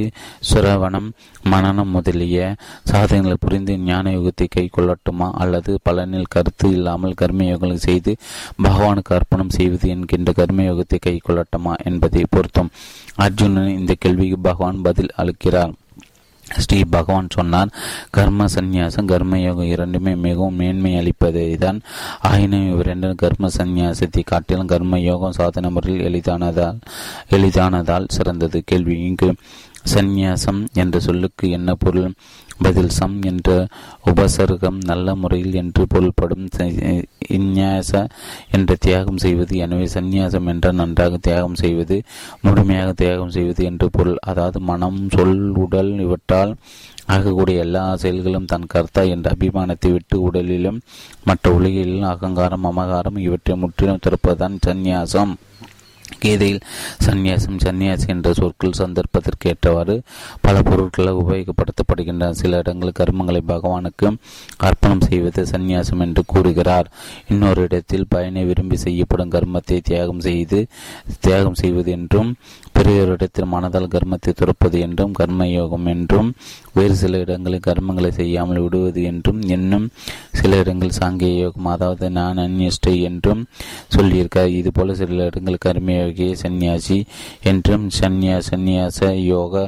சுரவணம் 0.49 1.09
மனநம் 1.51 1.91
முதலிய 1.95 2.37
சாதனைகளை 2.83 3.35
புரிந்து 3.39 3.73
ஞான 3.79 4.11
யுகத்தை 4.11 4.47
கை 4.49 4.63
கொள்ளட்டுமா 4.77 5.27
அல்லது 5.43 5.73
பலனில் 5.87 6.31
கருத்து 6.35 6.67
இல்லாமல் 6.71 7.17
கர்மயோகங்களை 7.21 7.77
செய்து 7.87 8.13
பகவானுக்கு 8.63 9.13
அர்ப்பணம் 9.17 9.53
செய்வது 9.57 9.89
என்கின்ற 9.89 10.33
கர்மயோகத்தை 10.39 10.99
கை 10.99 11.15
கொள்ளட்டுமா 11.27 11.75
என்பதை 11.83 12.23
பொருத்தும். 12.29 12.71
அர்ஜுனன் 13.25 13.77
இந்த 13.79 13.95
கேள்விக்கு 13.99 14.39
பகவான் 14.39 14.81
பதில் 14.81 15.15
அளிக்கிறார். 15.17 15.75
ஸ்ரீ 16.57 16.81
பகவான் 16.89 17.27
சொன்னார் 17.29 17.73
கர்ம 18.09 18.45
சந்நியாசம் 18.45 19.07
கர்மயோகம் 19.07 19.67
இரண்டுமே 19.67 20.15
மிகவும் 20.15 20.55
மேன்மை 20.55 20.97
அளிப்பது 20.97 21.57
தான் 21.59 21.81
ஆயினும் 22.21 22.69
இவ்விரண்டு 22.69 23.15
கர்ம 23.15 23.47
சந்நியாசத்தை 23.57 24.23
காட்டிலும் 24.23 24.65
கர்ம 24.65 24.99
யோகம் 24.99 25.31
சாதன 25.31 25.69
முறையில் 25.69 26.05
எளிதானதால் 26.05 26.79
எளிதானதால் 27.29 28.05
சிறந்தது. 28.07 28.63
கேள்வி 28.65 28.99
இங்கு 28.99 29.35
சந்நியாசம் 29.93 30.67
என்ற 30.73 30.99
சொல்லுக்கு 30.99 31.49
என்ன 31.49 31.73
பொருள்? 31.73 32.13
பதில் 32.63 32.93
சம் 32.97 33.17
என்ற 33.21 33.49
உபசர்க்கம் 34.11 34.79
நல்ல 34.89 35.15
முறையில் 35.21 35.57
என்று 35.61 35.83
பொருள்படும் 35.87 36.45
இந்நியாச 37.37 37.91
என்ற 38.57 38.75
தியாகம் 38.79 39.21
செய்வது 39.23 39.55
எனவே 39.65 39.87
சந்நியாசம் 39.93 40.49
என்ற 40.53 40.71
நன்றாக 40.71 41.17
தியாகம் 41.27 41.59
செய்வது 41.63 41.97
முழுமையாக 42.41 42.93
தியாகம் 43.01 43.35
செய்வது 43.37 43.63
என்று 43.71 43.89
பொருள். 43.97 44.19
அதாவது 44.31 44.59
மனம் 44.69 45.01
சொல் 45.15 45.37
உடல் 45.65 45.91
இவற்றால் 46.05 46.53
ஆகக்கூடிய 47.15 47.63
எல்லா 47.65 47.83
செயல்களும் 47.95 48.49
தன் 48.51 48.71
கர்த்தா 48.73 49.01
என்ற 49.13 49.27
அபிமானத்தை 49.35 49.89
விட்டு 49.91 50.15
உடலிலும் 50.21 50.79
மற்ற 51.23 51.51
உலகிலும் 51.57 52.09
அகங்காரம் 52.13 52.67
அமகாரம் 52.71 53.17
இவற்றை 53.27 53.55
முற்றிலும் 53.57 54.03
திறப்பதுதான் 54.05 54.57
சந்நியாசம். 54.67 55.31
கீதையில் 56.17 56.61
சந்நியாசம் 57.05 57.57
சந்நியாசி 57.57 58.05
என்ற 58.07 58.33
சொற்கள் 58.33 58.77
சந்தர்ப்பத்திற்கு 58.77 59.49
ஏற்றவாறு 59.49 60.01
பல 60.41 60.61
பொருட்களாக 60.61 61.21
உபயோகப்படுத்தப்படுகின்றன. 61.21 62.29
சில 62.31 62.57
இடங்களில் 62.57 62.97
கர்மங்களை 62.99 63.41
பகவானுக்கு 63.47 64.17
அர்ப்பணம் 64.57 65.01
செய்வது 65.01 65.43
சந்நியாசம் 65.43 65.99
என்று 65.99 66.23
கூறுகிறார். 66.25 66.91
இன்னொரு 67.27 67.61
இடத்தில் 67.61 68.05
பயனை 68.09 68.43
விரும்பி 68.43 68.77
செய்யப்படும் 68.77 69.31
கர்மத்தை 69.31 69.79
தியாகம் 69.81 70.19
செய்து 70.19 70.67
தியாகம் 71.19 71.53
செய்வது 71.53 71.91
என்றும் 71.91 72.35
பெரியோரிடத்தில் 72.79 73.51
மனதால் 73.53 73.91
கர்மத்தை 73.93 74.31
துறப்பது 74.33 74.77
என்றும் 74.87 75.15
கர்மயோகம் 75.19 75.87
என்றும் 75.93 76.29
வேறு 76.77 76.95
சில 77.01 77.19
இடங்களில் 77.23 77.65
கர்மங்களை 77.67 78.11
செய்யாமல் 78.19 78.61
விடுவது 78.65 79.01
என்றும் 79.11 79.41
இன்னும் 79.55 79.87
சில 80.39 80.57
இடங்கள் 80.63 80.97
சாங்கிய 80.99 81.31
யோகம் 81.43 81.71
அதாவது 81.73 82.07
நான் 82.17 82.41
அந்நிஷ்டை 82.45 82.93
என்றும் 83.09 83.41
சொல்லியிருக்கார். 83.95 84.51
இதுபோல 84.59 84.95
சில 85.01 85.25
இடங்கள் 85.31 85.63
கர்மயோகிய 85.65 86.31
சந்நியாசி 86.43 86.99
என்றும் 87.51 87.85
சன்னியா 87.99 88.37
சந்நியாச 88.51 88.99
யோக 89.33 89.65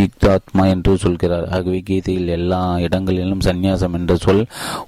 யுக்தாத்மா 0.00 0.64
என்று 0.72 0.92
சொல்கிறார். 1.04 1.46
ஆகவே 1.56 1.78
கீதையில் 1.88 2.28
எல்லா 2.36 2.60
இடங்களிலும் 2.86 3.46
சந்நியாசம் 3.48 3.96
என்ற 3.98 4.14
சொல் 4.24 4.44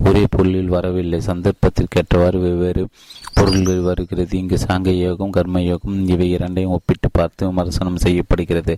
ஒரே 0.09 0.23
பொருளில் 0.35 0.75
வரவில்லை. 0.77 1.21
சந்தர்ப்பத்திற்கேற்றவாறு 1.31 2.41
வெவ்வேறு 2.45 2.85
பொருள்கள் 3.35 3.81
வருகிறது. 3.81 4.39
இங்கு 4.39 4.59
சாங்க 4.67 4.91
யோகம் 4.99 5.31
கர்ம 5.31 5.63
யோகம் 5.63 6.09
இவை 6.09 6.31
இரண்டையும் 6.31 6.73
ஒப்பிட்டு 6.73 7.11
பார்த்து 7.13 7.47
விமர்சனம் 7.47 8.03
செய்யப்படுகிறது. 8.07 8.77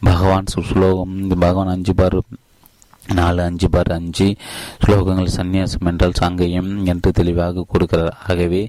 பகவான் 0.00 0.52
சுஸ்லோகம் 0.54 1.16
பகவான் 1.28 1.74
அஞ்சு 1.74 1.94
பார் 1.94 2.20
நாலு 3.14 3.40
அஞ்சு 3.42 3.68
பார் 3.68 3.88
அஞ்சு 3.92 4.26
ஸ்லோகங்கள் 4.82 5.30
சந்நியாசம் 5.36 5.88
என்றால் 5.90 6.18
சாங்கையம் 6.20 6.68
என்று 6.84 7.10
தெளிவாக 7.12 7.64
கூறுகிறார். 7.68 8.16
ஆகவே 8.28 8.60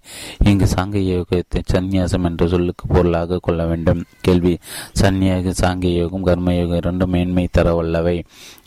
இங்கு 0.43 0.67
சாங்க 0.75 0.97
யோகத்தை 1.09 1.59
சந்நியாசம் 1.73 2.23
என்ற 2.23 2.47
சொல்லுக்கு 2.47 2.87
பொருளாக 2.87 3.39
கொள்ள 3.41 3.65
வேண்டும். 3.65 4.01
கேள்வி 4.21 4.53
சந்நியாக 4.93 5.53
சாங்க 5.61 5.85
யோகம் 5.93 6.25
கர்மயோகம் 6.25 6.75
இரண்டும் 6.75 7.09
மேன்மை 7.09 7.45
தரவல்லவை 7.57 8.17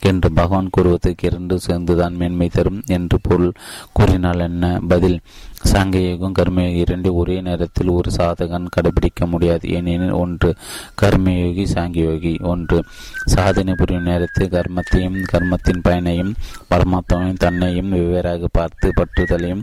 என்று 0.03 0.33
பகவான் 0.33 0.71
கூறுவதற்கு 0.71 1.27
இரண்டு 1.27 1.61
சேர்ந்துதான் 1.61 2.17
மேன்மை 2.17 2.49
தரும் 2.49 2.83
என்று 2.87 3.19
பொருள் 3.23 3.53
கூறினால் 3.93 4.39
என்ன? 4.39 4.81
பதில் 4.89 5.21
சங்கயோகம் 5.73 6.35
கர்மயோகி 6.39 6.75
இரண்டு 6.75 7.15
ஒரே 7.15 7.41
நேரத்தில் 7.41 7.89
ஒரு 7.89 8.11
சாதகன் 8.11 8.67
கடைபிடிக்க 8.77 9.27
முடியாது. 9.27 9.69
ஏனெனில் 9.69 10.11
ஒன்று 10.11 10.55
கர்மயோகி 11.03 11.65
சாங்கியோகி. 11.75 12.43
ஒன்று 12.43 12.85
சாதனை 13.25 13.75
புரியும் 13.75 14.03
நேரத்தில் 14.03 14.49
கர்மத்தையும் 14.49 15.19
கர்மத்தின் 15.33 15.83
பயனையும் 15.83 16.35
பரமாத்மாவையும் 16.71 17.41
தன்னையும் 17.45 17.93
வெவ்வேறாக 17.93 18.45
பார்த்து 18.53 18.93
பற்றுதலையும் 18.97 19.63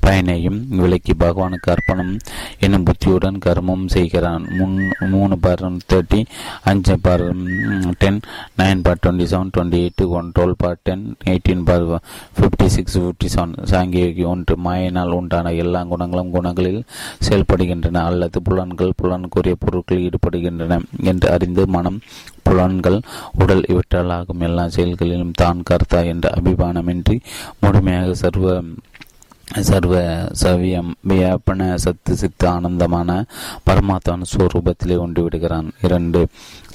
பயனையும் 0.00 0.66
விலக்கி 0.68 1.14
பகவானுக்கு 1.18 1.70
அர்ப்பணம் 1.70 2.18
என்னும் 2.58 2.82
புத்தியுடன் 2.82 3.38
கர்மம் 3.44 3.86
செய்கிறான். 3.86 4.46
முன் 4.58 4.92
மூணு 5.10 5.38
பார் 5.38 5.62
தேர்ட்டி 5.92 6.24
அஞ்சு 6.62 6.98
bar 6.98 7.26
ten 7.98 8.20
nine 8.58 8.82
bar 8.82 9.02
twenty 9.06 9.26
seven 9.32 9.52
twenty 9.56 9.73
eight 9.74 10.04
one 10.14 10.28
twelve 10.34 10.58
bar 10.58 10.80
ten 10.82 11.04
eighteen 11.24 11.64
bar 11.64 11.84
fifty 12.36 12.68
six 12.74 12.98
fifty 12.98 13.28
seven 13.28 13.54
சாங்கியோகி 13.70 14.24
ஒன்று 14.26 14.56
மாயினால் 14.64 15.16
உண்டான 15.18 15.52
எல்லா 15.58 15.82
குணங்களும் 15.90 16.32
குணங்களில் 16.32 16.80
செயல்படுகின்றன 17.26 18.04
அல்லது 18.04 18.40
புலன்கள் 18.42 18.96
புலன்குரிய 18.98 19.56
பொருட்களில் 19.60 20.06
ஈடுபடுகின்றன 20.06 20.80
என்று 21.04 21.28
அறிந்து 21.30 21.64
மனம் 21.68 21.98
புலன்கள் 22.44 22.98
உடல் 23.34 23.64
இவற்றால் 23.68 24.14
ஆகும் 24.14 24.42
எல்லா 24.42 24.64
செயல்களிலும் 24.70 25.36
தான் 25.36 25.60
கர்த்தா 25.64 26.00
என்ற 26.12 26.28
அபிமானமின்றி 26.36 27.16
முழுமையாக 27.62 28.16
சர்வ 28.20 28.48
சர்வ 29.64 29.94
சவியம் 30.40 30.90
வியாபன 31.08 31.62
சத்து 31.76 32.12
சித்து 32.16 32.46
ஆனந்தமான 32.50 33.10
பரமாத்மான 33.66 34.26
ஸ்வரூபத்திலே 34.30 34.96
ஒன்று 34.96 35.22
விடுகிறான் 35.22 35.68
இரண்டு 35.82 36.20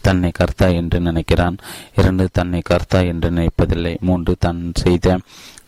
தன்னை 0.02 0.32
கர்த்தா 0.32 0.68
என்று 0.68 1.00
நினைக்கிறான். 1.00 1.58
இரண்டு 1.96 2.30
தன்னை 2.32 2.62
கர்த்தா 2.64 3.00
என்று 3.00 3.30
நினைப்பதில்லை. 3.30 4.00
மூன்று 4.00 4.36
தன் 4.40 4.72
செய்த 4.74 5.20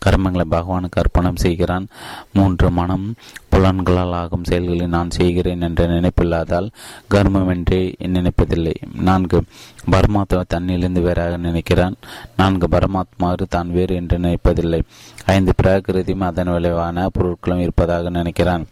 கர்மங்களை 0.06 0.44
பகவானுக்கு 0.50 1.00
அர்ப்பணம் 1.00 1.36
செய்கிறான். 1.36 1.86
மூன்று 2.32 2.70
மனம் 2.70 3.14
புலன்களால் 3.48 4.12
ஆகும் 4.12 4.44
செயல்களை 4.44 4.86
நான் 4.86 5.10
செய்கிறேன் 5.10 5.60
என்ற 5.60 5.86
நினைப்பில்லாதால் 5.86 6.68
கர்மமென்றே 7.10 7.94
நினைப்பதில்லை. 7.98 8.74
நான்கு 9.00 9.42
பரமாத்மா 9.90 10.44
தன்னிலிருந்து 10.54 11.02
வேறாக 11.02 11.36
நினைக்கிறான். 11.36 11.94
நான்கு 12.36 12.68
பரமாத்மாறு 12.68 13.46
தான் 13.48 13.72
வேறு 13.72 13.94
என்று 13.94 14.18
நினைப்பதில்லை. 14.18 14.82
ஐந்து 15.26 15.52
பிராகிருதியும் 15.62 16.20
அதன் 16.20 16.52
விளைவான 16.52 17.08
பொருட்களும் 17.18 17.60
இருப்பதாக 17.60 18.10
நினைக்கிறான். 18.10 18.66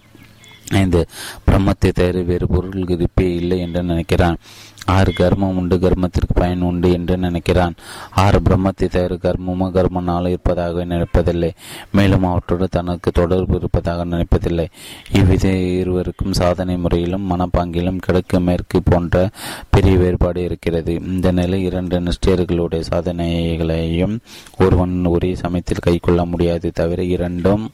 ஐந்து 0.70 1.06
பிரம்மத்தை 1.46 1.90
தவிர 1.92 2.22
வேறு 2.22 2.46
பொருள் 2.46 2.88
இருப்பே 2.88 3.34
இல்லை 3.34 3.58
என்று 3.58 3.82
நினைக்கிறான். 3.82 4.38
ஆறு 4.86 5.12
கர்மம் 5.12 5.56
உண்டு 5.56 5.76
கர்மத்திற்கு 5.76 6.34
பயன் 6.34 6.60
உண்டு 6.60 6.92
என்று 6.92 7.16
நினைக்கிறான். 7.16 7.74
ஆறு 8.10 8.40
பிரம்மத்தை 8.40 8.86
தவிர 8.88 9.14
கர்மமோ 9.22 9.66
கர்மனால 9.70 10.28
இருப்பதாக 10.28 10.84
நினைப்பதில்லை. 10.84 11.50
மேலும் 11.92 12.24
அவற்றோடு 12.24 12.68
தனக்கு 12.68 13.10
தொடர்பு 13.10 13.54
இருப்பதாக 13.54 14.04
நினைப்பதில்லை. 14.04 14.66
இவ்வித 15.12 15.48
இருவருக்கும் 15.48 16.32
சாதனை 16.32 16.76
முறையிலும் 16.76 17.30
மனப்பாங்கிலும் 17.30 17.96
கிழக்கு 17.96 18.40
மேற்கு 18.40 18.82
போன்ற 18.82 19.28
பெரிய 19.70 19.96
வேறுபாடு 19.96 20.44
இருக்கிறது. 20.44 20.94
இந்த 20.94 21.32
நிலை 21.32 21.62
இரண்டு 21.62 22.00
நிஷ்டர்களுடைய 22.00 22.82
சாதனைகளையும் 22.90 24.18
ஒருவன் 24.58 25.04
ஒரே 25.04 25.34
சமயத்தில் 25.34 25.86
கைக்கொள்ள 25.86 26.24
முடியாது 26.24 26.70
தவிர 26.72 27.02
இரண்டும் 27.02 27.70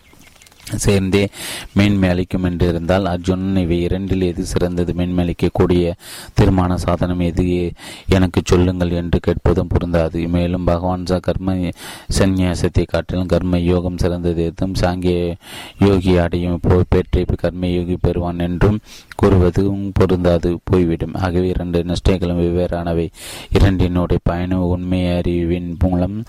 சேர்ந்தே 0.74 1.28
மேன்மை 1.74 2.08
அளிக்கும் 2.08 2.44
என்று 2.44 2.68
இருந்தால் 2.68 3.04
அர்ஜுனன் 3.06 3.56
இவை 3.56 3.82
இரண்டில் 3.82 4.20
எது 4.20 4.44
சிறந்தது? 4.44 4.94
மேன்மை 4.94 5.22
அளிக்கக்கூடிய 5.24 5.92
தீர்மான 6.40 6.74
சாதனம் 6.74 7.20
எது? 7.20 7.72
எனக்கு 8.08 8.40
சொல்லுங்கள் 8.44 8.90
என்று 8.90 9.20
கேட்பதும் 9.20 9.66
பொருந்தாது. 9.66 10.28
மேலும் 10.28 10.64
பகவான் 10.64 11.02
ச 11.02 11.20
கர்ம 11.20 11.54
சந்நியாசத்தை 12.18 12.84
காட்டிலும் 12.86 13.26
கர்ம 13.26 13.58
யோகம் 13.58 13.98
சிறந்தது 13.98 14.44
எதுவும் 14.44 14.74
சாங்கிய 14.80 15.34
யோகி 15.78 16.16
அடையும் 16.16 16.60
பேற்றை 16.88 17.24
கர்ம 17.36 17.66
யோகி 17.66 17.96
பெறுவான் 18.00 18.38
என்றும் 18.38 18.78
கூறுவதும் 19.22 19.90
பொருந்தாது 19.92 20.58
போய்விடும். 20.64 21.14
ஆகவே 21.14 21.48
இரண்டு 21.48 21.84
நிஷ்டைகளும் 21.84 22.42
வெவ்வேறானவை. 22.42 23.06
இரண்டினுடைய 23.50 24.20
பயணம் 24.24 24.68
உண்மை 24.74 25.16
அறிவின் 25.16 25.76
மூலம் 25.78 26.24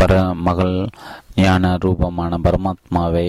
பர 0.00 0.34
மகள் 0.34 0.88
ஞான 1.36 1.76
ரூபமான 1.80 2.38
பரமாத்மாவை 2.44 3.28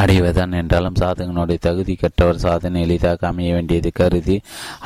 அடைவதான் 0.00 0.52
என்றாலும் 0.52 0.98
சாதகனுடைய 0.98 1.58
தகுதி 1.60 1.94
கற்றவர் 1.94 2.42
சாதனை 2.44 2.82
எளிதாக 2.82 3.26
அமைய 3.26 3.54
வேண்டியது 3.54 3.90
கருதி 3.92 4.36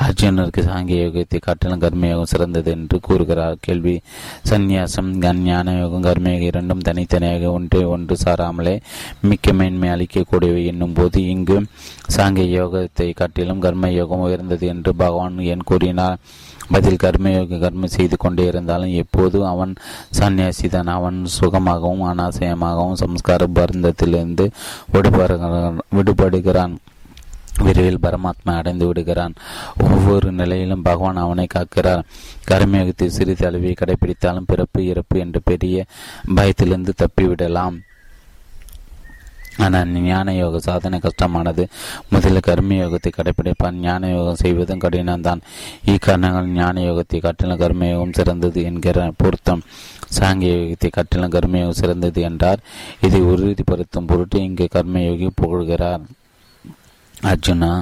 அர்ஜுனருக்கு 0.05 0.61
சாங்கிய 0.61 1.03
யோகத்தை 1.05 1.39
காட்டிலும் 1.41 1.81
கர்மயோகம் 1.81 2.31
சிறந்தது 2.31 2.71
என்று 2.71 2.99
கூறுகிறார். 2.99 3.55
கேள்வி. 3.59 4.01
சந்நியாசம் 4.49 5.11
ஞான 5.43 5.77
யோகம் 5.77 6.03
கர்மயோகம் 6.03 6.47
இரண்டும் 6.49 6.79
தனித்தனியாக 6.79 7.51
ஒன்றை 7.51 7.83
ஒன்று 7.83 8.17
சாராமலே 8.25 8.75
மிக்க 9.21 9.53
மேன்மை 9.53 9.89
அளிக்கக்கூடியவை 9.89 10.65
என்னும் 10.65 10.93
போது 10.93 11.21
இங்கு 11.27 11.65
சாங்கிய 12.17 12.47
யோகத்தை 12.59 13.13
காட்டிலும் 13.13 13.59
கர்ம 13.59 13.91
யோகம் 13.91 14.19
உயர்ந்தது 14.19 14.67
என்று 14.67 14.95
பகவான் 14.95 15.39
என் 15.53 15.63
கூறினார்? 15.63 16.19
பதில் 16.71 17.01
கர்மயோக 17.03 17.59
கர்மம் 17.59 17.95
செய்து 17.95 18.17
கொண்டே 18.17 18.45
இருந்தாலும் 18.45 18.93
எப்போதும் 18.93 19.45
அவன் 19.45 19.73
சன்னியாசிதான் 20.19 20.85
அவன் 20.85 21.25
சுகமாகவும் 21.25 22.03
அனாசயமாகவும் 22.03 22.99
சம்ஸ்கார 23.03 23.47
பருந்தத்திலிருந்து 23.55 24.49
விடுபடுகிறான் 24.93 25.77
விடுபடுகிறான். 25.95 26.75
விரைவில் 27.63 27.99
பரமாத்மா 28.01 28.55
அடைந்து 28.57 28.87
விடுகிறான். 28.87 29.33
ஒவ்வொரு 29.77 30.31
நிலையிலும் 30.31 30.81
பகவான் 30.81 31.15
அவனை 31.15 31.47
காக்கிறார். 31.53 32.03
கர்மயோகத்தை 32.47 33.05
சிறிது 33.05 33.45
அளவை 33.47 33.73
கடைபிடித்தாலும் 33.73 34.47
பிறப்பு 34.47 34.85
இறப்பு 34.85 35.19
என்ற 35.19 35.39
பெரிய 35.43 35.85
பயத்திலிருந்து 36.35 36.93
தப்பிவிடலாம். 36.97 37.77
ஆனால் 39.57 39.87
ஞான 39.87 40.33
யோக 40.33 40.59
சாதனை 40.59 40.99
கஷ்டமானது. 40.99 41.67
முதலில் 42.09 42.39
கர்ம 42.39 42.73
யோகத்தை 42.73 43.11
கடைபிடிப்பான். 43.17 43.77
ஞான 43.79 44.09
யோகம் 44.09 44.35
செய்வதும் 44.35 44.79
கடினம்தான். 44.79 45.41
இக்காரணங்கள் 45.85 46.45
ஞான 46.45 46.81
யோகத்தை 46.81 47.19
காட்டிலும் 47.19 47.59
கர்மயோகம் 47.59 48.13
சிறந்தது 48.13 48.63
என்கிற 48.63 49.11
பொருத்தம். 49.17 49.63
சாங்கிய 50.19 50.53
யோகத்தை 50.53 50.89
காட்டிலும் 50.91 51.31
கர்மயோகம் 51.31 51.79
சிறந்தது 51.81 52.21
என்றார். 52.21 52.59
இதை 53.01 53.21
உறுதிப்படுத்தும் 53.21 54.05
பொருட்டு 54.05 54.43
இங்கு 54.43 54.67
கர்மயோகி 54.75 55.29
புகழ்கிறார். 55.41 56.03
அர்ஜுனா 57.23 57.81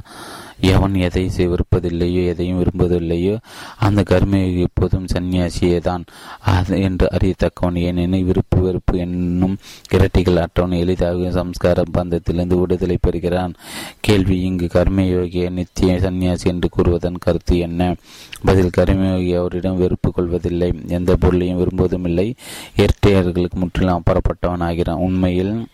எவன் 0.60 0.94
எதை 0.96 1.30
விருப்பதில்லையோ 1.38 2.26
எதையும் 2.26 2.64
விரும்புவதில்லையோ 2.64 3.38
அந்த 3.80 4.04
கர்மயோகி 4.10 4.60
எப்போதும் 4.60 5.06
சன்னியாசியே 5.14 5.80
தான் 5.80 6.04
அது 6.40 6.82
என்று 6.82 7.08
அறியத்தக்கவன் 7.12 7.78
ஏனெனில் 7.78 8.24
விருப்பு 8.24 8.62
வெறுப்பு 8.62 8.98
என்னும் 8.98 9.58
இரட்டிகள் 9.92 10.36
அற்றவன் 10.36 10.72
எளிதாக 10.72 11.32
சம்ஸ்கார 11.32 11.84
பந்தத்திலிருந்து 11.98 12.60
விடுதலை 12.60 12.98
பெறுகிறான். 13.02 13.56
கேள்வி 14.00 14.42
இங்கு 14.42 14.66
கர்மயோகிய 14.66 15.50
நித்திய 15.50 16.00
சன்னியாசி 16.00 16.44
என்று 16.44 16.70
கூறுவதன் 16.70 17.20
கருத்து 17.20 17.58
என்ன? 17.58 17.96
பதில் 18.44 18.76
கர்மயோகி 18.78 19.38
அவரிடம் 19.38 19.78
வெறுப்பு 19.78 20.12
கொள்வதில்லை. 20.12 20.74
எந்த 20.88 21.16
பொருளையும் 21.16 21.60
விரும்புவதும் 21.60 22.04
இல்லை 22.04 22.36
இரட்டையர்களுக்கு 22.78 23.54
முற்றிலும் 23.54 24.02
அப்புறப்பட்டவன் 24.02 24.64
ஆகிறான். 24.64 24.98
உண்மையில் 24.98 25.68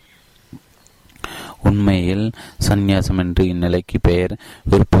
உண்மையில் 1.64 2.32
சந்நியாசம் 2.68 3.18
என்று 3.18 3.44
இந்நிலைக்கு 3.46 3.98
பெயர் 4.02 4.34
விருப்ப 4.70 5.00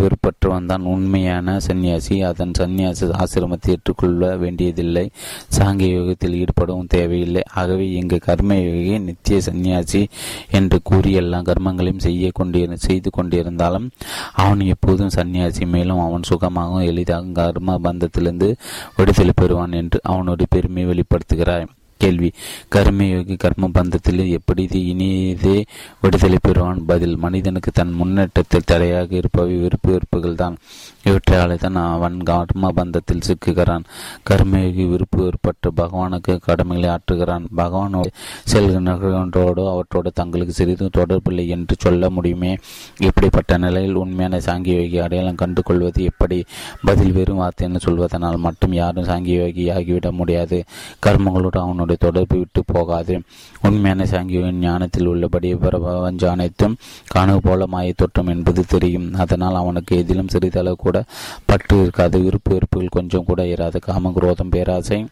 விருப்பற்றவன் 0.00 0.66
தான் 0.66 0.84
உண்மையான 0.84 1.58
சந்நியாசி. 1.60 2.22
அதன் 2.22 2.54
சந்நியாச 2.58 3.08
ஆசிரமத்தை 3.24 3.70
ஏற்றுக்கொள்ள 3.74 4.36
வேண்டியதில்லை. 4.36 5.10
சாங்கிய 5.58 5.90
யோகத்தில் 5.98 6.38
ஈடுபடவும் 6.42 6.88
தேவையில்லை. 6.88 7.42
ஆகவே 7.54 7.86
இங்கு 7.92 8.18
கர்மயோகி 8.26 8.94
நித்திய 9.00 9.40
சந்நியாசி 9.40 10.02
என்று 10.50 10.78
கூறி 10.82 11.12
எல்லா 11.12 11.38
கர்மங்களையும் 11.38 12.04
செய்ய 12.06 12.30
கொண்டிரு 12.40 12.78
செய்து 12.86 13.10
கொண்டிருந்தாலும் 13.16 13.88
அவன் 14.32 14.60
எப்போதும் 14.60 15.14
சந்நியாசி. 15.18 15.64
மேலும் 15.66 15.98
அவன் 15.98 16.28
சுகமாகவும் 16.30 16.88
எளிதாக 16.92 17.32
கர்ம 17.32 17.78
பந்தத்திலிருந்து 17.84 18.50
விடுதலை 18.96 19.32
பெறுவான் 19.42 19.72
என்று 19.72 20.00
அவனுடைய 20.02 20.48
பெருமையை 20.50 20.88
வெளிப்படுத்துகிறாய். 20.90 21.68
கேள்வி. 22.02 22.30
கர்மயோகி 22.74 23.34
கர்ம 23.38 23.70
பந்தத்தில் 23.74 24.22
எப்படி 24.28 24.62
இனியதே 24.92 25.56
விடுதலை 26.00 26.38
பெறுவான்? 26.40 26.80
பதில் 26.86 27.16
மனிதனுக்கு 27.16 27.70
தன் 27.70 27.92
முன்னேற்றத்தில் 27.92 28.66
தடையாக 28.66 29.16
இருப்பவை 29.16 29.54
விருப்பு 29.56 29.88
வெறுப்புகள் 29.92 30.34
தான். 30.34 30.56
இவற்றாலே 31.04 31.56
தான் 31.56 31.78
அவன் 31.96 32.16
கர்ம 32.22 32.72
பந்தத்தில் 32.76 33.26
சிக்குகிறான். 33.28 33.84
கர்மயோகி 34.30 34.84
விருப்பு 34.90 35.18
வெறுப்பற்ற 35.22 35.70
பகவானுக்கு 35.76 36.38
கடமைகளை 36.38 36.88
ஆற்றுகிறான். 36.88 37.44
பகவானோடு 37.56 38.10
செல்கின்றோடு 38.52 39.62
அவற்றோடு 39.72 40.12
தங்களுக்கு 40.12 40.52
சிறிதும் 40.52 40.96
தொடர்பில்லை 40.96 41.46
என்று 41.46 41.76
சொல்ல 41.78 42.10
முடியுமே? 42.10 42.52
இப்படிப்பட்ட 42.98 43.56
நிலையில் 43.56 43.94
உண்மையான 43.94 44.40
சாங்கியோகி 44.46 44.98
அடையாளம் 44.98 45.40
கண்டு 45.44 45.62
கொள்வது 45.62 46.02
எப்படி? 46.02 46.40
பதில் 46.84 47.12
வெறும் 47.12 47.40
வார்த்தைன்னு 47.40 47.80
சொல்வதனால் 47.86 48.44
மட்டும் 48.48 48.72
யாரும் 48.72 49.04
சாங்கியோகி 49.04 49.66
ஆகிவிட 49.76 50.10
முடியாது. 50.10 50.64
கர்மங்களோடு 51.06 51.58
அவனுடைய 51.64 51.90
அவனுடைய 51.92 51.96
தொடர்பு 51.98 52.36
விட்டு 52.38 52.62
போகாது. 52.64 53.22
உண்மையான 53.62 54.04
சாங்கியின் 54.04 54.60
ஞானத்தில் 54.66 55.06
உள்ளபடி 55.06 55.54
பிரபஞ்ச 55.54 56.30
அனைத்தும் 56.30 56.76
கனவு 57.06 57.40
போல 57.40 57.66
மாய 57.66 57.92
தோற்றம் 57.96 58.26
என்பது 58.26 58.64
தெரியும். 58.64 59.14
அதனால் 59.14 59.54
அவனுக்கு 59.54 59.96
எதிலும் 59.96 60.28
சிறிதளவு 60.28 60.76
கூட 60.76 61.04
பற்று 61.44 61.80
இருக்காது. 61.80 62.18
விருப்பு 62.18 62.52
வெறுப்புகள் 62.52 62.88
கொஞ்சம் 62.90 63.24
கூட 63.24 63.42
இராது 63.42 63.80
காமகுரோதம் 63.86 64.50
பேராசை 64.50 65.06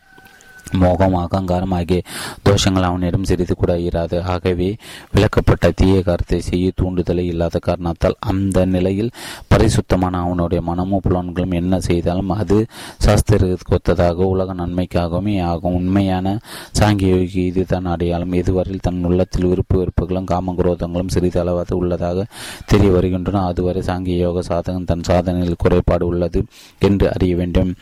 மோகம் 0.72 1.14
அகங்காரம் 1.14 1.72
ஆகிய 1.72 2.02
தோஷங்கள் 2.44 2.82
அவனிடம் 2.82 3.24
சிறிது 3.24 3.55
கூட 3.55 3.76
இராது. 3.76 4.22
ஆகவே 4.22 4.76
விளக்கப்பட்ட 5.14 5.70
தீய 5.74 6.02
காரத்தை 6.02 6.40
செய்ய 6.40 6.72
தூண்டுதலை 6.82 7.24
இல்லாத 7.26 7.59
காரணத்தால் 7.59 8.14
அந்த 8.18 8.64
நிலையில் 8.64 9.10
பரிசுத்தமான 9.48 10.18
அவனுடைய 10.18 10.62
மனமும் 10.62 11.01
புலன்களும் 11.09 11.55
என்ன 11.55 11.80
செய்தாலும் 11.80 12.28
அது 12.28 12.66
சாஸ்திரத்துக்கு 13.06 13.78
ஒத்ததாக 13.78 14.12
உலக 14.12 14.55
நன்மைக்காகவுமே 14.55 15.42
ஆகும். 15.42 15.74
உண்மையான 15.74 16.38
சாங்கியோகி 16.78 17.36
இதுதான் 17.36 17.84
அடையாளம். 17.84 18.32
இதுவரையில் 18.32 18.80
தன் 18.82 19.05
உள்ளத்தில் 19.05 19.47
விருப்பு 19.47 19.78
வெறுப்புகளும் 19.78 20.26
காமகுரோதங்களும் 20.30 21.12
சிறிதளவாக 21.14 21.72
உள்ளதாக 21.72 22.26
தெரிய 22.66 22.90
வருகின்றன. 22.90 23.47
அதுவரை 23.47 23.82
சாங்கிய 23.82 24.16
யோக 24.16 24.40
சாதகம் 24.40 24.84
தன் 24.84 25.01
சாதனையில் 25.09 25.55
குறைபாடு 25.59 26.06
உள்ளது 26.06 26.44
என்று 26.78 27.12
அறிய 27.12 27.36
வேண்டும். 27.36 27.74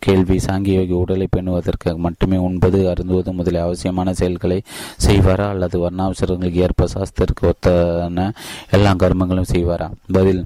கேள்வி 0.00 0.36
சாங்கியோகி 0.36 0.92
உடலை 0.92 1.26
பெண்ணுவதற்கு 1.36 1.96
மட்டுமே 1.96 2.36
உண்பது 2.36 2.92
அருந்துவது 2.92 3.32
முதலிய 3.32 3.62
அவசியமான 3.62 4.12
செயல்களை 4.12 4.62
செய்வாரா 5.06 5.48
அல்லது 5.48 5.90
வர்ணாவசரங்களுக்கு 5.90 6.64
ஏற்ப 6.66 6.86
சாஸ்திரக்கு 6.94 7.52
ஒத்தன 7.52 8.30
எல்லா 8.70 8.92
கர்மங்களும் 8.92 9.52
செய்வாரா? 9.52 9.90
பதில் 10.12 10.44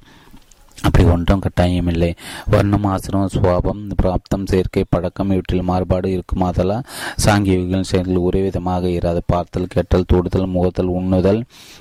அப்படி 0.83 1.05
ஒன்றும் 1.09 1.43
கட்டாயமில்லை. 1.45 2.09
வர்ணம் 2.51 2.85
ஆசிரமம் 2.85 3.33
சுவாபம் 3.35 3.81
பிராப்தம் 4.03 4.45
சேர்க்கை 4.45 4.85
பழக்கம் 4.89 5.31
இவற்றில் 5.31 5.63
மாறுபாடு 5.63 6.09
இருக்குமாதலா 6.17 6.77
சாங்கியோகிகள் 7.25 7.89
செயல்கள் 7.91 8.27
ஒரே 8.29 8.41
விதமாக 8.43 8.89
இராது. 8.89 9.21
பார்த்தல் 9.27 9.67
கேட்டல் 9.67 10.07
தொடுதல் 10.13 10.47
முகத்தல் 10.47 10.93
உண்ணுதல் 10.99 11.41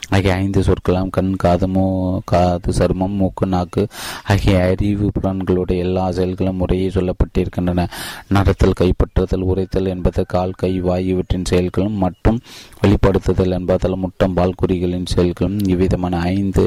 ஆகிய 0.10 0.34
ஐந்து 0.34 0.62
சொற்களாம் 0.62 1.10
கண் 1.10 1.32
காது 1.36 1.68
மூ 1.68 1.84
காது 2.26 2.72
சருமம் 2.72 3.16
மூக்கு 3.20 3.48
நாக்கு 3.48 3.84
ஆகிய 4.24 4.64
அறிவு 4.64 5.12
புலன்களுடைய 5.18 5.86
எல்லா 5.88 6.06
செயல்களும் 6.12 6.60
முறையே 6.64 6.88
சொல்லப்பட்டிருக்கின்றன. 6.90 7.88
நடத்தல் 8.28 8.78
கைப்பற்றுதல் 8.82 9.48
உரைத்தல் 9.52 9.92
என்பது 9.94 10.26
கால் 10.26 10.58
கை 10.58 10.74
வாய் 10.80 11.08
இவற்றின் 11.08 11.48
செயல்களும் 11.50 11.98
மற்றும் 12.06 12.42
வெளிப்படுத்துதல் 12.82 13.56
என்பதால் 13.60 14.02
முட்டம் 14.04 14.36
பால்குறிகளின் 14.38 15.10
செயல்களும் 15.16 15.58
இவ்விதமான 15.68 16.20
ஐந்து 16.36 16.66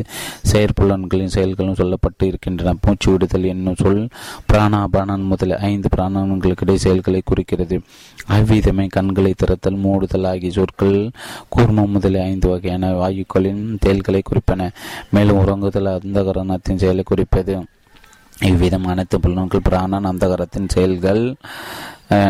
செயற்புலன்களின் 0.52 1.34
செயல்களும் 1.36 1.78
சொல்லப்பட்டு 1.82 2.19
ஏற்பட்டு 2.20 2.26
இருக்கின்றன. 2.26 2.78
மூச்சு 2.82 3.12
விடுதல் 3.12 3.44
என்னும் 3.44 3.74
சொல் 3.74 4.08
பிராணாபானன் 4.52 5.24
முதல் 5.24 5.56
ஐந்து 5.56 5.88
பிராணங்களுக்கிடையே 5.96 6.74
செயல்களை 6.74 7.22
குறிக்கிறது. 7.24 7.80
அவ்விதமே 8.26 8.86
கண்களை 8.86 9.34
திறத்தல் 9.34 9.80
மூடுதல் 9.80 10.26
ஆகிய 10.26 10.50
சொற்கள் 10.50 11.10
கூர்மம் 11.56 11.88
முதலிய 11.88 12.22
ஐந்து 12.22 12.48
வகையான 12.48 12.92
வாயுக்களின் 12.92 13.76
செயல்களை 13.80 14.22
குறிப்பன. 14.22 14.70
மேலும் 15.10 15.38
உறங்குதல் 15.38 16.00
அந்தகரணத்தின் 16.04 16.76
செயலை 16.76 17.02
குறிப்பது. 17.02 17.64
இவ்விதம் 18.40 18.84
அனைத்து 18.84 19.20
புலன்கள் 19.20 19.60
பிராணன் 19.62 20.04
அந்தகரத்தின் 20.04 20.68
செயல்கள் 20.68 21.34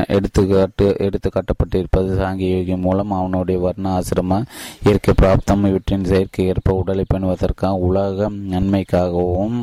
எடுத்துக்காட்டு 0.08 0.86
எடுத்து 0.98 1.28
காட்டப்பட்டிருப்பது 1.30 2.16
யோகி 2.46 2.76
மூலம் 2.76 3.12
அவனுடைய 3.12 3.58
வர்ண 3.60 3.86
ஆசிரம 3.92 4.40
இயற்கை 4.84 5.14
பிராப்தம் 5.14 5.66
இவற்றின் 5.66 6.04
செயற்கை 6.04 6.46
ஏற்ப 6.46 6.74
உடலை 6.74 7.04
பெணுவதற்காக 7.14 7.84
உலக 7.86 8.28
நன்மைக்காகவும் 8.48 9.56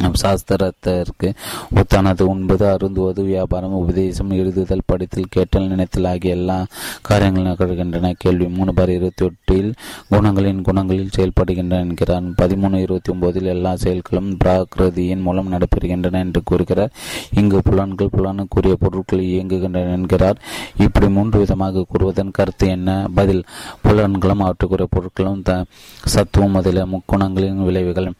சாஸ்திரத்திற்கு 0.00 1.34
ஒத்தானது 1.74 2.22
உண்பது 2.22 2.66
அருந்துவது 2.66 3.24
வியாபாரம் 3.24 3.72
உபதேசம் 3.72 4.30
எழுதுதல் 4.30 4.86
படித்தல் 4.86 5.24
கேட்டல் 5.28 5.68
நினைத்தல் 5.68 6.04
ஆகிய 6.04 6.34
எல்லா 6.34 6.66
காரியங்களும் 7.02 7.52
நிகழ்கின்றன 7.52 8.12
கேள்வி 8.18 8.48
மூணு 8.48 8.74
பார் 8.74 8.90
இருபத்தி 8.90 9.24
எட்டில் 9.24 9.72
குணங்களின் 10.10 10.60
குணங்களில் 10.62 11.12
செயல்படுகின்றன 11.16 11.78
என்கிறார் 11.78 12.22
பதிமூணு 12.22 12.80
இருபத்தி 12.80 13.12
ஒன்பதில் 13.12 13.42
எல்லா 13.42 13.76
செயல்களும் 13.76 14.36
பிராகிருதியின் 14.44 15.22
மூலம் 15.22 15.52
நடைபெறுகின்றன 15.52 16.12
என்று 16.12 16.42
கூறுகிறார். 16.44 16.90
இங்கு 17.34 17.62
புலன்கள் 17.62 18.12
புலனுக்குரிய 18.16 18.72
பொருட்கள் 18.72 19.20
இயங்குகின்றன 19.20 19.92
என்கிறார். 19.92 20.38
இப்படி 20.78 21.08
மூன்று 21.08 21.38
விதமாக 21.38 21.84
கூறுவதன் 21.88 22.30
கருத்து 22.30 22.68
என்ன? 22.68 23.08
பதில் 23.14 23.44
புலன்களும் 23.88 24.44
அவற்றுக்குரிய 24.46 24.86
பொருட்களும் 24.96 25.42
த 25.42 25.64
சத்துவம் 26.04 26.50
முதலிய 26.50 26.86
முக்குணங்களின் 26.86 27.64
விளைவுகள். 27.64 28.12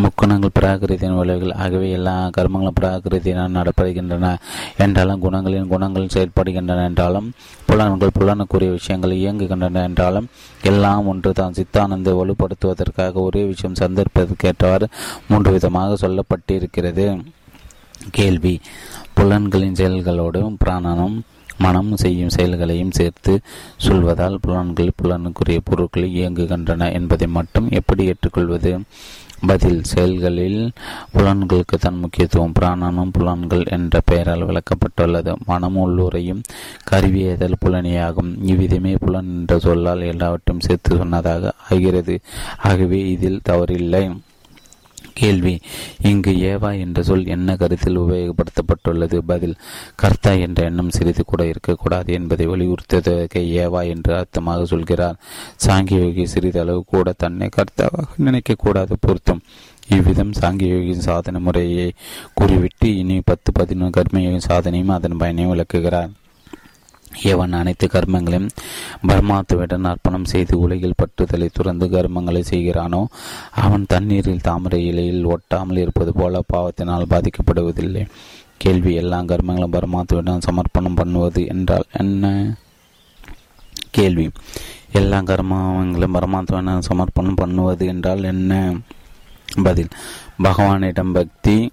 முக்குணங்கள் 0.00 0.56
பிராகிருதியின் 0.60 1.22
விளைவுகள் 1.24 1.56
ஆகவே 1.64 1.88
எல்லா 1.90 2.16
கர்மங்களும் 2.36 2.78
பிராகிருத்தினால் 2.80 3.56
நடப்படுகின்றன. 3.58 4.36
என்றாலும் 4.78 5.22
குணங்களின் 5.22 5.66
குணங்கள் 5.66 6.12
செயல்படுகின்றன 6.14 6.84
என்றாலும் 6.84 7.28
புலன்கள் 7.66 8.16
புலனுக்குரிய 8.18 8.70
விஷயங்கள் 8.70 9.16
இயங்குகின்றன 9.16 9.82
என்றாலும் 9.82 10.28
எல்லாம் 10.62 11.06
ஒன்று 11.06 11.32
தான் 11.32 11.52
சித்தானந்தை 11.52 12.12
வலுப்படுத்துவதற்காக 12.12 13.12
ஒரே 13.12 13.42
விஷயம் 13.44 13.80
சந்தர்ப்பதற்கேற்றவாறு 13.82 14.86
மூன்று 15.28 15.52
விதமாக 15.52 16.08
சொல்லப்பட்டிருக்கிறது. 16.08 17.06
கேள்வி. 18.10 18.60
புலன்களின் 19.14 19.78
செயல்களோடும் 19.80 20.56
பிராணனும் 20.64 21.16
மனம் 21.58 21.96
செய்யும் 21.96 22.28
செயல்களையும் 22.28 22.90
சேர்த்து 22.90 23.32
சொல்வதால் 23.86 24.40
புலன்கள் 24.40 24.96
புலனுக்குரிய 25.02 25.58
பொருட்கள் 25.64 26.10
இயங்குகின்றன 26.10 26.92
என்பதை 26.92 27.26
மட்டும் 27.26 27.68
எப்படி 27.70 28.04
ஏற்றுக்கொள்வது? 28.04 28.72
பதில் 29.46 29.84
செயல்களில் 29.84 30.70
புலன்களுக்கு 31.14 31.76
தன் 31.80 31.98
முக்கியத்துவம் 31.98 32.52
பிராணனும் 32.60 33.10
புலன்கள் 33.12 33.64
என்ற 33.66 34.00
பெயரால் 34.04 34.46
விளக்கப்பட்டுள்ளது. 34.46 35.34
மனம் 35.46 35.76
உள்ளுரையும் 35.76 36.42
கருவியதல் 36.90 37.60
புலனியாகும். 37.64 38.36
இவ்விதமே 38.42 38.94
புலன் 39.00 39.32
என்ற 39.38 39.58
சொல்லால் 39.58 40.00
எல்லாவற்றையும் 40.00 40.66
சேர்த்து 40.66 40.96
சொன்னதாக 40.96 41.52
ஆகிறது. 41.70 42.20
ஆகவே 42.58 43.10
இதில் 43.10 43.40
தவறில்லை. 43.48 44.16
கேள்வி. 45.14 45.60
இங்கு 46.02 46.32
ஏவா 46.32 46.70
என்ற 46.78 47.02
சொல் 47.02 47.26
என்ன 47.26 47.56
கருத்தில் 47.56 47.98
உபயோகப்படுத்தப்பட்டுள்ளது? 47.98 49.18
பதில் 49.26 49.56
கர்த்தா 49.96 50.30
என்ற 50.30 50.64
எண்ணம் 50.64 50.90
சிறிது 50.90 51.24
கூட 51.24 51.46
இருக்கக்கூடாது 51.46 52.12
என்பதை 52.12 52.46
வலியுறுத்துவதற்கு 52.48 53.42
ஏவா 53.64 53.82
என்று 53.88 54.14
அர்த்தமாக 54.14 54.64
சொல்கிறார். 54.64 55.20
சாங்கியோகி 55.66 56.24
சிறிதளவு 56.24 56.84
கூட 56.86 57.14
தன்னை 57.16 57.48
கர்த்தாவாக 57.56 58.20
நினைக்கக்கூடாது 58.24 58.92
பொருத்தம். 59.00 59.42
இவ்விதம் 59.88 60.32
சாங்கியோகியின் 60.40 61.06
சாதனை 61.08 61.40
முறையை 61.40 61.92
கூறிவிட்டு 62.34 62.96
இனி 62.96 63.20
பத்து 63.24 63.52
பதினொன்று 63.52 64.02
கர்மயோகின் 64.02 64.46
சாதனையும் 64.48 64.94
அதன் 64.98 65.16
பயனையும் 65.16 65.50
விளக்குகிறார். 65.50 66.12
எவன் 67.22 67.52
அனைத்து 67.52 67.86
கர்மங்களையும் 67.86 68.48
பரமாத்துவிடன் 69.08 69.84
அர்ப்பணம் 69.84 70.24
செய்து 70.24 70.58
உலகில் 70.58 70.94
பற்றுதலை 71.02 71.48
துறந்து 71.52 71.86
கர்மங்களை 71.86 72.42
செய்கிறானோ 72.50 73.04
அவன் 73.50 73.84
தண்ணீரில் 73.88 74.40
தாமரை 74.40 74.86
இலையில் 74.86 75.26
ஒட்டாமல் 75.26 75.78
இருப்பது 75.78 76.12
போல 76.12 76.42
பாவத்தினால் 76.46 77.06
பாதிக்கப்படுவதில்லை. 77.10 78.06
கேள்வி 78.56 78.94
எல்லா 78.94 79.20
கர்மங்களும் 79.20 79.72
பரமாத்துவிடம் 79.72 80.42
சமர்ப்பணம் 80.50 80.94
பண்ணுவது 80.94 81.46
என்றால் 81.46 81.84
என்ன? 81.92 82.56
கேள்வி 83.90 84.30
எல்லா 84.92 85.18
கர்மங்களும் 85.18 86.14
பரமாத்துவிடம் 86.14 86.78
சமர்ப்பணம் 86.78 87.34
பண்ணுவது 87.34 87.86
என்றால் 87.86 88.22
என்ன? 88.22 88.74
பதில் 89.62 89.88
பகவானிடம் 90.42 91.12
பக்தி 91.12 91.70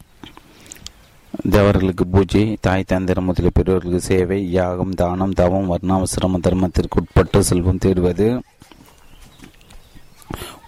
தேவர்களுக்கு 1.32 2.08
பூஜை 2.08 2.58
தாய் 2.62 2.84
தந்திரம் 2.84 3.24
முதலிய 3.24 3.50
பெரியவர்களுக்கு 3.54 4.02
சேவை 4.02 4.52
யாகம் 4.52 4.92
தானம் 4.92 5.32
தவம் 5.32 5.70
வர்ணாவசிரம 5.72 6.40
தர்மத்திற்கு 6.48 7.00
உட்பட்டு 7.00 7.44
செல்வம் 7.44 7.80
தேடுவது 7.86 8.42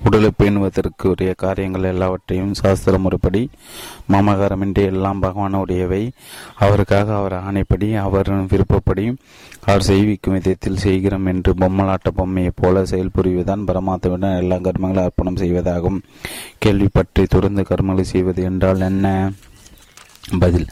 உடலை 0.06 0.30
பேணுவதற்கு 0.38 1.06
உரிய 1.08 1.34
காரியங்கள் 1.34 1.84
எல்லாவற்றையும் 1.84 2.54
சாஸ்திர 2.54 2.98
முறைப்படி 2.98 3.50
மாமகாரமின்றி 4.12 4.84
எல்லாம் 4.86 5.22
பகவானுடையவை. 5.22 6.10
அவருக்காக 6.56 7.16
அவர் 7.16 7.36
ஆணைப்படி 7.44 7.96
அவர் 7.98 8.46
விருப்பப்படி 8.46 9.16
அவர் 9.66 9.82
செய்விக்கும் 9.82 10.34
விதத்தில் 10.34 10.78
செய்கிறோம் 10.78 11.26
என்று 11.26 11.54
பொம்மலாட்ட 11.54 12.12
பொம்மையைப் 12.18 12.60
போல 12.62 12.84
செயல்புரிவதுதான் 12.84 13.68
பரமாத்மாவிடம் 13.70 14.38
எல்லா 14.38 14.56
கர்மங்களும் 14.56 15.04
அர்ப்பணம் 15.04 15.36
செய்வதாகும். 15.36 16.00
கேள்வி 16.58 16.88
பற்றி 16.92 17.26
தொடர்ந்து 17.26 17.66
கர்மங்களை 17.70 18.02
செய்வது 18.02 18.44
என்றால் 18.44 18.80
என்ன? 18.80 19.32
பதில் 20.30 20.66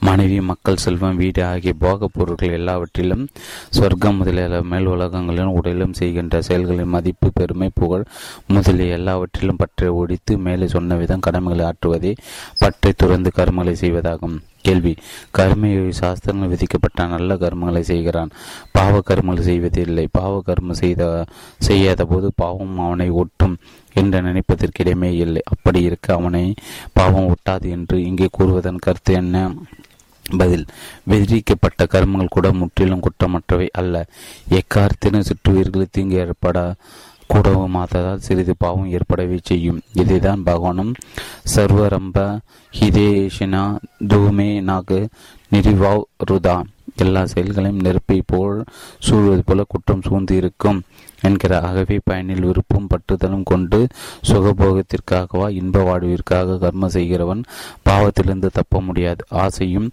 மனைவி 0.00 0.40
மக்கள் 0.40 0.76
செல்வம் 0.76 1.16
வீடு 1.16 1.44
ஆகிய 1.44 1.72
போகப் 1.78 2.10
பொருட்கள் 2.14 2.52
எல்லாவற்றிலும் 2.52 3.28
சொர்க்கம் 3.70 4.16
முதலிய 4.16 4.62
மேல் 4.62 4.86
உலகங்களிலும் 4.86 5.54
உடலிலும் 5.60 5.92
செய்கின்ற 5.92 6.42
செயல்களின் 6.42 6.86
மதிப்பு 6.86 7.30
பெருமை 7.34 7.70
புகழ் 7.74 8.04
முதலிய 8.46 8.92
எல்லாவற்றிலும் 8.92 9.56
பற்றை 9.56 9.88
ஒடித்து 9.88 10.38
மேலே 10.38 10.68
சொன்ன 10.68 10.94
விதம் 10.94 11.20
கடமைகளை 11.20 11.64
ஆற்றுவதே 11.64 12.16
பற்றை 12.58 12.92
துறந்து 12.96 13.32
கர்மங்களை 13.36 13.74
செய்வதாகும். 13.80 14.38
கேள்வி. 14.62 14.96
கர்மயோகி 15.38 15.88
சாஸ்திரங்கள் 15.88 16.48
விதிக்கப்பட்ட 16.48 17.06
நல்ல 17.06 17.34
கர்மங்களை 17.34 17.80
செய்கிறான். 17.80 18.30
பாவ 18.72 19.02
கர்மங்கள் 19.10 19.48
செய்வதில்லை. 19.50 20.08
பாவ 20.12 20.42
கர்மம் 20.46 20.80
செய்த 20.82 21.24
செய்யாத 21.58 22.04
போது 22.04 22.32
பாவம் 22.36 22.78
அவனை 22.78 23.10
ஒட்டும் 23.10 23.56
என்று 23.94 24.22
நினைப்பதற்கு 24.22 24.80
இடமே 24.80 25.16
இல்லை. 25.16 25.42
அப்படி 25.44 25.82
இருக்க 25.82 26.14
அவனை 26.14 26.54
பாவம் 26.92 27.34
ஒட்டாது 27.34 27.68
என்று 27.70 28.04
இங்கே 28.04 28.28
கூறுவதன் 28.38 28.84
கருத்து 28.86 29.14
என்ன? 29.14 29.52
பதில். 30.36 30.66
விதிக்கப்பட்ட 31.04 31.84
கர்மங்கள் 31.84 32.26
கூட 32.28 32.52
முற்றிலும் 32.52 33.00
குற்றமற்றவை 33.00 33.68
அல்ல. 33.72 34.06
எக்காரத்திலும் 34.50 35.28
சுற்றுவீர்கள் 35.28 35.86
தீங்கு 35.90 36.16
ஏற்பட 36.16 36.74
கூடவும் 37.28 37.74
மாத்ததால் 37.74 38.24
சிறிது 38.26 38.54
பாவம் 38.58 38.90
ஏற்படவே 38.90 39.38
செய்யும். 39.42 39.80
இதுதான் 39.94 40.42
பகவானும் 40.46 40.92
சர்வரம்ப 41.54 42.38
ஹிதேஷினா 42.72 43.62
தூமே 44.08 44.50
நாகு 44.70 45.00
நிரிவாவ் 45.52 46.02
ருதா 46.30 46.56
எல்லா 46.96 47.26
செயல்களையும் 47.26 47.80
நெருப்பை 47.80 48.22
போல் 48.26 48.64
சூழ்வது 49.06 49.42
போல 49.44 49.64
குற்றம் 49.68 50.02
சூழ்ந்து 50.06 50.36
இருக்கும் 50.36 50.78
என்கிற 51.22 51.52
ஆகவே 51.60 51.96
பயனில் 52.04 52.44
விருப்பம் 52.44 52.86
பட்டுதலும் 52.86 53.44
கொண்டு 53.44 53.78
சுகபோகத்திற்காகவா 54.28 55.46
இன்ப 55.50 55.82
வாழ்விற்காக 55.82 56.58
கர்மம் 56.62 56.94
செய்கிறவன் 56.96 57.42
பாவத்திலிருந்து 57.88 58.48
தப்ப 58.52 58.80
முடியாது. 58.80 59.24
ஆசையும் 59.28 59.88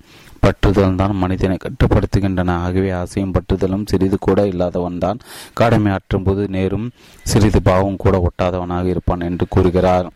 பற்றுதல் 0.45 0.99
தான் 1.01 1.15
மனிதனை 1.23 1.57
கட்டுப்படுத்துகின்றன. 1.63 2.57
ஆகவே 2.65 2.91
ஆசையும் 3.01 3.33
பற்றுதலும் 3.37 3.87
சிறிது 3.91 4.19
கூட 4.27 4.41
இல்லாதவன் 4.51 5.01
தான். 5.05 5.21
கடமை 5.61 5.91
ஆற்றும் 5.95 6.27
போது 6.27 6.43
நேரும் 6.57 6.87
சிறிது 7.31 7.61
பாவம் 7.69 8.01
கூட 8.05 8.17
ஒட்டாதவனாக 8.27 8.87
இருப்பான் 8.93 9.27
என்று 9.29 9.47
கூறுகிறார். 9.55 10.09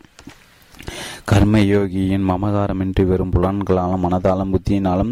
கர்மயோகியின் 1.30 2.27
மமகாரமின்றி 2.30 3.03
வெறும் 3.10 3.34
புலன்களாலும் 3.35 4.03
மனதாலும் 4.06 4.53
புத்தியினாலும் 4.53 5.11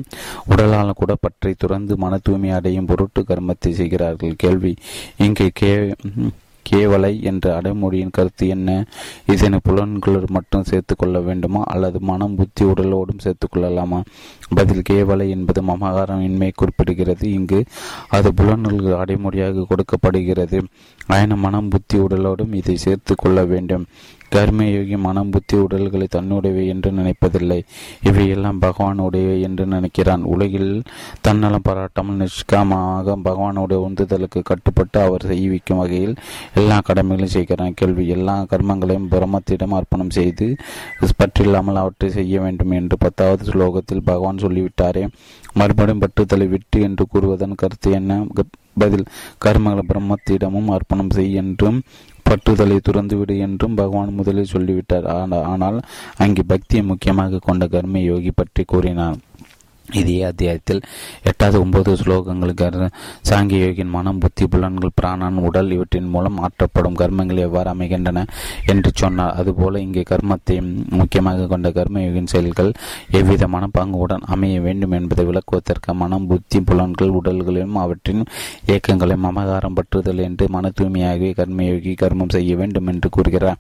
உடலாலும் 0.52 1.00
கூட 1.02 1.14
பற்றை 1.24 1.52
துறந்து 1.64 1.96
மன 2.04 2.18
தூய்மை 2.28 2.52
அடையும் 2.58 2.90
பொருட்டு 2.92 3.22
கர்மத்தை 3.30 3.72
செய்கிறார்கள். 3.82 4.34
கேள்வி 4.44 4.74
இங்கே 5.26 5.48
கே 5.60 5.72
கேவலை 6.72 7.24
என்ற 7.24 7.62
அடைமொழியின் 7.62 8.12
கருத்து 8.12 8.48
என்ன? 8.48 8.86
இதனை 9.26 9.60
புலன்களோடு 9.70 10.28
மட்டும் 10.28 10.64
சேர்த்து 10.64 10.96
கொள்ள 10.96 11.20
வேண்டுமா? 11.20 11.64
அல்லது 11.64 12.02
மனம் 12.02 12.36
புத்தி 12.36 12.66
உடலோடும் 12.66 13.20
சேர்த்து 13.20 13.48
கொள்ளலாமா? 13.50 14.02
பதில் 14.50 14.82
கேவலை 14.90 15.30
என்பது 15.30 15.62
மமகாரம் 15.62 16.22
இன்மை 16.22 16.52
குறிப்பிடுகிறது. 16.52 17.24
இங்கு 17.24 17.66
அது 18.08 18.32
புலன்களுக்கு 18.32 18.98
அடைமொழியாக 18.98 19.66
கொடுக்கப்படுகிறது. 19.68 20.64
ஆயின 21.08 21.36
மனம் 21.36 21.70
புத்தி 21.70 21.98
உடலோடும் 21.98 22.54
இதை 22.54 22.76
சேர்த்து 22.76 23.16
கொள்ள 23.16 23.46
வேண்டும். 23.46 23.86
கர்மயோகி 24.32 24.98
மனம் 25.06 25.30
புத்தி 25.30 25.56
உடல்களை 25.58 26.08
தன்னுடையவை 26.16 26.66
என்று 26.74 26.90
நினைப்பதில்லை. 26.92 27.60
இவையெல்லாம் 28.10 28.62
பகவானுடையவை 28.66 29.38
என்று 29.48 29.66
நினைக்கிறான். 29.66 30.24
உலகில் 30.34 30.72
தன்னலம் 31.22 31.66
பாராட்டாமல் 31.68 32.20
நிஷ்காமமாக 32.24 33.18
பகவானுடைய 33.28 33.80
உந்துதலுக்கு 33.88 34.42
கட்டுப்பட்டு 34.52 35.00
அவர் 35.06 35.28
செய்விக்கும் 35.32 35.82
வகையில் 35.84 36.16
எல்லா 36.62 36.80
கடமைகளையும் 36.90 37.36
செய்கிறான். 37.38 37.78
கேள்வி 37.82 38.06
எல்லா 38.18 38.38
கர்மங்களையும் 38.54 39.10
பிரம்மத்திடம் 39.16 39.78
அர்ப்பணம் 39.80 40.16
செய்து 40.20 40.48
பற்றில்லாமல் 41.20 41.80
அவற்றை 41.82 42.08
செய்ய 42.18 42.40
வேண்டும் 42.44 42.74
என்று 42.80 42.96
பத்தாவது 43.04 43.44
ஸ்லோகத்தில் 43.52 44.08
பகவான் 44.10 44.44
சொல்லிவிட்டாரே. 44.46 45.04
மறுபடியும் 45.60 46.04
பற்றுதலை 46.04 46.48
விட்டு 46.54 46.80
என்று 46.88 47.04
கூறுவதன் 47.14 47.60
கருத்து 47.62 47.92
என்ன? 48.00 48.18
பதில் 48.82 49.06
கர்மங்களை 49.46 49.84
பிரம்மத்திடமும் 49.92 50.70
அர்ப்பணம் 50.76 51.14
செய் 51.16 51.38
என்றும் 51.42 51.78
பற்றுதலை 52.30 52.78
துறந்துவிடு 52.88 53.36
என்றும் 53.38 53.78
பகவான் 53.80 54.18
முதலில் 54.20 54.54
சொல்லிவிட்டார். 54.54 55.08
ஆனால் 55.54 55.78
அங்கே 56.18 56.44
பக்தியை 56.48 56.84
முக்கியமாக 56.86 57.42
கொண்ட 57.44 57.68
கர்ம 57.68 58.00
யோகி 58.12 58.32
பற்றி 58.36 58.64
கூறினார் 58.64 59.18
இதே 59.94 60.24
அத்தியாயத்தில் 60.24 60.82
எட்டாவது 61.24 61.60
ஒன்பது 61.60 61.94
ஸ்லோகங்களுக்கு 61.94 62.88
சாங்கிய 63.30 63.60
யோகியின் 63.66 63.90
மனம் 63.90 64.18
புத்தி 64.20 64.48
புலன்கள் 64.48 64.96
பிராணன் 64.96 65.38
உடல் 65.38 65.72
இவற்றின் 65.72 66.10
மூலம் 66.10 66.38
ஆற்றப்படும் 66.38 66.96
கர்மங்கள் 66.96 67.38
எவ்வாறு 67.38 67.70
அமைகின்றன 67.70 68.26
என்று 68.66 68.92
சொன்னார். 68.94 69.34
அதுபோல 69.34 69.80
இங்கே 69.80 70.04
கர்மத்தை 70.10 70.58
முக்கியமாக 70.90 71.48
கொண்ட 71.48 71.70
கர்மயோகின் 71.70 72.26
செயல்கள் 72.26 72.72
எவ்விதமான 73.12 73.68
பங்குடன் 73.78 74.26
அமைய 74.26 74.62
வேண்டும் 74.62 74.92
என்பதை 74.92 75.26
விளக்குவதற்கு 75.26 75.94
மனம் 75.94 76.28
புத்தி 76.28 76.62
புலன்கள் 76.62 77.10
உடல்களையும் 77.10 77.76
அவற்றின் 77.76 78.24
இயக்கங்களையும் 78.66 79.28
அமகாரம் 79.32 79.76
பற்றுதல் 79.76 80.24
என்று 80.24 80.50
மன 80.50 80.72
தூய்மையாகவே 80.82 81.32
கர்மயோகி 81.32 81.96
கர்மம் 82.02 82.30
செய்ய 82.30 82.56
வேண்டும் 82.56 82.88
என்று 82.88 83.10
கூறுகிறார். 83.10 83.58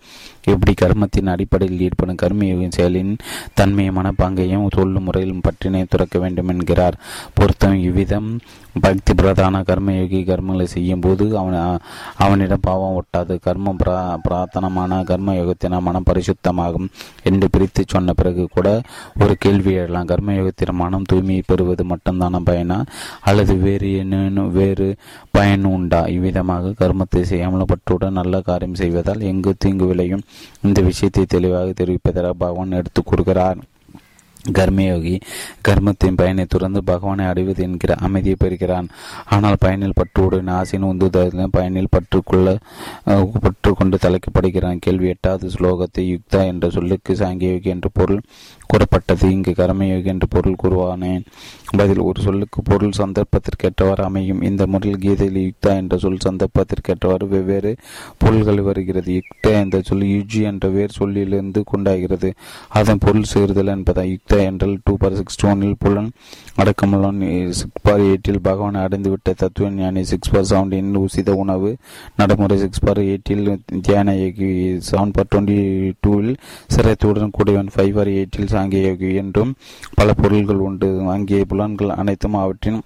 இப்படி 0.47 0.73
கர்மத்தின் 0.81 1.29
அடிப்படையில் 1.29 1.79
ஈடுபடும் 1.79 2.21
கர்மயோகின் 2.21 2.71
செயலின் 2.77 3.17
தன்மையை 3.53 3.93
மனப்பாங்கையும் 3.95 4.67
சொல்லும் 4.75 5.03
முறையிலும் 5.03 5.41
பற்றினை 5.41 5.85
துறக்க 5.89 6.19
வேண்டும் 6.19 6.47
என்கிறார். 6.47 6.99
பொருத்தம் 7.33 7.79
இவ்விதம். 7.79 8.39
பக்தி 8.81 9.13
பிரதான 9.13 9.61
கர்மயோகி 9.61 10.23
கர்மங்களை 10.23 10.63
செய்யும் 10.63 10.99
போது 10.99 11.37
அவன் 11.37 11.77
அவனிடம் 12.17 12.59
பாவம் 12.61 13.03
ஒட்டாது. 13.03 13.39
கர்மம் 13.45 13.77
பிரா 13.85 14.17
பிரார்த்தனமான 14.29 15.03
கர்மயோகத்தின 15.03 15.81
மனம் 15.81 16.03
பரிசுத்தமாகும் 16.13 16.87
என்று 17.23 17.49
பிரித்து 17.51 17.83
சொன்ன 17.87 18.13
பிறகு 18.13 18.47
கூட 18.51 18.81
ஒரு 19.19 19.35
கேள்வி 19.39 19.73
எழலாம். 19.73 20.07
கர்மயோகத்தின் 20.07 20.71
மனம் 20.71 21.03
தூய்மையை 21.13 21.41
பெறுவது 21.45 21.85
மட்டும்தான 21.85 22.39
பயனா? 22.45 22.85
அல்லது 23.21 23.55
வேறு 23.55 23.97
என்னென்னும் 23.97 24.51
வேறு 24.51 24.95
பயன் 25.31 25.63
உண்டா? 25.63 26.01
இவ்விதமாக 26.01 26.73
கர்மத்தை 26.79 27.21
செய்யாமல் 27.21 27.65
பற்றுடன் 27.65 28.09
நல்ல 28.09 28.41
காரியம் 28.41 28.75
செய்வதால் 28.75 29.19
எங்கு 29.19 29.55
தீங்கு 29.57 29.85
விளையும்? 29.85 30.21
இந்த 30.61 30.81
விஷயத்தை 30.81 31.25
தெளிவாக 31.27 31.73
தெரிவிப்பதாக 31.83 32.29
பகவான் 32.29 32.71
எடுத்துக் 32.71 33.05
கூறுகிறார். 33.05 33.57
கர்மயோகி 34.51 35.13
கர்மத்தின் 35.67 36.15
பயனை 36.15 36.45
துறந்து 36.45 36.83
பகவானை 36.83 37.25
அடைவது 37.25 37.63
என்கிற 37.63 37.95
அமைதியை 37.95 38.37
பெறுகிறான். 38.39 38.87
ஆனால் 39.25 39.57
பயனில் 39.59 39.97
பற்றுவுடன் 39.99 40.51
ஆசின் 40.51 40.87
உந்துதலின் 40.91 41.55
பயனில் 41.57 41.93
பற்றுக்குள்ள 41.95 42.55
பற்று 43.45 43.73
கொண்டு 43.73 43.97
தலைக்கப்படுகிறான். 44.01 44.79
கேள்வி 44.79 45.07
எட்டாவது 45.07 45.47
ஸ்லோகத்தை 45.55 46.05
யுக்தா 46.13 46.41
என்ற 46.45 46.69
சொல்லுக்கு 46.69 47.13
சாங்கியோகி 47.15 47.69
என்ற 47.75 47.89
பொருள் 47.93 48.21
கூறப்பட்டது. 48.67 49.25
இங்கு 49.31 49.53
கர்மயோகி 49.57 50.11
என்று 50.13 50.27
பொருள் 50.27 50.59
கூறுவானேன். 50.63 51.23
பதில் 51.77 52.01
ஒரு 52.07 52.19
சொல்லுக்கு 52.21 52.59
பொருள் 52.61 52.97
சந்தர்ப்பத்திற்கேற்றவாறு 52.97 54.03
அமையும். 54.09 54.41
இந்த 54.41 54.67
முறையில் 54.67 55.01
கீதையில் 55.05 55.39
யுக்தா 55.45 55.71
என்ற 55.81 55.97
சொல் 55.97 56.23
சந்தர்ப்பத்திற்கேற்றவாறு 56.27 57.27
வெவ்வேறு 57.27 57.71
பொருள்கள் 58.17 58.61
வருகிறது. 58.61 59.11
யுக்தா 59.19 59.53
என்ற 59.63 59.81
சொல் 59.81 60.05
யுஜி 60.13 60.41
என்ற 60.51 60.67
வேறு 60.67 60.93
சொல்லிலிருந்து 60.99 61.63
கொண்டாகிறது. 61.63 62.31
அதன் 62.79 63.01
பொருள் 63.05 63.29
சேர்தல் 63.33 63.73
என்பதா 63.75 64.05
யுக்தா 64.13 64.39
என்றால் 64.49 64.77
டூ 64.83 64.93
பார் 64.97 65.15
சிக்ஸ் 65.15 65.45
ஒனில் 65.45 65.77
புலன் 65.79 66.09
அடக்கமுள்ளன் 66.61 67.19
சிக்ஸ் 67.59 67.81
பார் 67.81 68.03
எயிட்டில் 68.07 68.39
பகவானை 68.47 68.79
அடைந்துவிட்ட 68.85 69.33
தத்துவ 69.41 69.69
ஞானி 69.69 70.03
சிக்ஸ் 70.03 70.31
பார் 70.33 70.47
செவன்டீனில் 70.51 71.01
உசித 71.03 71.35
உணவு 71.43 71.71
நடைமுறை 72.15 72.57
சிக்ஸ் 72.57 72.83
பார் 72.85 73.01
எயிட்டில் 73.03 73.43
தியான 73.81 74.15
யோகி 74.21 74.49
செவன் 74.89 75.13
பார் 75.17 75.29
டுவெண்ட்டி 75.31 75.57
டூவில் 76.05 76.33
சிரத்துடன் 76.75 77.35
கூடியவன் 77.37 77.71
ஃபைவ் 77.75 77.93
பார் 77.97 78.11
எயிட்டில் 78.15 78.51
சாங்கிய 78.57 79.15
என்றும் 79.15 79.53
பல 79.95 80.13
பொருள்கள் 80.13 80.65
உண்டு. 80.67 81.01
அங்கே 81.07 81.43
புலன்கள் 81.47 81.89
அனைத்தும் 81.89 82.33
அவற்றின் 82.33 82.81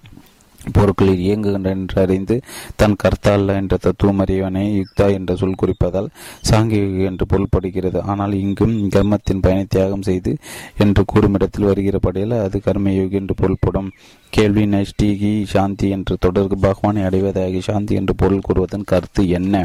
பொருட்களில் 0.72 1.18
இயங்குகின்ற 1.18 1.70
என்று 1.70 2.02
அறிந்து 2.02 2.42
தன் 2.76 2.96
கர்த்தா 2.96 3.32
அல்ல 3.32 3.54
என்ற 3.54 3.76
தத்துவம் 3.76 4.18
அறியவனை 4.18 4.64
யுக்தா 4.80 5.12
என்ற 5.12 5.36
சொல் 5.36 5.60
குறிப்பதால் 5.62 6.08
சாங்கிக 6.50 6.82
என்று 6.82 7.26
பொருள்படுகிறது. 7.26 8.02
ஆனால் 8.02 8.32
இங்கும் 8.32 8.88
கர்மத்தின் 8.88 9.40
பயனை 9.40 9.64
தியாகம் 9.68 10.02
செய்து 10.02 10.36
என்று 10.78 11.04
கூறும் 11.04 11.34
இடத்தில் 11.34 11.64
வருகிறபடியால் 11.64 12.42
அது 12.42 12.62
கர்மயோகி 12.64 13.10
என்று 13.10 13.34
பொருள்படும். 13.34 13.92
கேள்வி 14.30 14.66
நஷ்டிகி 14.66 15.44
சாந்தி 15.44 15.88
என்று 15.88 16.16
தொடர்பு 16.18 16.58
பகவானை 16.58 17.02
அடைவதாகி 17.02 17.58
சாந்தி 17.58 17.94
என்று 17.94 18.14
பொருள் 18.14 18.46
கூறுவதன் 18.48 18.84
கருத்து 18.84 19.28
என்ன? 19.28 19.64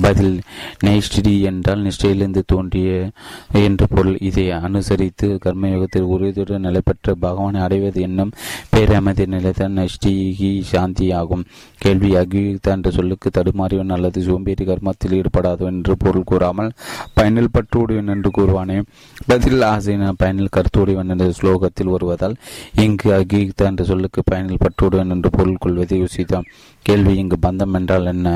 பதில் 0.00 0.40
நைஷ்டி 0.84 1.40
என்றால் 1.40 1.84
நிஷ்டையிலிருந்து 1.84 2.42
தோன்றிய 2.46 3.10
என்று 3.52 3.88
பொருள். 3.88 4.18
இதை 4.20 4.50
அனுசரித்து 4.50 5.38
கர்மயோகத்தில் 5.44 6.00
உறுதியுடன் 6.00 6.60
நிலை 6.60 6.80
பெற்ற 6.84 7.14
பகவானை 7.14 7.60
அடைவது 7.60 8.00
என்னும் 8.00 8.32
பேரமதி 8.76 9.26
நிலைதான் 9.26 9.72
நஷ்டி 9.72 10.27
ஈகி 10.28 10.50
சாந்தியாகும். 10.72 11.44
கேள்வி 11.78 12.10
அகியுக்தா 12.14 12.70
என்ற 12.76 12.90
சொல்லுக்கு 12.90 13.28
தடுமாறியவன் 13.30 13.94
அல்லது 13.96 14.22
சோம்பேறி 14.22 14.64
கர்மத்தில் 14.64 15.16
ஈடுபடாதவன் 15.18 15.76
என்று 15.78 15.96
பொருள் 15.96 16.28
கூறாமல் 16.30 16.70
பயனில் 17.14 17.52
பற்றுடையவன் 17.56 18.12
என்று 18.14 18.30
கூறுவானே. 18.38 18.78
பதில் 19.26 19.62
ஆசையின 19.62 20.12
பயனில் 20.16 20.54
கருத்துடையவன் 20.56 21.12
என்ற 21.14 21.28
ஸ்லோகத்தில் 21.40 21.92
வருவதால் 21.94 22.36
இங்கு 22.74 23.10
அகியுக்தா 23.12 23.68
என்ற 23.70 23.84
சொல்லுக்கு 23.84 24.22
பயனில் 24.24 24.62
பற்றுடையவன் 24.64 25.14
என்று 25.16 25.30
பொருள் 25.30 25.60
கொள்வதை 25.60 25.98
யோசித்தோம் 26.02 26.48
கேள்வி 26.82 27.14
இங்கு 27.16 27.36
பந்தம் 27.42 27.74
என்றால் 27.74 28.06
என்ன? 28.06 28.28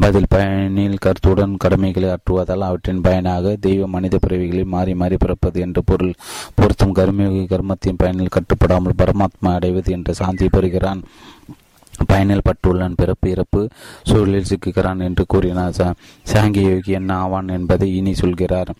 பதில் 0.00 0.28
பயனில் 0.28 0.98
கருத்துடன் 0.98 1.54
கடமைகளை 1.56 2.08
ஆற்றுவதால் 2.08 2.66
அவற்றின் 2.66 3.00
பயனாக 3.00 3.54
தெய்வ 3.60 3.86
மனித 3.86 4.18
பிறவிகளை 4.26 4.64
மாறி 4.64 4.94
மாறி 4.94 5.16
பிறப்பது 5.16 5.60
என்று 5.60 5.84
பொருள். 5.84 6.12
பொருத்தும் 6.54 6.94
கர்மயோகி 6.94 7.44
கர்மத்தின் 7.46 7.98
பயனில் 7.98 8.34
கட்டுப்படாமல் 8.36 8.98
பரமாத்மா 8.98 9.52
அடைவது 9.54 9.92
என்ற 9.92 10.12
சாந்தி 10.12 10.48
பெறுகிறான். 10.48 11.00
பயனில் 12.06 12.46
பட்டுள்ளான் 12.48 12.96
பிறப்பு 12.96 13.30
இறப்பு 13.30 13.68
சூழலில் 14.02 14.48
சிக்குகிறான் 14.48 15.00
என்று 15.00 15.24
கூறினார். 15.28 15.96
சாங்கிய 16.32 16.70
யோகி 16.70 16.92
என்ன 16.92 17.16
ஆவான் 17.16 17.48
என்பதை 17.48 17.96
இனி 17.96 18.14
சொல்கிறார். 18.14 18.74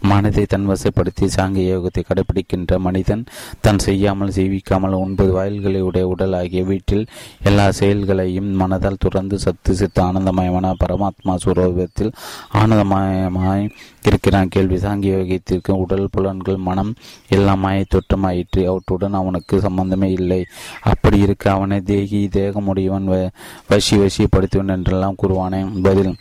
மனதை 0.00 0.44
தன் 0.44 0.68
வசப்படுத்தி 0.68 1.24
சாங்கிய 1.24 1.66
யோகத்தை 1.76 2.02
கடைபிடிக்கின்ற 2.02 2.78
மனிதன் 2.78 3.24
தன் 3.60 3.78
செய்யாமல் 3.78 4.30
செய்விக்காமல் 4.30 4.92
ஒன்பது 4.92 5.32
வாயில்களை 5.32 5.80
உடைய 5.80 6.06
உடல் 6.06 6.32
ஆகிய 6.32 6.64
வீட்டில் 6.64 7.06
எல்லா 7.42 7.70
செயல்களையும் 7.70 8.60
மனதால் 8.60 8.98
துறந்து 8.98 9.38
சத்து 9.38 9.74
சித்த 9.74 10.02
ஆனந்தமயமான 10.02 10.74
பரமாத்மா 10.86 11.36
சுரூபத்தில் 11.44 12.12
ஆனந்தமயமாய் 12.54 13.70
இருக்கிறான். 14.02 14.48
கேள்வி. 14.48 14.76
சாங்கிய 14.76 15.16
யோகத்திற்கு 15.16 15.70
உடல் 15.70 16.08
புலன்கள் 16.10 16.56
மனம் 16.56 16.94
எல்லாமாய் 17.30 17.58
மாய 17.60 17.84
தொற்றமாயிற்று 17.84 18.66
அவற்றுடன் 18.66 19.12
அவனுக்கு 19.12 19.60
சம்பந்தமே 19.60 20.10
இல்லை. 20.10 20.44
அப்படி 20.80 21.18
இருக்க 21.18 21.50
அவனை 21.50 21.80
தேகி 21.80 22.28
தேகமுடையவன் 22.32 23.30
வசி 23.70 23.90
வசியப்படுத்துவன் 23.90 24.68
என்றெல்லாம் 24.68 25.14
கூறுவானே. 25.22 25.82
பதில். 25.82 26.16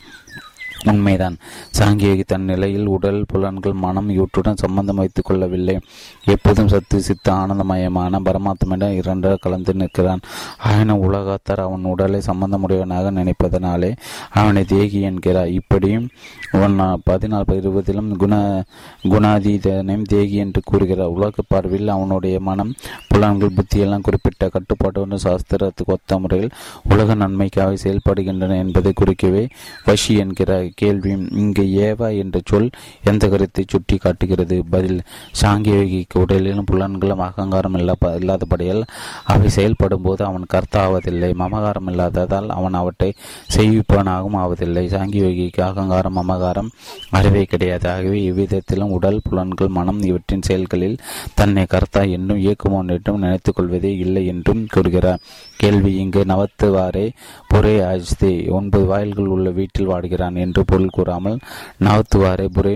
உண்மைதான். 0.85 1.38
சாங்கியகி 1.80 2.23
தன் 2.23 2.43
நிலையில் 2.43 2.85
உடல் 2.85 3.26
புலன்கள் 3.27 3.73
மனம் 3.73 4.10
இவற்றுடன் 4.10 4.61
சம்பந்தம் 4.64 4.95
வைத்துக் 4.95 5.26
கொள்ளவில்லை. 5.26 5.80
எப்போதும் 6.26 6.68
சத்து 6.68 7.01
சித்த 7.01 7.34
ஆனந்தமயமான 7.34 8.19
பரமாத்மையிடம் 8.19 8.95
இரண்டாக 8.95 9.38
கலந்து 9.41 9.73
நிற்கிறான். 9.73 10.19
ஆயின 10.57 10.97
உலகத்தார் 10.97 11.60
அவன் 11.60 11.84
உடலை 11.84 12.22
சம்பந்தமுடையவனாக 12.26 13.11
நினைப்பதனாலே 13.19 13.91
அவனை 14.31 14.64
தேகி 14.65 15.01
என்கிறார். 15.01 15.49
இப்படியும் 15.49 16.10
பதினாலு 16.51 17.47
இருபதிலும் 17.49 18.10
குண 18.18 18.64
குணாதீதனையும் 19.03 20.01
தேகி 20.01 20.35
என்று 20.35 20.61
கூறுகிறார். 20.65 21.07
உலக 21.07 21.43
பார்வையில் 21.47 21.88
அவனுடைய 21.88 22.39
மனம் 22.39 22.73
புலன்கள் 23.07 23.56
புத்தியெல்லாம் 23.57 24.01
குறிப்பிட்ட 24.01 24.49
கட்டுப்பாட்டு 24.49 25.06
சாஸ்திரத்துக்கு 25.06 25.93
ஒத்த 25.95 26.19
முறையில் 26.19 26.49
உலக 26.89 27.14
நன்மைக்காக 27.14 27.76
செயல்படுகின்றன 27.84 28.57
என்பதை 28.64 28.93
குறிக்கவே 29.01 29.49
வஷி 29.85 30.15
என்கிறார். 30.15 30.68
கேள்வி. 30.75 31.11
இங்கு 31.41 31.63
ஏவா 31.87 32.07
என்ற 32.17 32.39
சொல் 32.45 32.69
எந்த 33.03 33.27
கருத்தை 33.27 33.63
சுட்டி 33.67 33.97
காட்டுகிறது? 33.97 34.57
பதில் 34.69 34.99
சாங்கியோகிக்கு 35.41 36.21
உடலிலும் 36.23 36.69
புலன்களும் 36.71 37.23
அகங்காரம் 37.27 37.77
இல்லாதபடியால் 37.79 38.83
அவை 39.23 39.49
செயல்படும் 39.49 40.01
போது 40.01 40.21
அவன் 40.25 40.45
கர்த்தா 40.47 40.81
ஆவதில்லை 40.89 41.31
மமகாரம் 41.41 41.89
இல்லாததால் 41.89 42.49
அவன் 42.49 42.73
அவற்றை 42.73 43.09
செய்விப்பவனாகவும் 43.57 44.39
ஆவதில்லை. 44.43 44.85
சாங்கியோகிக்கு 44.95 45.61
அகங்காரம் 45.61 46.17
மமகாரம் 46.17 46.71
அறிவே 47.09 47.43
கிடையாது. 47.43 47.89
ஆகவே 47.89 48.21
இவ்விதத்திலும் 48.23 48.91
உடல் 48.91 49.21
புலன்கள் 49.23 49.75
மனம் 49.77 50.01
இவற்றின் 50.01 50.41
செயல்களில் 50.41 50.97
தன்னை 51.33 51.65
கர்த்தா 51.65 52.01
என்றும் 52.01 52.41
இயக்குமோன் 52.45 52.93
என்றும் 52.95 53.19
நினைத்துக் 53.19 53.55
கொள்வதே 53.55 53.91
இல்லை 53.97 54.25
என்றும் 54.25 54.65
கூறுகிறார். 54.69 55.21
கேள்வி 55.60 55.91
இங்கு 55.95 56.22
நவத்துவாரே 56.26 57.06
புரே 57.49 57.73
அஜ்தே 57.88 58.31
ஒன்பது 58.52 58.86
வாயில்கள் 58.86 59.26
உள்ள 59.27 59.49
வீட்டில் 59.52 59.90
வாடுகிறான் 59.90 60.38
என்று 60.38 60.64
பொருள் 60.65 60.90
கூறாமல் 60.90 61.38
நவத்துவாரே 61.84 62.48
புரே 62.56 62.76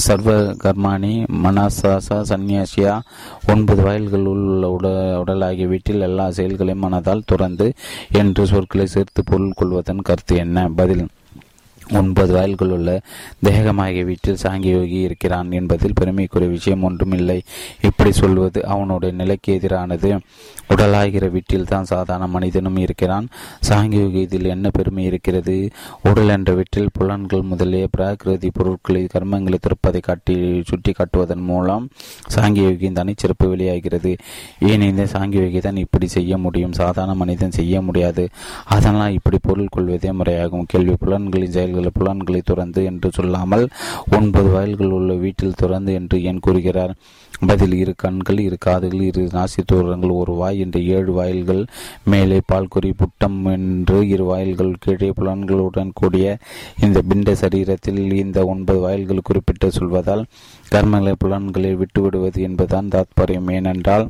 சர்வ 0.00 0.30
கர்மானி 0.62 1.10
மனசாசா 1.42 2.16
சந்நியாசியா 2.30 2.94
ஒன்பது 3.46 3.82
வயல்கள் 3.82 4.24
உள்ள 4.30 4.70
உட 4.70 4.86
உடலாகிய 5.20 5.66
வீட்டில் 5.68 6.00
எல்லா 6.00 6.26
செயல்களையும் 6.30 6.84
மனதால் 6.84 7.26
துறந்து 7.26 7.66
என்று 8.14 8.44
சொற்களை 8.46 8.86
சேர்த்து 8.86 9.22
பொருள் 9.24 9.52
கொள்வதன் 9.52 10.02
கருத்து 10.02 10.36
என்ன? 10.36 10.66
பதில் 10.76 11.04
ஒன்பது 11.90 12.32
வயல்கள் 12.32 12.68
உள்ள 12.68 13.00
தேகமாகிய 13.44 14.04
வீட்டில் 14.04 14.38
சாங்கியோகி 14.42 15.00
இருக்கிறான் 15.00 15.52
என்பதில் 15.52 15.92
பெருமைக்குரிய 15.94 16.50
விஷயம் 16.50 16.82
ஒன்றுமில்லை. 16.82 17.42
இப்படி 17.82 18.12
சொல்வது 18.12 18.66
அவனுடைய 18.66 19.14
நிலைக்கு 19.14 19.58
எதிரானது. 19.58 20.18
உடலாகிற 20.68 21.30
வீட்டில் 21.30 21.64
தான் 21.64 21.84
சாதாரண 21.84 22.26
மனிதனும் 22.26 22.76
இருக்கிறான். 22.76 23.28
சாங்கியோகி 23.68 24.14
இதில் 24.14 24.44
என்ன 24.44 24.70
பெருமை 24.70 25.04
இருக்கிறது? 25.04 25.70
உடல் 26.02 26.28
என்ற 26.28 26.52
வீட்டில் 26.52 26.88
புலன்கள் 26.92 27.42
முதலிய 27.42 27.88
பிராகிருதி 27.98 28.48
பொருட்களை 28.52 29.06
கர்மங்களை 29.14 29.54
திறப்பதை 29.58 30.00
காட்டி 30.00 30.62
சுட்டி 30.66 30.92
காட்டுவதன் 30.92 31.42
மூலம் 31.42 31.88
சாங்கியோகியின் 32.34 32.92
தனிச்சிறப்பு 32.92 33.48
வெளியாகிறது. 33.48 34.16
ஏன் 34.60 34.80
இந்த 34.80 35.04
சாங்கியோகி 35.04 35.58
தான் 35.58 35.76
இப்படி 35.76 36.06
செய்ய 36.06 36.38
முடியும். 36.38 36.72
சாதாரண 36.72 37.14
மனிதன் 37.14 37.50
செய்ய 37.50 37.80
முடியாது. 37.80 38.28
அதனால் 38.64 39.12
இப்படி 39.12 39.38
பொருள் 39.42 39.68
கொள்வதே 39.70 40.10
முறையாகும். 40.10 40.62
கேள்வி. 40.66 40.96
புலன்களின் 41.00 41.50
செயல் 41.50 41.72
வயல்கள் 41.74 41.98
புலன்களை 41.98 42.40
துறந்து 42.44 42.80
என்று 42.84 43.08
சொல்லாமல் 43.12 43.64
ஒன்பது 44.16 44.48
வாயில்கள் 44.48 44.96
உள்ள 44.98 45.12
வீட்டில் 45.14 45.60
துறந்து 45.62 45.92
என்று 45.92 46.16
ஏன் 46.24 46.40
கூறுகிறார்? 46.40 46.92
பதில் 47.46 47.74
இரு 47.74 47.92
கண்கள் 47.96 48.38
இரு 48.38 48.56
காதுகள் 48.58 49.00
இரு 49.00 49.22
நாசி 49.32 49.62
தூரங்கள் 49.72 50.12
ஒரு 50.12 50.32
வாய் 50.32 50.60
என்ற 50.60 50.78
ஏழு 50.96 51.12
வாயில்கள் 51.12 51.62
மேலே 52.04 52.38
பால்குறி 52.52 52.90
புட்டம் 52.96 53.38
என்று 53.44 53.98
இரு 54.08 54.24
வாயில்கள் 54.24 54.72
கீழே 54.80 55.10
புலன்களுடன் 55.20 55.90
கூடிய 55.94 56.36
இந்த 56.80 57.02
பிண்ட 57.08 57.34
சரீரத்தில் 57.42 58.02
இந்த 58.12 58.44
ஒன்பது 58.44 58.78
வாயில்கள் 58.78 59.24
குறிப்பிட்டு 59.24 59.68
சொல்வதால் 59.68 60.24
கர்மங்களை 60.72 61.14
புலன்களை 61.18 61.72
விட்டுவிடுவது 61.74 62.42
என்பதுதான் 62.48 62.92
தாத்பரியம். 62.94 63.50
ஏனென்றால் 63.52 64.06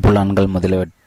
புலன்கள் 0.00 0.46
முதலியவற்றை 0.46 0.98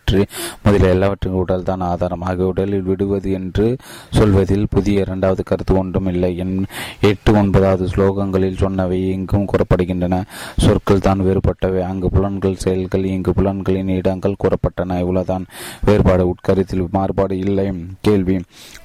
முதலில் 0.64 0.90
எல்லாவற்றின் 0.90 1.34
உடல் 1.34 1.64
தான் 1.64 1.80
ஆதாரமாக 1.80 2.46
உடலில் 2.46 2.82
விடுவது 2.82 3.32
என்று 3.32 3.78
சொல்வதில் 4.10 4.68
புதிய 4.70 5.02
இரண்டாவது 5.02 5.44
கருத்து 5.44 5.76
ஒன்றும் 5.76 6.08
இல்லை. 6.08 6.38
என் 6.38 6.66
எட்டு 7.02 7.34
ஒன்பதாவது 7.34 7.88
ஸ்லோகங்களில் 7.88 8.60
சொன்னவை 8.60 9.10
இங்கும் 9.12 9.46
கூறப்படுகின்றன. 9.46 10.22
சொற்கள் 10.58 11.00
தான் 11.00 11.22
வேறுபட்டவை. 11.22 11.82
அங்கு 11.82 12.10
புலன்கள் 12.10 12.56
செயல்கள் 12.56 13.04
இங்கு 13.04 13.34
புலன்களின் 13.34 13.88
இடங்கள் 13.88 14.40
கூறப்பட்டன. 14.44 15.00
இவ்வளவுதான். 15.00 15.46
வேறுபாடு 15.86 16.28
உட்கருத்தில் 16.28 16.86
மாறுபாடு 16.92 17.38
இல்லை. 17.38 17.68
கேள்வி 18.02 18.38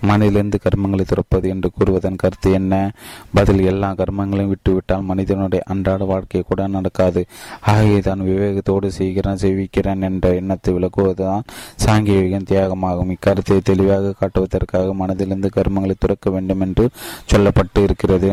மனிதிலிருந்து 0.09 0.59
கர்மங்களை 0.65 1.07
துறப்பது 1.07 1.49
என்று 1.49 1.71
கூறுவதன் 1.79 2.17
கருத்து 2.17 2.53
என்ன? 2.53 2.91
பதில் 3.35 3.65
எல்லா 3.65 3.91
கர்மங்களையும் 3.93 4.53
விட்டுவிட்டால் 4.55 5.03
மனிதனுடைய 5.03 5.65
அன்றாட 5.67 6.05
வாழ்க்கை 6.05 6.43
கூட 6.43 6.67
நடக்காது. 6.67 7.27
ஆகிய 7.61 8.01
தான் 8.01 8.21
விவேகத்தோடு 8.21 8.87
செய்கிறேன் 8.87 9.37
செய்விக்கிறேன் 9.37 10.03
என்ற 10.03 10.35
எண்ணத்தை 10.35 10.75
விளக்குவது 10.75 11.11
தான் 11.15 11.43
சாங்கியவிகம் 11.85 12.49
தியாகமாகும். 12.49 13.13
இக்கருத்தை 13.13 13.61
தெளிவாக 13.63 14.13
காட்டுவதற்காக 14.13 14.95
மனதிலிருந்து 14.95 15.51
கர்மங்களை 15.57 15.95
துறக்க 15.99 16.31
வேண்டும் 16.31 16.61
என்று 16.61 16.89
சொல்லப்பட்டு 17.35 17.83
இருக்கிறது 17.83 18.31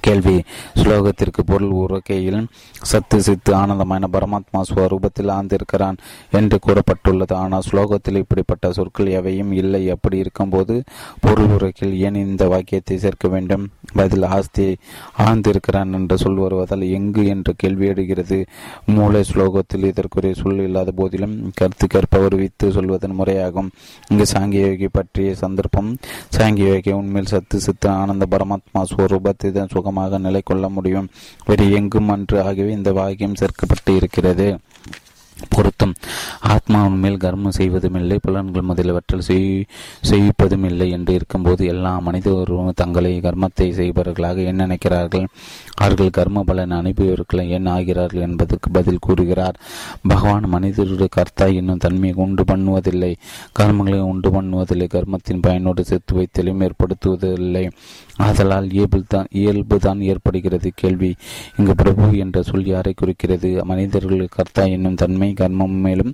கேள்வி 0.00 0.36
ஸ்லோகத்திற்கு 0.80 1.42
பொருள் 1.46 1.74
உறக்கையில் 1.82 2.46
சத்து 2.90 3.18
சித்து 3.22 3.54
ஆனந்தமான 3.54 4.08
பரமாத்மா 4.12 4.60
ஸ்வரூபத்தில் 4.70 5.32
ஆழ்ந்திருக்கிறான் 5.36 5.98
என்று 6.30 6.58
கூறப்பட்டுள்ளது. 6.66 7.34
ஆனால் 7.34 7.66
ஸ்லோகத்தில் 7.70 8.20
இப்படிப்பட்ட 8.22 8.72
சொற்கள் 8.72 9.06
எவையும் 9.06 9.52
இல்லை. 9.52 9.82
அப்படி 9.88 10.18
இருக்கும்போது 10.18 10.82
பொருள் 11.20 11.52
உறக்கில் 11.56 11.94
ஏன் 11.98 12.14
இந்த 12.14 12.46
வாக்கியத்தை 12.46 12.98
சேர்க்க 12.98 13.28
வேண்டும்? 13.28 13.64
பதில் 13.94 14.22
ஆஸ்தி 14.22 14.76
ஆழ்ந்திருக்கிறான் 15.18 15.92
என்று 15.92 16.18
சொல் 16.18 16.40
வருவதால் 16.44 16.84
எங்கு 16.98 17.26
என்று 17.26 17.54
கேள்வி 17.56 17.86
எடுகிறது 17.86 18.38
மூளை 18.86 19.22
ஸ்லோகத்தில் 19.30 19.88
இதற்குரிய 19.90 20.34
சொல் 20.34 20.62
இல்லாத 20.66 20.92
போதிலும் 20.96 21.52
கருத்து 21.54 21.86
கேட்பவர் 21.86 22.34
வித்து 22.34 22.72
சொல்வதன் 22.72 23.18
முறையாகும். 23.20 23.70
இங்கு 24.08 24.26
சாங்கியோகி 24.34 24.88
பற்றிய 24.92 25.34
சந்தர்ப்பம் 25.34 25.96
சாங்கியோகி 26.38 26.92
உண்மையில் 26.92 27.32
சத்து 27.34 27.60
சித்து 27.60 27.88
ஆனந்த 27.90 28.26
பரமாத்மா 28.30 28.82
ஸ்வரூபத்தை 28.92 29.50
சுகமாக 29.84 30.18
நிலை 30.26 30.40
கொள்ள 30.44 30.66
முடியும். 30.76 31.10
வேறு 31.46 31.64
எங்கும் 31.78 32.12
அன்று 32.14 32.36
ஆகியவை 32.46 32.72
இந்த 32.72 32.92
வாக்கியம் 33.00 33.40
சேர்க்கப்பட்டு 33.40 33.92
இருக்கிறது. 34.00 34.48
பொருத்தம். 35.54 35.92
ஆத்மா 36.52 36.80
மேல் 37.02 37.22
கர்மம் 37.22 37.56
செய்வதும் 37.56 37.96
இல்லை 38.00 38.16
புலன்கள் 38.22 38.66
முதலியவற்றில் 38.68 39.24
செய்விப்பதும் 40.10 40.64
இல்லை 40.68 40.86
என்று 40.96 41.12
இருக்கும்போது 41.14 41.62
எல்லா 41.72 41.92
மனிதர்களும் 42.06 42.78
தங்களை 42.80 43.10
கர்மத்தை 43.20 43.66
செய்பவர்களாக 43.78 44.44
என்ன 44.50 44.66
நினைக்கிறார்கள். 44.66 45.26
அவர்கள் 45.74 46.14
கர்ம 46.18 46.44
பலன் 46.50 46.76
அனுப்பியவர்களை 46.78 47.44
என்ன 47.48 47.74
ஆகிறார்கள் 47.74 48.26
என்பதற்கு 48.28 48.70
பதில் 48.70 49.04
கூறுகிறார். 49.06 49.58
பகவான் 50.12 50.48
மனிதருடைய 50.54 51.10
கர்த்தா 51.10 51.48
என்னும் 51.60 51.82
தன்மையை 51.86 52.16
உண்டு 52.24 52.44
பண்ணுவதில்லை. 52.52 53.12
கர்மங்களை 53.60 54.00
உண்டு 54.12 54.30
பண்ணுவதில்லை. 54.30 54.88
கர்மத்தின் 54.96 55.44
பயனோடு 55.48 55.84
சேர்த்து 55.90 56.14
வைத்தலையும் 56.20 56.64
ஏற்படுத்துவதில்லை. 56.68 57.66
ஆதலால் 58.16 58.66
இயல்பு 58.76 58.98
தான் 59.12 59.28
இயல்பு 59.40 59.76
தான் 59.78 60.00
ஏற்படுகிறது 60.10 60.68
கேள்வி. 60.74 61.10
இங்கு 61.58 61.74
பிரபு 61.74 62.04
என்ற 62.16 62.42
சொல் 62.42 62.66
யாரை 62.66 62.92
குறிக்கிறது? 62.94 63.50
மனிதர்கள் 63.64 64.22
கர்த்தா 64.36 64.64
என்னும் 64.74 64.98
தன்மை 65.02 65.28
கர்மம் 65.40 65.76
மேலும் 65.86 66.12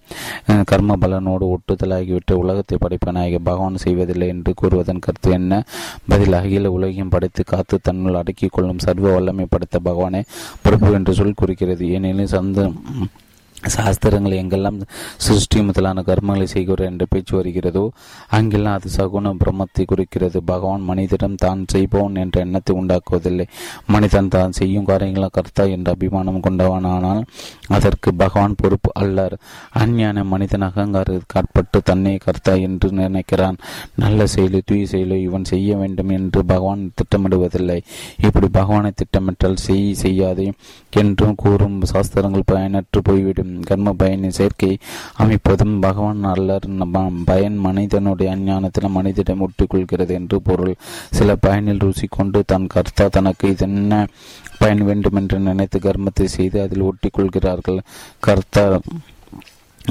கர்ம 0.71 0.97
பலனோடு 0.97 1.47
ஒட்டுதலாகிவிட்டு 1.55 2.35
உலகத்தை 2.43 2.79
படைப்பனாகிய 2.85 3.41
பகவான் 3.49 3.83
செய்வதில்லை 3.85 4.29
என்று 4.29 4.55
கூறுவதன் 4.63 5.05
கருத்து 5.07 5.31
என்ன? 5.31 5.63
பதில் 6.09 6.39
அகில 6.41 6.73
உலகையும் 6.77 7.13
படைத்து 7.15 7.45
காத்து 7.45 7.79
தன்னுள் 7.83 8.21
அடக்கிக் 8.23 8.53
கொள்ளும் 8.53 8.85
சர்வ 8.87 9.13
வல்லமை 9.13 9.47
படைத்த 9.49 9.79
பகவானை 9.79 10.23
பிரபு 10.63 10.93
என்ற 10.93 11.13
சொல் 11.13 11.41
குறிக்கிறது. 11.43 11.87
ஏனெனில் 11.89 12.35
சந்த 12.37 12.71
சாஸ்திரங்கள் 13.69 14.33
எங்கெல்லாம் 14.33 14.81
சிருஷ்டி 15.17 15.63
முதலான 15.63 16.03
கர்மங்களை 16.03 16.43
செய்கிறார் 16.43 16.89
என்ற 16.91 17.05
பேச்சு 17.11 17.37
வருகிறதோ 17.37 17.93
அங்கெல்லாம் 18.29 18.75
அது 18.75 18.91
சகுன 18.97 19.33
பிரம்மத்தை 19.45 19.85
குறிக்கிறது. 19.85 20.43
பகவான் 20.43 20.81
மனிதனிடம் 20.81 21.35
தான் 21.35 21.65
செய்பவன் 21.67 22.15
என்ற 22.15 22.41
எண்ணத்தை 22.41 22.77
உண்டாக்குவதில்லை. 22.77 23.47
மனிதன் 23.87 24.29
தான் 24.29 24.53
செய்யும் 24.53 24.85
காரியங்களை 24.85 25.29
கர்த்தா 25.33 25.65
என்ற 25.65 25.91
அபிமானம் 25.91 26.41
கொண்டவனானால் 26.41 27.25
அதற்கு 27.77 28.11
பகவான் 28.15 28.59
பொறுப்பு 28.61 28.91
அல்லர். 29.03 29.35
அஞ்ஞான 29.83 30.25
மனிதன் 30.25 30.67
அகங்காரத்திற்கு 30.69 31.39
ஆட்பட்டு 31.41 31.79
தன்னை 31.85 32.15
கர்த்தா 32.17 32.55
என்று 32.67 32.89
நினைக்கிறான். 33.01 33.59
நல்ல 33.95 34.27
செயலு 34.35 34.61
தூய 34.65 34.85
செயலு 34.93 35.17
இவன் 35.21 35.49
செய்ய 35.53 35.77
வேண்டும் 35.77 36.13
என்று 36.19 36.41
பகவான் 36.45 36.83
திட்டமிடுவதில்லை. 36.99 37.79
இப்படி 38.23 38.49
பகவானை 38.59 38.91
திட்டமிட்டால் 38.95 39.63
செய் 39.67 39.87
செய்யாதே 39.95 40.49
என்றும் 41.03 41.37
கூறும் 41.37 41.79
சாஸ்திரங்கள் 41.93 42.49
பயனற்று 42.53 43.01
போய்விடும். 43.03 43.55
கர்ம 43.61 43.95
பயனின் 44.03 44.39
சேர்க்கை 44.41 44.73
அமைப்பதும் 45.17 45.77
பகவான் 45.87 46.25
அல்லர். 46.35 46.69
பயன் 47.31 47.59
மனிதனுடைய 47.67 48.29
அஞ்ஞானத்தில் 48.37 48.95
மனிதனிடம் 48.97 49.45
ஒட்டிக்கொள்கிறது 49.47 50.13
என்று 50.21 50.37
பொருள். 50.43 50.75
சில 51.11 51.37
பயனில் 51.47 51.83
ருசி 51.85 52.07
கொண்டு 52.11 52.39
தன் 52.47 52.67
கர்த்தா 52.67 53.07
தனக்கு 53.17 53.47
இதென்ன 53.49 53.95
பயன் 54.61 54.83
வேண்டும் 54.89 55.19
என்று 55.21 55.39
நினைத்து 55.49 55.79
கர்மத்தை 55.79 56.27
செய்து 56.37 56.59
அதில் 56.65 56.87
ஒட்டிக்கொள்கிறார்கள். 56.89 57.79
கர்த்தா 58.27 58.65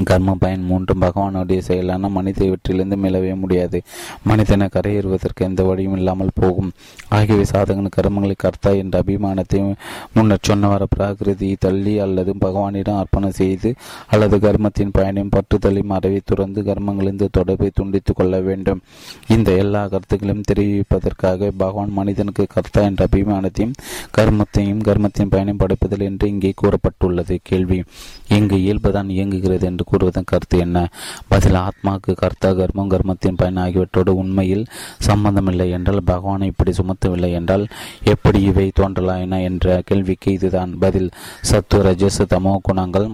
கர்ம 0.04 0.36
பயன் 0.38 0.62
மூன்றும் 0.62 1.00
பகவானுடைய 1.00 1.58
செயலான 1.58 2.08
மனித 2.08 2.44
இவற்றிலிருந்து 2.44 2.96
மிளவே 3.02 3.38
முடியாது. 3.38 3.82
மனிதனை 4.24 4.68
கரையேறுவதற்கு 4.72 5.40
எந்த 5.40 5.62
வழியும் 5.62 5.96
இல்லாமல் 5.96 6.30
போகும். 6.34 6.72
ஆகியவை 7.08 7.44
சாதகன் 7.52 7.88
கர்மங்களை 7.96 8.32
கர்த்தா 8.36 8.70
என்ற 8.70 9.02
அபிமானத்தை 9.02 9.74
முன்னர் 10.14 10.38
சொன்னவர 10.48 10.86
பிராகிருதி 10.96 11.56
தள்ளி 11.58 11.98
அல்லது 11.98 12.34
பகவானிடம் 12.40 12.96
அர்ப்பணம் 12.96 13.30
செய்து 13.30 13.74
அல்லது 14.06 14.36
கர்மத்தின் 14.36 14.90
பயனையும் 14.92 15.28
பற்றுதலையும் 15.30 15.88
அறவை 15.88 16.20
துறந்து 16.24 16.62
கர்மங்களிலிருந்து 16.62 17.28
தொடர்பை 17.32 17.70
துண்டித்துக் 17.80 18.14
கொள்ள 18.14 18.40
வேண்டும். 18.40 18.80
இந்த 19.28 19.52
எல்லா 19.52 19.88
கருத்துக்களையும் 19.88 20.44
தெரிவிப்பதற்காக 20.52 21.50
பகவான் 21.56 21.90
மனிதனுக்கு 21.90 22.46
கர்த்தா 22.48 22.82
என்ற 22.82 23.06
அபிமானத்தையும் 23.12 23.72
கர்மத்தையும் 24.18 24.82
கர்மத்தின் 24.82 25.30
பயனையும் 25.30 25.58
படைப்பதில் 25.58 26.00
என்று 26.00 26.28
இங்கே 26.28 26.54
கூறப்பட்டுள்ளது. 26.62 27.38
கேள்வி. 27.42 27.82
எங்கு 28.28 28.56
இயல்புதான் 28.56 29.08
இயங்குகிறது 29.08 29.66
என்று 29.66 29.79
கூறுவதன் 29.84 30.24
கருத்து 30.24 30.58
என்ன? 30.58 30.88
பதில் 31.28 31.52
ஆத்மாவுக்கு 31.52 32.14
கர்த்தா 32.14 32.50
கர்மம் 32.50 32.92
கர்மத்தின் 32.94 33.36
பயன் 33.36 33.56
ஆகியவற்றோடு 33.56 34.10
உண்மையில் 34.10 34.66
சம்பந்தமில்லை 34.98 35.70
என்றால் 35.70 36.02
பகவானை 36.04 36.46
இப்படி 36.46 36.72
சுமத்தவில்லை 36.72 37.32
என்றால் 37.32 37.66
எப்படி 38.04 38.42
இவை 38.42 38.70
தோன்றலாயின 38.80 39.42
என்ற 39.42 39.82
கேள்விக்கு 39.84 40.32
இதுதான் 40.32 40.78
பதில். 40.78 41.10
சத்து 41.40 41.82
ரஜசு 41.82 42.24
தமோ 42.30 42.56
குணங்கள். 42.62 43.10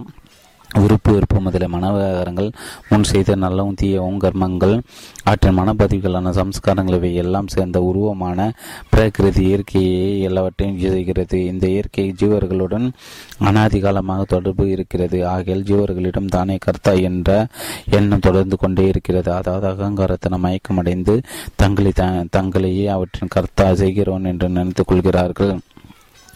விருப்பு 0.69 1.11
வெறுப்பு 1.13 1.39
முதலிய 1.41 1.69
மனவிவகாரங்கள் 1.73 2.49
முன் 2.89 3.03
செய்த 3.03 3.35
நல்லவும் 3.35 3.77
தீயவும் 3.81 4.19
கர்மங்கள் 4.23 4.73
அவற்றின் 5.23 5.57
மனப்பதிவுகளான 5.57 6.33
சம்ஸ்காரங்கள் 6.39 6.95
இவை 6.95 7.15
எல்லாம் 7.15 7.47
சேர்ந்த 7.47 7.79
உருவமான 7.79 8.49
பிரகிருதி 8.89 9.43
இயற்கையை 9.43 10.21
எல்லாவற்றையும் 10.21 10.79
செய்கிறது. 10.79 11.45
இந்த 11.45 11.67
இயற்கை 11.67 12.13
ஜீவர்களுடன் 12.19 12.89
அனாதி 13.37 13.79
காலமாக 13.79 14.23
தொடர்பு 14.23 14.69
இருக்கிறது. 14.69 15.27
ஆகையில் 15.27 15.63
ஜீவர்களிடம் 15.63 16.25
தானே 16.25 16.57
கர்த்தா 16.57 16.91
என்ற 16.91 17.47
எண்ணம் 17.89 18.19
தொடர்ந்து 18.19 18.57
கொண்டே 18.57 18.87
இருக்கிறது. 18.87 19.31
அதாவது 19.31 19.67
அகங்காரத்தின 19.67 20.41
மயக்கமடைந்து 20.45 21.23
தங்களை 21.55 21.93
தங்களையே 22.29 22.85
அவற்றின் 22.87 23.33
கர்த்தா 23.37 23.73
செய்கிறோன் 23.73 24.23
என்று 24.23 24.49
நினைத்துக் 24.49 24.87
கொள்கிறார்கள். 24.87 25.59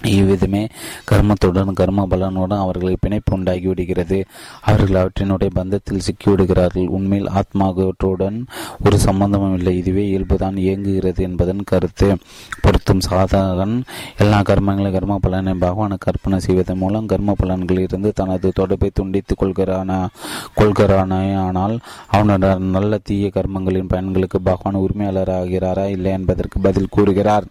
இவ்விதமே 0.04 0.68
கர்மத்துடன் 1.12 1.74
கர்ம 1.74 2.08
பலனுடன் 2.10 2.60
அவர்களை 2.60 2.98
பிணைப்பு 3.00 3.36
உண்டாகி 3.36 3.68
விடுகிறது 3.68 4.26
அவர்கள் 4.62 5.00
அவற்றினுடைய 5.02 5.50
பந்தத்தில் 5.56 6.02
சிக்கிவிடுகிறார்கள் 6.02 6.88
உண்மையில் 6.88 7.30
ஆத்மாவற்றுடன் 7.30 8.46
ஒரு 8.86 9.00
சம்பந்தமும் 9.00 9.58
இல்லை 9.58 9.78
இதுவே 9.78 10.06
இயல்புதான் 10.10 10.58
இயங்குகிறது 10.58 11.24
என்பதன் 11.24 11.64
கருத்து. 11.64 12.18
பொருத்தும் 12.62 13.00
சாதகன் 13.00 13.84
எல்லா 14.18 14.42
கர்மங்களும் 14.42 14.92
கர்ம 14.92 15.18
பலனை 15.22 15.54
பகவான 15.54 15.98
கற்பனை 15.98 16.40
செய்வதன் 16.40 16.78
மூலம் 16.78 17.06
கர்ம 17.06 17.36
பலன்களிலிருந்து 17.40 18.12
தனது 18.14 18.52
தொடர்பை 18.54 18.92
துண்டித்துக் 19.00 19.42
கொள்கிறான 19.42 20.08
கொள்கிறானே 20.56 21.36
ஆனால் 21.36 21.80
அவனோட 22.12 22.58
நல்ல 22.60 22.98
தீய 23.04 23.28
கர்மங்களின் 23.28 23.90
பயன்களுக்கு 23.90 24.40
பகவான் 24.44 24.76
உரிமையாளராகிறாரா 24.76 25.86
இல்லை 25.88 26.12
என்பதற்கு 26.12 26.60
பதில் 26.62 26.90
கூறுகிறார் 26.90 27.44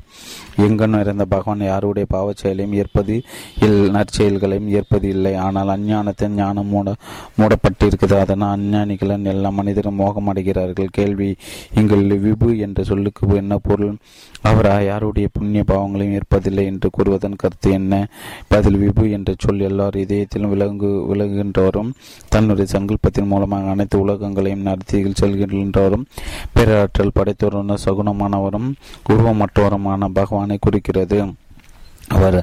எங்கன்னு 0.56 1.00
இருந்த 1.00 1.24
பகவான் 1.24 1.60
யாருடைய 1.60 2.06
பாவ 2.08 2.32
நற்செயலையும் 2.40 2.74
ஏற்பது 2.74 3.22
இல் 3.66 3.90
நற்செயல்களையும் 3.96 4.68
ஏற்பது 4.68 5.08
இல்லை. 5.08 5.34
ஆனால் 5.34 5.68
அஞ்ஞானத்தின் 5.68 6.34
ஞானம் 6.34 6.66
மூட 6.66 6.94
மூடப்பட்டிருக்கிறது. 7.38 8.18
அதனால் 8.20 8.54
அஞ்ஞானிகளின் 8.58 9.24
எல்லா 9.24 9.50
மனிதரும் 9.50 9.94
மோகம் 9.94 10.28
அடைகிறார்கள் 10.32 10.96
கேள்வி 10.98 11.36
இங்கு 11.74 11.96
விபு 12.26 12.58
என்ற 12.58 12.82
சொல்லுக்கு 12.84 13.34
என்ன 13.42 13.58
பொருள்? 13.58 13.94
அவர் 14.42 14.68
யாருடைய 14.84 15.28
புண்ணிய 15.32 15.62
பாவங்களையும் 15.70 16.16
ஏற்பதில்லை 16.18 16.64
என்று 16.64 16.90
கூறுவதன் 16.96 17.40
கருத்து 17.42 17.70
என்ன? 17.70 18.08
பதில் 18.48 18.78
விபு 18.84 19.10
என்ற 19.10 19.34
சொல் 19.38 19.60
எல்லார் 19.60 19.96
இதயத்திலும் 20.04 20.52
விலங்கு 20.54 20.90
விலகுகின்றவரும் 21.10 21.90
தன்னுடைய 22.28 22.66
சங்கல்பத்தின் 22.72 23.30
மூலமாக 23.32 23.70
அனைத்து 23.70 23.98
உலகங்களையும் 24.04 24.66
நடத்தி 24.68 24.98
செல்கின்றவரும் 25.20 26.06
பேராற்றல் 26.54 27.16
படைத்தவரும் 27.18 27.74
சகுனமானவரும் 27.84 28.68
உருவமற்றவருமான 29.08 30.08
பகவானை 30.18 30.58
குறிக்கிறது. 30.60 31.18
அவர் 32.10 32.38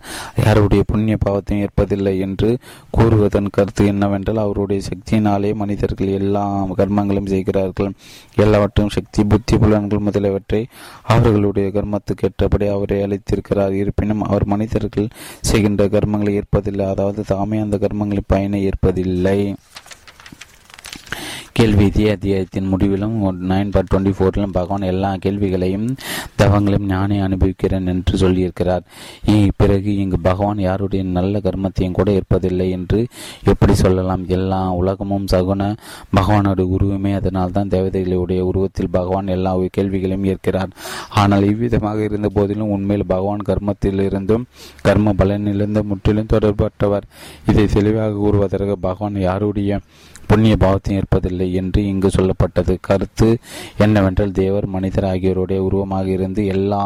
யாருடைய 0.46 0.84
புண்ணிய 0.88 1.16
பாவத்தையும் 1.26 1.64
ஏற்பதில்லை 1.66 2.14
என்று 2.20 2.50
கூறுவதன் 2.98 3.50
கருத்து 3.52 3.86
என்னவென்றால் 3.86 4.44
அவருடைய 4.46 4.82
சக்தியினாலே 4.90 5.50
மனிதர்கள் 5.54 6.16
எல்லா 6.20 6.44
கர்மங்களும் 6.78 7.32
செய்கிறார்கள். 7.34 7.92
எல்லாவற்றையும் 8.36 8.96
சக்தி 8.98 9.24
புத்தி 9.24 9.58
புலன்கள் 9.58 10.06
முதலியவற்றை 10.08 10.62
அவர்களுடைய 11.04 11.68
கர்மத்துக்கு 11.74 12.28
ஏற்றபடி 12.30 12.68
அவரை 12.68 12.98
அளித்திருக்கிறார். 13.06 13.76
இருப்பினும் 13.82 14.22
அவர் 14.22 14.46
மனிதர்கள் 14.46 15.10
செய்கின்ற 15.42 15.86
கர்மங்களை 15.88 16.34
ஏற்பதில்லை. 16.42 16.86
அதாவது 16.94 17.24
தாமே 17.34 17.60
அந்த 17.60 17.78
கர்மங்களின் 17.78 18.32
பயனை 18.34 18.62
ஏற்பதில்லை. 18.70 19.40
கேள்வி 21.58 21.86
இதே 21.90 22.04
அத்தியாயத்தின் 22.14 22.68
முடிவிலும் 22.72 23.16
நைன் 23.50 23.70
பார் 23.74 23.88
டுவெண்ட்டி 23.92 24.12
ஃபோரிலும் 24.18 24.54
பகவான் 24.58 24.84
எல்லா 24.90 25.10
கேள்விகளையும் 25.24 25.86
தவங்களையும் 26.40 26.90
ஞானே 26.92 27.18
அனுபவிக்கிறேன் 27.28 27.88
என்று 27.94 28.14
சொல்லியிருக்கிறார். 28.24 28.84
பிறகு 29.60 29.92
இங்கு 30.04 30.18
பகவான் 30.28 30.60
யாருடைய 30.66 31.04
நல்ல 31.18 31.40
கர்மத்தையும் 31.46 31.96
கூட 32.00 32.10
இருப்பதில்லை 32.18 32.68
என்று 32.78 33.00
எப்படி 33.52 33.76
சொல்லலாம்? 33.84 34.26
எல்லா 34.38 34.60
உலகமும் 34.82 35.26
சகுன 35.34 35.70
பகவானுடைய 36.18 36.68
உருவமே. 36.76 37.14
அதனால் 37.20 37.56
தான் 37.56 37.74
தேவதைகளுடைய 37.76 38.44
உருவத்தில் 38.50 38.94
பகவான் 38.98 39.34
எல்லா 39.38 39.54
கேள்விகளையும் 39.78 40.28
ஏற்கிறார். 40.34 40.76
ஆனால் 41.22 41.48
இவ்விதமாக 41.54 42.04
இருந்த 42.10 42.32
போதிலும் 42.38 42.74
உண்மையில் 42.76 43.12
பகவான் 43.14 43.48
கர்மத்திலிருந்தும் 43.50 44.46
கர்ம 44.90 45.16
பலனிலிருந்து 45.22 45.84
முற்றிலும் 45.94 46.32
தொடர்பற்றவர். 46.36 47.08
இதை 47.50 47.66
தெளிவாக 47.78 48.20
கூறுவதற்கு 48.24 48.78
பகவான் 48.88 49.20
யாருடைய 49.30 49.80
புண்ணிய 50.30 50.56
பாவத்தையும் 50.62 51.00
இருப்பதில்லை 51.02 51.46
ஏற்பதில்லை 51.48 51.54
என்று 51.54 51.82
இங்கு 51.88 52.10
சொல்லப்பட்டது. 52.10 52.74
கருத்து 52.82 53.30
என்னவென்றால் 53.78 54.32
தேவர் 54.32 54.68
மனிதர் 54.68 55.04
ஆகியோருடைய 55.04 55.60
உருவமாக 55.64 56.08
இருந்து 56.10 56.42
எல்லா 56.46 56.84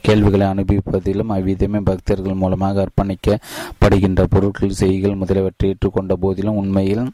கேள்விகளை 0.00 0.46
அனுபவிப்பதிலும் 0.46 1.34
அவ்விதமே 1.36 1.80
பக்தர்கள் 1.80 2.40
மூலமாக 2.42 2.86
அர்ப்பணிக்கப்படுகின்ற 2.86 4.22
பொருட்கள் 4.30 4.78
செய்கள் 4.82 5.20
முதலியவற்றை 5.20 5.68
ஏற்றுக்கொண்ட 5.68 6.14
போதிலும் 6.20 6.56
உண்மையில் 6.56 7.04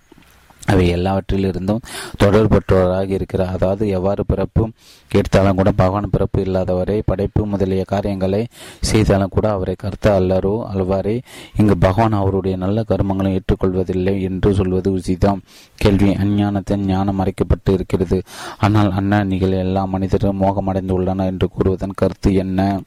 அவை 0.66 0.84
எல்லாவற்றிலிருந்தும் 0.96 1.82
தொடர்பற்றவராக 2.24 3.08
இருக்கிறார் 3.08 3.48
அதாவது 3.48 3.88
எவ்வாறு 3.88 4.24
பிறப்பு 4.26 4.62
எடுத்தாலும் 5.10 5.54
கூட 5.54 5.70
பகவான் 5.72 6.10
பிறப்பு 6.10 6.40
இல்லாதவரை 6.42 7.02
படைப்பு 7.06 7.46
முதலிய 7.46 7.84
காரியங்களை 7.84 8.46
செய்தாலும் 8.80 9.28
கூட 9.28 9.50
அவரை 9.50 9.74
கருத்த 9.74 10.20
அல்லரோ 10.20 10.54
அல்வாரே 10.72 11.20
இங்கு 11.56 11.76
பகவான் 11.78 12.12
அவருடைய 12.12 12.56
நல்ல 12.56 12.84
கர்மங்களை 12.88 13.32
ஏற்றுக்கொள்வதில்லை 13.32 14.22
என்று 14.22 14.54
சொல்வது 14.54 14.90
உசிதம். 14.98 15.42
கேள்வி 15.74 16.10
அஞ்ஞானத்தின் 16.14 16.86
ஞானம் 16.86 17.20
மறைக்கப்பட்டு 17.20 17.72
இருக்கிறது. 17.72 18.22
ஆனால் 18.58 18.90
அண்ணாணிகள் 18.90 19.52
எல்லா 19.52 19.84
மனிதரும் 19.84 20.40
மோகமடைந்து 20.40 20.90
உள்ளன 20.90 21.26
என்று 21.26 21.48
கூறுவதன் 21.48 21.96
கருத்து 21.96 22.34
என்ன? 22.34 22.80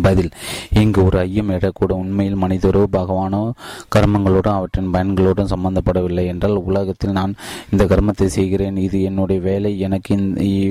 பதில் 0.00 0.30
இங்கு 0.80 1.04
ஒரு 1.04 1.18
ஐயம் 1.18 1.50
எழக்கூட 1.50 1.92
உண்மையில் 1.92 2.38
மனிதரோ 2.42 2.82
பகவானோ 2.96 3.40
கர்மங்களோடும் 3.94 4.56
அவற்றின் 4.58 4.92
பயன்களோடும் 4.94 5.50
சம்பந்தப்படவில்லை 5.52 6.26
என்றால் 6.26 6.56
உலகத்தில் 6.56 7.12
நான் 7.12 7.34
இந்த 7.70 7.84
கர்மத்தை 7.84 8.24
செய்கிறேன். 8.24 8.76
இது 8.76 9.02
என்னுடைய 9.02 9.40
வேலை. 9.40 9.78
எனக்கு 9.78 10.14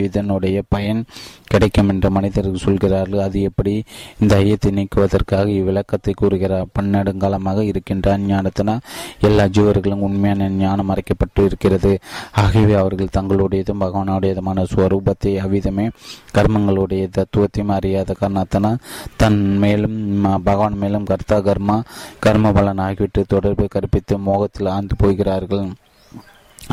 இதனுடைய 0.07 0.63
பயன் 0.69 1.05
கிடைக்கும் 1.43 1.89
என்று 1.89 2.09
மனிதர்கள் 2.11 2.63
சொல்கிறார்கள். 2.65 3.19
அது 3.19 3.41
எப்படி? 3.41 3.83
இந்த 4.19 4.35
ஐயத்தை 4.35 4.71
நீக்குவதற்காக 4.71 5.47
இவ்விளக்கத்தை 5.49 6.13
கூறுகிறார். 6.13 6.67
பன்னெடுங்காலமாக 6.79 7.59
இருக்கின்ற 7.61 8.17
அஞ்ஞானத்தினால் 8.17 8.83
எல்லா 9.19 9.45
ஜீவர்களும் 9.45 10.05
உண்மையான 10.09 10.49
ஞானம் 10.49 10.89
மறைக்கப்பட்டு 10.91 11.43
இருக்கிறது. 11.43 11.99
ஆகவே 12.31 12.73
அவர்கள் 12.73 13.15
தங்களுடையதும் 13.17 13.81
பகவானுடையதுமான 13.85 14.65
ஸ்வரூபத்தை 14.73 15.33
அவ்விதமே 15.37 15.89
கர்மங்களுடைய 16.33 17.03
தத்துவத்தையும் 17.17 17.75
அறியாத 17.77 18.13
காரணத்தினால் 18.13 18.79
தன் 19.17 19.41
மேலும் 19.57 19.99
பகவான் 20.43 20.77
மேலும் 20.77 21.03
கர்த்தா 21.03 21.37
கர்மா 21.37 21.77
கர்ம 22.19 22.51
பலன் 22.51 22.83
ஆகிவிட்டு 22.87 23.23
தொடர்பை 23.27 23.67
கற்பித்து 23.67 24.17
மோகத்தில் 24.17 24.71
ஆழ்ந்து 24.73 24.95
போகிறார்கள். 24.97 25.69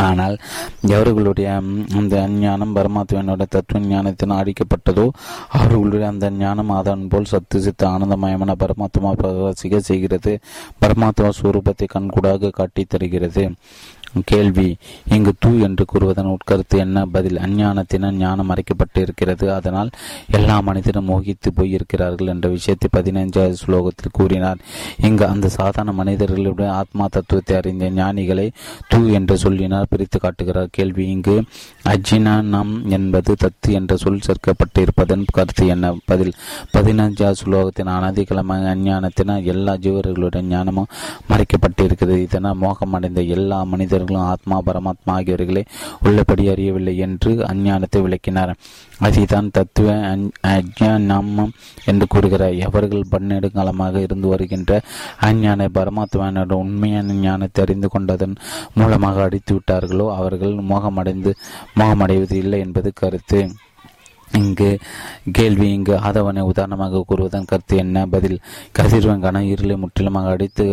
ஆனால் 0.07 0.35
எவர்களுடைய 0.95 1.49
அந்த 1.99 2.15
அஞ்ஞானம் 2.25 2.75
பரமாத்மனுடைய 2.77 3.49
தத்துவ 3.49 3.81
ஞானத்தினால் 3.85 4.41
அடிக்கப்பட்டதோ 4.43 5.07
அவர்களுடைய 5.49 6.07
அந்த 6.09 6.31
ஞானம் 6.31 6.71
அதன் 6.71 7.07
போல் 7.09 7.31
சத்து 7.33 7.61
சித்த 7.61 7.89
ஆனந்தமயமான 7.89 8.55
பரமாத்மா 8.63 9.13
பிரகாசிக்க 9.23 9.77
செய்கிறது. 9.91 10.35
பரமாத்மா 10.83 11.31
சுரூபத்தை 11.41 11.89
கண்கூடாக 11.95 12.51
காட்டி 12.51 12.85
தருகிறது 12.85 13.45
கேள்வி 14.25 14.77
இங்கு 15.15 15.33
தூ 15.39 15.51
என்று 15.59 15.85
கூறுவதன் 15.93 16.31
உட்கருத்து 16.35 16.77
என்ன? 16.79 17.07
பதில் 17.07 17.39
அஞ்ஞானத்தினர் 17.39 18.17
ஞானம் 18.17 18.51
மறைக்கப்பட்டு 18.51 18.99
இருக்கிறது 19.01 19.53
அதனால் 19.53 19.91
எல்லா 20.31 20.61
மனிதரும் 20.61 21.09
மோகித்து 21.09 21.49
போயிருக்கிறார்கள் 21.57 22.27
என்ற 22.27 22.49
விஷயத்தை 22.49 22.89
பதினைஞ்சாவது 22.97 23.57
ஸ்லோகத்தில் 23.65 24.13
கூறினார். 24.13 24.59
இங்கு 25.01 25.27
அந்த 25.27 25.49
சாதாரண 25.49 25.93
மனிதர்களுடைய 25.93 26.73
ஆத்மா 26.73 27.07
தத்துவத்தை 27.11 27.57
அறிந்த 27.57 27.91
ஞானிகளை 27.91 28.51
தூ 28.89 29.01
என்று 29.09 29.37
சொல்லினார் 29.37 29.91
பிரித்து 29.91 30.19
காட்டுகிறார். 30.19 30.69
கேள்வி 30.71 31.07
இங்கு 31.11 31.37
அஜினம் 31.85 32.89
என்பது 32.89 33.37
தத்து 33.45 33.71
என்ற 33.71 33.97
சொல் 33.97 34.25
சேர்க்கப்பட்டு 34.27 34.79
இருப்பதன் 34.79 35.25
கருத்து 35.33 35.67
என்ன? 35.67 35.95
பதில் 36.05 36.35
பதினைஞ்சாவது 36.73 37.43
ஸ்லோகத்தின் 37.45 37.93
அனதிகளமாக 37.97 38.75
அஞ்ஞானத்தினால் 38.75 39.45
எல்லா 39.45 39.77
ஜீவர்களுடைய 39.77 40.43
ஞானமும் 40.43 40.91
மறைக்கப்பட்டிருக்கிறது. 41.31 42.17
இதனால் 42.17 42.61
மோகமடைந்த 42.61 43.23
எல்லா 43.27 43.65
மனிதர் 43.65 43.98
மனிதர்களும் 43.99 44.29
ஆத்மா 44.33 44.57
பரமாத்மா 44.67 45.13
ஆகியவர்களை 45.19 45.63
உள்ளபடி 46.03 46.45
அறியவில்லை 46.49 46.95
என்று 47.07 47.31
அஞ்ஞானத்தை 47.51 47.99
விளக்கினார். 48.01 48.53
அதுதான் 48.99 49.53
தத்துவ 49.53 49.89
அஜ்ஞானம் 50.55 51.33
என்று 51.85 52.07
கூறுகிறார். 52.07 52.57
எவர்கள் 52.67 53.11
பன்னெடுங்காலமாக 53.11 54.03
இருந்து 54.03 54.29
வருகின்ற 54.29 54.81
அஞ்ஞான 55.29 55.69
பரமாத்மாவினோட 55.79 56.53
உண்மையான 56.65 57.17
ஞானத்தை 57.27 57.65
அறிந்து 57.65 57.89
கொண்டதன் 57.89 58.37
மூலமாக 58.75 59.23
அடித்து 59.23 59.55
விட்டார்களோ 59.55 60.09
அவர்கள் 60.21 60.55
மோகமடைந்து 60.73 61.33
மோகமடைவது 61.79 62.37
இல்லை 62.45 62.61
என்பது 62.67 62.91
கருத்து. 63.03 63.41
இங்கு 64.33 64.69
கேள்வி 65.33 65.73
இங்கு 65.73 65.95
ஆதவனை 66.09 66.41
உதாரணமாக 66.41 67.03
கூறுவதன் 67.09 67.47
கருத்து 67.47 67.77
என்ன? 67.77 68.07
பதில் 68.07 68.39
கதிர்வன் 68.73 69.23
கன 69.23 69.43
இருளை 69.45 69.77
முற்றிலுமாக 69.77 70.29
அடித்து 70.29 70.65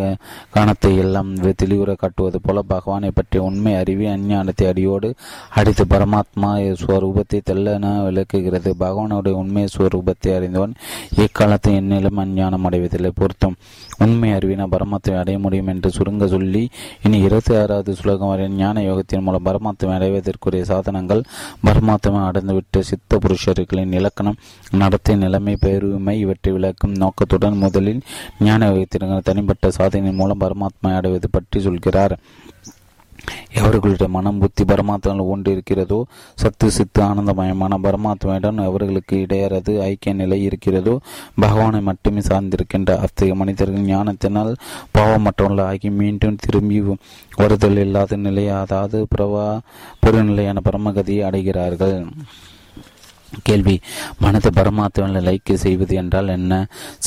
கணத்தை 0.53 0.97
எல்லாம் 0.97 1.29
தெளிவுற 1.61 1.95
காட்டுவது 1.95 2.41
போல 2.41 2.61
பகவானை 2.61 3.11
பற்றிய 3.11 3.43
உண்மை 3.43 3.73
அறிவி 3.73 4.05
அஞ்ஞானத்தை 4.07 4.67
அடியோடு 4.67 5.09
அடித்து 5.49 5.85
பரமாத்மா 5.85 6.49
ஸ்வரூபத்தை 6.81 7.39
தெல்லென 7.49 8.03
விளக்குகிறது. 8.03 8.75
பகவானுடைய 8.79 9.31
உண்மை 9.31 9.65
ஸ்வரூபத்தை 9.75 10.31
அறிந்தவன் 10.35 10.73
இக்காலத்தை 11.17 11.73
என்னிலும் 11.75 12.21
அஞ்ஞானம் 12.23 12.65
அடைவதில்லை. 12.65 13.11
பொருத்தும் 13.15 13.57
உண்மை 13.97 14.31
அறிவின 14.33 14.67
பரமாத்மை 14.73 15.17
அடைய 15.17 15.39
முடியும் 15.39 15.67
என்று 15.67 15.89
சுருங்க 15.89 16.27
சொல்லி 16.27 16.63
இனி 17.03 17.19
இருபத்தி 17.19 17.55
ஆறாவது 17.55 17.95
சுலகம் 17.95 18.27
வரை 18.27 18.47
ஞான 18.47 18.81
யோகத்தின் 18.81 19.21
மூலம் 19.21 19.45
பரமாத்மை 19.45 19.93
அடைவதற்குரிய 19.95 20.63
சாதனங்கள் 20.65 21.23
பரமாத்மா 21.65 22.21
அடைந்துவிட்டு 22.29 22.79
சித்த 22.79 23.19
புருஷர்களின் 23.45 23.95
இலக்கணம் 23.99 24.39
நடத்தை 24.81 25.15
நிலைமை 25.15 25.53
பெருமை 25.65 26.15
இவற்றை 26.19 26.51
விளக்கும் 26.53 26.95
நோக்கத்துடன் 27.03 27.61
முதலில் 27.63 28.01
ஞான 28.45 28.69
யோகத்திற்கு 28.69 29.19
தனிப்பட்ட 29.29 29.71
சாதனையின் 29.77 30.19
மூலம் 30.21 30.41
பரமாத்மா 30.45 30.91
அடைவது 30.99 31.29
பற்றி 31.29 31.59
சொல்கிறார். 31.59 32.15
எவர்களுடைய 33.59 34.07
மனம் 34.15 34.39
புத்தி 34.41 34.63
பரமாத்மாவில் 34.63 35.29
ஒன்றிருக்கிறதோ 35.33 35.99
சத்து 36.41 36.67
சித்து 36.77 36.99
ஆனந்தமயமான 37.03 37.77
பரமாத்மாவிடம் 37.85 38.59
எவர்களுக்கு 38.65 39.15
இடையறது 39.25 39.73
ஐக்கிய 39.85 40.13
நிலை 40.13 40.39
இருக்கிறதோ 40.43 40.95
பகவானை 41.43 41.81
மட்டுமே 41.89 42.23
சார்ந்திருக்கின்ற 42.29 42.97
அத்தகைய 43.05 43.35
மனிதர்கள் 43.41 43.87
ஞானத்தினால் 43.91 44.51
பாவமற்றவர்கள் 44.97 45.65
ஆகி 45.69 45.91
மீண்டும் 46.01 46.41
திரும்பி 46.45 46.81
வருதல் 47.41 47.81
இல்லாத 47.85 48.19
நிலை 48.25 48.45
அதாவது 48.61 48.99
பிரவா 49.15 49.47
பெருநிலையான 50.05 50.63
பரமகதியை 50.69 51.23
அடைகிறார்கள். 51.29 51.97
கேள்வி 53.43 53.75
மனதை 54.19 54.51
பரமாத்மாவில் 54.51 55.23
லைக்க 55.23 55.53
செய்வது 55.55 55.95
என்றால் 55.95 56.27
என்ன? 56.27 56.53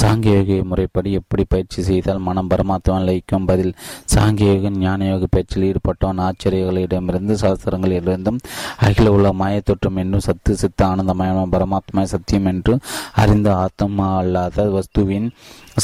சாங்கியோக 0.00 0.64
முறைப்படி 0.64 1.12
எப்படி 1.12 1.44
பயிற்சி 1.44 1.82
செய்தால் 1.82 2.18
மனம் 2.18 2.50
பரமாத்மாவில் 2.50 3.09
லைக்கும் 3.09 3.46
பதில் 3.46 3.72
சாங்கியோக 4.14 4.70
ஞானயோக 4.78 5.24
பயிற்சியில் 5.30 5.66
ஈடுபட்டவன் 5.68 6.22
ஆச்சரியங்களிடமிருந்து 6.24 7.34
சாஸ்திரங்களிலிருந்தும் 7.42 8.40
அகில 8.78 9.10
உள்ள 9.10 9.32
மாயத்தொற்றம் 9.38 9.96
என்றும் 9.96 10.20
சத்து 10.20 10.56
சித்த 10.56 10.86
ஆனந்தமயமான 10.86 11.46
பரமாத்மா 11.50 12.02
சத்தியம் 12.06 12.44
என்று 12.44 12.74
அறிந்த 13.14 13.56
ஆத்மா 13.56 14.16
அல்லாத 14.16 14.68
வஸ்துவின் 14.70 15.28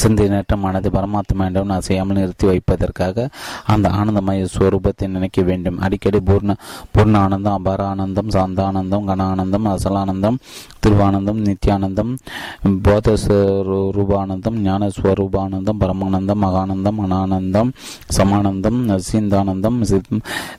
சிந்தனையற்ற 0.03 0.55
மனது 0.57 0.89
பரமாத்மாவிடம் 0.89 1.73
அசையாமல் 1.75 2.17
நிறுத்தி 2.17 2.45
வைப்பதற்காக 2.47 3.27
அந்த 3.65 3.87
ஆனந்தமய 3.89 4.45
ஸ்வரூபத்தை 4.53 5.07
நினைக்க 5.07 5.41
வேண்டும். 5.41 5.77
அடிக்கடி 5.77 6.19
பூர்ண 6.19 6.51
பூர்ண 6.95 7.15
ஆனந்தம் 7.17 7.53
அபார 7.53 7.81
ஆனந்தம் 7.85 8.29
சாந்தானந்தம் 8.29 9.05
கனானந்தம் 9.09 9.67
அசலானந்தம் 9.73 10.37
திருவானந்தம் 10.83 11.39
நித்யானந்தம் 11.45 12.11
போதஸ்வரூபானந்தம் 12.85 14.57
ஞான 14.61 14.89
ஸ்வரூபானந்தம் 14.97 15.79
பரமானந்தம் 15.79 16.41
மகானந்தம் 16.45 16.99
அனானந்தம் 17.05 17.71
சமானந்தம் 18.17 18.79
சீந்தானந்தம் 19.07 19.79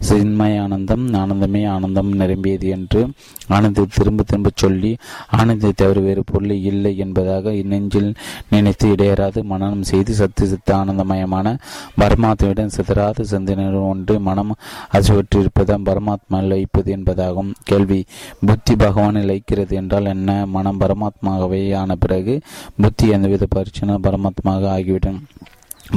சின்மயானந்தம் 0.08 1.04
ஆனந்தமே 1.16 1.62
ஆனந்தம் 1.68 2.10
நிரம்பியது 2.14 2.68
என்று 2.68 3.02
ஆனந்தை 3.48 3.84
திரும்ப 3.96 4.22
திரும்ப 4.22 4.50
சொல்லி 4.54 4.92
ஆனந்தை 5.30 5.70
தவிர 5.76 6.00
வேறு 6.00 6.22
பொருள் 6.24 6.54
இல்லை 6.70 6.92
என்பதாக 6.96 7.54
நெஞ்சில் 7.64 8.10
நினைத்து 8.48 8.86
சிதறாது. 9.26 9.42
மனநம் 9.50 9.80
செய்து 9.80 10.14
சத்து 10.14 10.46
சித்த 10.46 10.76
ஆனந்தமயமான 10.76 11.58
பரமாத்மாவிடம் 12.00 12.70
சிதறாத. 12.76 13.22
சிந்தனை 13.22 13.66
ஒன்று 13.72 14.20
மனம் 14.20 14.54
அசுவற்றிருப்பதாம் 14.92 15.86
பரமாத்மா 15.88 16.40
லயிப்பது 16.50 16.90
என்பதாகும். 16.96 17.54
கேள்வி 17.62 18.04
புத்தி 18.46 18.76
பகவானில் 18.76 19.28
லயிக்கிறது 19.28 19.72
என்றால் 19.72 20.04
என்ன? 20.04 20.46
மனம் 20.46 20.80
பரமாத்மாகவே 20.80 21.76
ஆன 21.76 21.94
பிறகு 21.96 22.40
புத்தி 22.80 23.08
எந்தவித 23.08 23.46
பரிச்சனை 23.48 23.94
பரமாத்மாக 24.02 24.68
ஆகிவிடும். 24.68 25.20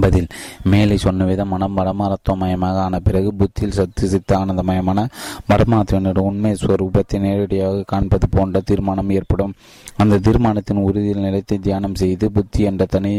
பதில். 0.04 0.28
மேலே 0.64 0.96
சொன்ன 0.98 1.26
விதம் 1.26 1.52
மனம் 1.54 1.78
பரமாரத்துவமயமாக 1.78 2.78
ஆன 2.86 3.00
பிறகு 3.00 3.30
புத்தியில் 3.34 3.76
சத்து 3.78 4.08
சித்த 4.08 4.38
ஆனந்தமயமான 4.38 5.06
பரமாத்மனுடைய 5.50 6.26
உண்மை 6.30 6.52
ஸ்வரூபத்தை 6.62 7.20
நேரடியாக 7.20 7.84
காண்பது 7.92 8.30
போன்ற 8.30 8.60
தீர்மானம் 8.70 9.10
ஏற்படும். 9.10 9.54
அந்த 9.98 10.20
தீர்மானத்தின் 10.26 10.84
உறுதியில் 10.88 11.26
நிலைத்து 11.28 11.56
தியானம் 11.60 11.96
செய்து 11.96 12.32
புத்தி 12.32 12.62
என்ற 12.64 12.86
தனி 12.86 13.14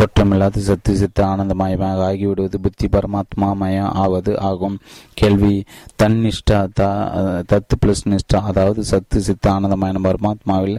தோற்றமில்லாத 0.00 0.64
சத்து 0.68 0.94
சித்த 0.96 1.26
ஆனந்தமயமாக 1.26 2.04
ஆகிவிடுவது 2.08 2.60
புத்தி 2.60 2.88
பரமாத்மாமயம் 2.88 3.92
ஆவது 4.04 4.34
ஆகும். 4.40 4.76
கேள்வி. 5.14 5.54
தன்னிஷ்டா 6.02 6.58
தத்து 7.52 7.76
பிளஸ் 7.82 8.04
நிஷ்டா 8.12 8.40
அதாவது 8.50 8.84
சத்து 8.84 9.20
சித்த 9.20 9.52
ஆனந்தமயம் 9.52 10.06
பரமாத்மாவில் 10.08 10.78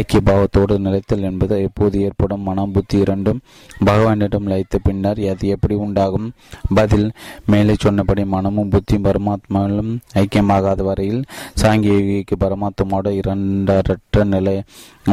ஐக்கிய 0.00 0.20
பாவத்தோடு 0.24 0.76
நிலைத்தல் 0.78 1.26
என்பது 1.30 1.62
எப்போது 1.68 2.00
ஏற்படும்? 2.00 2.42
மனம் 2.42 2.72
புத்தி 2.72 2.98
இரண்டும் 2.98 3.40
பகவானிடம் 3.86 4.50
லயித்த 4.52 4.76
பின்னர் 4.88 5.22
அது 5.32 5.46
எப்படி 5.54 5.74
உண்டாகும்? 5.86 6.28
பதில் 6.74 7.06
மேலே 7.46 7.74
சொன்னபடி 7.84 8.24
மனமும் 8.34 8.70
புத்தியும் 8.74 9.06
பரமாத்மாவிலும் 9.08 9.92
ஐக்கியமாகாத 10.14 10.82
வரையில் 10.90 11.22
சாங்கியக்கு 11.62 12.36
பரமாத்மாவோட 12.44 13.08
இரண்டரற்ற 13.20 14.24
நிலை 14.34 14.56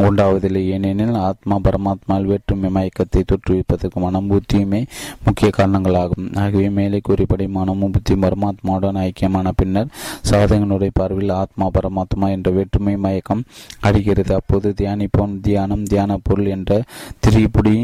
உண்டாவதில்லை. 0.02 0.62
ஏனெனில் 0.74 1.20
ஆத்மா 1.28 1.56
பரமாத்மாவில் 1.66 2.30
வேற்றுமை 2.30 2.68
மயக்கத்தை 2.76 3.22
தொற்றுவிப்பதற்கு 3.24 3.98
மனம் 4.04 4.30
புத்தியுமே 4.30 4.80
முக்கிய 5.24 5.50
காரணங்களாகும். 5.56 6.26
ஆகவே 6.42 6.68
மேலே 6.78 6.98
கூறியபடி 7.02 7.46
மனமும் 7.56 7.94
புத்தியும் 7.94 8.24
பரமாத்மாவுடன் 8.26 9.00
ஐக்கியமான 9.06 9.52
பின்னர் 9.56 9.92
சாதகனுடைய 10.30 10.92
பார்வையில் 10.92 11.36
ஆத்மா 11.42 11.68
பரமாத்மா 11.76 12.28
என்ற 12.36 12.50
வேற்றுமை 12.58 12.96
மயக்கம் 13.06 13.44
அடிக்கிறது. 13.80 14.32
அப்போது 14.40 14.68
தியானிப்போம் 14.80 15.34
தியானம் 15.46 15.86
தியான 15.92 16.18
பொருள் 16.26 16.52
என்ற 16.56 16.82
திரிபுடி 17.24 17.76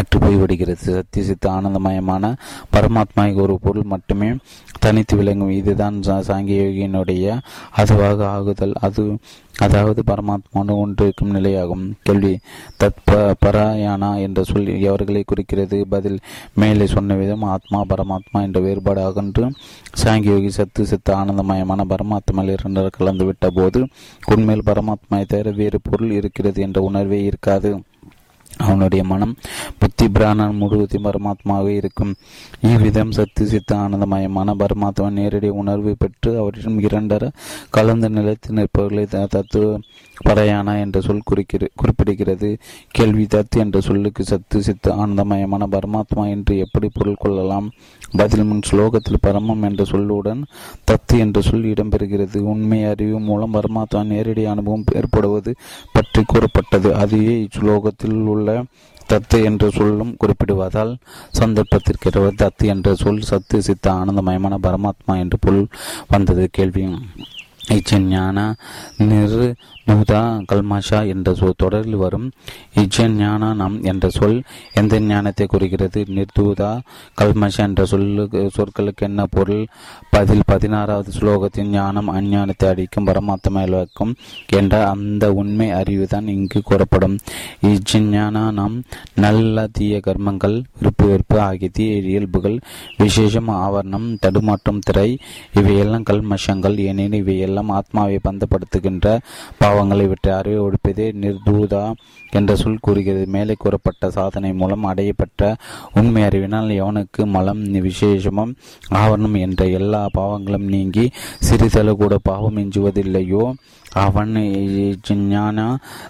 அற்று 0.00 0.18
போய்விடுகிறது. 0.18 0.82
சத்திய 0.96 1.24
சித்த 1.24 1.50
ஆனந்தமயமான 1.50 2.34
பரமாத்மா 2.74 3.24
ஒரு 3.44 3.56
பொருள் 3.62 3.90
மட்டுமே 3.92 4.28
தனித்து 4.80 5.16
விளங்கும். 5.16 5.54
இதுதான் 5.60 6.00
சாங்கிய 6.08 6.58
யோகியினுடைய 6.66 7.38
அதுவாக 7.80 8.26
ஆகுதல். 8.36 8.74
அது 8.86 9.02
அதாவது 9.64 10.00
பரமாத்மாவோடு 10.06 10.74
ஒன்றிருக்கும் 10.82 11.34
நிலையாகும். 11.34 11.84
கேள்வி 12.02 12.32
தத்ப 12.80 13.34
பராயானா 13.44 14.10
என்ற 14.26 14.42
சொல் 14.42 14.70
எவர்களை 14.88 15.22
குறிக்கிறது. 15.26 15.78
பதில் 15.94 16.18
மேலே 16.54 16.86
சொன்ன 16.94 17.14
விதம் 17.14 17.46
ஆத்மா 17.54 17.80
பரமாத்மா 17.92 18.42
என்ற 18.46 18.60
வேறுபாடு 18.60 19.02
அகன்று 19.04 19.46
சாங்கியோகி 20.04 20.50
சத்து 20.58 20.84
சித்த 20.86 21.16
ஆனந்தமயமான 21.16 21.86
பரமாத்மாவில் 21.92 22.56
இரண்டரை 22.58 22.90
கலந்துவிட்ட 22.98 23.48
போது 23.54 23.80
உண்மையில் 24.34 24.68
பரமாத்மாவை 24.70 25.24
தவிர 25.26 25.50
வேறு 25.62 25.80
பொருள் 25.82 26.14
இருக்கிறது 26.20 26.62
என்ற 26.62 26.80
உணர்வே 26.80 27.20
இருக்காது. 27.24 27.72
அவனுடைய 28.58 29.04
மனம் 29.04 29.36
புத்தி 29.78 30.08
பிராணன் 30.08 30.54
முழுவதும் 30.54 31.04
பரமாத்மாவே 31.04 31.68
இருக்கும். 31.68 32.14
இவ்விதம் 32.60 33.12
சத்து 33.12 33.46
சித்த 33.46 33.76
ஆனந்தமயமான 33.76 34.54
பரமாத்மா 34.54 35.10
நேரடி 35.10 35.48
உணர்வு 35.48 35.96
பெற்று 35.98 36.38
அவரிடம் 36.38 36.80
இரண்டர 36.80 37.30
கலந்து 37.70 38.10
நிலைத்து 38.10 38.54
நிற்பவர்களை 38.54 39.26
தத்துவ 39.26 39.78
பரையானா 40.24 40.80
என்ற 40.80 41.00
சொல் 41.00 41.20
குறிக்கிற 41.24 41.68
குறிப்பிடுகிறது. 41.82 42.58
கேள்வி 42.90 43.24
தத்து 43.24 43.58
என்ற 43.58 43.80
சொல்லுக்கு 43.80 44.24
சத்து 44.24 44.62
சித்து 44.62 45.06
ஆனந்தமயமான 45.06 45.66
பரமாத்மா 45.66 46.28
என்று 46.28 46.58
எப்படி 46.58 46.90
பொருள் 46.92 47.14
கொள்ளலாம்? 47.18 47.70
பதில் 48.16 48.44
முன் 48.44 48.60
ஸ்லோகத்தில் 48.70 49.22
பரமம் 49.22 49.62
என்ற 49.62 49.84
சொல்லுடன் 49.84 50.42
தத்து 50.86 51.18
என்ற 51.18 51.40
சொல் 51.40 51.64
இடம்பெறுகிறது. 51.64 52.38
உண்மை 52.38 52.84
அறிவு 52.84 53.20
மூலம் 53.20 53.54
பரமாத்மா 53.54 54.04
நேரடி 54.04 54.44
அனுபவம் 54.44 54.84
ஏற்படுவது 54.92 55.54
பற்றி 55.92 56.22
கூறப்பட்டது. 56.26 56.94
அதுவே 56.94 57.34
இஸ்லோகத்தில் 57.42 58.18
உள்ள 58.24 58.64
தத்து 59.08 59.44
என்ற 59.44 59.70
சொல்லும் 59.70 60.16
குறிப்பிடுவதால் 60.16 60.96
சந்தர்ப்பத்திற்கிறவ 61.38 62.30
தத்து 62.36 62.64
என்ற 62.64 62.94
சொல் 62.94 63.20
சத்து 63.20 63.62
சித்த 63.62 63.92
ஆனந்தமயமான 63.92 64.58
பரமாத்மா 64.62 65.18
என்று 65.18 65.38
பொருள் 65.40 65.66
வந்தது. 66.08 66.48
கேள்வி. 66.52 66.88
இச்சஞான 67.68 68.54
நிறு 68.98 69.54
நூதா 69.86 70.20
கல்மாஷா 70.52 71.06
என்ற 71.06 71.34
சொல் 71.34 71.54
தொடரில் 71.56 71.96
வரும். 71.96 72.30
இஜஞானா 72.74 73.54
நம் 73.54 73.82
என்ற 73.82 74.08
சொல் 74.08 74.42
எந்த 74.74 75.00
ஞானத்தை 75.00 75.46
குறிக்கிறது? 75.46 76.04
நிர்தூதா 76.08 76.80
கல்மஷா 77.20 77.56
என்ற 77.56 77.84
சொல்லு 77.84 78.28
சொற்களுக்கு 78.32 79.04
என்ன 79.08 79.26
பொருள்? 79.26 79.66
பதில் 80.10 80.42
பதினாறாவது 80.46 81.12
ஸ்லோகத்தின் 81.18 81.68
ஞானம் 81.68 82.10
அஞ்ஞானத்தை 82.10 82.68
அடிக்கும் 82.68 83.06
பரமாத்மாக்கும் 83.06 84.14
என்ற 84.50 84.88
அந்த 84.88 85.32
உண்மை 85.32 85.68
அறிவுதான் 85.72 86.26
இங்கு 86.26 86.62
கூறப்படும். 86.62 87.18
இஜஞானா 87.62 88.44
நம் 88.52 88.82
நல்ல 89.14 89.66
தீய 89.72 90.00
கர்மங்கள் 90.06 90.62
விருப்பு 90.78 91.06
வெறுப்பு 91.06 91.40
ஆகிய 91.40 91.68
தீய 91.72 91.94
இயல்புகள் 91.94 92.58
விசேஷம் 92.96 93.48
ஆவரணம் 93.48 94.08
தடுமாற்றம் 94.20 94.78
திரை 94.78 95.18
இவையெல்லாம் 95.52 96.08
கல்மஷங்கள். 96.10 96.76
ஏனெனில் 96.78 97.20
இவையெல்லாம் 97.20 97.68
ஆத்மாவை 97.68 98.18
பந்தப்படுத்துகின்ற 98.28 99.18
பாவங்களை 99.74 100.06
விட்டு 100.08 100.34
அறிவை 100.34 100.60
ஒழிப்பதே 100.66 101.06
நிர்தூதா 101.22 101.92
என்ற 102.30 102.56
சொல் 102.56 102.78
கூறுகிறது. 102.80 103.26
மேலே 103.26 103.54
கூறப்பட்ட 103.58 104.10
சாதனை 104.10 104.52
மூலம் 104.52 104.86
அடையப்பட்ட 104.86 105.54
உண்மை 105.94 106.22
அறிவினால் 106.22 106.70
எவனுக்கு 106.82 107.22
மலம் 107.26 107.62
விசேஷமும் 107.86 108.52
ஆவரணம் 108.94 109.38
என்ற 109.38 109.66
எல்லா 109.78 110.02
பாவங்களும் 110.18 110.68
நீங்கி 110.74 111.06
சிறிதளவு 111.38 111.96
கூட 111.96 112.18
பாவம் 112.22 112.56
எஞ்சுவதில்லையோ? 112.56 113.44
அவன் 114.04 114.32
ஞான 115.32 115.58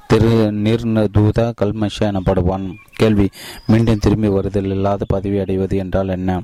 திரு 0.06 0.32
நிர்நதூத 0.66 1.38
கல்மஷ 1.62 1.96
எனப்படுவான். 2.00 2.66
கேள்வி 2.92 3.26
மீண்டும் 3.66 4.02
திரும்பி 4.04 4.28
வருதல் 4.28 4.70
இல்லாத 4.76 5.04
பதவி 5.08 5.38
அடைவது 5.38 5.76
என்றால் 5.76 6.08
என்ன? 6.08 6.40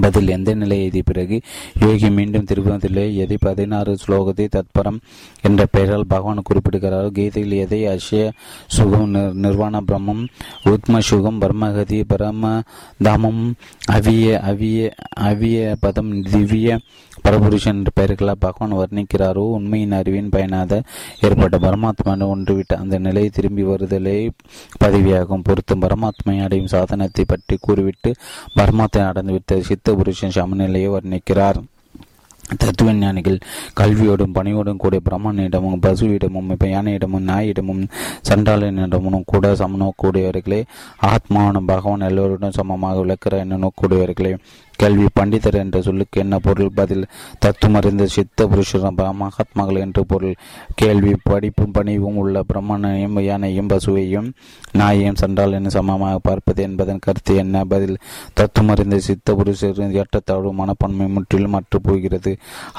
பதில் 0.00 0.28
எந்த 0.28 0.50
நிலை 0.54 0.78
எய்திய 0.78 1.04
பிறகு 1.04 1.36
யோகி 1.80 2.08
மீண்டும் 2.10 2.46
திரும்புவதில்லை 2.46 3.06
எதை 3.16 3.36
பதினாறு 3.40 3.92
ஸ்லோகத்தை 4.02 4.46
தத்பரம் 4.48 4.98
என்ற 5.42 5.66
பெயரால் 5.70 6.08
பகவான் 6.08 6.46
குறிப்பிடுகிறார் 6.48 7.08
கீதையில் 7.12 7.56
எதை 7.58 7.80
அஷய 7.88 8.24
சுகம் 8.68 9.16
நிர்வாண 9.36 9.82
பிரம்மம் 9.86 10.22
உத்ம 10.64 11.00
சுகம் 11.02 11.40
பிரம்மகதி 11.40 12.00
பிரம்ம 12.08 12.52
தாமம் 13.02 13.42
அவிய 13.92 14.38
அவிய 14.44 14.80
அவிய 15.22 15.74
பதம் 15.80 16.12
திவ்ய 16.30 16.78
பரபுருஷன் 17.24 17.78
என்ற 17.78 17.90
பெயர்களால் 17.94 18.42
பகவான் 18.46 18.76
வர்ணிக்கிறாரோ 18.80 19.44
உண்மையின் 19.58 19.96
அறிவின் 20.00 20.28
பயனாக 20.28 20.82
ஏற்பட்ட 21.20 21.58
பரமாத்மா 21.58 22.12
ஒன்றுவிட்ட 22.34 22.74
அந்த 22.82 22.98
நிலையை 22.98 23.30
திரும்பி 23.30 23.64
வருதலே 23.64 24.18
பதவியாகும். 24.84 25.46
பொறுத்தும் 25.48 25.82
பரமாத்மை 25.86 26.36
அடையும் 26.44 26.72
சாதனத்தை 26.74 27.24
பற்றி 27.26 27.56
கூறிவிட்டு 27.60 28.12
பரமாத்மை 28.56 29.04
அடைந்துவிட்ட 29.08 29.60
சித்த 29.70 29.94
புருஷன் 29.94 30.36
சமநிலையை 30.38 30.90
வர்ணிக்கிறார். 30.90 31.60
தத்துவ 32.60 32.92
ஞானிகள் 32.92 33.38
கல்வியோடும் 33.78 34.36
பணியோடும் 34.36 34.78
கூடிய 34.82 35.00
பிரம்மனிடமும் 35.08 35.82
பசுவிடமும் 35.86 36.52
யானையிடமும் 36.74 37.26
நாயிடமும் 37.30 37.82
சண்டாளனிடமும் 38.28 39.26
கூட 39.32 39.50
சமநோக்கூடியவர்களே 39.60 40.60
ஆத்மாவனும் 41.10 41.68
பகவான் 41.72 42.06
எல்லோருடன் 42.08 42.56
சமமாக 42.58 43.02
விளக்கிற 43.04 43.36
என்ன 43.44 43.58
நோக்கூடியவர்களே. 43.64 44.32
கேள்வி 44.80 45.06
பண்டிதர் 45.20 45.58
என்ற 45.62 45.78
சொல்லுக்கு 45.86 46.20
என்ன 46.24 46.38
பொருள்? 46.46 46.70
பதில் 46.80 47.04
தத்துவமறிந்த 47.44 48.04
சித்த 48.16 48.46
புருஷர் 48.46 48.86
மகாத்மாக்கள் 49.22 49.82
என்று 49.84 50.02
பொருள். 50.06 50.34
கேள்வி 50.80 51.12
படிப்பும் 51.22 51.74
பணிவும் 51.76 52.18
உள்ள 52.22 52.42
பிரம்மனையும் 52.50 53.16
யானையும் 53.20 53.70
பசுவையும் 53.72 54.28
நாயையும் 54.78 55.18
சண்டால் 55.22 55.56
என 55.58 55.68
சமமாக 55.68 56.18
பார்ப்பது 56.18 56.62
என்பதன் 56.62 57.04
கருத்து 57.06 57.34
என்ன? 57.36 57.64
பதில் 57.64 57.96
தத்துவமறிந்த 58.40 58.96
சித்த 59.08 59.34
புருஷரின் 59.34 59.96
ஏற்றத்தாழ்வு 60.00 60.52
மனப்பான்மை 60.52 61.08
முற்றிலும் 61.16 61.56
அற்று 61.58 61.80
போகிறது. 61.80 62.32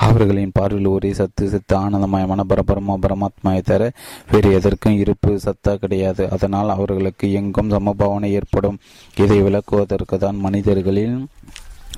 அவர்களின் 0.08 0.56
பார்வையில் 0.60 0.92
ஒரே 0.96 1.12
சத்து 1.14 1.50
சித்த 1.50 1.78
ஆனந்தமயமான 1.78 2.46
பரபரமா 2.52 2.96
பரமாத்மாவை 3.06 3.62
தர 3.62 3.92
வேறு 4.32 4.52
எதற்கும் 4.60 5.00
இருப்பு 5.04 5.32
சத்தா 5.46 5.74
கிடையாது. 5.76 6.26
அதனால் 6.38 6.76
அவர்களுக்கு 6.78 7.28
எங்கும் 7.40 7.74
சமபாவனை 7.76 8.32
ஏற்படும். 8.40 8.80
இதை 9.24 9.40
விளக்குவதற்கு 9.42 10.18
தான் 10.18 10.40
மனிதர்களின் 10.46 11.18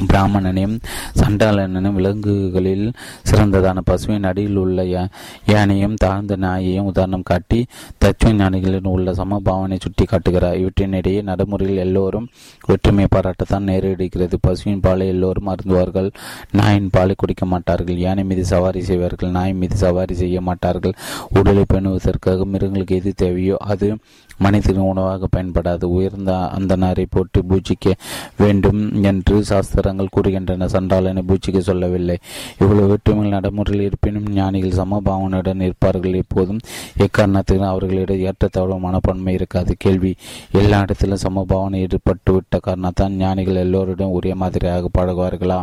பிராமணனையும் 0.08 0.80
சண்டாளனையும் 1.20 1.94
விலங்குகளில் 1.94 2.92
சிறந்ததான 3.32 3.78
பசுவின் 3.86 4.24
அடியில் 4.24 4.56
உள்ள 4.56 5.08
யானையும் 5.46 5.94
தாழ்ந்த 5.94 6.36
நாயையும் 6.36 6.90
உதாரணம் 6.92 7.24
காட்டி 7.24 7.66
தத்துவ 7.98 8.34
ஞானிகளின் 8.34 8.88
உள்ள 8.88 9.12
சமபாவனை 9.12 9.80
சுட்டி 9.80 10.06
காட்டுகிறார். 10.06 10.58
இவற்றினிடையே 10.58 11.24
நடைமுறையில் 11.24 11.78
எல்லோரும் 11.78 12.28
ஒற்றுமை 12.68 13.08
பாராட்டத்தான் 13.16 13.68
நேரிடுகிறது. 13.72 14.34
பசுவின் 14.42 14.80
பாலை 14.80 15.08
எல்லோரும் 15.08 15.48
அருந்துவார்கள். 15.48 16.12
நாயின் 16.52 16.90
பாலை 16.92 17.16
குடிக்க 17.18 17.46
மாட்டார்கள். 17.46 17.98
யானை 17.98 18.24
மீது 18.24 18.46
சவாரி 18.46 18.82
செய்வார்கள். 18.82 19.30
நாய் 19.30 19.54
மீது 19.54 19.76
சவாரி 19.76 20.14
செய்ய 20.14 20.42
மாட்டார்கள். 20.42 20.94
உடலை 21.30 21.66
பேணுவதற்காக 21.74 22.46
மிருகங்களுக்கு 22.46 22.96
எது 22.96 23.14
தேவையோ 23.16 23.58
அது 23.60 23.98
மனிதனின் 24.42 24.90
உணவாக 24.92 25.28
பயன்படாது. 25.36 25.86
உயர்ந்த 25.98 26.32
அந்த 26.58 26.76
நாரை 26.76 27.06
போட்டு 27.10 27.40
பூஜிக்க 27.50 27.92
வேண்டும் 28.38 28.82
என்று 29.04 29.44
சாஸ்திரங்கள் 29.44 30.14
கூறுகின்றன. 30.16 30.70
சண்டாளனை 30.76 31.24
பூஜிக்க 31.30 31.60
சொல்லவில்லை. 31.70 32.18
இவ்வளவு 32.60 32.88
வேற்றுமைகள் 32.88 33.32
நடைமுறையில் 33.32 33.86
இருப்பினும் 33.86 34.30
ஞானிகள் 34.34 34.80
சமபாவனுடன் 34.82 35.62
இருப்பார்கள் 35.62 36.14
எப்போதும் 36.14 36.60
எக்காரணத்திலும் 36.98 37.70
அவர்களிடம் 37.72 38.24
ஏற்றத்தாழ்வு 38.28 38.80
மனப்பான்மை 38.80 39.34
இருக்காது. 39.34 39.76
கேள்வி 39.78 40.14
எல்லா 40.52 40.80
இடத்திலும் 40.80 41.24
சமபாவனை 41.28 41.88
ஏற்பட்டுவிட்ட 41.88 42.56
காரணத்தான் 42.68 43.18
ஞானிகள் 43.24 43.60
எல்லோருடன் 43.66 44.12
ஒரே 44.12 44.34
மாதிரியாக 44.34 44.90
பழகுவார்களா? 44.98 45.60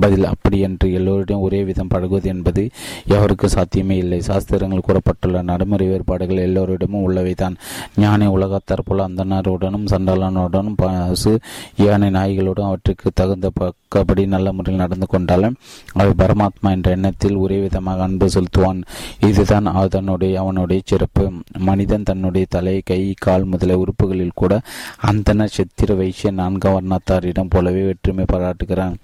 பதில் 0.00 0.24
அப்படி 0.24 0.58
என்று 0.58 0.88
எல்லோரிடம் 0.98 1.40
ஒரே 1.40 1.64
விதம் 1.64 1.88
பழகுவது 1.88 2.28
என்பது 2.28 2.62
எவருக்கு 3.08 3.46
சாத்தியமே 3.46 3.96
இல்லை. 3.96 4.20
சாஸ்திரங்கள் 4.20 4.86
கூறப்பட்டுள்ள 4.86 5.42
நடைமுறை 5.42 5.86
வேறுபாடுகள் 5.86 6.36
எல்லோரிடமும் 6.36 7.04
உள்ளவைதான். 7.08 7.54
ஞானி 7.96 8.26
உலகத்தார் 8.26 8.82
போல 8.84 9.08
அந்தனருடனும் 9.08 9.90
சண்டாளனுடனும் 9.90 10.76
பசு 10.76 11.38
யானை 11.76 12.10
நாய்களுடன் 12.10 12.66
அவற்றுக்கு 12.66 13.10
தகுந்த 13.14 13.50
பக்கபடி 13.54 14.26
நல்ல 14.26 14.52
முறையில் 14.52 14.82
நடந்து 14.82 15.06
கொண்டாலும் 15.06 15.56
அவை 15.92 16.12
பரமாத்மா 16.18 16.70
என்ற 16.70 16.90
எண்ணத்தில் 16.90 17.36
ஒரே 17.36 17.60
விதமாக 17.60 18.02
அன்பு 18.02 18.26
செலுத்துவான். 18.26 18.82
இதுதான் 19.20 19.66
அதனுடைய 19.66 20.40
அவனுடைய 20.40 20.82
சிறப்பு. 20.84 21.32
மனிதன் 21.58 22.02
தன்னுடைய 22.02 22.46
தலை 22.50 22.80
கை 22.84 23.14
கால் 23.18 23.44
முதலிய 23.44 23.78
உறுப்புகளில் 23.78 24.30
கூட 24.34 24.60
அந்தன 25.06 25.44
சித்திர 25.44 25.94
வைசிய 25.94 26.32
நான்கு 26.32 26.68
வர்ணத்தாரிடம் 26.68 27.50
போலவே 27.50 27.82
வெற்றுமை 27.82 28.24
பாராட்டுகிறான். 28.32 28.96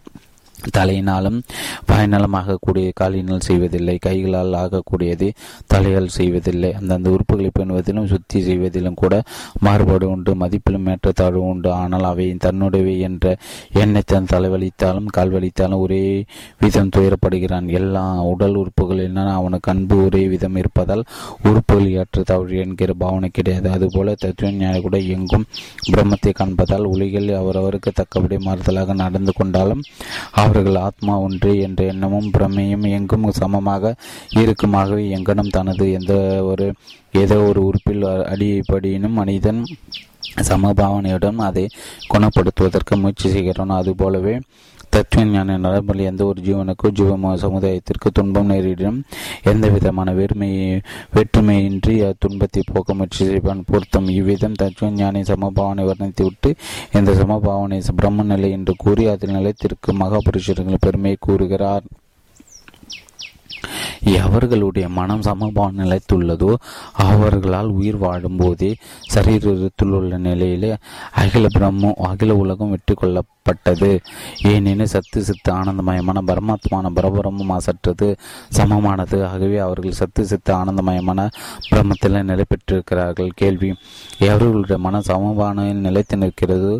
தலையினாலும் 0.70 1.38
வாய்நலம் 1.86 2.36
ஆகக்கூடிய 2.40 2.90
காலினால் 2.94 3.46
செய்வதில்லை 3.48 3.96
கைகளால் 3.98 4.58
ஆகக்கூடியது 4.62 5.28
தலையால் 5.74 6.14
செய்வதில்லை. 6.18 6.72
அந்தந்த 6.80 7.10
உறுப்புகளை 7.10 7.50
பேணுவதிலும் 7.58 8.10
சுத்தி 8.12 8.40
செய்வதிலும் 8.42 9.00
கூட 9.02 9.22
மாறுபாடு 9.58 10.08
உண்டு 10.10 10.34
மதிப்பிலும் 10.34 10.86
ஏற்றத்தாழ்வு 10.86 11.42
உண்டு. 11.52 11.72
ஆனால் 11.72 12.08
அவை 12.12 12.28
தன்னுடையவை 12.44 12.98
என்ற 12.98 13.36
எண்ணத்தை 13.72 14.08
தன் 14.10 14.30
தலைவலித்தாலும் 14.32 15.10
கால்வலித்தாலும் 15.16 15.82
ஒரே 15.84 16.04
விதம் 16.58 16.90
துயரப்படுகிறான். 16.96 17.66
எல்லா 17.78 18.02
உடல் 18.30 18.56
உறுப்புகளிலும் 18.62 19.30
அவனுக்கு 19.38 19.70
அன்பு 19.72 19.96
ஒரே 20.04 20.22
விதம் 20.28 20.56
இருப்பதால் 20.56 21.04
உறுப்புகள் 21.42 21.92
ஏற்றத்தாழ்வு 22.00 22.56
என்கிற 22.64 22.92
பாவனை 23.02 23.28
கிடையாது. 23.28 23.70
அதுபோல 23.70 24.14
தத்துவ 24.14 24.50
ஞானி 24.52 24.80
கூட 24.80 24.98
எங்கும் 25.16 25.46
பிரம்மத்தை 25.90 26.32
காண்பதால் 26.40 26.90
உலகில் 26.94 27.28
அவரவருக்கு 27.40 27.90
தக்கபடி 28.00 28.38
மாறுதலாக 28.46 28.94
நடந்து 28.94 29.32
கொண்டாலும் 29.32 29.84
அவர்கள் 30.50 30.76
ஆத்மா 30.80 31.14
ஒன்றே 31.20 31.50
என்ற 31.60 31.80
எண்ணமும் 31.84 32.30
பிரமையும் 32.36 32.86
எங்கும் 32.88 33.26
சமமாக 33.32 33.92
இருக்குமாகவே 34.34 35.04
எங்கனம் 35.08 35.50
தனது 35.50 35.84
எந்த 35.92 36.14
ஒரு 36.42 36.66
ஏதோ 37.14 37.36
ஒரு 37.42 37.60
உறுப்பில் 37.64 38.06
அடிப்படியினும் 38.32 39.18
மனிதன் 39.18 39.60
சமபாவனையுடன் 40.42 41.38
அதை 41.40 41.64
குணப்படுத்துவதற்கு 42.10 42.96
முயற்சி 42.96 43.28
செய்கிறான் 43.30 43.76
அதுபோலவே 43.76 44.34
தத்துவ 44.94 45.24
ஞான 45.24 45.56
நடைமுறை 45.64 46.04
எந்த 46.10 46.22
ஒரு 46.26 46.40
ஜீவனுக்கோ 46.46 46.88
ஜீவ 46.98 47.36
சமுதாயத்திற்கு 47.44 48.08
துன்பம் 48.12 48.50
நேரிடும். 48.52 48.98
எந்த 49.42 49.68
விதமான 49.68 50.12
வேறுமை 50.12 50.50
வேற்றுமையின்றி 51.14 51.94
துன்பத்தை 52.18 52.62
போக்க 52.72 52.94
முயற்சி 52.94 53.22
செய்வான் 53.30 53.64
பொருத்தம். 53.70 54.08
இவ்விதம் 54.18 54.58
தத்துவ 54.62 54.90
ஞானி 54.90 55.22
சமபாவனை 55.22 55.84
வர்ணித்து 55.90 56.22
விட்டு 56.22 56.52
இந்த 56.92 57.12
சமபாவனை 57.22 57.80
பிரம்ம 58.00 58.28
நிலை 58.32 58.50
என்று 58.50 58.74
கூறி 58.76 59.06
அதில் 59.06 59.36
நிலைத்திற்கு 59.38 59.92
மகாபுருஷர்கள் 59.92 60.84
பெருமையை 60.86 61.18
கூறுகிறார். 61.20 61.86
எவர்களுடைய 64.18 64.86
மனம் 64.88 65.24
சமபாவ 65.26 65.70
நிலைத்துள்ளதோ 65.78 66.52
அவர்களால் 67.06 67.70
உயிர் 67.78 67.98
வாழும் 67.98 68.36
போதே 68.36 68.70
சரீரத்தில் 69.14 69.92
உள்ள 69.98 70.18
நிலையிலே 70.18 70.70
அகில 71.22 71.46
பிரம்மம் 71.58 71.98
அகில 72.10 72.34
உலகம் 72.34 72.70
வெற்றி 72.70 72.94
பட்டது 73.48 73.90
ஏனெனில் 74.50 74.90
சத்து 74.92 75.20
சித்து 75.28 75.50
ஆனந்தமயமான 75.58 76.18
பரமாத்மான 76.30 76.90
பரபரமும் 76.96 77.52
அசற்றது 77.56 78.08
சமமானது. 78.58 79.18
ஆகவே 79.30 79.58
அவர்கள் 79.66 79.98
சத்து 80.00 80.22
சித்து 80.30 80.52
ஆனந்தமயமான 80.58 81.28
பிரம்மத்தில் 81.70 82.18
நிலை 82.30 82.44
பெற்றிருக்கிறார்கள். 82.52 83.30
கேள்வி 83.40 83.70
எவர்களுடைய 84.28 84.78
மன 84.86 85.00
சமமான 85.10 85.66
நிலைத்து 85.86 86.18
நிற்கிறது? 86.22 86.72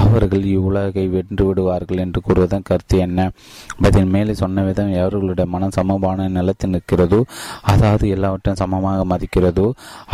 அவர்கள் 0.00 0.44
இவ்வுலகை 0.54 1.06
வென்று 1.14 1.46
விடுவார்கள் 1.48 2.02
என்று 2.04 2.20
கூறுவதன் 2.26 2.66
கருத்து 2.70 2.98
என்ன? 3.06 3.20
பதில் 3.84 4.10
மேலே 4.14 4.34
சொன்ன 4.42 4.64
விதம் 4.68 4.92
எவர்களுடைய 5.00 5.46
மன 5.54 5.70
சமமான 5.78 6.28
நிலத்து 6.36 6.68
நிற்கிறதோ 6.74 7.20
அதாவது 7.72 8.04
எல்லாவற்றையும் 8.16 8.60
சமமாக 8.62 9.04
மதிக்கிறதோ 9.12 9.66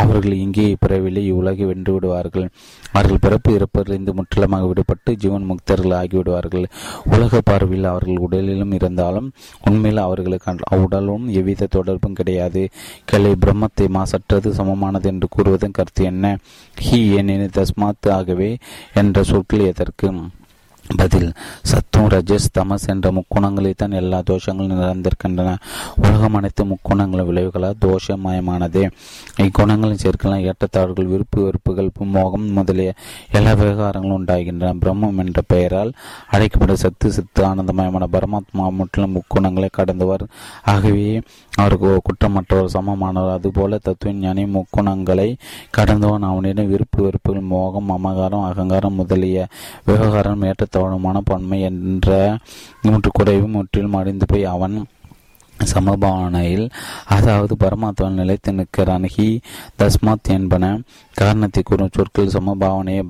அவர்கள் 0.02 0.34
இங்கே 0.44 0.68
பிறவிலே 0.84 1.22
இவ்வுலகை 1.30 1.66
வென்று 1.72 1.92
விடுவார்கள். 1.96 2.46
அவர்கள் 2.92 3.24
பிறப்பு 3.26 3.50
இறப்பிலிருந்து 3.58 4.12
முற்றிலுமாக 4.18 4.66
விடுபட்டு 4.70 5.10
ஜீவன் 5.22 5.48
முக்தர்கள் 5.50 5.87
ஆகிவிடுவார்கள் 5.90 6.64
உலக 7.04 7.40
பார்வையில் 7.40 7.86
அவர்கள் 7.86 8.16
உடலிலும் 8.16 8.72
இருந்தாலும் 8.72 9.32
உண்மையில் 9.70 10.00
அவர்களுக்கு 10.00 10.54
உடலும் 10.82 11.28
எவ்வித 11.28 11.66
தொடர்பும் 11.66 12.12
கிடையாது. 12.12 12.68
கலை 13.04 13.30
பிரம்மத்தை 13.30 13.88
மாசற்றது 13.88 14.54
சமமானது 14.54 15.08
என்று 15.08 15.28
கூறுவதன் 15.36 15.70
கருத்து 15.70 16.04
என்ன? 16.04 16.38
ஹி 16.80 17.10
ஏனெனில் 17.16 17.50
தஸ்மாத் 17.54 18.10
ஆகவே 18.10 18.56
என்ற 18.94 19.22
சொற்கள் 19.22 19.60
எதற்கு? 19.60 20.12
பதில் 20.96 21.32
சத்தும் 21.62 22.08
ரஜஸ் 22.08 22.48
தமஸ் 22.58 22.86
என்ற 22.86 23.12
முக்குணங்களை 23.12 23.72
தான் 23.76 23.90
எல்லா 23.90 24.22
தோஷங்களும் 24.30 24.78
நிறைந்திருக்கின்றன. 24.78 25.56
உலகம் 25.96 26.34
அனைத்து 26.34 26.64
முக்குணங்களும் 26.64 27.28
விளைவுகளால் 27.30 27.80
தோஷமயமானதே. 27.80 28.90
இக்குணங்களின் 29.36 29.98
சேர்க்கலாம் 30.04 30.50
ஏற்றத்தாழ்வுகள் 30.50 31.06
விருப்பு 31.06 31.42
வெறுப்புகள் 31.42 31.90
மோகம் 31.98 32.52
முதலிய 32.52 32.92
எல்லா 33.32 33.52
விவகாரங்களும் 33.52 34.18
உண்டாகின்றன. 34.18 34.74
பிரம்மம் 34.74 35.18
என்ற 35.18 35.42
பெயரால் 35.46 35.92
அழைக்கப்படும் 36.30 36.76
சத்து 36.76 37.12
சித்து 37.12 37.44
ஆனந்தமயமான 37.44 38.08
பரமாத்மா 38.12 38.72
முற்றிலும் 38.72 39.14
முக்குணங்களை 39.14 39.68
கடந்தவர். 39.72 40.26
ஆகவே 40.62 41.20
அவருக்கு 41.54 42.00
குற்றமற்றவர் 42.02 42.74
சமமானவர். 42.74 43.32
அதுபோல 43.32 43.78
தத்துவ 43.78 44.14
ஞானி 44.14 44.44
முக்குணங்களை 44.44 45.36
கடந்தவன். 45.70 46.22
அவனிடம் 46.22 46.68
விருப்பு 46.68 47.02
வெறுப்புகள் 47.02 47.42
மோகம் 47.42 47.90
அமகாரம் 47.90 48.44
அகங்காரம் 48.44 48.94
முதலிய 48.94 49.46
விவகாரம் 49.84 50.56
ஏற்றத்தாழ்வு 50.78 50.98
மனப்பான்மை 50.98 51.60
என்ற 51.60 52.38
மூன்று 52.82 53.10
குறைவும் 53.12 53.50
முற்றிலும் 53.50 53.94
அடைந்து 53.94 54.26
போய் 54.26 54.44
அவன் 54.44 54.76
சமபாவனையில் 55.74 56.70
அதாவது 57.06 57.56
பரமாத்மா 57.60 58.08
நிலைத்து 58.10 58.52
நிற்கிறான். 58.52 59.08
ஹி 59.16 59.40
தஸ்மாத் 59.78 60.28
என்பன 60.28 60.80
காரணத்தை 61.20 61.62
கூறும் 61.62 61.94
சொற்கள் 61.96 62.32
சமபாவனையை 62.36 63.02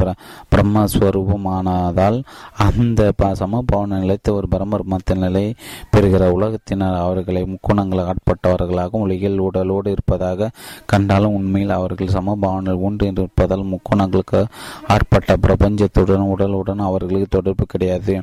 பிரம்மஸ்வரூபமானதால் 0.53 2.19
அந்த 2.67 3.01
ப 3.17 3.31
சமபாவனை 3.41 3.97
நிலைத்த 4.03 4.33
ஒரு 4.33 4.47
பரமர்மத்தின் 4.55 5.23
நிலை 5.25 5.45
பெறுகிற 5.91 6.25
உலகத்தினர் 6.37 6.99
அவர்களை 7.05 7.43
முக்குணங்கள் 7.53 8.03
ஆட்பட்டவர்களாகவும் 8.11 9.05
உலகில் 9.07 9.45
உடலோடு 9.47 9.89
இருப்பதாக 9.91 10.51
கண்டாலும் 10.87 11.37
உண்மையில் 11.39 11.75
அவர்கள் 11.79 12.15
சமபாவனையில் 12.17 12.85
ஒன்று 12.89 13.07
இருப்பதால் 13.13 13.65
முக்குணங்களுக்கு 13.73 14.41
ஆட்பட்ட 14.95 15.37
பிரபஞ்சத்துடன் 15.47 16.27
உடலுடன் 16.35 16.83
அவர்களுக்கு 16.89 17.29
தொடர்பு 17.31 17.65
கிடையாது. 17.67 18.15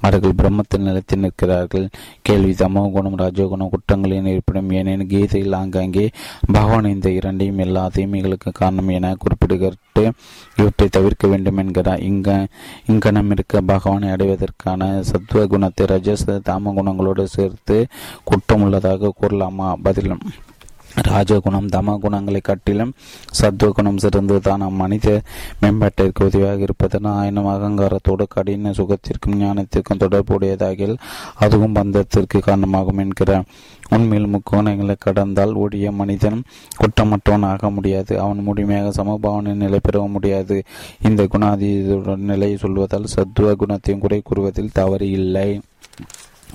அவர்கள் 0.00 0.38
பிரம்மத்தில் 0.40 0.86
நிலைத்து 0.88 1.16
நிற்கிறார்கள். 1.16 1.86
கேள்வி 2.22 2.52
தமோ 2.62 2.82
குணம் 2.92 3.18
ராஜகுணம் 3.22 3.72
குற்றங்களின் 3.74 4.30
இருப்பிடம் 4.32 4.70
ஏனெனில் 4.70 5.10
கீதையில் 5.12 5.58
ஆங்காங்கே 5.60 6.06
பகவான் 6.52 6.92
இந்த 6.94 7.08
இரண்டையும் 7.18 7.62
எல்லா 7.66 7.84
தீமைகளுக்கு 7.96 8.50
காரணம் 8.52 8.90
என 8.96 9.14
குறி 9.14 9.29
குறிப்பிடுகிட்டு 9.30 10.02
இவற்றை 10.56 10.88
தவிர்க்க 10.88 11.28
வேண்டும் 11.28 11.56
என்கிறார் 11.56 12.00
இங்க 12.00 12.30
இங்கனம் 12.86 13.30
இருக்க 13.30 13.60
பகவானை 13.60 14.08
அடைவதற்கான 14.08 15.02
சத்துவ 15.02 15.46
குணத்தை 15.46 15.86
ரஜஸ் 15.86 16.26
தாம 16.42 16.72
குணங்களோடு 16.72 17.24
சேர்த்து 17.24 17.86
குற்றம் 18.24 18.62
உள்ளதாக 18.62 19.12
கூறலாமா? 19.20 19.74
பதிலும். 19.82 20.24
ராஜகுணம் 20.96 21.68
தம 21.68 21.98
குணங்களை 21.98 22.40
காட்டிலும் 22.40 22.92
சத்துவகுணம் 23.30 23.74
குணம் 23.74 23.98
சிறந்ததுதான் 23.98 24.60
அம்மனித 24.60 25.20
மேம்பாட்டிற்கு 25.60 26.24
உதவியாக 26.24 26.60
இருப்பதனால் 26.60 27.14
ஆயினும் 27.14 27.46
அகங்காரத்தோடு 27.46 28.24
கடின 28.28 28.70
சுகத்திற்கும் 28.70 29.36
ஞானத்திற்கும் 29.36 29.98
தொடர்புடையதாகில் 29.98 30.96
அதுவும் 31.34 31.74
பந்தத்திற்கு 31.74 32.38
காரணமாகும் 32.38 32.98
என்கிறார் 32.98 33.44
உண்மையில் 33.90 34.28
முக்கோணங்களை 34.28 34.94
கடந்தால் 34.98 35.52
ஓடிய 35.52 35.92
மனிதன் 35.92 36.42
குற்றமற்றவன் 36.80 37.44
ஆக 37.44 37.70
முடியாது. 37.70 38.20
அவன் 38.20 38.38
முழுமையாக 38.38 39.02
சமபாவனை 39.02 39.54
நிலை 39.54 39.78
பெற 39.82 40.00
முடியாது. 40.00 40.62
இந்த 41.02 41.22
குணாதீத 41.24 42.16
நிலையை 42.16 42.58
சொல்வதால் 42.62 43.04
சத்துவ 43.04 43.54
குணத்தையும் 43.54 44.00
குறை 44.00 44.22
கூறுவதில் 44.24 44.70
தவறு 44.72 45.10
இல்லை. 45.10 45.60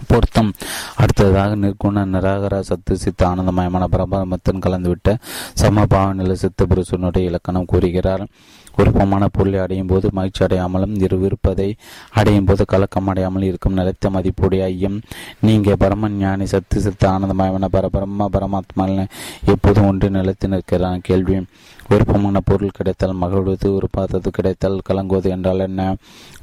பொருத்தம். 0.08 0.54
அடுத்ததாக 0.96 1.56
நிற்குண 1.56 2.06
நிராகர 2.06 2.62
சத்து 2.62 2.98
சித்த 2.98 3.28
ஆனந்தமயமான 3.28 3.88
பிரபலமத்தன் 3.92 4.62
கலந்துவிட்ட 4.66 5.16
சமபாவ 5.62 6.14
நில 6.14 6.36
சித்த 6.36 6.66
புருஷனுடைய 6.66 7.28
இலக்கணம் 7.28 7.66
கூறுகிறார். 7.66 8.28
விருப்பமான 8.76 9.28
பொருளை 9.32 9.60
அடையும் 9.60 9.88
போது 9.88 10.10
மகிழ்ச்சி 10.12 10.46
அடையாமலும் 10.46 10.98
இருவிருப்பதை 10.98 11.74
அடையும் 12.12 12.46
போது 12.46 12.66
கலக்கம் 12.66 13.08
அடையாமல் 13.08 13.42
இருக்கும் 13.42 13.74
நிலைத்த 13.74 14.10
மதிப்புடைய 14.10 14.64
ஐயம். 14.64 15.02
நீங்க 15.42 15.76
பரம 15.76 16.10
ஞானி 16.10 16.46
சத்து 16.46 16.80
சித்த 16.80 17.10
ஆனந்தமயமான 17.10 17.68
பரபரம 17.72 18.30
பரமாத்மா 18.34 19.08
எப்போதும் 19.46 19.88
ஒன்று 19.88 20.10
நிலைத்து 20.10 20.48
நிற்கிறான் 20.48 21.00
கேள்வி. 21.04 21.46
விருப்பமான 21.90 22.40
பொருள் 22.40 22.76
கிடைத்தால் 22.78 23.20
மகிழ்வது 23.22 23.70
விருப்பாதது 23.70 24.28
கிடைத்தால் 24.28 24.82
கலங்குவது 24.90 25.30
என்றால் 25.30 25.60
என்ன? 25.60 25.96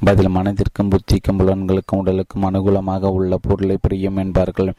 பதில் 0.03 0.29
மனதிற்கும் 0.29 0.89
புத்திக்கும் 0.89 1.39
புலன்களுக்கும் 1.39 2.01
உடலுக்கும் 2.03 2.43
அனுகூலமாக 2.43 3.01
உள்ள 3.01 3.37
பொருளை 3.41 3.77
பிரியும் 3.81 4.17
என்பார்கள். 4.17 4.73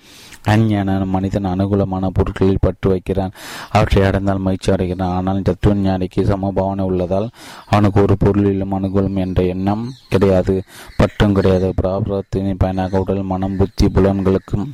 அஞ்ஞான 0.44 1.04
மனிதன் 1.04 1.44
அனுகூலமான 1.44 2.10
பொருட்களில் 2.12 2.56
பற்று 2.60 2.90
வைக்கிறான். 2.90 3.30
அவற்றை 3.70 4.04
அடைந்தால் 4.04 4.38
மகிழ்ச்சி 4.38 4.72
அடைகிறான். 4.72 5.14
ஆனால் 5.14 5.42
தத்துவ 5.42 5.74
ஞானிக்கு 5.74 6.22
சமபாவனை 6.22 6.80
உள்ளதால் 6.80 7.28
அவனுக்கு 7.66 8.02
ஒரு 8.02 8.16
பொருளிலும் 8.18 8.72
அனுகூலம் 8.72 9.16
என்ற 9.16 9.42
எண்ணம் 9.42 9.90
கிடையாது. 10.08 10.62
பற்றும் 10.96 11.34
கிடையாது. 11.34 11.72
பிராபத்தின் 11.82 12.54
பயனாக 12.58 12.98
உடல் 12.98 13.22
மனம் 13.22 13.56
புத்தி 13.56 13.86
புலன்களுக்கும் 13.86 14.66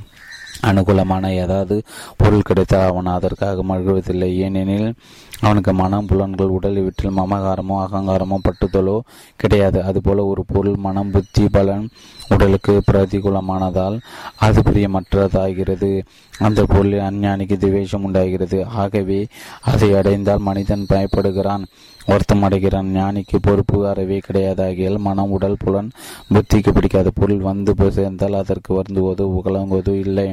அனுகூலமான 0.63 1.33
ஏதாவது 1.35 1.83
பொருள் 2.17 2.43
கிடைத்தால் 2.43 2.89
அவன் 2.91 3.07
அதற்காக 3.07 3.63
மகிழ்வதில்லை. 3.63 4.35
ஏனெனில் 4.35 4.95
அவனுக்கு 5.41 5.73
மனம் 5.73 6.07
புலன்கள் 6.07 6.47
உடல் 6.47 6.83
வீட்டில் 6.83 7.17
மமகாரமோ 7.17 7.77
அகங்காரமோ 7.85 8.39
பட்டுதலோ 8.49 9.01
கிடையாது. 9.37 9.83
அதுபோல 9.83 10.25
ஒரு 10.25 10.45
பொருள் 10.47 10.77
மனம் 10.77 11.11
புத்தி 11.11 11.49
பலன் 11.49 11.89
உடலுக்கு 12.29 12.83
பிரதிகூலமானதால் 12.93 14.01
அது 14.37 14.61
பிரியமற்றதாகிறது. 14.61 16.03
அந்த 16.39 16.65
பொருளில் 16.65 17.01
அஞ்ஞானிக்கு 17.01 17.57
திவேஷம் 17.57 18.03
உண்டாகிறது. 18.03 18.67
ஆகவே 18.67 19.27
அதை 19.61 19.95
அடைந்தால் 19.95 20.39
மனிதன் 20.39 20.87
பயப்படுகிறான். 20.89 21.65
வருத்தம் 22.11 22.45
அடைகிறான் 22.47 22.89
ஞானிக்கு 22.95 23.37
பொறுப்பு 23.47 23.79
அறவே 23.91 24.19
கிடையாதாகியால் 24.27 25.05
மனம் 25.07 25.35
உடல் 25.37 25.61
புலன் 25.63 25.91
புத்திக்கு 26.35 26.71
பிடிக்காத 26.77 27.09
பொருள் 27.19 27.43
வந்து 27.49 27.75
சேர்ந்தால் 27.99 28.41
அதற்கு 28.41 28.71
வருந்துவதோ 28.79 29.27
உகலங்குவதோ 29.39 29.95
இல்லை. 30.07 30.27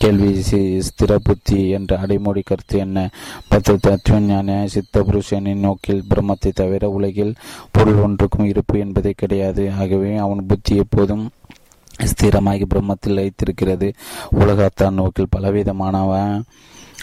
கேள்வி 0.00 0.30
ஸ்திர 0.86 1.12
புத்தி 1.26 1.58
என்ற 1.76 1.92
அடைமொழி 2.02 2.42
கருத்து 2.44 2.76
என்ன? 2.78 2.98
பத்து 3.48 3.74
தத்துவஞான 3.86 4.58
சித்த 4.74 5.04
புருஷனின் 5.08 5.64
நோக்கில் 5.66 6.02
பிரம்மத்தை 6.10 6.50
தவிர 6.60 6.90
உலகில் 6.96 7.32
பொருள் 7.76 8.00
ஒன்றுக்கும் 8.06 8.50
இருப்பு 8.52 8.76
என்பதே 8.84 9.12
கிடையாது. 9.22 9.64
ஆகவே 9.80 10.12
அவன் 10.24 10.42
புத்தி 10.50 10.74
எப்போதும் 10.84 11.24
ஸ்திரமாகி 12.10 12.66
பிரம்மத்தில் 12.72 13.20
வைத்திருக்கிறது. 13.20 13.88
உலகத்தான் 14.40 14.98
நோக்கில் 15.00 15.34
பலவிதமானவன் 15.36 16.34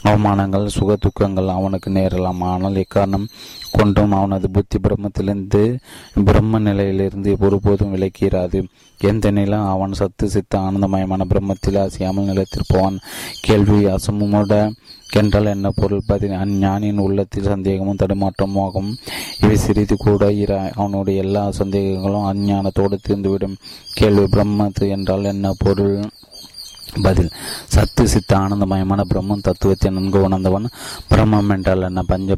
அவமானங்கள் 0.04 0.66
சுக 0.68 0.96
துக்கங்கள் 0.96 1.56
அவனுக்கு 1.58 1.90
நேரலாம் 1.92 2.42
ஆனால் 2.44 2.80
இக்காரணம் 2.84 3.28
கொண்டும் 3.72 4.12
அவனது 4.12 4.48
புத்தி 4.50 4.78
பிரம்மத்திலிருந்து 4.78 5.62
பிரம்ம 6.26 6.60
நிலையிலிருந்து 6.60 7.32
ஒருபோதும் 7.40 7.94
விலக்கிறாது 7.94 8.60
எந்த 9.00 9.32
நிலம் 9.32 9.68
அவன் 9.68 9.94
சத்து 9.94 10.26
சித்த 10.30 10.60
ஆனந்தமயமான 10.60 11.22
பிரம்மத்தில் 11.30 11.80
அசையாமல் 11.84 12.30
நிலைத்திருப்பவன். 12.30 12.98
கேள்வி 13.42 13.80
அசமுமோட 13.86 14.54
என்றால் 15.14 15.46
என்ன 15.46 15.70
பொருள்? 15.70 16.08
பதில் 16.08 16.36
அஞ்ஞானியின் 16.44 17.02
உள்ளத்தில் 17.06 17.50
சந்தேகமும் 17.54 18.00
தடுமாற்றமும் 18.04 18.62
ஆகும் 18.64 18.90
இவை 19.40 19.58
சிறிது 19.58 19.96
கூட 19.96 20.30
இர 20.44 20.52
அவனுடைய 20.76 21.24
எல்லா 21.24 21.44
சந்தேகங்களும் 21.52 22.28
அஞ்ஞானத்தோடு 22.32 22.98
தீர்ந்துவிடும். 23.08 23.58
கேள்வி 23.94 24.26
பிரம்மத்து 24.36 24.88
என்றால் 24.90 25.32
என்ன 25.34 25.54
பொருள்? 25.58 25.98
பதில். 27.02 27.32
சத்து 27.66 28.08
சித்த 28.08 28.38
ஆனந்தமயமான 28.38 29.02
பிரம்மம் 29.14 29.42
தத்துவத்தை 29.42 29.92
நன்கு 29.92 30.22
உணர்ந்தவன் 30.22 30.70
பிரம்மம் 31.10 31.50
என்றால் 31.50 31.82
என்ன? 31.82 32.04
பஞ்ச 32.04 32.38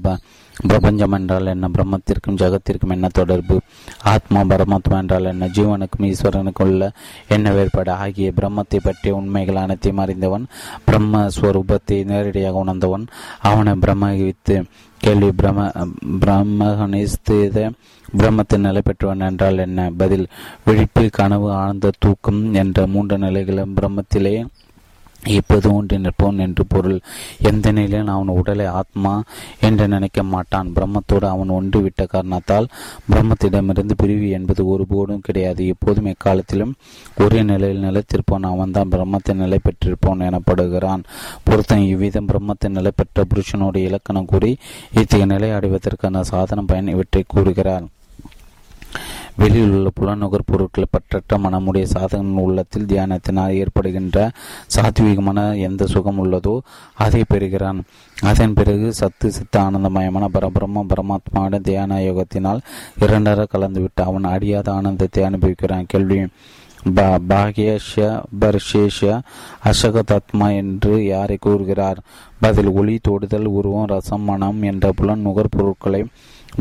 பிரபஞ்சம் 0.68 1.12
என்றால் 1.12 1.46
என்ன? 1.46 1.68
பிரம்மத்திற்கும் 1.68 2.38
ஜகத்திற்கும் 2.38 2.90
என்ன 2.90 3.08
தொடர்பு? 3.08 3.62
ஆத்மா 4.04 4.42
பரமாத்மா 4.42 4.98
என்றால் 4.98 5.24
என்ன? 5.24 5.48
ஜீவனுக்கும் 5.48 6.08
ஈஸ்வரனுக்கும் 6.12 6.68
உள்ள 6.68 6.92
என்ன 7.28 7.52
வேறுபாடு? 7.52 7.92
ஆகிய 7.92 8.32
பிரம்மத்தை 8.36 8.80
பற்றிய 8.84 9.16
உண்மைகள் 9.16 9.56
அனைத்தையும் 9.56 10.02
அறிந்தவன் 10.02 10.46
பிரம்ம 10.86 11.28
ஸ்வரூபத்தை 11.28 12.06
நேரடியாக 12.06 12.58
உணர்ந்தவன். 12.58 13.08
அவனை 13.42 13.74
பிரம்மகித்து 13.74 14.64
கேள்வி 14.98 15.32
பிரம்ம 15.32 15.72
பிரம்மகனிஸ்தித 16.20 17.72
பிரம்மத்தில் 18.18 18.66
நிலை 18.68 18.82
பெற்றவன் 18.86 19.26
என்றால் 19.30 19.58
என்ன? 19.58 19.90
பதில் 19.98 20.28
விழிப்பு 20.66 21.10
கனவு 21.10 21.50
ஆழ்ந்த 21.52 21.92
தூக்கம் 22.00 22.54
என்ற 22.54 22.88
மூன்று 22.88 23.18
நிலைகளும் 23.18 23.76
பிரம்மத்திலே 23.82 24.36
எப்போது 25.38 25.68
ஒன்று 25.74 25.96
நிற்போன் 25.98 26.38
என்று 26.38 26.64
பொருள். 26.68 26.98
எந்த 27.42 27.72
நிலையில் 27.72 28.08
அவன் 28.08 28.28
உடலை 28.28 28.66
ஆத்மா 28.66 29.14
என்று 29.60 29.88
நினைக்க 29.88 30.24
மாட்டான். 30.24 30.68
பிரம்மத்தோடு 30.76 31.26
அவன் 31.26 31.50
ஒன்று 31.50 31.82
விட்ட 31.82 32.06
காரணத்தால் 32.06 32.68
பிரம்மத்திடமிருந்து 33.12 33.96
பிரிவு 33.98 34.30
என்பது 34.30 34.68
ஒருபோதும் 34.68 35.20
கிடையாது. 35.20 35.68
எப்போதும் 35.68 36.06
எக்காலத்திலும் 36.06 36.74
ஒரே 37.18 37.42
நிலையில் 37.44 37.84
நிலைத்திருப்போன் 37.84 38.48
அவன்தான் 38.52 38.90
பிரம்மத்தை 38.90 39.34
நிலை 39.34 39.60
பெற்றிருப்போன் 39.64 40.26
எனப்படுகிறான். 40.30 41.04
பொருத்தம் 41.44 41.86
இவ்விதம் 41.86 42.28
பிரம்மத்தை 42.28 42.70
நிலை 42.70 42.92
பெற்ற 42.96 43.24
புருஷனுடைய 43.24 43.88
இலக்கணம் 43.88 44.26
கூறி 44.26 44.58
இத்தகைய 44.92 45.26
நிலை 45.26 45.52
அடைவதற்கான 45.52 46.22
சாதனம் 46.22 46.66
பயன் 46.66 46.88
இவற்றை 46.88 47.24
கூறுகிறார். 47.28 47.88
வெளியில் 49.36 49.70
உள்ள 49.70 49.90
புலநுகர் 49.94 50.44
பொருட்களை 50.46 50.88
பற்றற்ற 50.90 51.38
மனமுடைய 51.38 51.84
சாதகன் 51.84 52.34
உள்ளத்தில் 52.34 52.86
தியானத்தினால் 52.86 53.54
ஏற்படுகின்ற 53.54 54.32
சாத்வீகமான 54.76 55.58
எந்த 55.60 55.86
சுகம் 55.86 56.20
உள்ளதோ 56.26 56.60
அதை 56.94 57.24
பெறுகிறான். 57.28 57.84
அதன் 58.22 58.54
பிறகு 58.54 58.94
சத்து 58.94 59.32
சித்த 59.32 59.62
ஆனந்தமயமான 59.62 60.28
பரபிரம்ம 60.34 60.86
பரமாத்மான 60.88 61.62
தியான 61.62 62.00
யோகத்தினால் 62.00 62.60
இரண்டர 63.00 63.46
கலந்துவிட்டு 63.54 64.04
அவன் 64.06 64.24
அடியாத 64.24 64.72
ஆனந்தத்தை 64.72 65.24
அனுபவிக்கிறான். 65.24 65.86
கேள்வி. 65.88 66.28
பாகியஷ 67.30 68.24
பர்ஷேஷ 68.40 69.20
அசகதாத்மா 69.64 70.56
என்று 70.56 71.06
யாரை 71.06 71.38
கூறுகிறார்? 71.40 72.00
பதில் 72.40 72.70
ஒளி 72.72 73.00
தொடுதல் 73.02 73.46
உருவம் 73.46 73.86
ரசம் 73.86 74.22
மனம் 74.22 74.62
என்ற 74.62 74.92
புலன் 74.96 75.20
நுகர் 75.20 75.50
பொருட்களை 75.50 76.06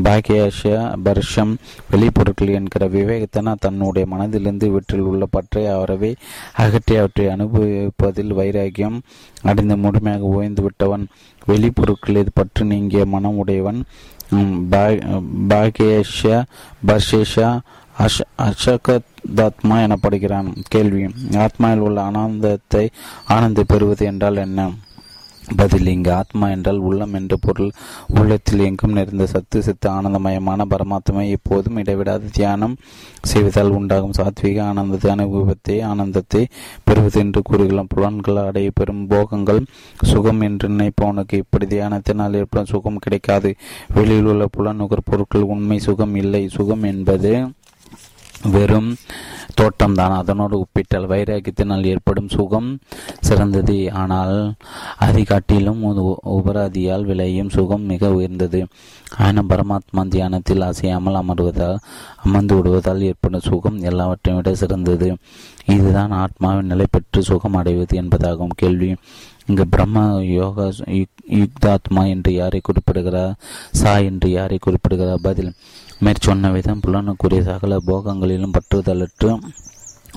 பாக்கியாஷ 0.04 0.60
பர்ஷம் 1.04 1.52
வெளிப்பொருட்கள் 1.92 2.54
என்கிற 2.58 2.84
விவேகத்தனா 2.94 3.52
தன்னுடைய 3.64 4.04
மனதிலிருந்து 4.12 4.68
இவற்றில் 4.70 5.06
உள்ள 5.10 5.24
பற்றை 5.36 5.62
அவரவே 5.74 6.10
அகற்றி 6.62 6.94
அவற்றை 7.00 7.26
அனுபவிப்பதில் 7.34 8.32
வைராகியம் 8.40 8.98
அடைந்து 9.42 9.76
முழுமையாக 9.84 10.32
ஓய்ந்து 10.36 10.62
விட்டவன். 10.62 11.04
வெளிப்பொருட்கள் 11.46 12.20
இது 12.22 12.32
பற்று 12.34 12.64
நீங்கிய 12.72 13.04
மனம் 13.14 13.38
உடையவன். 13.42 13.80
பாகேஷ 15.50 16.20
பர்ஷேஷா 16.88 17.48
அஷ் 18.04 18.20
அசகதாத்மா 18.46 19.76
எனப்படுகிறான். 19.86 20.48
கேள்வி 20.72 21.02
ஆத்மாவில் 21.44 21.84
உள்ள 21.88 21.98
ஆனந்தத்தை 22.08 22.84
ஆனந்தி 23.36 23.64
பெறுவது 23.72 24.04
என்றால் 24.12 24.42
என்ன? 24.46 24.60
பதில் 25.56 25.86
இங்கு 25.86 26.12
ஆத்மா 26.12 26.46
என்றால் 26.48 26.78
உள்ளம் 26.78 27.14
என்று 27.14 27.36
பொருள் 27.38 27.70
உள்ளத்தில் 28.08 28.64
எங்கும் 28.66 28.92
நிறைந்த 28.92 29.26
சத்து 29.26 29.58
சித்து 29.62 29.88
ஆனந்தமயமான 29.90 30.64
பரமாத்மை 30.70 31.24
எப்போதும் 31.30 31.76
இடைவிடாத 31.76 32.30
தியானம் 32.32 32.76
செய்வதால் 33.20 33.70
உண்டாகும் 33.70 34.16
சாத்விக 34.18 34.60
ஆனந்தத்தை 34.62 35.10
அனுபவத்தை 35.10 35.76
ஆனந்தத்தை 35.80 36.42
பெறுவது 36.84 37.18
என்று 37.20 37.42
கூறுகிறோம். 37.42 37.90
புலன்கள் 37.94 38.40
அடைய 38.46 38.70
பெறும் 38.74 39.04
போகங்கள் 39.06 39.60
சுகம் 40.02 40.40
என்று 40.40 40.68
நினைப்பவனுக்கு 40.68 41.34
இப்படி 41.34 41.66
தியானத்தினால் 41.66 42.38
ஏற்படும் 42.40 42.72
சுகம் 42.72 42.98
கிடைக்காது. 42.98 43.52
வெளியில் 43.94 44.24
உள்ள 44.24 44.46
புலன் 44.46 44.76
நுகர் 44.76 45.08
பொருட்கள் 45.10 45.50
உண்மை 45.54 45.78
சுகம் 45.78 46.14
இல்லை. 46.14 46.48
சுகம் 46.48 46.82
என்பது 46.82 47.32
வெறும் 48.52 48.90
தோட்டம்தான். 49.58 50.14
அதனோடு 50.20 50.54
ஒப்பிட்டால் 50.58 51.08
வைராக்கியத்தினால் 51.12 51.84
ஏற்படும் 51.84 52.28
சுகம் 52.28 52.70
சிறந்தது. 53.20 53.76
ஆனால் 53.92 54.54
அதை 54.96 55.22
காட்டிலும் 55.22 55.82
உபராதியால் 56.36 57.04
விளையும் 57.04 57.48
சுகம் 57.48 57.84
மிக 57.92 58.10
உயர்ந்தது. 58.12 58.60
ஆயினும் 59.16 59.48
பரமாத்மா 59.48 60.02
தியானத்தில் 60.08 60.66
அசையாமல் 60.70 61.20
அமர்வதால் 61.22 61.78
அமர்ந்து 62.24 62.54
விடுவதால் 62.56 63.06
ஏற்படும் 63.10 63.46
சுகம் 63.50 63.78
எல்லாவற்றையும் 63.90 64.42
விட 64.42 64.56
சிறந்தது. 64.62 65.08
இதுதான் 65.76 66.10
ஆத்மாவின் 66.22 66.70
நிலை 66.72 66.86
பெற்று 66.90 67.22
சுகம் 67.22 67.54
அடைவது 67.54 67.94
என்பதாகும் 68.02 68.58
கேள்வி. 68.62 68.90
இங்கு 69.46 69.64
பிரம்ம 69.68 70.02
யோகா 70.22 70.66
யுக்தாத்மா 71.38 72.02
என்று 72.08 72.32
யாரை 72.34 72.60
குறிப்பிடுகிறார்? 72.62 73.34
சா 73.70 73.92
என்று 74.10 74.30
யாரை 74.30 74.58
குறிப்பிடுகிறார்? 74.58 75.20
பதில் 75.22 75.50
மேற்சொன்ன 76.00 76.50
விதம் 76.52 76.82
புலனுக்குரிய 76.86 77.42
சகல 77.42 77.76
போகங்களிலும் 77.86 78.56
பற்றுதலற்று 78.56 79.30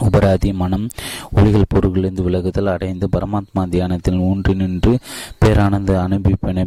உபராதி 0.08 0.54
மனம் 0.54 0.88
ஒளிகள் 1.36 1.72
பொருள்களிலிருந்து 1.74 2.26
விலகுதல் 2.28 2.72
அடைந்து 2.74 3.10
பரமாத்மா 3.12 3.62
தியானத்தில் 3.70 4.20
ஊன்றி 4.20 4.54
நின்று 4.54 4.98
பேரானந்த 5.46 5.94
அனுபவிப்பினை 6.06 6.66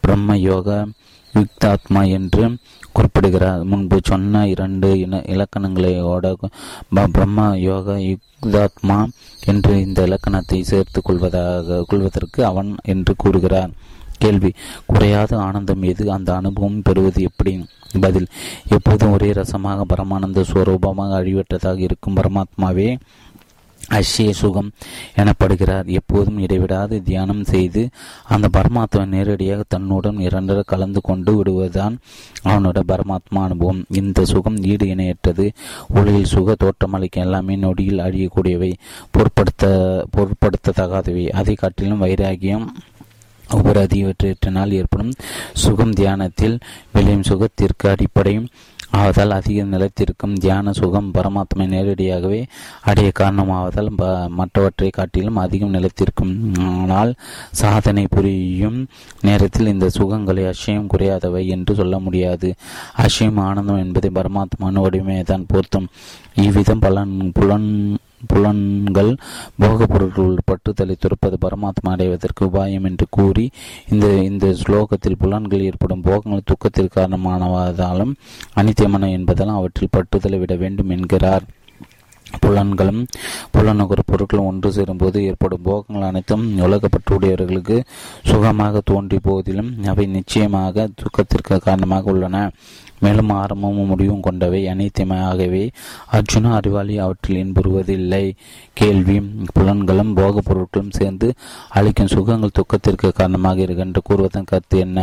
பிரம்ம 0.00 0.36
யோக 0.38 0.86
யுக்தாத்மா 1.34 2.00
என்று 2.10 2.44
குறிப்பிடுகிறார். 2.92 3.62
முன்பு 3.64 3.98
சொன்ன 4.02 4.48
இரண்டு 4.48 4.88
இன 5.00 5.22
இலக்கணங்களையோட 5.34 6.32
பிரம்ம 7.12 7.56
யோக 7.58 7.96
யுக்தாத்மா 8.10 8.98
என்று 9.46 9.80
இந்த 9.80 10.02
இலக்கணத்தை 10.02 10.62
சேர்த்து 10.62 11.02
கொள்வதாக 11.02 11.84
கொள்வதற்கு 11.88 12.44
அவன் 12.44 12.74
என்று 12.82 13.14
கூறுகிறார். 13.16 13.70
கேள்வி. 14.20 14.50
குறையாத 14.86 15.38
ஆனந்தம் 15.38 15.82
எது? 15.82 16.12
அந்த 16.12 16.30
அனுபவம் 16.34 16.82
பெறுவது 16.82 17.22
எப்படி? 17.22 17.52
பதில். 18.00 18.26
எப்போதும் 18.68 19.12
ஒரே 19.12 19.32
ரசமாக 19.32 19.84
பரமானந்த 19.94 20.44
ஸ்வரூபமாக 20.52 21.12
அழிவற்றதாக 21.20 21.78
இருக்கும் 21.78 22.16
பரமாத்மாவே 22.16 22.88
அஷ்ய 23.90 24.30
சுகம் 24.30 24.70
எனப்படுகிறார். 25.16 25.86
எப்போதும் 25.86 26.38
இடைவிடாது 26.38 27.02
தியானம் 27.02 27.44
செய்து 27.44 27.88
அந்த 28.24 28.48
பரமாத்மா 28.52 29.06
நேரடியாக 29.06 29.62
தன்னுடன் 29.68 30.16
இரண்டர 30.16 30.60
கலந்து 30.66 31.00
கொண்டு 31.00 31.30
விடுவதுதான் 31.36 31.96
அவனோட 32.44 32.80
பரமாத்மா 32.88 33.38
அனுபவம். 33.38 33.84
இந்த 33.88 34.24
சுகம் 34.24 34.58
ஈடு 34.62 34.86
இணையற்றது. 34.86 35.46
உலகில் 35.88 36.30
சுக 36.34 36.54
தோற்றமளிக்க 36.54 37.20
எல்லாமே 37.20 37.56
நொடியில் 37.56 37.98
அழியக்கூடியவை. 37.98 38.72
பொருட்படுத்த 39.10 39.64
பொருட்படுத்தத்தகாதவை. 40.16 41.28
அதை 41.28 41.54
காட்டிலும் 41.54 42.02
வைராகியம் 42.02 42.66
உபரதியவற்றினால் 43.58 44.76
ஏற்படும் 44.80 45.14
சுகம் 45.62 45.96
தியானத்தில் 46.00 46.58
விளையும் 46.92 47.28
சுகத்திற்கு 47.30 47.86
அடிப்படையும். 47.92 48.50
ஆவதால் 48.98 49.32
அதிக 49.36 49.62
நிலத்திற்கும் 49.62 50.32
தியான 50.42 50.72
சுகம் 50.78 51.10
பரமாத்மை 51.16 51.64
நேரடியாகவே 51.74 52.40
அடைய 52.90 53.10
காரணமாவதால் 53.18 53.90
மற்றவற்றை 54.38 54.88
காட்டிலும் 54.90 55.38
அதிகம் 55.44 55.74
நிலத்திற்கும். 55.74 56.32
ஆனால் 56.58 57.12
சாதனை 57.60 58.04
புரியும் 58.10 58.78
நேரத்தில் 59.20 59.72
இந்த 59.74 59.88
சுகங்களை 59.98 60.44
அஷயம் 60.52 60.90
குறையாதவை 60.94 61.44
என்று 61.56 61.74
சொல்ல 61.74 61.98
முடியாது. 61.98 62.50
அஷயம் 63.04 63.40
ஆனந்தம் 63.48 63.82
என்பதை 63.84 64.10
பரமாத்மான 64.18 64.82
வடிவமே 64.86 65.20
தான் 65.22 65.48
பொருத்தும். 65.52 65.88
இவ்விதம் 66.46 66.84
பலன் 66.86 67.16
புலன் 67.38 67.70
புலன்கள் 68.28 69.16
போகப் 69.58 69.88
பொருட்கள் 69.88 70.36
பட்டுதலை 70.46 70.94
துறப்பது 70.98 71.36
பரமாத்மா 71.40 71.90
அடைவதற்கு 71.90 72.46
உபாயம் 72.46 72.84
என்று 72.84 73.06
கூறி 73.10 73.50
இந்த 73.90 74.06
இந்த 74.08 74.46
ஸ்லோகத்தில் 74.46 75.18
புலன்கள் 75.18 75.60
ஏற்படும் 75.60 76.00
போகங்கள் 76.00 76.42
துக்கத்திற்கு 76.44 77.00
காரணமானதாலும் 77.00 78.12
அனித்தியமான 78.56 79.10
என்பதாலும் 79.18 79.58
அவற்றில் 79.60 79.94
பட்டுதலை 79.96 80.38
விட 80.38 80.54
வேண்டும் 80.54 80.90
என்கிறார். 80.90 81.42
புலன்களும் 82.42 83.06
புலனுகர் 83.52 84.08
பொருட்களும் 84.10 84.44
ஒன்று 84.44 84.72
சேரும்போது 84.72 85.24
ஏற்படும் 85.24 85.62
போகங்கள் 85.62 86.08
அனைத்தும் 86.08 86.58
உலகப்பற்றுடையவர்களுக்கு 86.58 87.80
சுகமாக 88.22 88.80
தோன்றி 88.84 89.18
போதிலும் 89.22 89.74
அவை 89.84 90.06
நிச்சயமாக 90.06 90.88
துக்கத்திற்கு 90.94 91.58
காரணமாக 91.58 92.10
உள்ளன. 92.10 92.50
மேலும் 93.00 93.30
ஆரம்பமும் 93.30 93.86
முடிவும் 93.86 94.20
கொண்டவை 94.20 94.60
அனைத்துமாகவே 94.68 95.64
அர்ஜுன 96.12 96.52
அறிவாளி 96.54 96.94
அவற்றில் 96.98 97.40
இன்புறுவதில்லை. 97.44 98.24
கேள்வி 98.72 99.16
புலன்களும் 99.54 100.12
போகப் 100.14 100.48
பொருட்களும் 100.48 100.90
சேர்ந்து 100.90 101.28
அளிக்கும் 101.68 102.12
சுகங்கள் 102.14 102.56
துக்கத்திற்கு 102.58 103.10
காரணமாக 103.12 103.60
இருக்கின்ற 103.60 104.00
கூறுவதன் 104.08 104.44
கருத்து 104.44 104.78
என்ன? 104.78 104.98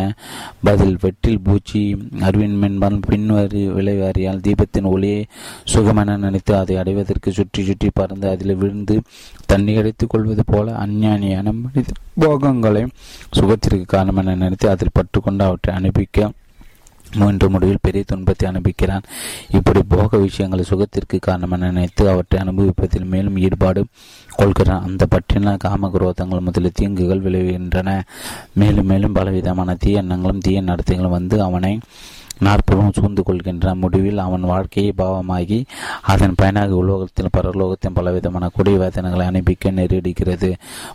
பதில் 0.64 0.98
வெட்டில் 1.02 1.42
பூச்சி 1.44 1.82
அறிவின் 2.22 2.58
மென்பால் 2.62 3.00
பின்வரி 3.10 3.64
விளைவாரியால் 3.70 4.44
தீபத்தின் 4.48 4.90
ஒளியை 4.92 5.22
சுகமென 5.74 6.18
நினைத்து 6.18 6.56
அதை 6.58 6.78
அடைவதற்கு 6.78 7.32
சுற்றி 7.32 7.64
சுற்றி 7.64 7.90
பறந்து 7.94 8.28
அதில் 8.30 8.56
விழுந்து 8.56 8.96
தண்ணி 9.46 9.76
அடித்துக் 9.78 10.10
கொள்வது 10.10 10.44
போல 10.46 10.74
அஞ்ஞானியான 10.86 11.54
மனித 11.62 11.92
போகங்களை 12.20 12.84
சுகத்திற்கு 13.40 13.86
காரணம் 13.86 14.16
என 14.16 14.36
நினைத்து 14.36 14.70
அதில் 14.70 14.96
பட்டுக்கொண்டு 15.00 15.44
அவற்றை 15.44 15.76
அனுப்பிக்க 15.76 16.30
மூன்று 17.16 17.50
முடிவில் 17.50 17.78
பெரிய 17.82 18.04
துன்பத்தை 18.08 18.50
அனுபவிக்கிறான். 18.50 19.04
இப்படி 19.52 19.82
போக 19.88 20.18
விஷயங்களை 20.18 20.66
சுகத்திற்கு 20.70 21.20
காரணம் 21.20 21.60
நினைத்து 21.60 22.10
அவற்றை 22.10 22.42
அனுபவிப்பதில் 22.42 23.06
மேலும் 23.06 23.38
ஈடுபாடு 23.38 23.86
கொள்கிறான். 24.36 24.84
அந்த 24.84 25.08
பற்றின 25.16 25.58
காமகுரோதங்கள் 25.64 26.40
முதலில் 26.40 26.72
தீங்குகள் 26.74 27.22
விளைவுகின்றன 27.22 28.02
மேலும் 28.54 28.86
மேலும் 28.86 29.14
பலவிதமான 29.14 29.76
தீய 29.76 29.98
எண்ணங்களும் 29.98 30.40
தீய 30.40 30.62
நடத்தைகளும் 30.62 31.10
வந்து 31.10 31.42
அவனை 31.42 31.80
நாற்பதும் 32.46 32.92
சூழ்ந்து 32.92 33.24
கொள்கின்ற 33.24 33.76
முடிவில் 33.76 34.18
அவன் 34.18 34.42
வாழ்க்கையை 34.42 34.94
பாவமாகி 34.98 35.66
அதன் 36.02 36.36
பயனாக 36.36 36.76
உலோகத்தில் 36.76 37.34
பரலோகத்தின் 37.38 37.94
பலவிதமான 37.94 38.48
குடி 38.48 38.74
வேதனைகளை 38.78 39.28
அனுப்பிக்க 39.28 39.72
நேரிடுகிறது. 39.72 40.50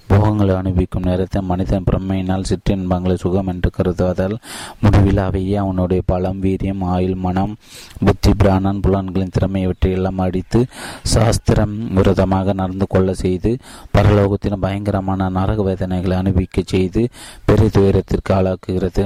போகங்களை 0.06 0.54
அனுபவிக்கும் 0.54 1.02
நேரத்தில் 1.02 1.48
மனிதன் 1.50 1.86
பிரம்மையினால் 1.90 2.48
சிற்றின்பங்களை 2.50 3.16
சுகம் 3.16 3.46
என்று 3.46 3.70
கருதுவதால் 3.70 4.36
முடிவில் 4.80 5.18
அவையே 5.18 5.56
அவனுடைய 5.56 6.02
பலம் 6.06 6.42
வீரியம் 6.42 6.84
ஆயுள் 6.84 7.14
மனம் 7.14 7.56
புத்தி 8.04 8.34
பிராணன் 8.34 8.80
புலன்களின் 8.80 9.30
திறமை 9.30 9.62
இவற்றையெல்லாம் 9.62 10.18
அடித்து 10.18 10.66
சாஸ்திரம் 11.02 11.94
விரதமாக 11.94 12.52
நடந்து 12.52 12.86
கொள்ள 12.88 13.14
செய்து 13.14 13.58
பரலோகத்திலும் 13.98 14.64
பயங்கரமான 14.66 15.28
நரக 15.28 15.62
வேதனைகளை 15.62 16.16
அனுபவிக்க 16.16 16.62
செய்து 16.66 17.08
பெரிய 17.44 17.68
துயரத்திற்கு 17.72 18.34
ஆளாக்குகிறது. 18.34 19.04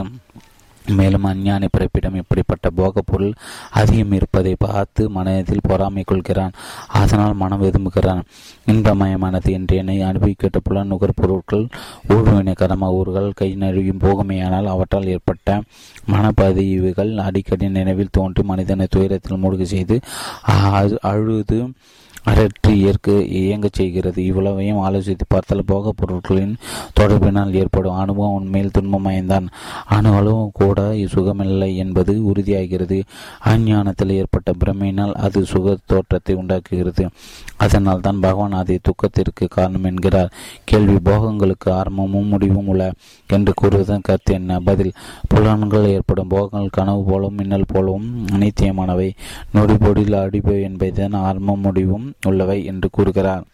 மேலும் 0.98 1.24
அஞ்ஞானி 1.24 1.68
பிறப்பிடம் 1.72 2.14
இப்படிப்பட்ட 2.14 2.70
போகப் 2.70 3.06
பொருள் 3.06 3.32
அதிகம் 3.70 4.12
இருப்பதை 4.12 4.54
பார்த்து 4.58 5.10
மனதில் 5.10 5.66
பொறாமை 5.68 6.02
கொள்கிறான். 6.06 6.52
அதனால் 6.86 7.34
மனம் 7.34 7.60
விரும்புகிறான் 7.60 8.22
இன்பமயமானது 8.66 9.50
என்று 9.50 9.76
என்னை 9.76 10.02
அனுபவிக்கிட்ட 10.02 10.60
புல 10.62 10.82
நுகர் 10.82 11.16
பொருட்கள் 11.16 11.68
ஊழ்வினை 12.08 12.54
கரம 12.54 12.90
ஊர்கள் 12.90 13.32
கை 13.34 13.56
நழுவியும் 13.56 14.02
போகுமையானால் 14.02 14.72
அவற்றால் 14.74 15.06
ஏற்பட்ட 15.06 15.62
மனப்பதிவுகள் 16.12 17.12
அடிக்கடி 17.16 17.68
நினைவில் 17.68 18.08
தோன்றி 18.10 18.42
மனிதனை 18.42 18.86
துயரத்தில் 18.90 19.36
மூழ்கி 19.36 19.64
செய்து 19.64 20.00
அழுது 21.00 21.60
அரற்றி 22.26 22.72
ஏற்க 22.78 23.12
இயங்கச் 23.12 23.72
செய்கிறது. 23.72 24.24
இவ்வளவையும் 24.24 24.80
ஆலோசித்து 24.84 25.26
பார்த்தால் 25.28 25.62
போக 25.66 25.92
பொருட்களின் 25.92 26.56
தொடர்பினால் 27.00 27.52
ஏற்படும் 27.52 27.94
அனுபவம் 27.94 28.34
உண்மையில் 28.34 28.74
துன்பமயம்தான் 28.78 29.46
அணு 29.86 30.50
கூட 30.52 30.94
சுகமில்லை 31.14 31.76
என்பது 31.76 32.32
உறுதியாகிறது. 32.32 33.02
அஞ்ஞானத்தில் 33.44 34.12
ஏற்பட்ட 34.12 34.52
பிரமையினால் 34.64 35.12
அது 35.12 35.44
சுக 35.44 35.76
தோற்றத்தை 35.86 36.34
உண்டாக்குகிறது. 36.34 37.08
அதனால் 37.56 38.00
தான் 38.00 38.20
பகவான் 38.20 38.52
அதை 38.52 38.78
துக்கத்திற்கு 38.82 39.48
காரணம் 39.48 39.84
என்கிறார். 39.84 40.32
கேள்வி 40.64 40.98
போகங்களுக்கு 41.04 41.70
ஆரம்பமும் 41.70 42.26
முடிவும் 42.26 42.66
உள்ள 42.66 42.92
என்று 43.30 43.52
கூறுவதன் 43.62 44.02
கருத்து 44.02 44.34
என்ன? 44.34 44.60
பதில் 44.60 44.92
புலன்கள் 45.28 45.86
ஏற்படும் 45.86 46.28
போகங்கள் 46.28 46.68
கனவு 46.68 47.02
போலவும் 47.02 47.34
மின்னல் 47.34 47.70
போலவும் 47.72 48.26
அனித்தியமானவை 48.32 49.08
நொடிபொடியில் 49.54 50.22
அடிப்பவை 50.24 50.62
என்பதுதான் 50.62 51.12
ஆரம்பம் 51.12 51.60
முடிவும் 51.60 52.06
உள்ளவை 52.22 52.64
என்று 52.64 52.88
கூறுகிறார். 52.90 53.44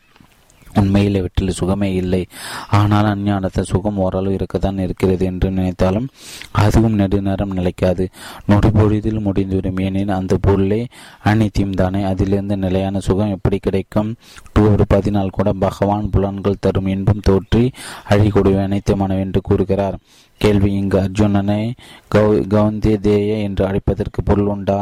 உண்மையில் 0.75 1.15
இவற்றில் 1.15 1.51
சுகமே 1.51 1.95
இல்லை. 1.95 2.27
ஆனால் 2.71 3.17
அஞ்ஞானத்தை 3.17 3.61
சுகம் 3.61 3.99
ஓரளவு 3.99 4.35
இருக்கத்தான் 4.35 4.79
இருக்கிறது 4.79 5.27
என்று 5.27 5.51
நினைத்தாலும் 5.51 6.09
அதுவும் 6.51 6.99
நெடுநேரம் 6.99 7.53
நிலைக்காது. 7.53 8.09
நொடுபொழுதில் 8.49 9.21
முடிந்துவிடும். 9.21 9.77
ஏனெனில் 9.77 10.09
அந்த 10.09 10.39
பொருளே 10.41 10.87
அனைத்தையும் 11.23 11.73
தானே. 11.73 12.03
அதிலிருந்து 12.03 12.57
நிலையான 12.57 12.99
சுகம் 12.99 13.31
எப்படி 13.31 13.59
கிடைக்கும்? 13.59 14.15
ஒரு 14.61 14.85
பதினால் 14.89 15.31
கூட 15.31 15.53
பகவான் 15.53 16.11
புலன்கள் 16.11 16.61
தரும் 16.61 16.87
இன்பம் 16.87 17.21
தோற்றி 17.29 17.73
அழிக்கூடிய 18.09 18.63
அனைத்துமானவை 18.69 19.19
என்று 19.19 19.41
கூறுகிறார். 19.41 19.99
கேள்வி 20.43 20.71
இங்கு 20.73 20.99
அர்ஜுனனை 20.99 21.61
கௌ 22.09 22.25
கவுந்தி 22.53 22.93
தேய 23.01 23.35
என்று 23.35 23.63
அழைப்பதற்கு 23.67 24.21
பொருள் 24.25 24.47
உண்டா? 24.47 24.79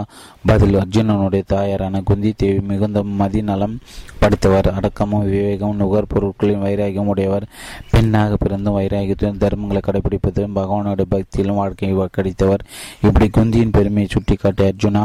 பதில் 0.47 0.75
அர்ஜுனனுடைய 0.75 1.43
தாயாரான 1.47 2.01
குந்தி 2.01 2.33
தேவி 2.37 2.61
மிகுந்த 2.61 3.03
மதிநலம் 3.19 3.75
படித்தவர். 4.19 4.69
அடக்கமும் 4.75 5.29
விவேகம் 5.31 5.77
நுகர் 5.77 6.11
பொருட்களின் 6.15 6.63
வைராகியம் 6.63 7.11
உடையவர். 7.13 7.47
பெண்ணாக 7.91 8.37
பிறந்தும் 8.37 8.79
வைராகியத்துடன் 8.79 9.43
தர்மங்களை 9.45 9.83
கடைபிடிப்பதும் 9.83 10.57
பகவானுடைய 10.61 11.09
பக்தியிலும் 11.11 11.61
வாழ்க்கையை 11.63 11.97
கடித்தவர் 11.99 12.65
இப்படி 13.03 13.29
குந்தியின் 13.29 13.77
பெருமையை 13.77 14.09
சுட்டிக்காட்டிய 14.11 14.73
அர்ஜுனா 14.73 15.05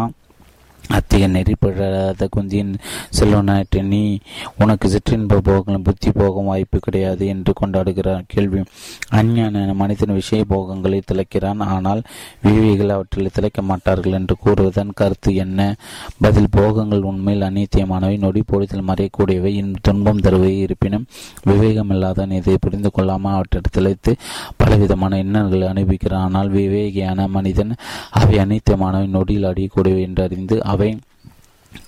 அத்திக 0.94 1.28
நெறிப்படாத 1.28 2.28
குந்தியின் 2.36 2.74
செல்வனாற்ற 3.20 3.82
நீ 3.82 4.20
உனக்கு 4.58 4.88
சிற்றின்ப 4.90 5.40
போகங்களும் 5.48 5.84
புத்தி 5.84 6.12
போகும் 6.12 6.46
வாய்ப்பு 6.46 6.80
கிடையாது 6.80 7.28
என்று 7.28 7.54
கொண்டாடுகிறார். 7.62 8.24
கேள்வி. 8.28 8.64
அஞ்ஞான 9.10 9.74
மனிதன் 9.74 10.14
விஷய 10.14 10.46
போகங்களை 10.46 11.02
திளைக்கிறான் 11.12 11.62
ஆனால் 11.66 12.02
விவேகிகள் 12.44 12.90
அவற்றில் 12.90 13.32
திளைக்க 13.34 13.62
மாட்டார்கள் 13.62 14.12
என்று 14.12 14.36
கூறுவதன் 14.44 14.94
கருத்து 14.94 15.36
என்ன? 15.36 15.76
பதில் 16.20 16.50
போகங்கள் 16.52 17.02
உண்மையில் 17.02 17.48
அநீத்தியமானவை 17.50 18.18
நொடி 18.18 18.44
பொழுதில் 18.46 18.88
மறையக்கூடியவை. 18.88 19.54
துன்பம் 19.82 20.20
தருவை 20.20 20.62
இருப்பினும் 20.62 21.08
விவேகமில்லாதவன் 21.50 22.32
இதை 22.32 22.58
புரிந்து 22.60 22.92
கொள்ளாமல் 22.92 23.34
அவற்றை 23.34 23.62
திளைத்து 23.72 24.16
பலவிதமான 24.58 25.18
எண்ணங்களை 25.18 25.68
அனுபவிக்கிறான். 25.68 26.26
ஆனால் 26.28 26.52
விவேகியான 26.52 27.28
மனிதன் 27.28 27.76
அவை 28.12 28.38
அநீத்தியமானவை 28.38 29.08
நொடியில் 29.08 29.50
அடியக்கூடியவை 29.54 30.02
என்று 30.02 30.24
அறிந்து 30.24 30.64
அவை 30.76 30.92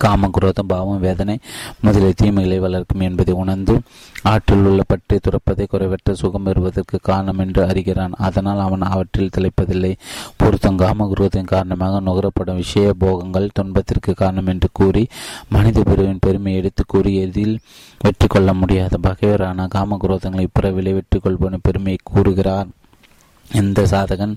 காம 0.04 0.28
குரோதம் 0.36 0.70
பாவம் 0.72 1.04
வேதனை 1.06 1.36
முதலிய 1.84 2.14
தீமைகளை 2.22 2.58
வளர்க்கும் 2.64 3.04
என்பதை 3.06 3.34
உணர்ந்து 3.42 3.74
ஆற்றில் 4.32 4.66
உள்ள 4.70 4.82
பற்றி 4.88 5.18
துறப்பதை 5.18 5.66
குறைவற்ற 5.66 6.16
சுகம் 6.22 6.46
பெறுவதற்கு 6.48 6.98
காரணம் 7.10 7.42
என்று 7.44 7.62
அறிகிறான். 7.70 8.18
அதனால் 8.28 8.62
அவன் 8.66 8.84
அவற்றில் 8.90 9.34
திளைப்பதில்லை. 9.36 9.92
பொருத்தம் 10.42 10.80
காம 10.84 11.08
குரோதத்தின் 11.14 11.52
காரணமாக 11.54 12.02
நுகரப்படும் 12.08 12.60
விஷய 12.62 12.94
போகங்கள் 13.06 13.56
துன்பத்திற்கு 13.60 14.14
காரணம் 14.24 14.52
என்று 14.54 14.70
கூறி 14.80 15.04
மனித 15.56 15.86
பிரிவின் 15.90 16.24
பெருமை 16.26 16.56
எடுத்து 16.62 16.86
கூறி 16.88 17.14
எதில் 17.26 17.56
வெற்றி 18.02 18.28
கொள்ள 18.28 18.52
முடியாத. 18.54 19.00
பகைவரான 19.08 19.70
காம 19.78 20.00
குரோதங்களை 20.04 20.48
பிற 20.54 20.72
வெற்றி 20.72 21.20
கொள்வன 21.20 21.62
பெருமையை 21.70 22.00
கூறுகிறார். 22.14 22.70
இந்த 23.60 23.82
சாதகன் 23.92 24.34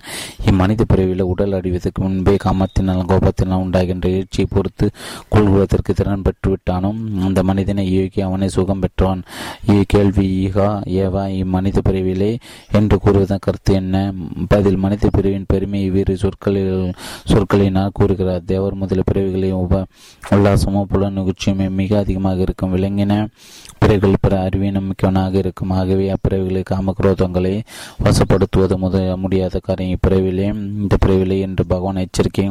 இம்மனித 0.47 0.83
பிறவியில் 0.85 1.23
உடல் 1.31 1.53
அடிவதற்கு 1.53 2.01
முன்பே 2.03 2.35
காமத்தினால் 2.45 3.01
கோபத்தினால் 3.11 3.63
உண்டாகின்ற 3.65 4.09
எழுச்சியை 4.09 4.47
பொறுத்து 4.51 4.91
கொள்வதற்கு 5.29 5.95
திறன் 5.95 6.23
பெற்றுவிட்டானும் 6.27 7.01
அந்த 7.27 7.43
மனிதனை 7.43 7.85
இயக்கி 7.93 8.21
அவனை 8.21 8.49
சுகம் 8.49 8.81
பெற்றான். 8.81 9.23
கேள்வி 9.87 10.27
ஈகா 10.47 10.69
ஏவா 11.03 11.25
இம்மனித 11.41 11.81
பிறவிலே 11.89 12.31
என்று 12.73 12.99
கூறுவதன் 13.05 13.45
கருத்து 13.47 13.75
என்ன? 13.75 14.13
பதில் 14.49 14.77
மனித 14.77 15.11
பிரிவின் 15.13 15.49
பெருமை 15.49 15.83
இவ்விரு 15.85 16.17
சொற்களில் 16.17 16.93
சொற்களினால் 17.33 17.97
கூறுகிறார். 18.01 18.43
தேவர் 18.45 18.75
முதல 18.75 19.03
பிறவிகளின் 19.11 19.61
உப 19.65 19.83
உல்லாசமும் 20.31 20.89
புல 20.93 21.11
நிகழ்ச்சியுமே 21.11 21.69
மிக 21.71 21.99
அதிகமாக 21.99 22.41
இருக்கும். 22.41 22.75
விளங்கின 22.77 23.13
பிறகுகள் 23.83 24.23
பிற 24.25 24.35
அறிவினம் 24.47 24.89
மிக்கவனாக 24.91 25.35
இருக்கும். 25.43 25.75
ஆகவே 25.81 26.07
அப்பிறவிகளை 26.17 26.65
காமக்ரோதங்களை 26.73 27.55
வசப்படுத்துவது 28.07 28.77
முத 28.87 28.97
முடியாத 29.25 29.61
காரியம் 29.69 29.95
இப்பிறவிலே. 29.99 30.49
இந்த 30.83 30.97
பிறவிலே 31.05 31.39
என்று 31.49 31.65
பகவான் 31.75 32.05
எச்சரிக்கை 32.07 32.49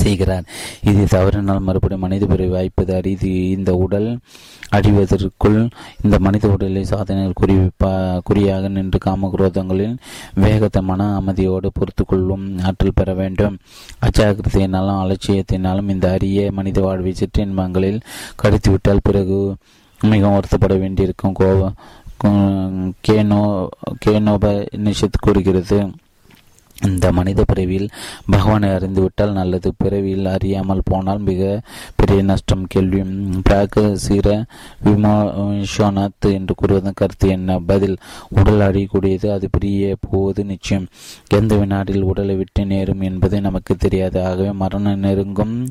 செய்கிறார். 0.00 0.44
இது 0.90 1.04
தவறினால் 1.12 1.64
மறுபடியும் 1.68 2.02
மனித 2.04 2.24
பிறவி 2.32 2.52
வாய்ப்பது 2.56 2.92
அரிது. 2.96 3.30
இந்த 3.54 3.70
உடல் 3.84 4.06
அடிவதற்குள் 4.76 5.56
இந்த 6.04 6.16
மனித 6.26 6.44
உடலை 6.48 6.82
சாதனைகள் 6.90 7.38
குறி 7.40 7.56
குறியாக 8.28 8.68
நின்று 8.76 8.98
காமக்ரோதங்களில் 9.06 9.96
வேகத்தை 10.44 10.82
மன 10.90 11.08
அமைதியோடு 11.20 11.70
பொறுத்து 11.78 12.04
கொள்ளும் 12.04 12.44
ஆற்றல் 12.68 12.96
பெற 13.00 13.14
வேண்டும். 13.22 13.56
அச்சாகிரத்தையினாலும் 14.06 15.00
அலட்சியத்தினாலும் 15.02 15.90
இந்த 15.96 16.08
அரிய 16.18 16.46
மனித 16.60 16.80
வாழ்வை 16.86 17.14
சிற்றின்பங்களில் 17.22 18.00
கடித்துவிட்டால் 18.42 19.06
பிறகு 19.08 19.40
மிகவும் 20.02 20.40
வருத்தப்பட 20.40 20.78
வேண்டியிருக்கும் 20.78 21.32
கோபம். 21.32 21.74
கேனோ 23.08 23.68
கேனோப 24.06 24.66
நிஷத் 24.76 25.20
கூறுகிறது. 25.20 25.90
இந்த 26.86 27.12
மனித 27.12 27.44
பிறவியில் 27.46 27.88
பகவானை 28.30 28.68
அறிந்துவிட்டால் 28.68 29.32
நல்லது. 29.32 29.72
பிறவியில் 29.78 30.26
அறியாமல் 30.26 30.82
போனால் 30.84 31.18
மிக 31.18 31.60
பெரிய 31.96 32.22
நஷ்டம் 32.22 32.66
கேள்வி. 32.66 33.00
பிராக 33.42 33.94
சீர 33.94 34.44
விமோஷனாத் 34.84 36.28
என்று 36.32 36.54
கூறுவதன் 36.54 36.94
கருத்து 36.94 37.28
என்ன? 37.28 37.58
பதில் 37.58 37.96
உடல் 38.28 38.60
அழியக்கூடியது 38.60 39.32
அது 39.32 39.48
பிரிய 39.50 39.96
போவது 40.10 40.44
நிச்சயம். 40.44 40.86
எந்த 41.28 41.56
வினாடியில் 41.56 42.02
உடலை 42.02 42.36
விட்டு 42.36 42.64
நேரும் 42.66 43.00
என்பது 43.00 43.40
நமக்கு 43.40 43.76
தெரியாது. 43.76 44.24
ஆகவே 44.24 44.52
மரணம் 44.52 44.98
நெருங்கும் 44.98 45.68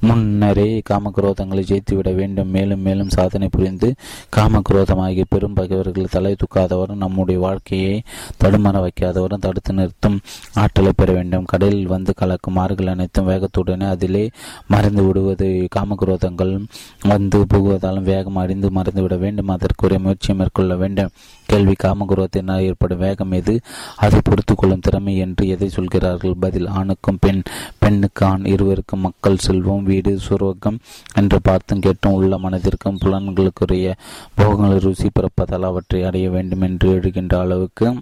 முன்னரே 0.00 0.82
காமக்ரோதங்களை 0.90 1.62
ஜெயித்துவிட 1.62 2.14
வேண்டும். 2.14 2.48
மேலும் 2.48 2.80
மேலும் 2.80 3.08
சாதனை 3.08 3.48
புரிந்து 3.50 3.94
காமக்ரோதமாகிய 4.36 5.24
பெரும் 5.28 5.54
பகைவர்கள் 5.54 6.04
தலை 6.10 6.36
தூக்காதவரும் 6.36 7.02
நம்முடைய 7.04 7.40
வாழ்க்கையை 7.40 8.02
தடுமாற 8.44 8.88
வைக்காதவரும் 8.88 9.44
தடுத்து 9.46 9.72
நிறுத்தும். 9.72 10.20
ஆற்றலை 10.54 10.92
பெற 10.96 11.12
வேண்டும். 11.12 11.44
கடலில் 11.44 11.86
வந்து 11.86 12.14
கலக்கும் 12.14 12.56
ஆறுகள் 12.56 12.86
அனைத்தும் 12.86 13.28
வேகத்துடனே 13.28 13.88
அதிலே 13.88 14.30
மறைந்து 14.66 15.04
விடுவது. 15.06 15.68
காமக்ரோதங்கள் 15.76 16.66
வந்து 17.02 17.46
புகுவதாலும் 17.54 18.02
வேகம் 18.02 18.36
அறிந்து 18.36 18.70
மறைந்து 18.70 19.02
விட 19.02 19.16
வேண்டும். 19.16 19.48
அதற்குரிய 19.48 20.00
முயற்சியை 20.00 20.38
மேற்கொள்ள 20.38 20.76
வேண்டும். 20.76 21.08
கேள்வி 21.46 21.74
காமகுரோத்தினால் 21.84 22.60
ஏற்படும் 22.60 22.98
வேகம் 22.98 23.30
எது? 23.30 23.60
அதை 23.96 24.20
பொறுத்து 24.24 24.54
கொள்ளும் 24.54 24.80
திறமை 24.80 25.16
என்று 25.16 25.48
எதை 25.48 25.68
சொல்கிறார்கள்? 25.68 26.34
பதில் 26.40 26.66
ஆணுக்கும் 26.66 27.18
பெண் 27.20 27.42
பெண்ணுக்கு 27.78 28.26
ஆண் 28.26 28.44
இருவருக்கும் 28.44 29.00
மக்கள் 29.00 29.36
செல்வம் 29.36 29.82
வீடு 29.82 30.18
சுரோகம் 30.28 30.78
என்று 31.14 31.40
பார்த்தும் 31.42 31.80
கேட்டும் 31.80 32.12
உள்ள 32.12 32.38
மனதிற்கும் 32.38 33.00
புலன்களுக்குரிய 33.04 33.92
போகங்களை 34.34 34.78
ருசி 34.78 35.10
பிறப்பதால் 35.10 35.62
அவற்றை 35.62 36.04
அடைய 36.04 36.30
வேண்டும் 36.30 36.60
என்று 36.60 36.94
எழுகின்ற 36.94 37.38
அளவுக்கு 37.38 37.98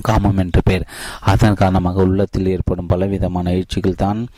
காமம் 0.00 0.36
என்று 0.36 0.60
பெயர். 0.64 0.86
அதன் 1.20 1.54
காரணமாக 1.54 2.02
உள்ளத்தில் 2.02 2.46
ஏற்படும் 2.46 2.86
பலவிதமான 2.86 3.50
எழுச்சிகள் 3.50 3.94
தான் 3.94 4.28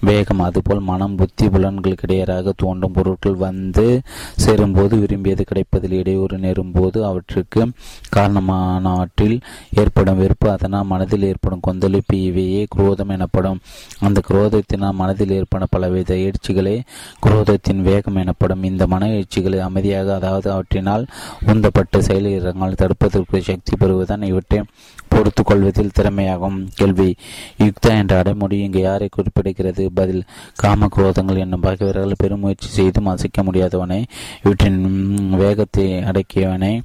வேகம். 0.00 0.38
அதுபோல் 0.38 0.80
மனம் 0.80 1.16
புத்தி 1.16 1.46
புலன்களுக்கு 1.46 2.06
இடையராக 2.06 2.52
தோன்றும் 2.56 2.92
பொருட்கள் 2.92 3.34
வந்து 3.34 4.00
சேரும்போது 4.36 4.98
விரும்பியது 4.98 5.44
கிடைப்பதில் 5.44 5.92
இடையூறு 5.92 6.38
நேரும்போது 6.38 7.02
அவற்றுக்கு 7.02 7.72
காரணமானவற்றில் 8.16 9.40
ஏற்படும் 9.74 10.18
வெறுப்பு 10.18 10.50
அதனால் 10.50 10.86
மனதில் 10.86 11.22
ஏற்படும் 11.22 11.60
கொந்தளிப்பு 11.60 12.22
இவையே 12.22 12.66
குரோதம் 12.68 13.08
எனப்படும். 13.08 13.60
அந்த 14.00 14.20
குரோதத்தினால் 14.28 14.92
மனதில் 14.92 15.30
ஏற்படும் 15.30 15.68
பலவித 15.70 16.14
எழுச்சிகளே 16.14 16.80
குரோதத்தின் 17.26 17.82
வேகம் 17.82 18.16
எனப்படும். 18.16 18.62
இந்த 18.62 18.86
மன 18.86 19.06
எழுச்சிகளை 19.06 19.58
அமைதியாக 19.58 20.14
அதாவது 20.14 20.52
அவற்றினால் 20.52 21.06
உந்தப்பட்ட 21.46 21.98
செயலிறங்கள் 21.98 22.78
தடுப்பதற்கு 22.80 23.38
சக்தி 23.38 23.76
பெறுவதுதான் 23.76 24.22
இவற்றை 24.22 24.62
பொறுத்து 25.10 25.42
கொள்வதில் 25.42 25.90
திறமையாகும். 25.98 26.66
கேள்வி. 26.74 27.14
யுக்தா 27.58 27.98
என்ற 27.98 28.18
அடைமொழி 28.18 28.58
இங்கு 28.58 28.80
யாரை 28.80 29.08
குறிப்பிடுகிறது? 29.08 29.88
பதில். 29.94 30.24
காம 30.54 30.88
குரோதங்கள் 30.96 31.38
என்னும் 31.38 31.60
பகைவர்கள் 31.60 32.12
பெருமுயற்சி 32.16 32.68
செய்தும் 32.68 33.06
அசைக்க 33.06 33.42
முடியாதவனை. 33.42 34.04
இவற்றின் 34.44 35.30
வேகத்தை 35.30 35.92
அடக்கியவனை. 35.92 36.80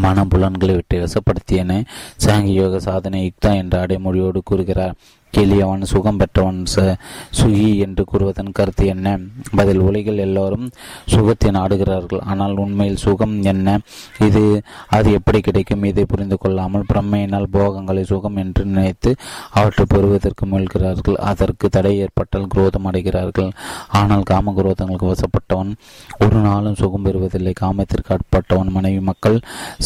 மன 0.00 0.24
புலன்களை 0.24 0.74
விட்டு 0.74 1.06
வசப்படுத்தியன 1.06 1.84
சாங்கி 2.26 2.52
யோக 2.52 2.78
சாதனை 2.78 3.32
யுக்தா 3.32 3.54
என்ற 3.54 3.86
அடைமொழியோடு 3.86 4.40
கூறுகிறார். 4.44 4.94
எளியவன் 5.42 5.84
சுகம் 5.92 6.18
பெற்றவன் 6.20 6.60
ச 6.72 6.82
சுகி 7.38 7.68
என்று 7.84 8.02
கூறுவதன் 8.10 8.52
கருத்து 8.58 8.84
என்ன? 8.94 9.16
பதில் 9.58 9.82
உலகில் 9.86 10.22
எல்லோரும் 10.24 10.66
சுகத்தை 11.12 11.50
நாடுகிறார்கள். 11.58 12.22
ஆனால் 12.32 12.54
உண்மையில் 12.64 13.00
சுகம் 13.04 13.34
என்ன? 13.52 13.76
இது 14.26 14.42
அது 14.96 15.08
எப்படி 15.18 15.40
கிடைக்கும்? 15.40 15.84
இதை 15.90 16.04
புரிந்து 16.12 16.38
கொள்ளாமல் 16.38 16.86
பிரம்மையினால் 16.92 17.48
போகங்களை 17.56 18.04
சுகம் 18.12 18.38
என்று 18.44 18.64
நினைத்து 18.64 19.12
அவற்றை 19.58 19.86
பெறுவதற்கு 19.94 20.46
முயல்கிறார்கள். 20.46 21.18
அதற்கு 21.30 21.68
தடை 21.68 21.94
ஏற்பட்டால் 21.98 22.50
குரோதம் 22.54 22.88
அடைகிறார்கள். 22.90 23.50
ஆனால் 24.00 24.26
காம 24.32 24.54
குரோதங்களுக்கு 24.58 25.12
வசப்பட்டவன் 25.12 25.72
ஒரு 26.24 26.38
நாளும் 26.48 26.78
சுகம் 26.82 27.06
பெறுவதில்லை. 27.08 27.54
காமத்திற்கு 27.62 28.12
ஆட்பட்டவன் 28.16 28.72
மனைவி 28.76 29.00
மக்கள் 29.10 29.38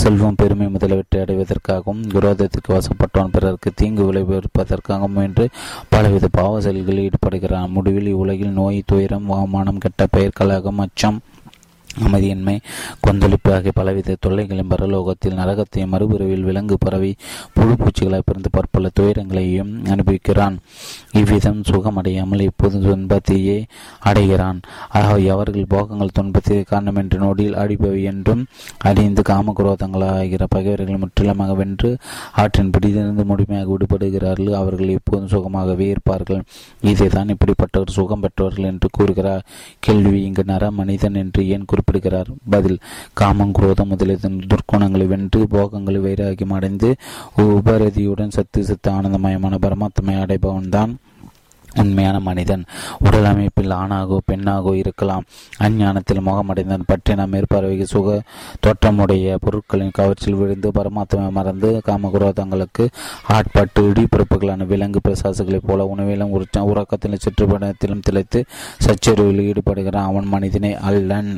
செல்வம் 0.03 0.39
பெருமை 0.43 0.69
முதலியவற்றை 0.77 1.19
அடைவதற்காகவும் 1.25 2.03
குரோதத்திற்கு 2.15 2.71
வசப்பட்டவன் 2.79 3.35
பிறருக்கு 3.37 3.71
தீங்கு 3.81 4.05
விளைவிப்பதற்காகவும் 4.09 5.15
முயன்று 5.19 5.38
பலவித 5.89 6.29
பாவ 6.31 6.61
செயல்களில் 6.61 7.09
ஈடுபடுகிறான். 7.09 7.69
முடிவில் 7.69 8.07
இவ்வுலகில் 8.07 8.57
நோய் 8.61 8.83
துயரம் 8.87 9.31
அவமானம் 9.31 9.79
கெட்ட 9.79 10.07
பெயர் 10.11 10.39
கழகம் 10.41 10.79
அச்சம் 10.79 11.19
அமைதியின்மை 12.07 12.57
கொந்தளிப்பு 13.05 13.51
ஆகிய 13.55 13.73
பலவித 13.79 14.17
தொல்லைகளையும் 14.25 14.73
பரலோகத்தில் 14.75 15.39
நரகத்தையும் 15.41 15.93
மறுபிறவில் 15.95 16.47
விலங்கு 16.49 16.77
பறவை 16.85 17.11
புழு 17.57 17.75
பூச்சிகளாய் 17.81 18.27
பிறந்து 18.29 18.51
பற்பல 18.57 18.91
துயரங்களையும் 18.99 19.73
அனுபவிக்கிறான். 19.93 20.57
இவ்விதம் 21.21 21.61
சுகமடையாமல் 21.71 22.45
இப்போது 22.49 22.77
துன்பத்தையே 22.87 23.59
அடைகிறான். 24.11 24.61
அவர்கள் 24.93 25.71
போகங்கள் 25.75 26.15
துன்பத்திற்கு 26.19 26.65
காரணம் 26.71 26.99
என்ற 27.03 27.19
நொடியில் 27.25 27.59
அடிபவை 27.63 28.01
என்றும் 28.13 28.43
அறிந்து 28.89 29.23
காமகுரோதங்களாகிற 29.31 30.45
பகைவர்கள் 30.55 31.03
முற்றிலுமாக 31.03 31.55
வென்று 31.61 31.91
ஆற்றின் 32.43 32.73
பிடித்திருந்து 32.75 33.25
முழுமையாக 33.31 33.69
விடுபடுகிறார்கள். 33.75 34.55
அவர்கள் 34.61 34.95
எப்போதும் 34.99 35.31
சுகமாகவே 35.35 35.87
இருப்பார்கள். 35.95 36.43
இதைதான் 36.91 37.33
இப்படிப்பட்டவர் 37.35 37.97
சுகம் 37.99 38.23
பெற்றவர்கள் 38.25 38.71
என்று 38.73 38.89
கூறுகிறார். 38.99 39.45
கேள்வி 39.87 40.21
இங்கு 40.29 40.45
நர 40.53 40.71
மனிதன் 40.81 41.19
என்று 41.23 41.43
ஏன் 41.55 41.69
குறிப்பிடுகிறார். 41.89 42.31
பதில் 42.51 42.79
காமம் 43.13 43.53
குரோதம் 43.53 43.89
முதலிய 43.89 44.19
துர்க்குணங்களை 44.53 45.07
வென்று 45.07 45.47
போகங்களை 45.49 46.01
வைராகியம் 46.01 46.57
அடைந்து 46.59 46.97
உபரதியுடன் 47.37 48.37
சத்து 48.39 48.65
சத்து 48.65 48.91
ஆனந்தமயமான 48.91 49.57
பரமாத்மை 49.67 50.15
அடைபவன் 50.23 50.69
தான் 50.69 50.99
உண்மையான 51.77 52.17
மனிதன். 52.21 52.63
உடல் 52.99 53.27
அமைப்பில் 53.31 53.71
ஆணாகோ 53.71 54.17
பெண்ணாகோ 54.29 54.73
இருக்கலாம். 54.75 55.25
அஞ்ஞானத்தில் 55.59 56.25
முகமடைந்தன் 56.27 56.87
பற்றின 56.93 57.27
மேற்பார்வைக்கு 57.33 57.87
சுக 57.87 58.23
தோற்றமுடைய 58.61 59.37
பொருட்களின் 59.41 59.95
கவர்ச்சியில் 59.99 60.39
விழுந்து 60.39 60.71
பரமாத்மா 60.79 61.31
மறந்து 61.31 61.71
காமகுரோதங்களுக்கு 61.87 62.87
ஆட்பட்டு 63.37 63.83
இடிப்பிறப்புகளான 63.91 64.67
விலங்கு 64.67 65.01
பிரசாசுகளைப் 65.09 65.67
போல 65.67 65.87
உணவிலும் 65.97 66.35
உறக்கத்திலும் 66.71 67.25
சுற்றுப்படத்திலும் 67.27 68.03
திளைத்து 68.03 68.45
சச்சரிவில் 68.79 69.45
ஈடுபடுகிறான். 69.49 70.09
அவன் 70.11 70.27
மனிதனை 70.27 70.75
அல்லன். 70.91 71.33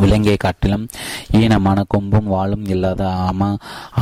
விலங்கை 0.00 0.36
காட்டிலும் 0.36 0.84
ஈனமான 1.32 1.78
கொம்பும் 1.94 2.28
வாழும் 2.34 2.64
இல்லாத 2.64 3.02
அம 3.30 3.48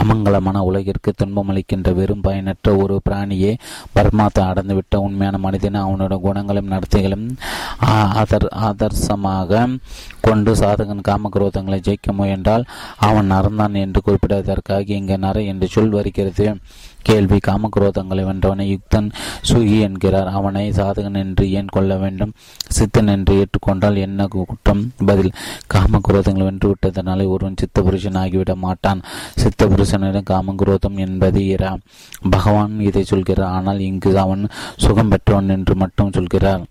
அமங்கலமான 0.00 0.58
உலகிற்கு 0.68 1.12
துன்பமளிக்கின்ற 1.12 1.94
வெறும் 1.94 2.20
பயனற்ற 2.20 2.74
ஒரு 2.76 3.00
பிராணியே 3.08 3.52
பர்மாத்தை 3.94 4.42
அடந்துவிட்ட 4.50 4.96
உண்மையான 4.96 5.38
மனிதன். 5.38 5.78
அவனோட 5.84 6.14
குணங்களும் 6.20 6.70
நடத்தைகளும் 6.70 7.26
ஆதர் 8.20 8.48
ஆதர்சமாக 8.68 9.68
கொண்டு 10.20 10.52
சாதகன் 10.54 11.06
காமக்ரோதங்களை 11.08 11.78
ஜெயிக்க 11.88 12.12
முயன்றால் 12.12 12.64
அவன் 13.08 13.30
நறந்தான் 13.32 13.76
என்று 13.84 14.00
குறிப்பிடுவதற்காக 14.06 14.90
இங்கு 15.00 15.18
நர 15.18 15.42
என்று 15.42 15.68
சொல் 15.68 15.90
வருகிறது. 15.90 16.46
கேள்வி 17.02 17.38
காமக்ரோதங்களை 17.46 18.24
வென்றவனை 18.24 18.60
யுக்தன் 18.60 19.10
சுகி 19.42 19.80
என்கிறார். 19.80 20.28
அவனை 20.28 20.70
சாதகன் 20.70 21.14
என்று 21.14 21.52
ஏன் 21.52 21.66
கொள்ள 21.66 21.96
வேண்டும்? 21.96 22.32
சித்தன் 22.68 23.08
என்று 23.08 23.34
ஏற்றுக்கொண்டால் 23.34 23.96
என்ன 23.96 24.26
குற்றம்? 24.26 24.92
பதில் 25.06 25.32
காமக்ரோதங்களை 25.74 26.48
வென்றுவிட்டதனாலே 26.48 27.28
ஒருவன் 27.28 27.56
சித்த 27.56 27.82
புருஷன் 27.82 28.14
ஆகிவிட 28.14 28.54
மாட்டான். 28.54 29.02
சித்த 29.34 29.66
புருஷனிடம் 29.66 30.28
காமக்ரோதம் 30.30 30.96
என்பது 30.96 31.46
இரா. 31.46 31.78
பகவான் 32.30 32.80
இதை 32.80 33.04
சொல்கிறார். 33.04 33.50
ஆனால் 33.50 33.78
இங்கு 33.78 34.18
அவன் 34.18 34.48
சுகம் 34.76 35.08
பெற்றவன் 35.08 35.48
என்று 35.48 35.74
மட்டும் 35.74 36.12
சொல்கிறார். 36.12 36.64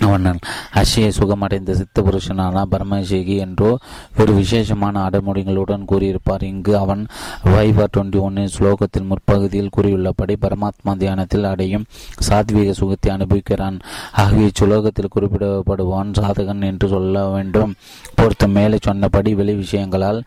அவன் 0.00 0.26
அஷய 0.74 1.06
சுகமடைந்த 1.18 1.72
சித்த 1.72 2.02
புருஷனான 2.02 2.62
பரமசேகி 2.72 3.36
என்றோ 3.36 3.70
ஒரு 4.18 4.32
விசேஷமான 4.32 5.08
அடைமொழிகளுடன் 5.08 5.84
கூறியிருப்பார். 5.90 6.42
இங்கு 6.42 6.72
அவன் 6.78 7.02
வைபர் 7.44 7.92
டுவெண்ட்டி 7.96 8.20
ஒன்னின் 8.26 8.52
ஸ்லோகத்தின் 8.56 9.08
முற்பகுதியில் 9.10 9.72
கூறியுள்ளபடி 9.76 10.36
பரமாத்மா 10.44 10.94
தியானத்தில் 10.96 11.44
அடையும் 11.44 11.86
சாத்வீக 12.28 12.70
சுகத்தை 12.70 13.10
அனுபவிக்கிறான். 13.16 13.76
ஆகிய 14.12 14.50
சுலோகத்தில் 14.60 15.12
குறிப்பிடப்படுவான் 15.14 16.14
சாதகன் 16.20 16.62
என்று 16.62 16.88
சொல்ல 16.88 17.26
வேண்டும். 17.28 17.74
பொறுத்த 18.14 18.46
மேலே 18.46 18.78
சொன்னபடி 18.80 19.34
வெளி 19.34 19.54
விஷயங்களால் 19.54 20.20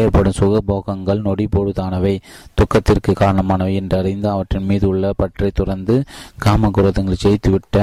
ஏற்படும் 0.00 0.38
சுகபோகங்கள் 0.40 1.20
நொடி 1.20 1.48
பொழுதானவை 1.56 2.14
துக்கத்திற்கு 2.54 3.12
காரணமானவை 3.12 3.74
என்று 3.74 3.98
அறிந்து 3.98 4.28
அவற்றின் 4.28 4.64
மீது 4.64 4.88
உள்ள 4.88 5.12
பற்றை 5.16 5.50
துறந்து 5.54 5.94
காமகுரதங்களை 6.44 7.16
ஜெயித்துவிட்ட 7.24 7.78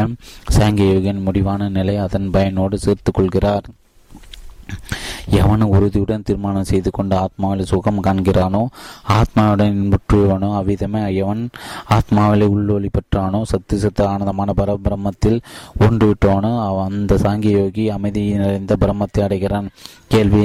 சாங்கியோகின் 0.57 1.23
முடிவான 1.37 1.65
நிலை 1.69 1.93
அதன் 1.97 2.27
பயனோடு 2.31 2.75
சேர்த்துக் 2.75 3.15
கொள்கிறார் 3.15 3.65
எவன் 5.39 5.63
உறுதியுடன் 5.71 6.25
தீர்மானம் 6.27 6.67
செய்து 6.69 6.89
கொண்டு 6.91 7.15
ஆத்மாவில் 7.23 7.69
சுகம் 7.71 8.03
காண்கிறானோ 8.05 8.61
ஆத்மாவுடன் 9.17 9.73
இன்புற்றுவானோ 9.75 10.49
அவ்விதமே 10.59 11.01
எவன் 11.21 11.41
ஆத்மாவில் 11.95 12.45
உள்ளொலி 12.53 12.89
பெற்றானோ 12.89 13.39
சத்து 13.51 13.77
சத்து 13.83 14.03
ஆனந்தமான 14.11 14.53
பரபிரம்மத்தில் 14.59 15.39
ஒன்று 15.85 16.07
விட்டானோ 16.09 16.51
அந்த 16.85 17.17
சாங்கிய 17.23 17.55
யோகி 17.57 17.85
அமைதி 17.95 18.23
நிறைந்த 18.41 18.75
பிரம்மத்தை 18.83 19.21
அடைகிறான். 19.25 19.67
கேள்வி 20.13 20.41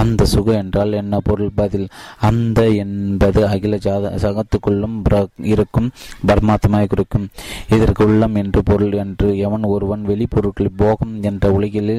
அந்த 0.00 0.22
சுக 0.32 0.48
என்றால் 0.62 0.98
என்ன 1.00 1.14
பொருள்? 1.28 1.50
பதில் 1.60 1.86
அந்த 2.28 2.60
என்பது 2.82 3.40
அகில 3.52 3.78
ஜாத 3.84 4.12
சகத்துக்குள்ளும் 4.24 4.96
இருக்கும் 5.52 5.88
பரமாத்மாவை 6.28 6.86
குறிக்கும். 6.86 7.26
இதற்கு 7.76 8.02
உள்ளம் 8.08 8.36
என்று 8.42 8.62
பொருள் 8.70 8.94
என்று 9.04 9.28
எவன் 9.46 9.64
ஒருவன் 9.74 10.02
வெளிப்பொருட்கள் 10.10 10.76
போகம் 10.82 11.14
என்ற 11.30 11.52
உலகில் 11.58 11.94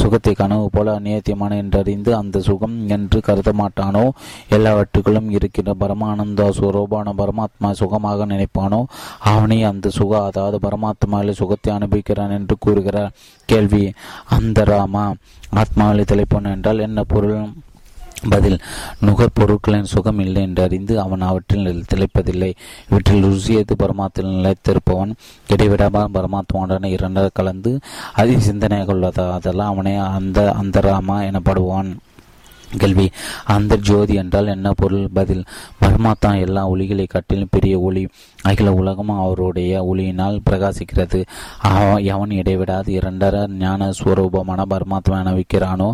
சுகத்தை 0.00 0.34
கனவு 0.34 0.66
போல 0.76 0.96
அநியத்தியமான 1.20 1.56
என்றறிந்து 1.62 2.10
அந்த 2.10 2.40
சுகம் 2.40 2.88
என்று 2.88 3.20
கருத 3.20 3.52
மாட்டானோ? 3.52 4.10
எல்லாவற்றுக்களும் 4.50 5.30
இருக்கிற 5.30 5.74
பரமானந்த 5.80 6.50
சுரூபான 6.50 7.12
பரமாத்மா 7.18 7.70
சுகமாக 7.70 8.26
நினைப்பானோ? 8.26 8.84
அவனே 9.18 9.62
அந்த 9.62 9.88
சுக 9.88 10.24
அதாவது 10.24 10.58
பரமாத்மாவில் 10.68 11.30
சுகத்தை 11.30 11.74
அனுபவிக்கிறான் 11.74 12.30
என்று 12.30 12.56
கூறுகிறார். 12.58 13.12
கேள்வி 13.44 13.92
அந்த 14.28 14.64
ராமா 14.64 15.14
ஆத்மாவில் 15.56 16.10
தலைப்பன் 16.12 16.52
என்றால் 16.52 16.78
என்ன 16.78 17.04
பொருள்? 17.04 17.48
பதில் 18.28 18.58
நுகர்பொருட்களின் 19.06 19.90
சுகம் 19.92 20.18
இல்லை 20.18 20.42
என்று 20.42 20.62
அறிந்து 20.62 21.00
அவன் 21.00 21.20
அவற்றில் 21.20 21.84
திளைப்பதில்லை. 21.94 22.54
இவற்றில் 22.88 23.24
ருசியது 23.24 23.74
பரமாத்தில் 23.78 24.32
நிலைத்திருப்பவன் 24.36 25.12
இடைவிடாமல் 25.48 26.12
பரமாத்மாவுடன் 26.14 26.84
இரண்டாக 26.84 27.30
கலந்து 27.32 27.78
அதி 28.14 28.34
சிந்தனையாக 28.34 28.92
உள்ளதா 28.92 29.32
அதெல்லாம் 29.32 29.72
அவனை 29.72 29.96
அந்த 29.96 30.54
அந்தராமா 30.62 31.18
எனப்படுவான். 31.30 31.96
கேள்வி. 32.78 33.10
அந்த 33.44 33.76
ஜோதி 33.76 34.14
என்றால் 34.14 34.46
என்ன 34.46 34.72
பொருள்? 34.72 35.08
பதில் 35.12 35.44
பரமாத்மா 35.80 36.32
எல்லா 36.40 36.68
ஒளிகளை 36.68 37.06
காட்டிலும் 37.06 37.48
பெரிய 37.50 37.78
ஒளி. 37.78 38.08
அகில 38.42 38.72
உலகமும் 38.72 39.18
அவருடைய 39.18 39.72
ஒளியினால் 39.92 40.38
பிரகாசிக்கிறது. 40.50 41.20
எவன் 42.02 42.30
இடைவிடாது? 42.30 42.90
இரண்டர 43.00 43.48
ஞான 43.48 43.90
ஸ்வரூபமான 43.98 44.64
பரமாத்மா 44.70 45.16
அனுபவிக்கிறானோ 45.20 45.88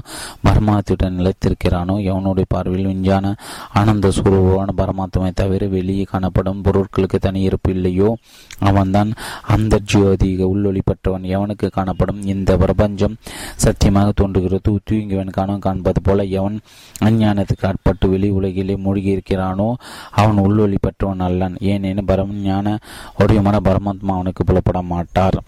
பரமாத்துடன் 0.45 1.17
நிலைத்திருக்கிறானோ? 1.19 1.97
எவனுடைய 2.11 2.45
பார்வையில் 2.49 2.87
விஞ்ஞான 2.87 3.35
ஆனந்த 3.73 4.13
ஸ்வரூபமான 4.19 4.69
பரமாத்மை 4.77 5.31
தவிர 5.35 5.67
வெளியே 5.67 6.03
காணப்படும் 6.03 6.63
பொருட்களுக்கு 6.63 7.19
தனி 7.21 7.41
இருப்பு 7.43 7.71
இல்லையோ? 7.73 8.17
அவன்தான் 8.59 9.13
அந்த 9.55 9.79
ஜோதி. 9.95 10.31
உள்ளொளிப்பட்டவன் 10.45 11.27
எவனுக்கு 11.35 11.71
காணப்படும்? 11.71 12.23
இந்த 12.35 12.57
பிரபஞ்சம் 12.57 13.17
சத்தியமாக 13.57 14.13
தோன்றுகிறது. 14.15 14.79
தூங்கியவன் 14.91 15.37
காணும் 15.37 15.65
காண்பது 15.67 16.01
போல 16.03 16.23
எவன் 16.39 16.59
அஞ்ஞானத்துக்கு 17.05 17.67
ஆட்பட்டு 17.67 18.09
வெளி 18.09 18.29
உலகிலே 18.31 18.77
மூழ்கி 18.77 19.17
இருக்கிறானோ 19.17 19.75
அவன் 20.11 20.39
உள்ளொளி 20.45 20.77
பெற்றவன் 20.81 21.21
அல்லன். 21.21 21.57
ஏனெனும் 21.61 22.07
பரமஞான 22.07 22.79
ஒடியமான 23.19 23.59
பரமாத்மா 23.65 24.07
அவனுக்கு 24.07 24.45
புலப்பட 24.45 24.83
மாட்டார். 24.83 25.39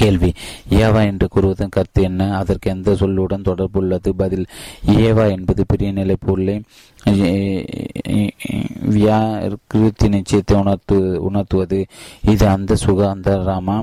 கேள்வி. 0.00 0.30
ஏவா 0.82 1.00
என்று 1.10 1.26
கூறுவதன் 1.34 1.74
கருத்து 1.76 2.00
என்ன? 2.08 2.22
அதற்கு 2.38 2.66
எந்த 2.74 2.92
சொல்லுடன் 3.02 3.48
தொடர்புள்ளது 3.48 4.10
பதில் 4.22 4.46
ஏவா 5.06 5.24
என்பது 5.36 5.62
பெரிய 5.72 5.90
நிலை 5.98 6.16
பொருளை 6.26 6.56
வியாக்கிருத்தி 8.94 10.06
நிச்சயத்தை 10.14 10.54
உணர்த்து 10.62 10.96
உணர்த்துவது. 11.28 11.78
இது 12.32 12.44
அந்த 12.54 12.72
சுக 12.84 13.00
அந்தராமா 13.14 13.76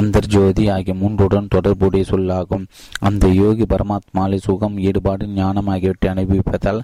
அந்தர்ஜோதி 0.00 0.64
ஆகிய 0.74 0.94
மூன்றுடன் 1.02 1.52
தொடர்புடைய 1.54 2.04
சொல்லாகும். 2.10 2.64
அந்த 3.08 3.24
யோகி 3.42 3.66
பரமாத்மாலை 3.72 4.38
சுகம் 4.46 4.78
ஈடுபாடு 4.86 5.26
ஞானம் 5.40 5.70
ஆகியவற்றை 5.74 6.10
அனுபவிப்பதால் 6.14 6.80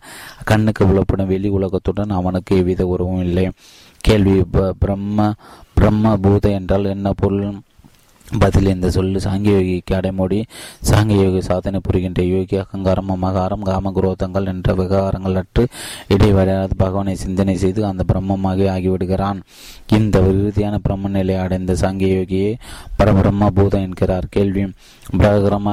கண்ணுக்கு 0.51 0.85
புலப்படும் 0.91 1.33
வெளி 1.33 1.51
உலகத்துடன் 1.59 2.17
அவனுக்கு 2.19 2.59
எவ்வித 2.63 2.87
உறவும் 2.93 3.25
இல்லை. 3.29 3.47
கேள்வி 4.05 4.37
பிரம்ம 4.85 5.19
பிரம்ம 5.79 6.15
பூத 6.25 6.45
என்றால் 6.59 6.93
என்ன 6.95 7.09
பொருள்? 7.23 7.45
பதில் 8.43 8.71
இந்த 8.73 8.89
சொல்லு 8.97 9.21
சாங்கிய 9.25 9.53
யோகிக்கு 9.59 9.95
அடைமொழி 9.99 10.39
சாங்கிய 10.89 11.23
யோகி 11.25 11.41
சாதனை 11.49 11.79
புரிகின்ற 11.87 12.21
யோகி 12.33 12.57
அகங்காரம் 12.63 13.11
மகாரம் 13.25 13.65
காம 13.69 13.93
குரோதங்கள் 13.97 14.51
என்ற 14.53 14.75
விவகாரங்கள் 14.81 15.39
அற்று 15.41 15.63
இடைவெளியாத 16.15 16.71
பகவானை 16.83 17.15
சிந்தனை 17.23 17.55
செய்து 17.63 17.81
அந்த 17.89 18.05
பிரம்மமாக 18.11 18.69
ஆகிவிடுகிறான். 18.75 19.41
இந்த 19.99 20.17
விருதியான 20.27 20.79
பிரம்ம 20.87 21.11
நிலை 21.17 21.37
அடைந்த 21.45 21.75
சாங்கிய 21.83 22.11
யோகியே 22.19 22.51
பரபிரம்ம 22.99 23.51
பூதம் 23.59 23.85
என்கிறார். 23.87 24.29
கேள்வி 24.37 24.65
பிரகிரம 25.21 25.69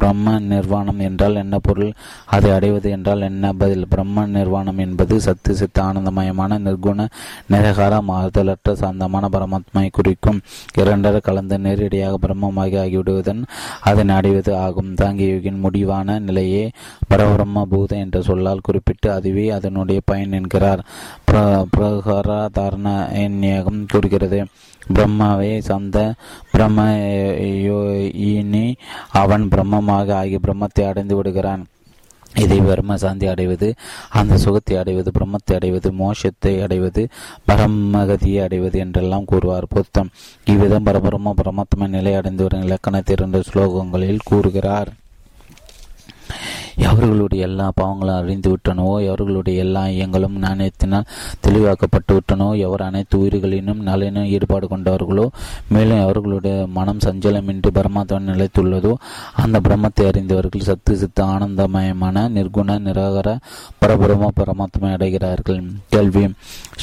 பிரம்ம 0.00 0.36
நிர்வாணம் 0.52 1.00
என்றால் 1.08 1.40
என்ன 1.42 1.58
பொருள்? 1.58 1.92
அதை 2.26 2.50
அடைவது 2.56 2.88
என்றால் 2.96 3.26
என்ன 3.30 3.52
பதில்? 3.62 3.86
பிரம்ம 3.94 4.26
நிர்வாணம் 4.36 4.78
என்பது 4.78 5.20
சத்து 5.20 5.54
சித்த 5.62 5.82
ஆனந்தமயமான 5.88 6.58
நிர்குண 6.66 7.08
நிரகார 7.52 8.02
மாறுதலற்ற 8.10 8.76
சாந்தமான 8.82 9.28
பரமாத்மாவை 9.36 9.90
குறிக்கும். 10.00 10.42
இரண்டர 10.82 11.16
கலந்த 11.20 11.52
நேரடியாக 11.94 12.18
பிரம்மமாகி 12.26 12.76
ஆகிவிடுவதன் 12.82 13.42
அதனை 13.80 14.14
அடைவது 14.14 14.52
ஆகும். 14.66 14.90
தாங்கியோகின் 15.00 15.62
முடிவான 15.64 16.18
நிலையே 16.18 16.64
பரபிரம்ம 17.10 17.62
பூத 17.72 17.96
என்ற 17.96 18.22
சொல்லால் 18.28 18.64
குறிப்பிட்டு 18.68 19.08
அதுவே 19.18 19.46
அதனுடைய 19.58 20.00
பயன் 20.04 20.36
என்கிறார். 20.38 20.82
பிரகராதாரண 21.74 22.88
கூறுகிறது. 23.92 24.40
பிரம்மாவை 24.94 25.52
சந்த 25.68 25.98
பிரம்ம 26.52 26.80
யோயினி 27.68 28.66
அவன் 29.22 29.44
பிரம்மமாக 29.54 30.12
ஆகி 30.22 30.38
பிரம்மத்தை 30.46 30.82
அடைந்து 30.88 31.16
விடுகிறான். 31.16 31.62
இதை 32.34 32.60
பிரம்ம 32.60 32.96
சாந்தி 32.96 33.26
அடைவது 33.26 33.74
அந்த 34.10 34.36
சுகத்தை 34.36 34.76
அடைவது 34.76 35.10
பிரம்மத்தை 35.18 35.54
அடைவது 35.54 35.90
மோஷத்தை 35.92 36.62
அடைவது 36.62 37.08
பரமகதியை 37.48 38.42
அடைவது 38.42 38.78
என்றெல்லாம் 38.78 39.24
கூறுவார் 39.24 39.66
புத்தம். 39.68 40.10
இவ்விதம் 40.44 40.86
பரபரம 40.86 41.34
பரமாத்ம 41.42 41.88
நிலை 41.88 42.14
அடைந்து 42.14 42.42
வரும் 42.42 42.62
இலக்கணத்தை 42.62 43.14
இரண்டு 43.16 43.42
ஸ்லோகங்களில் 43.52 44.18
கூறுகிறார். 44.24 44.92
எவர்களுடைய 46.76 47.36
எல்லா 47.36 47.72
பாவங்களும் 47.80 48.16
அறிந்து 48.16 48.50
விட்டனவோ 48.50 48.94
எவர்களுடைய 49.00 49.56
எல்லா 49.56 49.82
ஐயங்களும் 49.84 50.38
நாணயத்தினால் 50.38 51.06
தெளிவாக்கப்பட்டு 51.46 52.12
விட்டனோ 52.12 52.58
எவர் 52.58 52.82
அனைத்து 52.82 53.18
உயிர்களினும் 53.18 53.82
நலனும் 53.82 54.24
ஈடுபாடு 54.24 54.68
கொண்டவர்களோ 54.68 55.30
மேலும் 55.68 55.98
எவர்களுடைய 55.98 56.66
மனம் 56.68 56.98
சஞ்சலமின்றி 56.98 57.70
பரமாத்மன் 57.74 58.30
நிலைத்துள்ளதோ 58.30 58.94
அந்த 59.32 59.60
பிரம்மத்தை 59.60 60.06
அறிந்தவர்கள் 60.06 60.60
சத்து 60.60 60.96
சித்த 60.96 61.24
ஆனந்தமயமான 61.24 62.28
நிர்குண 62.28 62.78
நிராகர 62.78 63.38
பரபரம 63.80 64.28
பரமாத்மை 64.40 64.92
அடைகிறார்கள். 64.92 65.62
கேள்வி 65.88 66.34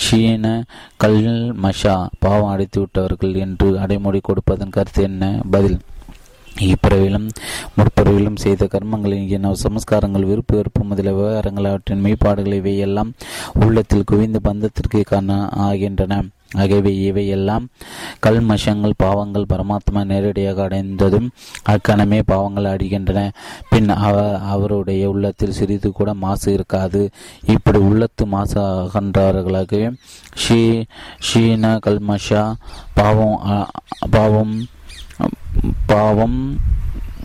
ஷீன 0.04 0.64
கல் 0.98 1.22
மஷா 1.64 2.08
பாவம் 2.20 2.50
அடைத்து 2.50 2.80
விட்டவர்கள் 2.80 3.34
என்று 3.34 3.80
அடைமொழி 3.80 4.20
கொடுப்பதன் 4.24 4.70
கருத்து 4.70 5.04
என்ன? 5.04 5.40
பதில் 5.52 5.80
இப்பிறவிலும் 6.60 7.28
முற்பிறவிலும் 7.78 8.36
செய்த 8.36 8.66
கர்மங்களின் 8.66 9.28
என 9.28 9.54
சமஸ்காரங்கள் 9.64 10.26
விருப்பு 10.26 10.56
வெறுப்பு 10.56 10.84
முதலிய 10.84 11.14
விவகாரங்கள் 11.14 11.70
அவற்றின் 11.70 12.04
மெய்ப்பாடுகள் 12.04 12.54
இவையெல்லாம் 12.54 13.14
உள்ளத்தில் 13.54 14.04
குவிந்து 14.04 14.40
பந்தத்திற்கு 14.44 15.02
காண 15.02 15.50
ஆகின்றன. 15.50 16.24
ஆகவே 16.56 16.92
இவையெல்லாம் 16.96 17.68
கல்மஷங்கள் 18.26 18.94
பாவங்கள் 18.98 19.50
பரமாத்மா 19.50 20.04
நேரடியாக 20.06 20.62
அடைந்ததும் 20.62 21.30
அக்கணமே 21.64 22.20
பாவங்கள் 22.26 22.64
அடிகின்றன. 22.64 23.30
பின் 23.70 23.90
அவ 23.90 24.40
அவருடைய 24.40 25.10
உள்ளத்தில் 25.10 25.58
சிறிது 25.60 25.92
கூட 25.92 26.14
மாசு 26.14 26.54
இருக்காது. 26.54 27.10
இப்படி 27.46 27.80
உள்ளத்து 27.80 28.26
மாசு 28.26 28.60
அகன்றார்களாகவே 28.60 29.94
ஷீ 30.44 30.84
ஷீன 31.30 31.74
கல்மஷா 31.88 32.54
பாவம் 32.94 33.40
பாவம் 34.10 34.66
பாவம் 35.86 36.60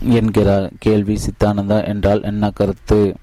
என்கிறார் 0.09 0.71
கேள்வி 0.79 1.15
சித்தானந்தா 1.15 1.85
என்றால் 1.85 2.21
என்ன 2.21 2.49
கருத்து? 2.49 3.15